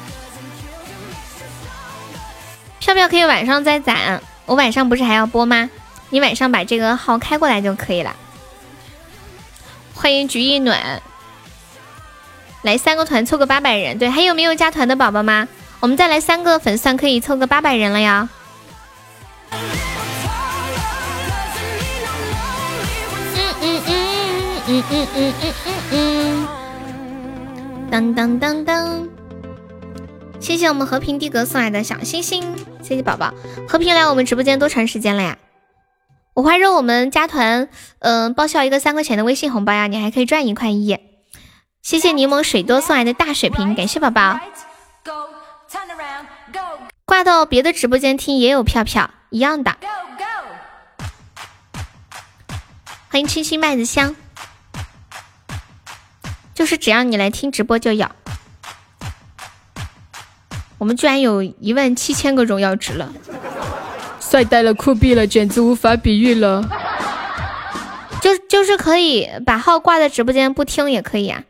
[2.78, 5.68] 票票可以晚上再攒，我晚上不是还要播吗？
[6.08, 8.16] 你晚上把这个号开过来就可以了。
[9.94, 11.02] 欢迎菊一暖。
[12.62, 15.48] 来三个团凑个八百人，对，还有没有加团的宝宝吗？
[15.80, 18.28] 我们再来三个粉丝可以凑个八百人了呀。
[23.62, 26.48] 嗯嗯嗯嗯嗯嗯嗯嗯嗯。
[27.90, 29.08] 当当当当！
[30.38, 33.32] 谢谢我们和平地格送来的小星星，谢谢宝宝。
[33.66, 35.38] 和平来我们直播间多长时间了呀？
[36.34, 37.68] 五花肉，我们加团，
[38.00, 40.98] 嗯，报销一个三块钱的微信红包呀，你还可以赚一块一。
[41.82, 44.38] 谢谢柠檬水多送来的大水瓶，感谢宝宝。
[47.06, 49.76] 挂到别的直播间听也有票票一样的。
[53.08, 54.14] 欢迎清新麦子香，
[56.54, 58.06] 就是只要你来听直播就有。
[60.78, 63.12] 我们居然有一万七千个荣耀值了，
[64.20, 66.62] 帅呆了，酷毙了，简直无法比喻了。
[68.20, 71.42] 就就是可以把号挂在直播间不听也可以啊，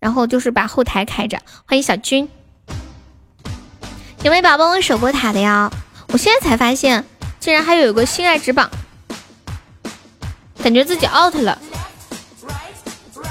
[0.00, 1.38] 然后就是把后台开着。
[1.66, 2.28] 欢迎小军，
[4.22, 5.70] 有没有宝宝我守过塔的呀？
[6.08, 7.04] 我现在才发现，
[7.40, 8.70] 竟然还有一个心爱值榜，
[10.62, 11.58] 感觉自己 out 了。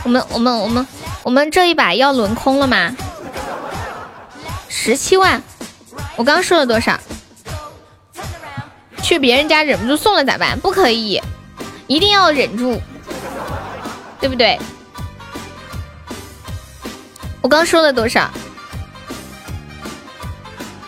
[0.04, 0.88] 我们我们我们
[1.24, 2.96] 我们这一把要轮空了吗？
[4.70, 5.42] 十七万，
[6.16, 7.00] 我刚说了多少？
[9.02, 10.60] 去别人家忍不住送了咋办？
[10.60, 11.22] 不可以。
[11.88, 12.82] 一定要忍住，
[14.20, 14.60] 对不对？
[17.42, 18.30] 我刚说了多少？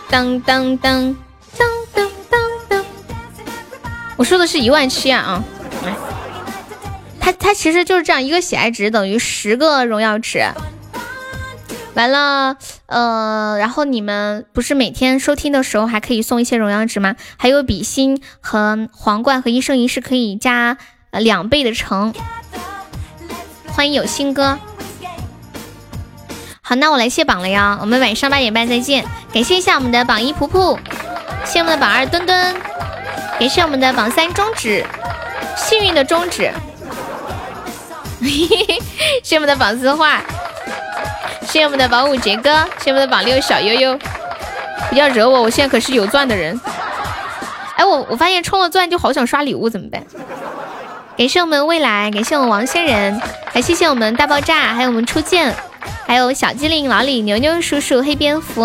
[0.10, 1.16] 当当当
[1.56, 2.86] 当当当当！
[4.18, 5.44] 我说的是一万七啊啊！
[7.20, 10.44] 它它其实就是这样一个喜爱值等于十个荣耀值。
[11.94, 17.16] 完了，呃，然后你们不是每天收听的时候还可以送一些荣耀值吗？
[17.38, 20.78] 还有比心和皇冠和一生一世可以加
[21.12, 22.14] 两倍的成。
[23.68, 24.58] 欢迎有心哥。
[26.70, 27.80] 好，那我来卸榜了呀。
[27.82, 29.04] 我们晚上八点半再见。
[29.34, 30.78] 感谢一下我们的榜一普普，
[31.44, 32.56] 谢谢我们的榜二墩墩，
[33.40, 34.86] 感谢我们的榜三中指，
[35.58, 36.52] 幸运的中指。
[38.22, 38.80] 谢
[39.24, 40.22] 谢我们的榜 四画。
[41.42, 44.00] 谢谢我们的榜五杰哥，谢谢我们的榜六小悠悠，
[44.92, 46.62] 不要惹我，我现在可是有钻的人。
[47.78, 50.04] 哎，我我发现充了钻就好想刷礼物，怎么办？
[51.18, 53.20] 感谢我们未来，感谢我们王仙人，
[53.52, 55.56] 还谢谢我们大爆炸，还有我们初见，
[56.10, 58.64] 还有小机灵老李牛牛叔叔黑蝙蝠，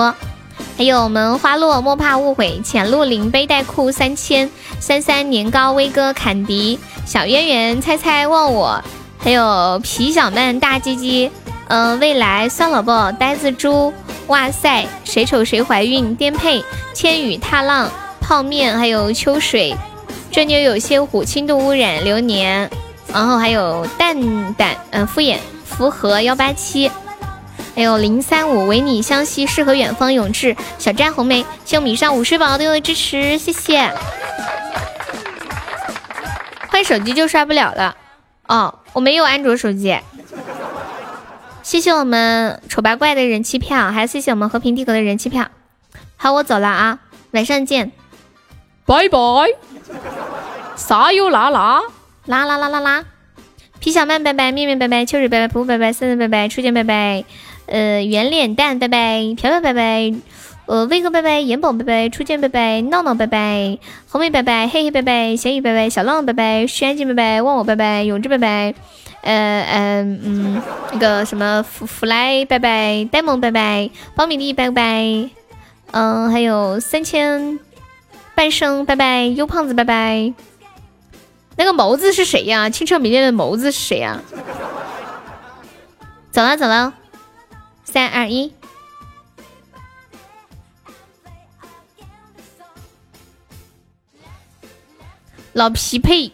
[0.78, 4.48] 还有我们花落莫怕误会浅露林背带裤三千
[4.80, 8.82] 三三年糕威哥坎迪小渊源猜猜问我，
[9.18, 11.30] 还有皮小曼大鸡鸡。
[11.68, 13.92] 嗯，未来酸萝卜呆子猪，
[14.28, 16.14] 哇塞，谁丑谁怀孕？
[16.14, 16.64] 颠沛
[16.94, 17.90] 千语踏浪
[18.22, 19.76] 泡面，还有秋水，
[20.30, 22.70] 这妞有些虎，轻度污染流年，
[23.12, 24.16] 然后还有蛋
[24.54, 26.90] 蛋，嗯，敷衍符合幺八七，
[27.74, 33.92] 还有零三五，唯你相惜，适合远方永志，小詹红梅，谢我们以上五十宝宝对我的支持，谢谢。
[36.68, 37.96] 换手机就刷不了了，
[38.46, 39.98] 哦，我没有安卓手机。
[41.62, 45.48] 谢谢我们丑八怪的人气票，还有谢谢我们和平帝国的人气票。
[46.16, 46.98] 好，我走了啊，
[47.32, 47.92] 晚上见，
[48.86, 49.18] 拜拜。
[50.76, 51.80] 撒油啦啦
[52.26, 53.04] 啦啦啦啦啦！
[53.78, 57.24] 皮小曼拜拜，面面拜拜，秋水拜拜，噗噗拜拜，森森拜拜，初见拜拜，
[57.66, 60.12] 呃，圆脸蛋拜拜，飘飘拜拜，
[60.66, 63.78] 呃，威哥拜拜，元宝拜拜，初见拜拜，闹闹拜拜，
[64.08, 68.74] 红梅拜拜，嘿嘿拜拜，咸鱼拜拜，小浪拜拜，徐安静拜拜，忘我拜拜，永志拜拜。
[69.22, 70.62] 呃嗯嗯，
[70.92, 75.30] 那个什么弗弗莱拜拜，呆萌拜拜，苞米粒拜拜，
[75.92, 77.58] 嗯，还有三千
[78.34, 80.34] 半生拜拜，优胖子拜拜。
[81.56, 82.68] 那个眸子是谁呀？
[82.68, 84.20] 清澈明亮的眸子是谁呀？
[86.30, 86.92] 走了走了，
[87.94, 88.52] 三二一。
[95.52, 96.32] 老匹配。